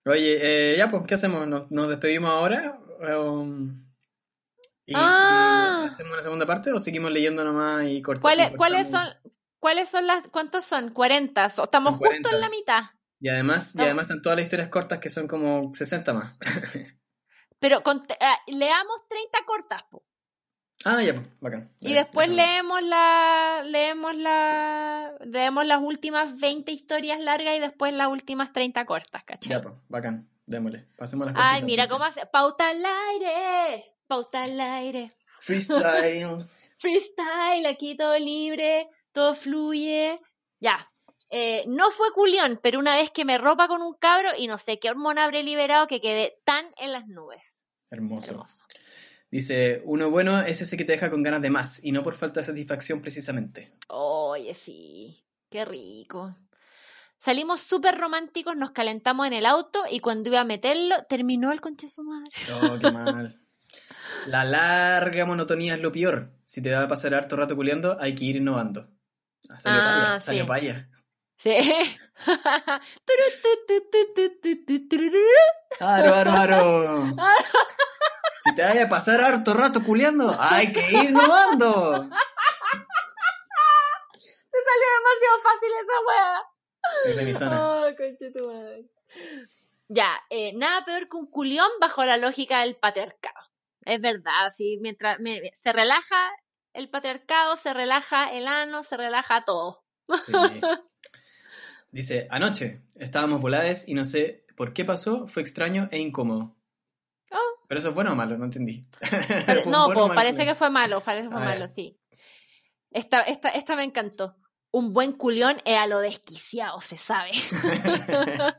Oye, 0.07 0.39
eh, 0.73 0.77
ya, 0.79 0.89
pues, 0.91 1.03
¿qué 1.07 1.15
hacemos? 1.15 1.47
¿Nos, 1.47 1.71
nos 1.71 1.89
despedimos 1.89 2.31
ahora? 2.31 2.81
Um, 3.17 3.85
y, 4.87 4.93
Ah. 4.97 5.83
y 5.85 5.89
hacemos 5.89 6.13
una 6.15 6.23
segunda 6.23 6.47
parte 6.47 6.73
o 6.73 6.79
seguimos 6.79 7.11
leyendo 7.11 7.45
nomás 7.45 7.87
y 7.87 8.01
cortamos? 8.01 8.23
¿Cuáles, 8.23 8.57
¿Cuáles 8.57 8.91
son, 8.91 9.07
cuáles 9.59 9.89
son 9.91 10.07
las, 10.07 10.27
cuántos 10.31 10.65
son? 10.65 10.91
40. 10.95 11.51
So- 11.51 11.65
Estamos 11.65 11.97
justo 11.97 12.07
40. 12.09 12.31
en 12.31 12.41
la 12.41 12.49
mitad. 12.49 12.83
Y 13.21 13.29
además, 13.29 13.75
y 13.75 13.81
además 13.81 14.05
están 14.05 14.23
todas 14.23 14.37
las 14.37 14.45
historias 14.45 14.69
cortas 14.69 14.99
que 15.01 15.09
son 15.09 15.27
como 15.27 15.75
60 15.75 16.13
más. 16.13 16.37
Pero 17.59 17.83
con- 17.83 18.07
ah, 18.21 18.39
leamos 18.47 19.09
30 19.09 19.39
cortas, 19.45 19.83
po. 19.91 20.05
ah, 20.85 21.03
ya, 21.03 21.15
bacán. 21.41 21.73
Y 21.81 21.89
Ya, 21.95 22.03
después 22.05 22.29
leemos 22.31 22.81
la, 22.83 23.63
leemos 23.65 24.15
la, 24.15 25.15
leemos 25.25 25.67
las 25.67 25.83
últimas 25.83 26.39
20 26.39 26.71
historias 26.71 27.19
largas 27.21 27.57
y 27.57 27.61
después 27.61 27.93
las 27.93 28.07
últimas 28.09 28.53
30 28.53 28.85
cortas, 28.85 29.25
¿cachai? 29.25 29.51
Ya, 29.51 29.63
pues, 29.63 29.75
bacán. 29.89 30.29
Démosle. 30.47 30.87
Pasemos 30.97 31.27
las 31.27 31.35
Ay, 31.37 31.63
mira 31.63 31.87
cómo 31.89 32.05
hace. 32.05 32.25
Pauta 32.27 32.69
al 32.71 32.83
aire. 32.85 33.85
Pauta 34.07 34.45
al 34.45 34.59
aire. 34.59 35.13
Freestyle. 35.41 36.47
Freestyle, 36.79 37.67
aquí 37.67 37.97
todo 37.97 38.17
libre, 38.19 38.89
todo 39.13 39.35
fluye. 39.35 40.21
Ya. 40.61 40.91
Eh, 41.31 41.65
no 41.67 41.91
fue 41.91 42.11
culión, 42.13 42.59
pero 42.63 42.79
una 42.79 42.95
vez 42.95 43.11
que 43.11 43.25
me 43.25 43.37
ropa 43.39 43.69
con 43.69 43.83
un 43.83 43.95
cabro 43.95 44.31
y 44.39 44.47
no 44.47 44.57
sé 44.59 44.79
qué 44.79 44.91
hormona 44.91 45.25
habré 45.25 45.43
liberado 45.43 45.87
que 45.87 46.01
quedé 46.01 46.39
tan 46.45 46.65
en 46.79 46.93
las 46.93 47.07
nubes. 47.07 47.61
Hermoso. 47.91 48.33
Hermoso. 48.33 48.65
Dice, 49.31 49.83
uno 49.85 50.09
bueno 50.11 50.41
es 50.41 50.63
ese 50.63 50.77
que 50.79 50.87
te 50.87 50.93
deja 50.93 51.11
con 51.11 51.23
ganas 51.23 51.43
de 51.43 51.51
más 51.51 51.85
y 51.85 51.93
no 51.93 52.03
por 52.03 52.15
falta 52.15 52.41
de 52.41 52.47
satisfacción 52.47 53.03
precisamente. 53.03 53.77
Oye, 53.89 54.55
sí, 54.55 55.23
qué 55.51 55.67
rico. 55.67 56.35
Salimos 57.19 57.61
súper 57.61 57.99
románticos, 57.99 58.57
nos 58.57 58.71
calentamos 58.71 59.27
en 59.27 59.35
el 59.35 59.45
auto 59.45 59.83
y 59.91 60.01
cuando 60.01 60.31
iba 60.31 60.41
a 60.41 60.45
meterlo, 60.45 60.95
terminó 61.09 61.53
el 61.53 61.61
conche 61.61 61.89
su 61.89 62.05
madre. 62.05 62.31
Oh, 62.73 62.79
qué 62.79 62.91
mal. 62.91 63.39
La 64.27 64.45
larga 64.45 65.27
monotonía 65.27 65.75
es 65.75 65.81
lo 65.81 65.93
peor. 65.93 66.33
Si 66.45 66.63
te 66.63 66.73
va 66.73 66.85
a 66.85 66.89
pasar 66.89 67.15
harto 67.15 67.37
rato 67.37 67.55
culeando, 67.55 67.99
hay 68.01 68.15
que 68.15 68.25
ir 68.25 68.37
innovando. 68.37 68.89
Ah, 69.51 69.61
salió 69.61 69.81
Ah, 69.83 69.85
paya, 69.85 70.21
salió 70.21 70.43
sí. 70.45 70.49
paya. 70.49 70.89
Sí. 71.39 71.55
¡Aro, 75.81 76.15
aro, 76.15 76.31
aro! 76.33 77.05
Si 78.45 78.55
te 78.55 78.63
vaya 78.63 78.85
a 78.85 78.89
pasar 78.89 79.21
harto 79.23 79.55
rato 79.55 79.85
culeando, 79.85 80.35
hay 80.39 80.73
que 80.73 80.81
ir 80.81 81.11
innovando. 81.11 82.03
Me 82.03 82.09
salió 84.65 84.89
demasiado 84.99 85.39
fácil 85.43 85.71
esa 85.83 86.01
wea. 86.09 86.43
Es 87.05 87.17
de 87.17 87.23
mi 87.25 87.35
zona. 87.35 87.57
Oh, 87.69 87.85
conche 87.97 88.31
tu 88.35 88.47
madre. 88.51 88.85
Ya, 89.89 90.21
eh, 90.31 90.53
nada 90.55 90.85
peor 90.85 91.09
que 91.09 91.17
un 91.17 91.31
culión 91.31 91.69
bajo 91.81 92.05
la 92.05 92.17
lógica 92.17 92.61
del 92.61 92.77
patriarcado. 92.77 93.39
Es 93.85 94.01
verdad, 94.01 94.51
sí, 94.55 94.79
mientras 94.83 95.19
me- 95.21 95.41
se 95.63 95.73
relaja 95.73 96.31
el 96.75 96.91
patriarcado, 96.91 97.57
se 97.57 97.73
relaja 97.75 98.33
el 98.33 98.47
ano, 98.47 98.83
se 98.83 98.97
relaja 98.97 99.45
todo. 99.45 99.85
Sí. 100.25 100.33
Dice, 101.91 102.27
anoche 102.31 102.83
estábamos 102.97 103.41
volades 103.41 103.89
y 103.89 103.95
no 103.95 104.05
sé 104.05 104.45
por 104.57 104.73
qué 104.73 104.85
pasó, 104.85 105.27
fue 105.27 105.43
extraño 105.43 105.89
e 105.91 105.99
incómodo. 105.99 106.55
Oh. 107.31 107.37
Pero 107.69 107.79
eso 107.81 107.89
es 107.91 107.95
bueno 107.95 108.13
o 108.13 108.17
malo, 108.17 108.37
no 108.37 108.45
entendí. 108.45 108.87
Pare- 109.01 109.45
¿Fue 109.63 109.63
un 109.67 109.71
no, 109.73 109.87
bueno 109.87 110.09
po, 110.09 110.15
parece 110.15 110.45
que 110.45 110.55
fue 110.55 110.71
malo, 110.71 111.01
parece 111.01 111.25
que 111.29 111.31
fue 111.35 111.43
Ah, 111.43 111.45
malo, 111.47 111.69
sí. 111.69 111.99
Esta, 112.91 113.21
esta, 113.23 113.49
esta 113.51 113.77
me 113.77 113.85
encantó. 113.85 114.37
Un 114.71 114.93
buen 114.93 115.13
culión 115.13 115.57
es 115.65 115.79
a 115.79 115.87
lo 115.87 115.99
desquiciado, 116.01 116.81
se 116.81 116.97
sabe. 116.99 117.31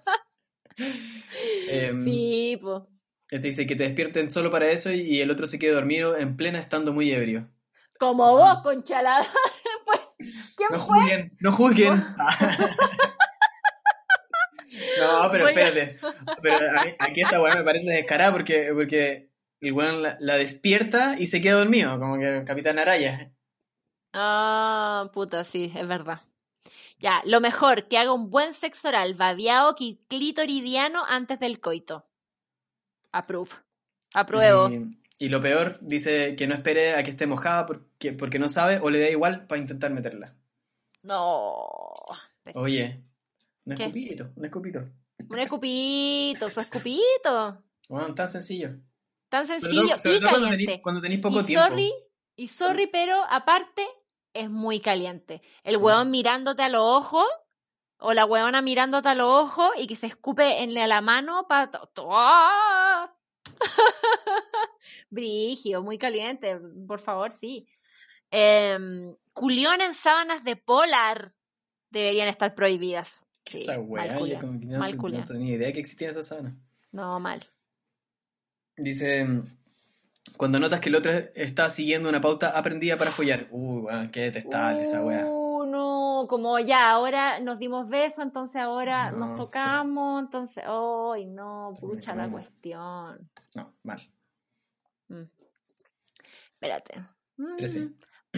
Em, 1.68 2.04
sí, 2.04 2.58
po. 2.62 2.88
Este 3.30 3.48
dice 3.48 3.68
que 3.68 3.76
te 3.76 3.84
despierten 3.84 4.32
solo 4.32 4.50
para 4.50 4.72
eso 4.72 4.92
y 4.92 5.20
el 5.22 5.30
otro 5.30 5.46
se 5.46 5.60
quede 5.60 5.72
dormido 5.74 6.18
en 6.18 6.36
plena 6.36 6.60
estando 6.60 6.94
muy 6.94 7.12
ebrio. 7.12 7.50
Como 8.00 8.36
vos, 8.38 8.60
conchalada. 8.64 9.24
¿Quién 10.18 10.70
No 10.72 10.80
fue? 10.82 11.00
juzguen, 11.00 11.38
no 11.40 11.52
juzguen. 11.52 12.04
No, 15.00 15.32
pero 15.32 15.48
espérate. 15.50 16.00
Pero 16.42 16.80
a 16.80 16.84
mí- 16.86 16.96
aquí 17.00 17.22
esta 17.22 17.42
weá 17.42 17.56
me 17.56 17.64
parece 17.64 17.90
descarada 17.90 18.32
porque, 18.32 18.70
porque 18.74 19.30
el 19.62 19.74
weón 19.74 20.02
la, 20.02 20.18
la 20.20 20.38
despierta 20.38 21.16
y 21.20 21.28
se 21.28 21.42
queda 21.42 21.60
dormido, 21.60 22.00
como 22.00 22.18
que 22.20 22.44
Capitán 22.46 22.80
Araya. 22.80 23.32
Ah, 24.14 25.10
puta, 25.14 25.44
sí, 25.44 25.72
es 25.76 25.88
verdad. 25.88 26.22
Ya, 26.98 27.22
lo 27.26 27.40
mejor, 27.40 27.88
que 27.88 27.98
haga 27.98 28.12
un 28.14 28.30
buen 28.30 28.54
sexo 28.54 28.90
oral, 28.90 29.14
babiado, 29.14 29.76
clitoridiano 29.76 31.04
antes 31.08 31.40
del 31.40 31.60
coito. 31.62 32.06
Approve. 33.12 33.52
Apruebo. 34.14 34.70
Y, 34.70 35.00
y 35.18 35.30
lo 35.30 35.40
peor, 35.42 35.78
dice 35.82 36.36
que 36.36 36.48
no 36.48 36.56
espere 36.56 36.96
a 36.96 37.04
que 37.04 37.12
esté 37.12 37.26
mojada 37.28 37.66
porque, 37.66 38.14
porque 38.14 38.40
no 38.40 38.50
sabe 38.50 38.80
o 38.82 38.90
le 38.90 39.00
da 39.00 39.10
igual 39.10 39.48
para 39.48 39.62
intentar 39.62 39.92
meterla. 39.92 40.36
No. 41.04 41.68
Oye, 42.56 43.02
un 43.74 43.78
¿Qué? 43.78 43.84
escupito, 43.86 44.32
un 44.36 44.46
escupito. 44.46 44.80
Un 45.30 45.40
escupito, 45.40 46.50
fue 46.50 46.64
escupito. 46.64 47.64
Bueno, 47.88 48.14
tan 48.16 48.30
sencillo. 48.30 48.72
Tan 49.30 49.46
sencillo 49.46 49.98
todo, 49.98 50.16
y 50.16 50.20
caliente. 50.20 50.66
tenés, 50.66 50.82
cuando 50.82 51.02
tenés 51.02 51.20
poco 51.20 51.42
y 51.42 51.44
tiempo. 51.44 51.68
sorry, 51.68 51.94
y 52.36 52.48
sorry, 52.48 52.88
pero 52.88 53.24
aparte 53.30 53.88
es 54.34 54.50
muy 54.50 54.80
caliente. 54.80 55.42
El 55.64 55.78
hueón 55.78 56.10
mirándote 56.12 56.64
a 56.64 56.70
los 56.70 56.82
ojos, 56.82 57.26
o 58.00 58.14
la 58.14 58.26
hueona 58.26 58.62
mirándote 58.62 59.10
a 59.10 59.16
los 59.16 59.28
ojos 59.28 59.72
y 59.78 59.88
que 59.88 59.96
se 59.96 60.08
escupe 60.08 60.64
en 60.64 60.74
la 60.74 61.02
mano 61.02 61.48
para... 61.48 61.70
Brigio, 65.10 65.84
muy 65.84 65.98
caliente, 65.98 66.60
por 66.88 67.00
favor, 67.00 67.34
sí. 67.34 67.68
Em, 68.32 69.16
culión 69.34 69.82
en 69.82 69.94
sábanas 69.94 70.44
de 70.44 70.56
polar. 70.56 71.34
deberían 71.90 72.28
estar 72.28 72.54
prohibidas. 72.56 73.26
Sí, 73.50 73.62
Esa 73.64 73.80
weá, 73.80 74.14
mal 74.14 74.28
yo 74.28 74.40
como 74.40 74.60
que 74.60 74.66
no, 74.68 74.80
mal 74.80 74.92
no 74.96 75.02
culiao. 75.02 75.26
tenía 75.26 75.56
idea 75.56 75.74
que 75.74 75.80
existían 75.80 76.12
esas 76.12 76.28
sábanas. 76.28 76.54
No, 76.92 77.20
mal. 77.20 77.44
Dice, 78.78 79.28
cuando 80.38 80.60
notas 80.60 80.80
que 80.80 80.90
el 80.90 80.96
otro 80.96 81.12
está 81.36 81.70
siguiendo 81.70 82.08
una 82.10 82.22
pauta 82.22 82.50
aprendida 82.58 82.96
para 82.96 83.12
follar. 83.12 83.48
Uh, 83.52 83.86
weón, 83.88 84.10
qué 84.12 84.22
detestable 84.32 84.84
esa 84.84 85.04
weá. 85.04 85.26
Uh, 85.26 85.66
no, 85.66 86.26
como 86.30 86.60
ya, 86.60 86.92
ahora 86.92 87.40
nos 87.40 87.60
dimos 87.60 87.90
beso, 87.90 88.22
entonces 88.22 88.62
ahora 88.62 89.12
No, 89.12 89.18
nos 89.20 89.30
sí. 89.32 89.36
tocamos, 89.38 90.22
entonces, 90.24 90.64
¡ay, 90.66 91.26
no! 91.26 91.74
Pucha 91.80 92.16
la 92.16 92.28
no. 92.28 92.34
cuestión. 92.34 93.30
No, 93.56 93.74
mal. 93.84 94.00
Mm. 95.10 95.24
Espérate. 96.54 97.02
Trece. 97.58 97.90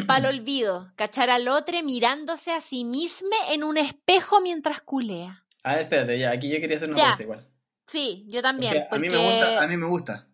Para 0.08 0.30
el 0.30 0.40
olvido, 0.40 0.92
cachar 0.96 1.30
al 1.30 1.48
otro 1.48 1.76
mirándose 1.84 2.52
a 2.52 2.62
sí 2.62 2.86
mismo 2.86 3.30
en 3.50 3.64
un 3.64 3.78
espejo 3.78 4.40
mientras 4.42 4.82
culea. 4.82 5.44
A 5.64 5.74
ver, 5.74 5.82
espérate, 5.84 6.18
ya, 6.18 6.32
aquí 6.32 6.50
yo 6.50 6.60
quería 6.60 6.78
hacer 6.78 6.90
una 6.90 6.98
pausa 7.04 7.24
igual. 7.24 7.48
Sí, 7.88 8.26
yo 8.30 8.42
también. 8.42 8.74
Porque 8.90 8.96
a 8.96 9.00
mí 9.00 9.10
me 9.10 9.18
gusta, 9.18 9.62
a 9.64 9.68
mí 9.68 9.78
me 9.78 9.86
gusta. 9.88 10.28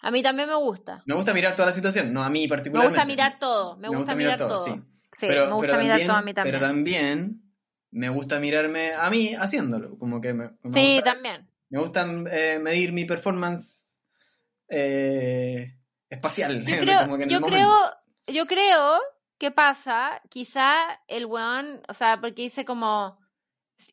a 0.00 0.10
mí 0.12 0.22
también 0.22 0.48
me 0.48 0.54
gusta. 0.54 1.02
Me 1.04 1.14
gusta 1.16 1.34
mirar 1.34 1.54
toda 1.56 1.66
la 1.66 1.72
situación, 1.74 2.12
no 2.12 2.22
a 2.22 2.30
mí 2.30 2.42
Me 2.42 2.48
particularmente. 2.48 2.94
gusta 2.96 3.04
mirar 3.06 3.38
todo, 3.40 3.76
me, 3.76 3.88
gusta, 3.88 4.14
mirar, 4.14 4.38
todo. 4.38 4.58
sí. 4.64 4.70
Sí, 5.10 5.26
Pero- 5.28 5.46
me 5.46 5.52
gusta 5.54 5.72
pero 5.72 5.82
mirar 5.82 5.96
también- 5.98 6.06
todo 6.08 6.16
a 6.16 6.22
mí 6.22 6.34
también. 6.34 6.54
Pero 6.54 6.66
también 6.66 7.42
me 7.90 8.08
gusta 8.08 8.38
mirarme 8.40 8.94
a 8.94 9.10
mí 9.10 9.34
haciéndolo. 9.34 9.98
Como 9.98 10.20
que 10.20 10.32
me, 10.32 10.50
me 10.62 10.72
sí, 10.72 10.94
gusta, 10.94 11.12
también. 11.12 11.48
me 11.68 11.80
gusta 11.80 12.06
eh, 12.30 12.58
medir 12.62 12.92
mi 12.92 13.04
performance 13.04 14.00
eh, 14.68 15.76
espacial. 16.08 16.64
Yo 16.64 16.76
creo, 16.78 17.00
como 17.04 17.16
que 17.18 17.24
en 17.24 17.28
yo 17.28 17.38
el 17.38 17.44
creo. 17.44 17.68
Yo 18.26 18.46
creo 18.46 18.98
que 19.38 19.50
pasa, 19.50 20.20
quizá 20.30 20.76
el 21.08 21.26
weón, 21.26 21.82
o 21.88 21.94
sea, 21.94 22.20
porque 22.20 22.42
dice 22.42 22.64
como, 22.64 23.18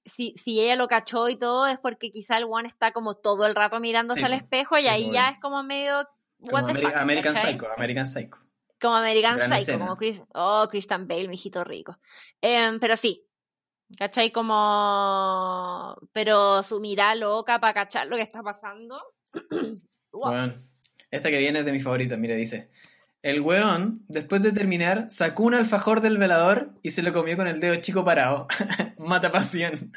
si, 0.06 0.34
si 0.43 0.60
ella 0.60 0.76
lo 0.76 0.88
cachó 0.88 1.27
y 1.30 1.38
todo, 1.38 1.65
es 1.68 1.80
porque 1.80 2.11
quizá 2.11 2.38
el 2.38 2.45
weón 2.45 2.65
está 2.65 2.91
como 2.91 3.15
todo 3.15 3.45
el 3.45 3.56
rato 3.56 3.80
mirándose 3.80 4.19
Sí, 4.19 4.26
al 4.26 4.34
espejo 4.34 4.77
y 4.77 4.81
Sí, 4.81 4.88
ahí 4.88 5.11
ya 5.11 5.30
es 5.30 5.39
como 5.39 5.64
medio, 5.64 6.07
Como 6.39 6.57
Ameri- 6.68 6.81
fuck, 6.84 6.95
American 6.95 7.34
¿cachai? 7.34 7.53
Psycho, 7.53 7.68
American 7.76 8.06
Psycho. 8.06 8.38
Como 8.80 8.95
American 8.95 9.35
Gran 9.38 9.49
Psycho, 9.49 9.61
escena. 9.61 9.80
como 9.80 9.97
Chris, 9.97 10.23
oh, 10.35 10.68
Christian 10.69 11.07
Bale, 11.07 11.27
mijito 11.27 11.64
rico. 11.65 11.97
Em, 12.39 12.80
pero 12.80 12.95
sí, 12.95 13.26
¿cachai? 13.97 14.31
Como, 14.31 15.97
pero 16.14 16.64
su 16.64 16.80
mirada 16.80 17.15
loca 17.15 17.60
para 17.60 17.73
cachar 17.73 18.07
lo 18.07 18.15
que 18.15 18.22
está 18.22 18.41
pasando. 18.43 19.01
Wow. 20.11 20.31
Bueno, 20.31 20.53
esta 21.11 21.30
que 21.30 21.38
viene 21.38 21.60
es 21.60 21.65
de 21.65 21.72
mis 21.72 21.84
favoritas, 21.84 22.18
mira, 22.18 22.34
dice. 22.35 22.72
El 23.21 23.41
weón, 23.41 24.05
después 24.07 24.41
de 24.41 24.53
terminar, 24.53 25.09
sacó 25.09 25.43
un 25.43 25.53
alfajor 25.53 25.99
del 25.99 26.17
velador 26.17 26.73
y 26.81 26.91
se 26.91 27.03
lo 27.03 27.11
comió 27.11 27.35
con 27.35 27.47
el 27.47 27.59
dedo 27.59 27.75
chico 27.81 28.05
parado. 28.05 28.47
Mata 28.97 29.29
pasión. 29.31 29.91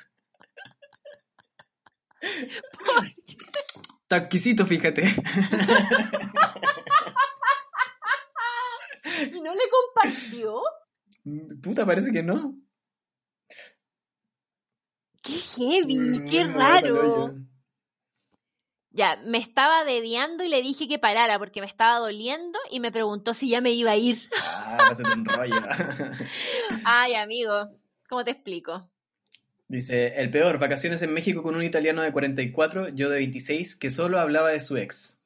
Está 4.02 4.16
exquisito, 4.16 4.66
fíjate. 4.66 5.02
¿Y 9.32 9.40
no 9.40 9.54
le 9.54 9.62
compartió? 9.70 10.60
Puta, 11.62 11.86
parece 11.86 12.10
que 12.10 12.24
no. 12.24 12.56
¡Qué 15.22 15.32
heavy! 15.34 15.96
Mm, 15.96 16.28
¡Qué 16.28 16.44
raro! 16.44 17.36
Ya, 18.94 19.18
me 19.24 19.38
estaba 19.38 19.84
dediando 19.84 20.44
y 20.44 20.48
le 20.48 20.60
dije 20.60 20.86
que 20.86 20.98
parara 20.98 21.38
porque 21.38 21.60
me 21.60 21.66
estaba 21.66 21.98
doliendo 21.98 22.58
y 22.70 22.80
me 22.80 22.92
preguntó 22.92 23.32
si 23.32 23.48
ya 23.48 23.60
me 23.62 23.70
iba 23.70 23.92
a 23.92 23.96
ir. 23.96 24.18
Ah, 24.64 24.76
pásate 24.88 25.12
un 25.12 25.24
rollo. 25.26 25.54
Ay, 26.84 27.14
amigo, 27.14 27.52
¿cómo 28.08 28.24
te 28.24 28.30
explico? 28.30 28.88
Dice, 29.68 30.14
el 30.16 30.30
peor, 30.30 30.58
vacaciones 30.58 31.02
en 31.02 31.12
México 31.12 31.42
con 31.42 31.54
un 31.56 31.62
italiano 31.62 32.00
de 32.00 32.12
44, 32.12 32.88
yo 32.88 33.10
de 33.10 33.16
26, 33.16 33.76
que 33.76 33.90
solo 33.90 34.18
hablaba 34.18 34.48
de 34.50 34.60
su 34.60 34.76
ex. 34.78 35.18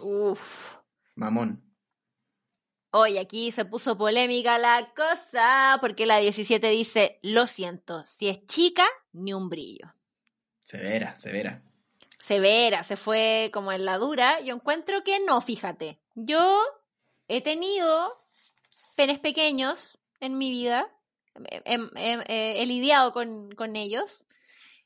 Uf. 0.00 0.76
Mamón. 1.14 1.62
Hoy 2.90 3.18
aquí 3.18 3.52
se 3.52 3.64
puso 3.64 3.98
polémica 3.98 4.56
la 4.58 4.92
cosa 4.96 5.78
porque 5.80 6.06
la 6.06 6.18
17 6.18 6.70
dice, 6.70 7.18
lo 7.22 7.46
siento, 7.46 8.04
si 8.06 8.28
es 8.28 8.46
chica, 8.46 8.86
ni 9.12 9.32
un 9.32 9.48
brillo. 9.48 9.92
Severa, 10.62 11.14
severa. 11.14 11.62
Severa, 12.28 12.84
se 12.84 12.96
fue 12.96 13.50
como 13.54 13.72
en 13.72 13.86
la 13.86 13.96
dura. 13.96 14.40
Yo 14.42 14.54
encuentro 14.54 15.02
que 15.02 15.18
no, 15.20 15.40
fíjate. 15.40 15.98
Yo 16.14 16.60
he 17.26 17.40
tenido 17.40 18.22
penes 18.96 19.18
pequeños 19.18 19.98
en 20.20 20.36
mi 20.36 20.50
vida. 20.50 20.94
He, 21.64 21.76
he- 21.96 22.24
he- 22.28 22.62
he 22.62 22.66
lidiado 22.66 23.14
con, 23.14 23.76
ellos. 23.76 24.26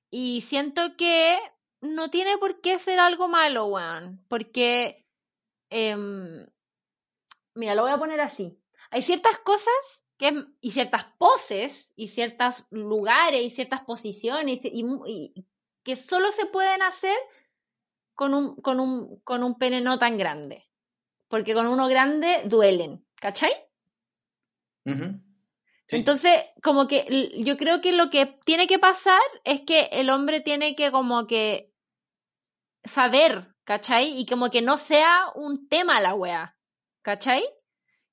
Y 0.08 0.42
siento 0.42 0.96
que 0.96 1.36
no 1.80 2.10
tiene 2.10 2.38
por 2.38 2.60
qué 2.60 2.78
ser 2.78 3.00
algo 3.00 3.26
malo, 3.26 3.66
weón. 3.66 4.24
Porque, 4.28 5.04
em, 5.68 6.46
mira, 7.54 7.74
lo 7.74 7.82
voy 7.82 7.90
a 7.90 7.98
poner 7.98 8.20
así. 8.20 8.56
Hay 8.92 9.02
ciertas 9.02 9.38
cosas 9.38 9.74
y 10.60 10.70
ciertas 10.70 11.06
poses, 11.18 11.88
y 11.96 12.06
ciertos 12.06 12.64
lugares, 12.70 13.42
y 13.42 13.50
ciertas 13.50 13.80
posiciones, 13.80 14.60
y- 14.64 15.44
que 15.84 15.96
solo 15.96 16.30
se 16.32 16.46
pueden 16.46 16.82
hacer 16.82 17.16
con 18.14 18.34
un, 18.34 18.56
con 18.56 18.80
un, 18.80 19.20
con 19.20 19.42
un 19.42 19.58
pene 19.58 19.80
no 19.80 19.98
tan 19.98 20.16
grande. 20.16 20.64
Porque 21.28 21.54
con 21.54 21.66
uno 21.66 21.88
grande 21.88 22.42
duelen, 22.44 23.04
¿cachai? 23.16 23.52
Sí. 25.86 25.96
Entonces, 25.96 26.32
como 26.62 26.86
que 26.86 27.32
yo 27.44 27.56
creo 27.56 27.80
que 27.80 27.92
lo 27.92 28.10
que 28.10 28.26
tiene 28.44 28.66
que 28.66 28.78
pasar 28.78 29.20
es 29.44 29.62
que 29.62 29.88
el 29.92 30.10
hombre 30.10 30.40
tiene 30.40 30.74
que 30.74 30.90
como 30.90 31.26
que 31.26 31.72
saber, 32.84 33.54
¿cachai? 33.64 34.18
Y 34.18 34.26
como 34.26 34.50
que 34.50 34.62
no 34.62 34.76
sea 34.76 35.26
un 35.34 35.68
tema 35.68 36.00
la 36.00 36.14
wea, 36.14 36.56
¿cachai? 37.02 37.44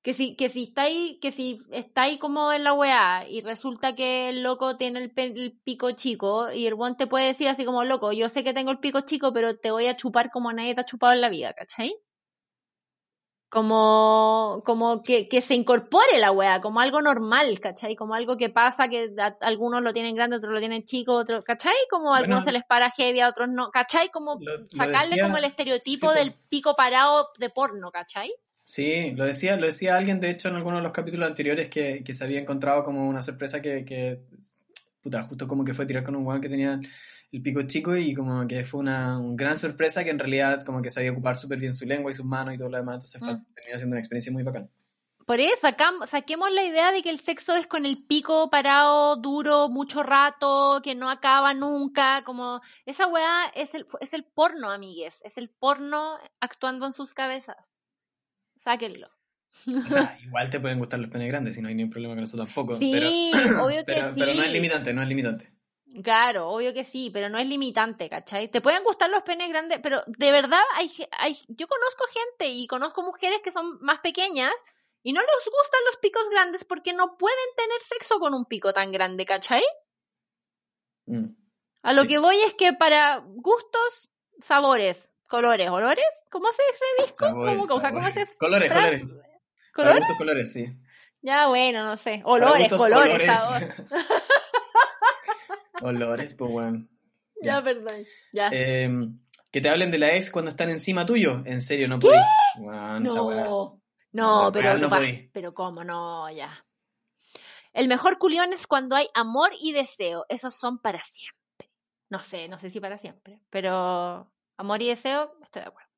Que 0.01 0.13
si, 0.13 0.35
que 0.37 0.47
si 0.49 0.63
estáis, 0.63 1.17
que 1.19 1.31
si 1.31 1.61
estáis 1.71 2.19
como 2.19 2.53
en 2.53 2.63
la 2.63 2.71
weá 2.73 3.25
y 3.27 3.41
resulta 3.41 3.95
que 3.95 4.29
el 4.29 4.43
loco 4.43 4.77
tiene 4.77 4.99
el, 4.99 5.11
el 5.15 5.59
pico 5.63 5.91
chico 5.91 6.51
y 6.53 6.67
el 6.67 6.75
buen 6.75 6.95
te 6.95 7.05
puede 7.05 7.25
decir 7.27 7.49
así 7.49 7.65
como, 7.65 7.83
loco, 7.83 8.13
yo 8.13 8.29
sé 8.29 8.43
que 8.45 8.53
tengo 8.53 8.71
el 8.71 8.79
pico 8.79 9.01
chico, 9.01 9.33
pero 9.33 9.57
te 9.57 9.71
voy 9.71 9.87
a 9.87 9.97
chupar 9.97 10.31
como 10.31 10.53
nadie 10.53 10.73
te 10.73 10.81
ha 10.81 10.85
chupado 10.85 11.11
en 11.11 11.19
la 11.21 11.27
vida, 11.29 11.53
¿cachai? 11.53 11.93
Como, 13.49 14.61
como 14.63 15.01
que, 15.01 15.27
que 15.27 15.41
se 15.41 15.55
incorpore 15.55 16.19
la 16.19 16.31
weá, 16.31 16.61
como 16.61 16.81
algo 16.81 17.01
normal, 17.01 17.59
¿cachai? 17.59 17.95
Como 17.95 18.13
algo 18.13 18.37
que 18.37 18.49
pasa, 18.49 18.87
que 18.87 19.11
a- 19.17 19.35
algunos 19.41 19.81
lo 19.81 19.91
tienen 19.91 20.15
grande, 20.15 20.35
otros 20.35 20.53
lo 20.53 20.59
tienen 20.59 20.83
chico, 20.85 21.13
otros, 21.15 21.43
¿cachai? 21.43 21.73
Como 21.89 22.09
a 22.13 22.19
Bueno, 22.19 22.23
algunos 22.35 22.43
se 22.43 22.51
les 22.51 22.63
para 22.63 22.91
heavy, 22.91 23.21
a 23.21 23.27
otros 23.27 23.49
no, 23.49 23.71
¿cachai? 23.71 24.09
Como 24.11 24.35
Lo- 24.39 24.59
lo 24.59 24.67
sacarle 24.71 25.09
decía- 25.09 25.23
como 25.23 25.37
el 25.37 25.45
estereotipo 25.45 26.11
sí, 26.11 26.17
del 26.19 26.33
pico 26.47 26.75
parado 26.75 27.31
de 27.39 27.49
porno, 27.49 27.89
¿cachai? 27.91 28.31
Sí, 28.71 29.13
lo 29.15 29.25
decía, 29.25 29.55
lo 29.55 29.65
decía 29.65 29.97
alguien, 29.97 30.19
de 30.19 30.29
hecho, 30.29 30.47
en 30.47 30.55
algunos 30.55 30.77
de 30.77 30.83
los 30.83 30.91
capítulos 30.91 31.27
anteriores 31.27 31.69
que, 31.69 32.03
que 32.03 32.13
se 32.13 32.23
había 32.23 32.39
encontrado 32.39 32.83
como 32.83 33.09
una 33.09 33.23
sorpresa 33.23 33.63
que, 33.63 33.83
que 33.83 34.19
puta, 35.01 35.23
justo 35.23 35.47
como 35.47 35.65
que 35.65 35.73
fue 35.73 35.87
tirar 35.87 36.03
con 36.03 36.15
un 36.15 36.23
weón 36.23 36.39
que 36.39 36.49
tenía 36.49 36.79
el 37.31 37.41
pico 37.41 37.63
chico 37.63 37.95
y 37.97 38.13
como 38.13 38.47
que 38.47 38.63
fue 38.65 38.81
una, 38.81 39.17
una 39.17 39.35
gran 39.35 39.57
sorpresa 39.57 40.03
que 40.03 40.11
en 40.11 40.19
realidad 40.19 40.63
como 40.63 40.83
que 40.83 40.91
sabía 40.91 41.11
ocupar 41.11 41.35
súper 41.39 41.57
bien 41.57 41.73
su 41.73 41.83
lengua 41.85 42.11
y 42.11 42.13
sus 42.13 42.27
manos 42.27 42.53
y 42.53 42.59
todo 42.59 42.69
lo 42.69 42.77
demás, 42.77 42.97
entonces 42.97 43.19
fue- 43.19 43.33
Mm. 43.33 43.53
terminó 43.55 43.77
siendo 43.77 43.93
una 43.95 43.99
experiencia 44.01 44.31
muy 44.31 44.43
bacana. 44.43 44.67
Por 45.25 45.39
eso, 45.39 45.67
saquemos 46.05 46.51
la 46.51 46.63
idea 46.63 46.91
de 46.91 47.01
que 47.01 47.09
el 47.09 47.19
sexo 47.19 47.55
es 47.55 47.65
con 47.65 47.87
el 47.87 48.03
pico 48.05 48.51
parado, 48.51 49.15
duro, 49.15 49.69
mucho 49.69 50.03
rato, 50.03 50.79
que 50.83 50.93
no 50.93 51.09
acaba 51.09 51.55
nunca, 51.55 52.23
como 52.23 52.61
esa 52.85 53.07
weá 53.07 53.45
es 53.55 53.73
el, 53.73 53.87
es 53.99 54.13
el 54.13 54.25
porno, 54.25 54.69
amigues, 54.69 55.21
es 55.23 55.39
el 55.39 55.49
porno 55.49 56.17
actuando 56.39 56.85
en 56.85 56.93
sus 56.93 57.15
cabezas. 57.15 57.71
Sáquenlo. 58.63 59.09
O 59.85 59.89
sea, 59.89 60.17
igual 60.23 60.49
te 60.49 60.59
pueden 60.59 60.79
gustar 60.79 60.99
los 60.99 61.09
penes 61.09 61.27
grandes, 61.27 61.55
si 61.55 61.61
no 61.61 61.67
hay 61.67 61.75
ningún 61.75 61.91
problema 61.91 62.15
con 62.15 62.23
eso 62.23 62.37
tampoco, 62.37 62.75
Sí, 62.75 62.91
pero, 62.93 63.65
obvio 63.65 63.85
que 63.85 63.93
pero, 63.93 64.13
sí. 64.13 64.19
pero 64.19 64.33
no 64.33 64.43
es 64.43 64.51
limitante, 64.51 64.93
no 64.93 65.01
es 65.01 65.07
limitante. 65.07 65.53
Claro, 66.03 66.49
obvio 66.49 66.71
que 66.73 66.83
sí, 66.83 67.09
pero 67.11 67.29
no 67.29 67.39
es 67.39 67.47
limitante, 67.47 68.09
¿cachai? 68.09 68.47
Te 68.47 68.61
pueden 68.61 68.83
gustar 68.83 69.09
los 69.09 69.23
penes 69.23 69.49
grandes, 69.49 69.79
pero 69.81 70.01
de 70.05 70.31
verdad 70.31 70.61
hay, 70.75 70.89
hay, 71.17 71.35
yo 71.47 71.67
conozco 71.67 72.03
gente 72.13 72.47
y 72.53 72.67
conozco 72.67 73.01
mujeres 73.01 73.41
que 73.43 73.51
son 73.51 73.79
más 73.81 73.99
pequeñas 73.99 74.53
y 75.01 75.13
no 75.13 75.21
les 75.21 75.29
gustan 75.45 75.79
los 75.87 75.97
picos 75.97 76.29
grandes 76.29 76.63
porque 76.63 76.93
no 76.93 77.17
pueden 77.17 77.37
tener 77.57 77.81
sexo 77.81 78.19
con 78.19 78.35
un 78.35 78.45
pico 78.45 78.71
tan 78.71 78.91
grande, 78.91 79.25
¿cachai? 79.25 79.63
Mm. 81.07 81.25
A 81.81 81.93
lo 81.93 82.03
Sí. 82.03 82.07
que 82.09 82.17
voy 82.19 82.37
es 82.41 82.53
que 82.53 82.73
para 82.73 83.23
gustos, 83.25 84.11
sabores, 84.39 85.09
colores, 85.29 85.69
olores, 85.69 86.05
¿cómo 86.29 86.47
se 86.51 86.61
dice 86.71 86.85
disco? 87.03 87.25
¿Cómo, 87.29 87.63
o 87.75 87.79
sea, 87.81 87.91
¿cómo 87.93 88.11
se 88.11 88.25
Colores, 88.37 88.67
fra- 88.69 88.81
colores. 88.81 89.01
Para 89.07 89.29
¿Colores? 89.73 90.17
colores, 90.17 90.53
sí. 90.53 90.65
Ya, 91.21 91.47
bueno, 91.47 91.85
no 91.85 91.95
sé. 91.97 92.21
Olores, 92.25 92.59
gustos, 92.69 92.77
colores, 92.77 93.13
olores. 93.13 93.27
sabor. 93.27 93.75
olores, 95.81 96.35
pues 96.35 96.51
bueno. 96.51 96.87
Ya, 97.41 97.63
perdón. 97.63 98.05
Ya. 98.33 98.49
Eh, 98.51 98.89
que 99.49 99.61
te 99.61 99.69
hablen 99.69 99.91
de 99.91 99.97
la 99.97 100.13
ex 100.13 100.29
cuando 100.29 100.51
están 100.51 100.69
encima 100.69 101.05
tuyo. 101.05 101.41
En 101.45 101.61
serio, 101.61 101.87
no 101.87 101.97
podí. 101.97 102.17
No, 102.57 102.99
No, 102.99 102.99
no, 104.11 104.51
pero, 104.51 104.77
no 104.77 104.89
pero 105.31 105.53
cómo, 105.53 105.85
no, 105.85 106.29
ya. 106.31 106.65
El 107.71 107.87
mejor 107.87 108.17
culión 108.17 108.51
es 108.51 108.67
cuando 108.67 108.97
hay 108.97 109.07
amor 109.13 109.51
y 109.57 109.71
deseo. 109.71 110.25
Esos 110.27 110.53
son 110.53 110.79
para 110.81 110.99
siempre. 111.01 111.71
No 112.09 112.21
sé, 112.21 112.49
no 112.49 112.59
sé 112.59 112.69
si 112.71 112.81
para 112.81 112.97
siempre, 112.97 113.39
pero 113.49 114.29
amor 114.59 114.81
y 114.81 114.89
deseo, 114.89 115.31
estoy 115.41 115.61
de 115.61 115.69
acuerdo. 115.69 115.89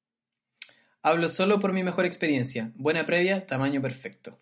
Hablo 1.02 1.30
solo 1.30 1.60
por 1.60 1.74
mi 1.74 1.84
mejor 1.84 2.06
experiencia. 2.06 2.72
Buena 2.76 3.06
previa, 3.06 3.48
tamaño 3.48 3.82
perfecto. 3.82 4.40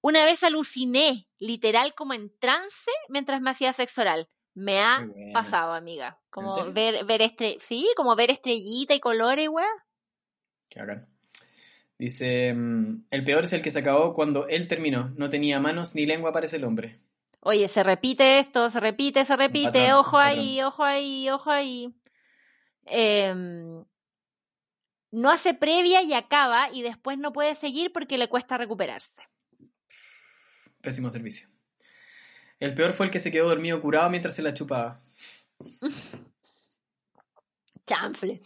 Una 0.00 0.24
vez 0.24 0.42
aluciné, 0.42 1.28
literal 1.38 1.94
como 1.94 2.14
en 2.14 2.36
trance, 2.38 2.90
mientras 3.08 3.40
me 3.40 3.50
hacía 3.50 3.72
sexo 3.72 4.00
oral. 4.02 4.28
Me 4.54 4.80
ha 4.80 5.06
pasado, 5.32 5.72
amiga. 5.72 6.18
Como 6.30 6.72
ver, 6.72 7.04
ver 7.04 7.22
estre 7.22 7.56
sí, 7.60 7.86
como 7.96 8.14
ver 8.14 8.30
estrellita 8.30 8.94
y 8.94 9.00
colores, 9.00 9.48
weá. 9.48 9.66
Qué 10.68 10.80
bacán. 10.80 11.08
Dice, 11.96 12.52
mm, 12.52 13.06
el 13.10 13.24
peor 13.24 13.44
es 13.44 13.52
el 13.52 13.62
que 13.62 13.70
se 13.70 13.78
acabó 13.78 14.14
cuando 14.14 14.48
él 14.48 14.68
terminó. 14.68 15.10
No 15.16 15.30
tenía 15.30 15.60
manos 15.60 15.94
ni 15.94 16.06
lengua 16.06 16.32
para 16.32 16.46
ese 16.46 16.62
hombre. 16.64 17.00
Oye, 17.40 17.68
se 17.68 17.82
repite 17.82 18.40
esto, 18.40 18.68
se 18.68 18.80
repite, 18.80 19.24
se 19.24 19.36
repite, 19.36 19.86
patrón, 19.86 19.98
ojo 20.00 20.18
ahí, 20.18 20.62
ojo 20.62 20.82
ahí, 20.82 21.30
ojo 21.30 21.50
ahí. 21.50 21.94
Em, 22.86 23.84
no 25.10 25.30
hace 25.30 25.54
previa 25.54 26.02
y 26.02 26.12
acaba 26.12 26.70
y 26.72 26.82
después 26.82 27.18
no 27.18 27.32
puede 27.32 27.54
seguir 27.54 27.92
porque 27.92 28.18
le 28.18 28.28
cuesta 28.28 28.58
recuperarse. 28.58 29.22
Pésimo 30.80 31.10
servicio. 31.10 31.48
El 32.60 32.74
peor 32.74 32.92
fue 32.92 33.06
el 33.06 33.12
que 33.12 33.20
se 33.20 33.30
quedó 33.30 33.48
dormido 33.48 33.80
curado 33.80 34.10
mientras 34.10 34.34
se 34.34 34.42
la 34.42 34.54
chupaba. 34.54 35.00
Chanfle. 37.86 38.42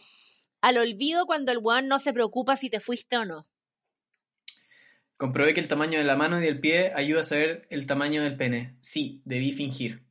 Al 0.60 0.78
olvido 0.78 1.26
cuando 1.26 1.52
el 1.52 1.58
weón 1.58 1.88
no 1.88 1.98
se 1.98 2.12
preocupa 2.12 2.56
si 2.56 2.68
te 2.68 2.80
fuiste 2.80 3.16
o 3.16 3.24
no. 3.24 3.46
Comprobé 5.16 5.54
que 5.54 5.60
el 5.60 5.68
tamaño 5.68 5.98
de 5.98 6.04
la 6.04 6.16
mano 6.16 6.38
y 6.38 6.42
del 6.42 6.60
pie 6.60 6.92
ayuda 6.94 7.22
a 7.22 7.24
saber 7.24 7.66
el 7.70 7.86
tamaño 7.86 8.22
del 8.22 8.36
pene. 8.36 8.76
Sí, 8.80 9.20
debí 9.24 9.52
fingir. 9.52 10.04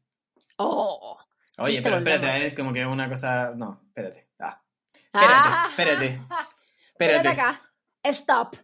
Oh. 0.58 1.18
Oye, 1.58 1.82
pero 1.82 1.98
espérate, 1.98 2.48
es 2.48 2.54
como 2.54 2.72
que 2.74 2.86
una 2.86 3.10
cosa... 3.10 3.52
No, 3.56 3.82
espérate. 3.88 4.28
Ah, 4.40 4.62
Espérate, 4.94 5.34
Ah. 5.50 5.66
espérate. 5.70 6.06
Espérate 6.06 7.16
espérate. 7.16 7.30
acá. 7.30 7.62
Stop. 8.04 8.56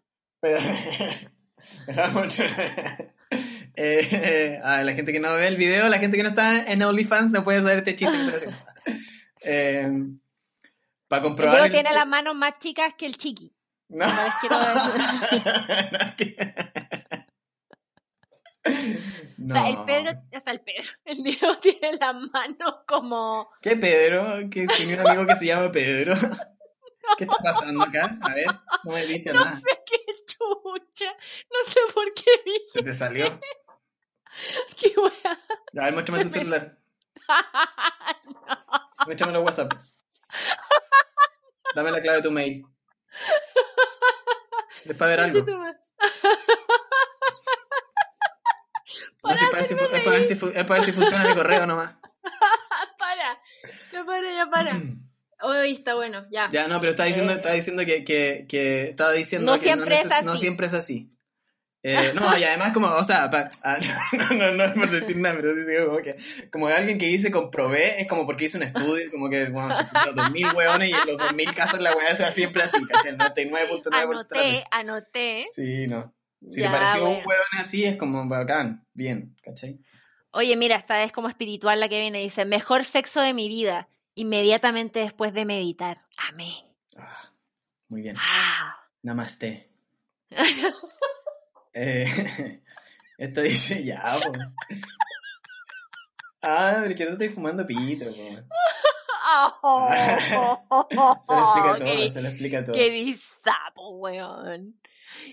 Espérate. 0.42 1.32
Dejamos- 1.88 2.40
Eh, 3.76 4.60
a 4.64 4.84
la 4.84 4.94
gente 4.94 5.12
que 5.12 5.20
no 5.20 5.34
ve 5.34 5.48
el 5.48 5.58
video, 5.58 5.90
la 5.90 5.98
gente 5.98 6.16
que 6.16 6.22
no 6.22 6.30
está 6.30 6.72
en 6.72 6.84
OnlyFans 6.84 7.32
no 7.32 7.44
puede 7.44 7.64
saber 7.64 7.80
este 7.80 7.96
chiste. 7.96 8.16
Eh, 9.46 9.92
para 11.10 11.22
comprobar... 11.24 11.54
Diego 11.56 11.66
el- 11.66 11.72
tiene 11.72 11.92
las 11.94 12.08
manos 12.08 12.34
más 12.36 12.60
chicas 12.60 12.94
que 12.98 13.08
el 13.08 13.18
chiqui. 13.18 13.52
No. 13.90 14.06
Una 14.06 14.24
vez 14.24 14.34
quiero 14.40 14.56
No, 19.38 19.54
O 19.56 19.58
sea, 19.58 19.68
el 19.70 19.76
No. 19.76 19.86
Pedro, 19.86 20.12
o 20.36 20.40
sea, 20.40 20.54
el 20.54 20.62
Pedro, 20.62 20.90
el 21.06 21.24
Diego 21.24 21.54
tiene 21.58 21.94
las 22.00 22.16
manos 22.16 22.76
como... 22.88 23.50
¿Qué 23.62 23.76
Pedro? 23.76 24.50
Que 24.50 24.68
tenía 24.68 25.02
un 25.02 25.08
amigo 25.08 25.28
que 25.28 25.36
se 25.36 25.46
llama 25.48 25.72
Pedro. 25.72 26.16
¿Qué 27.18 27.26
está 27.26 27.36
pasando 27.44 27.84
acá? 27.84 28.18
A 28.22 28.34
ver, 28.34 28.46
no 28.86 28.94
me 28.94 29.06
viste 29.06 29.34
No 29.34 29.44
nada. 29.44 29.56
sé 29.58 29.64
qué 29.86 29.98
chucha. 30.26 31.12
No 31.52 31.70
sé 31.70 31.80
por 31.94 32.14
qué 32.14 32.32
dije 32.46 32.60
Se 32.72 32.82
te 32.82 32.94
salió. 32.94 33.40
que 34.78 34.94
wea. 34.98 35.40
A 35.82 35.86
ver, 35.86 35.94
muéstrame 35.94 36.24
tu 36.24 36.30
me- 36.32 36.38
celular. 36.40 36.78
Muéstrame 39.06 39.34
los 39.34 39.44
WhatsApp. 39.44 39.74
Dame 41.76 41.92
la 41.92 42.02
clave 42.02 42.18
de 42.20 42.24
tu 42.24 42.32
mail. 42.32 42.66
Es 44.86 44.96
para 44.96 45.10
ver 45.10 45.20
algo. 45.20 45.46
No, 49.24 49.38
si 49.38 49.44
es, 49.46 49.50
para 49.50 49.62
ver 49.62 49.66
si, 49.68 49.76
para 49.76 50.10
ver 50.18 50.24
si 50.26 50.36
para 50.66 50.84
si 50.84 50.92
funciona 50.92 51.28
mi 51.30 51.34
correo 51.34 51.66
nomás. 51.66 51.96
para, 53.00 53.40
ya 53.92 54.04
para, 54.06 54.34
ya 54.36 54.50
para. 54.50 54.82
Hoy 55.46 55.74
está 55.74 55.96
bueno, 55.96 56.26
ya. 56.32 56.48
Ya, 56.52 56.68
no, 56.70 56.80
pero 56.80 56.92
estaba 56.92 57.08
diciendo, 57.08 57.34
Eh. 57.34 57.36
estaba 57.36 57.56
diciendo 57.56 57.86
que, 57.86 58.06
que, 58.06 58.46
que 58.48 58.84
estaba 58.92 59.12
diciendo 59.12 59.52
No 59.52 59.58
que 59.58 59.64
siempre 59.66 59.96
es 59.96 60.06
neces- 60.10 60.24
no 60.24 60.32
así. 60.34 60.40
siempre 60.42 60.68
es 60.68 60.74
así. 60.74 61.10
Eh, 61.86 62.14
no, 62.16 62.38
y 62.38 62.42
además 62.46 62.72
como, 62.72 62.88
o 62.88 63.04
sea, 63.04 63.30
pa- 63.30 63.52
ah, 63.62 63.78
no, 64.14 64.30
no, 64.38 64.54
no 64.54 64.64
es 64.64 64.72
por 64.72 64.90
decir 64.90 65.18
nada, 65.18 65.36
pero 65.36 65.54
dice 65.54 65.86
como 65.86 65.98
que, 65.98 66.16
como 66.50 66.68
alguien 66.68 66.98
que 66.98 67.08
dice 67.08 67.30
comprobé, 67.30 68.00
es 68.02 68.08
como 68.08 68.26
porque 68.26 68.46
hizo 68.46 68.56
un 68.58 68.64
estudio, 68.64 69.12
como 69.12 69.30
que, 69.30 69.48
bueno, 69.50 69.76
se 69.76 69.84
los 70.06 70.16
2000 70.16 70.54
hueones 70.56 70.90
y 70.92 70.94
en 70.94 71.06
los 71.08 71.18
2000 71.18 71.54
casos 71.54 71.82
la 71.82 71.94
hueá 71.94 72.16
sea 72.16 72.32
siempre 72.32 72.64
así, 72.64 72.82
¿cachai? 72.86 73.10
El 73.12 73.18
99.9% 73.18 73.84
de 73.84 73.90
las 73.92 74.02
Anoté, 74.06 74.64
anoté. 74.72 75.46
Sí, 75.54 75.88
no. 75.88 76.16
Si 76.50 76.62
Ya, 76.62 76.72
te 76.72 76.78
pareció 76.78 77.10
un 77.10 77.26
hueón 77.26 77.48
así, 77.58 77.86
es 77.86 77.98
como 77.98 78.28
bacán, 78.28 78.86
bien, 78.94 79.36
¿cachai? 79.44 79.80
Oye, 80.32 80.56
mira, 80.58 80.76
esta 80.76 81.04
es 81.04 81.12
como 81.12 81.30
espiritual 81.30 81.80
la 81.80 81.90
que 81.90 82.00
viene. 82.00 82.20
Dice, 82.20 82.46
mejor 82.46 82.86
sexo 82.86 83.22
de 83.22 83.34
mi 83.34 83.48
vida. 83.48 83.88
Inmediatamente 84.16 85.00
después 85.00 85.34
de 85.34 85.46
meditar. 85.46 86.00
Amén. 86.18 86.66
Ah, 86.98 87.32
muy 87.88 88.02
bien. 88.02 88.16
Ah. 88.20 88.78
Namaste. 89.02 89.70
Eh, 91.76 92.06
esto 93.18 93.42
dice 93.42 93.84
ya, 93.84 94.20
po. 94.24 94.32
Ah, 96.44 96.82
pero 96.84 96.96
que 96.96 97.06
no 97.06 97.12
estoy 97.14 97.30
fumando 97.30 97.66
pito. 97.66 98.06
Oh, 99.64 99.90
Se 101.24 101.34
lo 101.34 101.40
explica 101.40 101.76
todo, 101.80 102.10
se 102.10 102.22
lo 102.22 102.30
explica 102.30 102.66
todo. 102.66 102.76
Qué 102.76 102.90
disapo, 102.92 103.90
weón. 103.98 104.76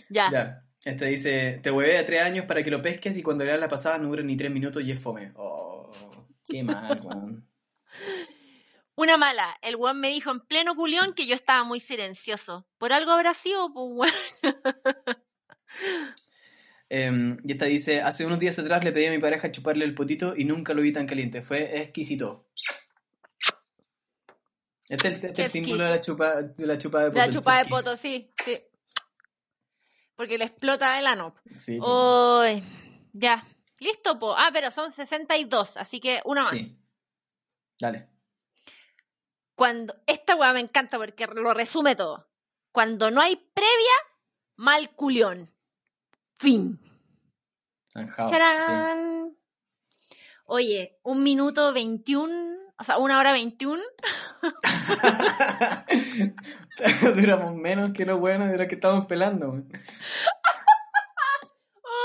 Ya. 0.08 0.30
Ya. 0.30 0.64
Este 0.84 1.06
dice, 1.06 1.60
te 1.62 1.70
huevé 1.70 1.98
a 1.98 2.06
tres 2.06 2.22
años 2.22 2.46
para 2.46 2.62
que 2.62 2.70
lo 2.70 2.80
pesques 2.80 3.16
y 3.16 3.22
cuando 3.22 3.44
le 3.44 3.50
das 3.50 3.60
la 3.60 3.68
pasada 3.68 3.98
no 3.98 4.08
dura 4.08 4.22
ni 4.22 4.36
tres 4.36 4.50
minutos 4.50 4.82
y 4.82 4.92
es 4.92 5.00
fome. 5.00 5.32
Oh, 5.36 5.90
qué 6.46 6.62
mal, 6.62 7.00
weón. 7.04 7.46
Una 8.94 9.18
mala. 9.18 9.56
El 9.60 9.76
weón 9.76 10.00
me 10.00 10.08
dijo 10.08 10.30
en 10.30 10.40
pleno 10.40 10.74
culión 10.74 11.14
que 11.14 11.26
yo 11.26 11.34
estaba 11.34 11.64
muy 11.64 11.80
silencioso. 11.80 12.66
Por 12.78 12.92
algo 12.92 13.12
habrá 13.12 13.34
sido, 13.34 13.72
pues 13.72 14.12
y 16.88 17.52
esta 17.52 17.66
dice, 17.66 18.00
hace 18.00 18.26
unos 18.26 18.40
días 18.40 18.58
atrás 18.58 18.82
le 18.82 18.92
pedí 18.92 19.06
a 19.06 19.10
mi 19.10 19.18
pareja 19.18 19.52
chuparle 19.52 19.84
el 19.84 19.94
potito 19.94 20.34
y 20.36 20.44
nunca 20.44 20.74
lo 20.74 20.82
vi 20.82 20.92
tan 20.92 21.06
caliente. 21.06 21.42
Fue 21.42 21.82
exquisito. 21.82 22.48
Este 24.88 25.08
es 25.08 25.22
el, 25.22 25.30
este 25.30 25.44
el 25.44 25.50
símbolo 25.50 25.84
de 25.84 25.90
la 25.90 26.00
chupa 26.00 26.42
de 26.42 26.66
la 26.66 26.76
chupa 26.76 27.02
de 27.02 27.10
poto. 27.10 27.18
La 27.18 27.26
el 27.26 27.32
chupada 27.32 27.62
de 27.62 27.68
poto, 27.68 27.96
sí, 27.96 28.32
sí. 28.34 28.58
Porque 30.20 30.36
le 30.36 30.44
explota 30.44 30.98
el 30.98 31.06
ano. 31.06 31.34
Sí, 31.56 31.78
ya. 33.14 33.48
Listo, 33.78 34.18
po. 34.18 34.36
Ah, 34.36 34.50
pero 34.52 34.70
son 34.70 34.90
62, 34.90 35.78
así 35.78 35.98
que 35.98 36.20
una 36.26 36.42
más. 36.42 36.50
sí. 36.50 36.76
Dale. 37.78 38.06
Cuando 39.54 39.94
esta 40.06 40.36
weá 40.36 40.52
me 40.52 40.60
encanta 40.60 40.98
porque 40.98 41.26
lo 41.26 41.54
resume 41.54 41.96
todo. 41.96 42.28
Cuando 42.70 43.10
no 43.10 43.22
hay 43.22 43.34
previa, 43.36 43.94
mal 44.56 44.90
culión. 44.90 45.50
Fin. 46.38 46.78
Zanjao, 47.90 48.28
sí. 48.28 49.38
Oye, 50.44 51.00
un 51.02 51.22
minuto 51.22 51.72
21, 51.72 52.59
o 52.80 52.84
sea, 52.84 52.96
una 52.96 53.18
hora 53.18 53.32
21. 53.32 53.82
Duramos 57.14 57.54
menos 57.54 57.92
que 57.92 58.06
lo 58.06 58.18
bueno 58.18 58.46
de 58.46 58.56
lo 58.56 58.66
que 58.66 58.76
estamos 58.76 59.04
pelando. 59.04 59.52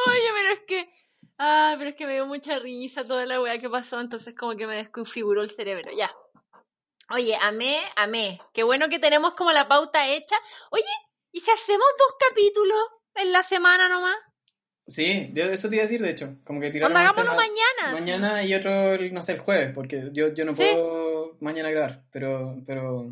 Oye, 0.07 0.29
pero 0.35 0.49
es 0.51 0.59
que. 0.67 0.91
Ah, 1.37 1.75
pero 1.77 1.91
es 1.91 1.95
que 1.95 2.05
me 2.05 2.15
dio 2.15 2.25
mucha 2.25 2.59
risa 2.59 3.05
toda 3.05 3.25
la 3.25 3.41
weá 3.41 3.57
que 3.57 3.69
pasó, 3.69 4.01
entonces 4.01 4.35
como 4.35 4.57
que 4.57 4.67
me 4.67 4.75
desconfiguró 4.75 5.43
el 5.43 5.49
cerebro. 5.49 5.91
Ya. 5.95 6.13
Oye, 7.09 7.37
amé, 7.41 7.79
amé. 7.95 8.41
Qué 8.53 8.63
bueno 8.63 8.89
que 8.89 8.99
tenemos 8.99 9.33
como 9.35 9.53
la 9.53 9.69
pauta 9.69 10.09
hecha. 10.09 10.35
Oye, 10.71 10.83
¿y 11.31 11.39
si 11.39 11.51
hacemos 11.51 11.87
dos 11.97 12.15
capítulos 12.27 12.83
en 13.13 13.31
la 13.31 13.43
semana 13.43 13.87
nomás? 13.87 14.17
Sí, 14.87 15.31
yo 15.33 15.45
eso 15.45 15.67
te 15.69 15.75
iba 15.75 15.81
a 15.83 15.87
decir, 15.87 16.01
de 16.01 16.11
hecho. 16.11 16.35
Como 16.43 16.61
que 16.61 16.69
tiramos 16.69 16.95
Onda, 16.95 17.09
hagámoslo 17.09 17.31
ma- 17.31 17.37
mañana. 17.37 17.99
mañana 17.99 18.43
y 18.43 18.53
otro, 18.53 18.97
no 19.11 19.23
sé, 19.23 19.31
el 19.33 19.39
jueves, 19.39 19.71
porque 19.73 20.09
yo, 20.13 20.33
yo 20.33 20.45
no 20.45 20.53
Sí. 20.53 20.61
puedo 20.61 21.37
mañana 21.39 21.71
grabar, 21.71 22.03
pero, 22.11 22.57
pero 22.67 23.11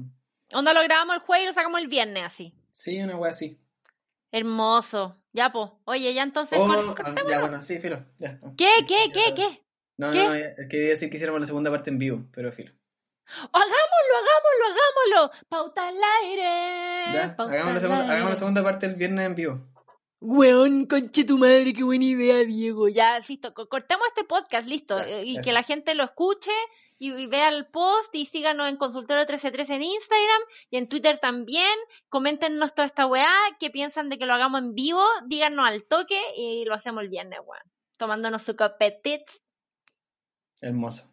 Onda, 0.54 0.74
lo 0.74 0.84
grabamos 0.84 1.16
el 1.16 1.22
jueves 1.22 1.46
y 1.46 1.48
lo 1.48 1.54
sacamos 1.54 1.82
el 1.82 1.88
viernes 1.88 2.24
así. 2.24 2.54
sí, 2.70 3.02
una 3.02 3.18
wea 3.18 3.32
así. 3.32 3.60
Hermoso. 4.32 5.18
Ya, 5.32 5.52
po. 5.52 5.80
Oye, 5.86 6.14
ya 6.14 6.24
entonces. 6.24 6.58
Oh, 6.62 6.68
cor- 6.68 7.04
ah, 7.06 7.16
ya, 7.28 7.40
bueno, 7.40 7.62
sí, 7.62 7.80
filo. 7.80 8.06
Ya, 8.20 8.34
no. 8.42 8.56
¿Qué, 8.56 8.70
qué, 8.88 9.12
qué, 9.14 9.34
qué? 9.36 9.64
No, 9.98 10.12
¿Qué? 10.12 10.24
no, 10.24 10.30
no, 10.30 10.36
es 10.36 10.68
que 10.70 10.78
decir 10.78 11.10
que 11.10 11.18
hiciéramos 11.18 11.42
la 11.42 11.48
segunda 11.48 11.72
parte 11.72 11.90
en 11.90 11.98
vivo, 12.00 12.26
pero 12.32 12.52
filo. 12.52 12.72
Hagámoslo, 13.26 14.16
hagámoslo, 14.18 14.66
hagámoslo. 15.16 15.48
Pauta 15.50 15.88
al 15.88 15.96
aire. 16.24 17.14
Ya, 17.14 17.36
pauta 17.36 17.54
hagamos 17.54 17.70
la, 17.70 17.76
al 17.76 17.82
segunda, 17.82 18.02
aire. 18.04 18.14
hagamos 18.14 18.30
la 18.32 18.36
segunda 18.40 18.64
parte 18.64 18.86
el 18.86 18.96
viernes 18.96 19.26
en 19.26 19.36
vivo. 19.36 19.68
Weón, 20.26 20.86
conche 20.86 21.26
tu 21.26 21.38
madre, 21.38 21.74
qué 21.74 21.84
buena 21.84 22.06
idea, 22.06 22.38
Diego. 22.46 22.88
Ya, 22.88 23.20
listo, 23.28 23.54
co- 23.54 23.68
cortemos 23.68 24.08
este 24.08 24.24
podcast, 24.24 24.68
listo. 24.70 24.98
Ya, 24.98 25.06
eh, 25.08 25.24
y 25.26 25.42
que 25.42 25.52
la 25.52 25.64
gente 25.64 25.96
lo 25.96 26.04
escuche 26.06 26.52
y, 26.98 27.12
y 27.14 27.28
vea 27.28 27.50
el 27.50 27.66
post 27.68 28.16
y 28.16 28.26
síganos 28.26 28.70
en 28.70 28.78
Consultorio 28.78 29.24
1313 29.24 29.76
en 29.76 29.84
Instagram 29.84 30.42
y 30.70 30.78
en 30.78 30.88
Twitter 30.88 31.20
también. 31.20 31.78
Coméntenos 32.08 32.74
toda 32.74 32.86
esta 32.86 33.06
weá, 33.06 33.30
qué 33.60 33.70
piensan 33.70 34.08
de 34.08 34.18
que 34.18 34.26
lo 34.26 34.34
hagamos 34.34 34.62
en 34.62 34.74
vivo, 34.74 35.04
díganos 35.26 35.68
al 35.68 35.84
toque 35.84 36.18
y 36.38 36.64
lo 36.64 36.74
hacemos 36.74 37.04
el 37.04 37.10
viernes, 37.10 37.40
weón. 37.46 37.64
tomándonos 37.98 38.44
su 38.44 38.56
copetit. 38.56 39.24
Hermoso. 40.62 41.04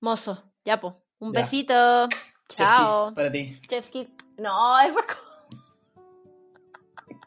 Mozo, 0.00 0.52
ya 0.64 0.80
po. 0.80 1.00
Un 1.20 1.32
Ya. 1.32 1.42
besito. 1.42 2.08
Chef 2.48 2.58
Chao. 2.58 3.06
kiss 3.06 3.14
para 3.14 3.30
ti. 3.30 3.60
Chef 3.68 3.88
kiss. 3.90 4.08
No, 4.36 4.80
es 4.80 4.92
para... 4.94 5.06